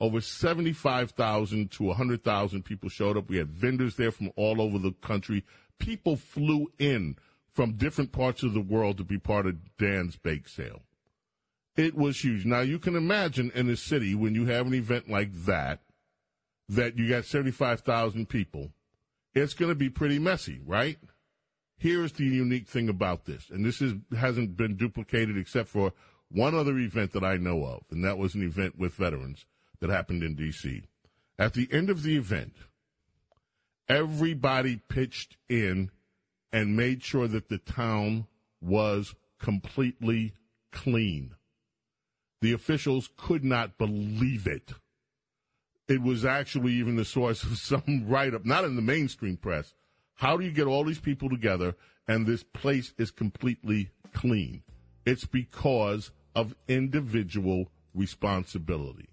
Over 0.00 0.20
75,000 0.20 1.70
to 1.72 1.84
100,000 1.84 2.64
people 2.64 2.88
showed 2.88 3.16
up. 3.16 3.28
We 3.28 3.36
had 3.36 3.50
vendors 3.50 3.96
there 3.96 4.10
from 4.10 4.30
all 4.36 4.60
over 4.60 4.78
the 4.78 4.92
country. 4.92 5.44
People 5.78 6.16
flew 6.16 6.72
in 6.78 7.16
from 7.52 7.72
different 7.72 8.12
parts 8.12 8.42
of 8.42 8.54
the 8.54 8.60
world 8.60 8.98
to 8.98 9.04
be 9.04 9.18
part 9.18 9.46
of 9.46 9.56
Dan's 9.76 10.16
bake 10.16 10.48
sale. 10.48 10.82
It 11.76 11.96
was 11.96 12.22
huge. 12.22 12.44
Now 12.44 12.60
you 12.60 12.78
can 12.78 12.94
imagine 12.94 13.50
in 13.54 13.68
a 13.68 13.76
city 13.76 14.14
when 14.14 14.34
you 14.34 14.46
have 14.46 14.66
an 14.66 14.74
event 14.74 15.10
like 15.10 15.32
that, 15.44 15.80
that 16.68 16.96
you 16.96 17.08
got 17.08 17.24
75,000 17.24 18.28
people, 18.28 18.70
it's 19.34 19.54
going 19.54 19.70
to 19.70 19.74
be 19.74 19.90
pretty 19.90 20.18
messy, 20.18 20.60
right? 20.64 20.98
Here's 21.76 22.12
the 22.12 22.24
unique 22.24 22.68
thing 22.68 22.88
about 22.88 23.24
this, 23.24 23.50
and 23.50 23.64
this 23.64 23.82
is, 23.82 23.94
hasn't 24.16 24.56
been 24.56 24.76
duplicated 24.76 25.36
except 25.36 25.68
for 25.68 25.92
one 26.30 26.54
other 26.54 26.78
event 26.78 27.12
that 27.12 27.24
I 27.24 27.36
know 27.36 27.64
of, 27.64 27.82
and 27.90 28.04
that 28.04 28.16
was 28.16 28.34
an 28.34 28.42
event 28.42 28.78
with 28.78 28.94
veterans 28.94 29.44
that 29.80 29.90
happened 29.90 30.22
in 30.22 30.34
D.C. 30.36 30.84
At 31.38 31.54
the 31.54 31.68
end 31.72 31.90
of 31.90 32.02
the 32.02 32.16
event, 32.16 32.54
everybody 33.88 34.80
pitched 34.88 35.36
in 35.48 35.90
and 36.52 36.76
made 36.76 37.02
sure 37.02 37.26
that 37.26 37.48
the 37.48 37.58
town 37.58 38.26
was 38.60 39.14
completely 39.40 40.32
clean. 40.72 41.34
The 42.44 42.52
officials 42.52 43.08
could 43.16 43.42
not 43.42 43.78
believe 43.78 44.46
it. 44.46 44.72
It 45.88 46.02
was 46.02 46.26
actually 46.26 46.74
even 46.74 46.94
the 46.94 47.04
source 47.06 47.42
of 47.42 47.56
some 47.70 48.04
write 48.06 48.34
up, 48.34 48.44
not 48.44 48.66
in 48.66 48.76
the 48.76 48.82
mainstream 48.82 49.38
press. 49.38 49.72
How 50.16 50.36
do 50.36 50.44
you 50.44 50.50
get 50.50 50.66
all 50.66 50.84
these 50.84 51.00
people 51.00 51.30
together 51.30 51.74
and 52.06 52.26
this 52.26 52.42
place 52.42 52.92
is 52.98 53.10
completely 53.10 53.88
clean? 54.12 54.62
It's 55.06 55.24
because 55.24 56.10
of 56.34 56.54
individual 56.68 57.70
responsibility. 57.94 59.08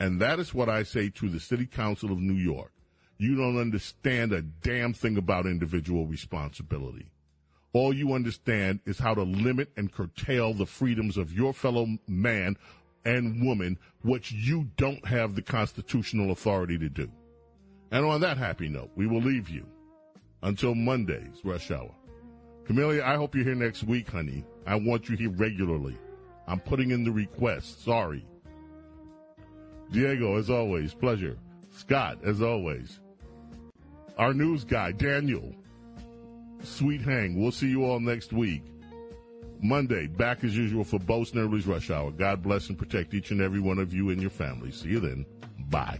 And 0.00 0.20
that 0.20 0.40
is 0.40 0.52
what 0.52 0.68
I 0.68 0.82
say 0.82 1.08
to 1.10 1.28
the 1.28 1.38
City 1.38 1.66
Council 1.66 2.10
of 2.10 2.18
New 2.18 2.34
York. 2.34 2.72
You 3.16 3.36
don't 3.36 3.60
understand 3.60 4.32
a 4.32 4.42
damn 4.42 4.92
thing 4.92 5.16
about 5.16 5.46
individual 5.46 6.08
responsibility. 6.08 7.12
All 7.74 7.94
you 7.94 8.12
understand 8.12 8.80
is 8.84 8.98
how 8.98 9.14
to 9.14 9.22
limit 9.22 9.70
and 9.76 9.90
curtail 9.90 10.52
the 10.52 10.66
freedoms 10.66 11.16
of 11.16 11.32
your 11.32 11.54
fellow 11.54 11.86
man 12.06 12.56
and 13.04 13.44
woman, 13.44 13.78
which 14.02 14.32
you 14.32 14.68
don't 14.76 15.04
have 15.06 15.34
the 15.34 15.42
constitutional 15.42 16.32
authority 16.32 16.78
to 16.78 16.88
do. 16.88 17.10
And 17.90 18.04
on 18.04 18.20
that 18.20 18.36
happy 18.36 18.68
note, 18.68 18.90
we 18.94 19.06
will 19.06 19.22
leave 19.22 19.48
you 19.48 19.66
until 20.42 20.74
Monday's 20.74 21.40
rush 21.44 21.70
hour. 21.70 21.94
Camellia, 22.66 23.04
I 23.04 23.16
hope 23.16 23.34
you're 23.34 23.44
here 23.44 23.54
next 23.54 23.84
week, 23.84 24.10
honey. 24.10 24.44
I 24.66 24.76
want 24.76 25.08
you 25.08 25.16
here 25.16 25.30
regularly. 25.30 25.96
I'm 26.46 26.60
putting 26.60 26.90
in 26.90 27.04
the 27.04 27.10
request. 27.10 27.84
Sorry. 27.84 28.24
Diego, 29.90 30.36
as 30.36 30.48
always, 30.48 30.94
pleasure. 30.94 31.36
Scott, 31.70 32.18
as 32.24 32.40
always. 32.42 33.00
Our 34.18 34.34
news 34.34 34.64
guy, 34.64 34.92
Daniel. 34.92 35.54
Sweet 36.62 37.00
hang. 37.00 37.40
We'll 37.40 37.52
see 37.52 37.68
you 37.68 37.84
all 37.84 38.00
next 38.00 38.32
week. 38.32 38.62
Monday, 39.60 40.08
back 40.08 40.42
as 40.42 40.56
usual 40.56 40.84
for 40.84 40.98
Bo 40.98 41.22
Snerdley's 41.22 41.66
Rush 41.66 41.90
Hour. 41.90 42.10
God 42.10 42.42
bless 42.42 42.68
and 42.68 42.78
protect 42.78 43.14
each 43.14 43.30
and 43.30 43.40
every 43.40 43.60
one 43.60 43.78
of 43.78 43.94
you 43.94 44.10
and 44.10 44.20
your 44.20 44.30
family. 44.30 44.72
See 44.72 44.88
you 44.88 45.00
then. 45.00 45.24
Bye. 45.70 45.98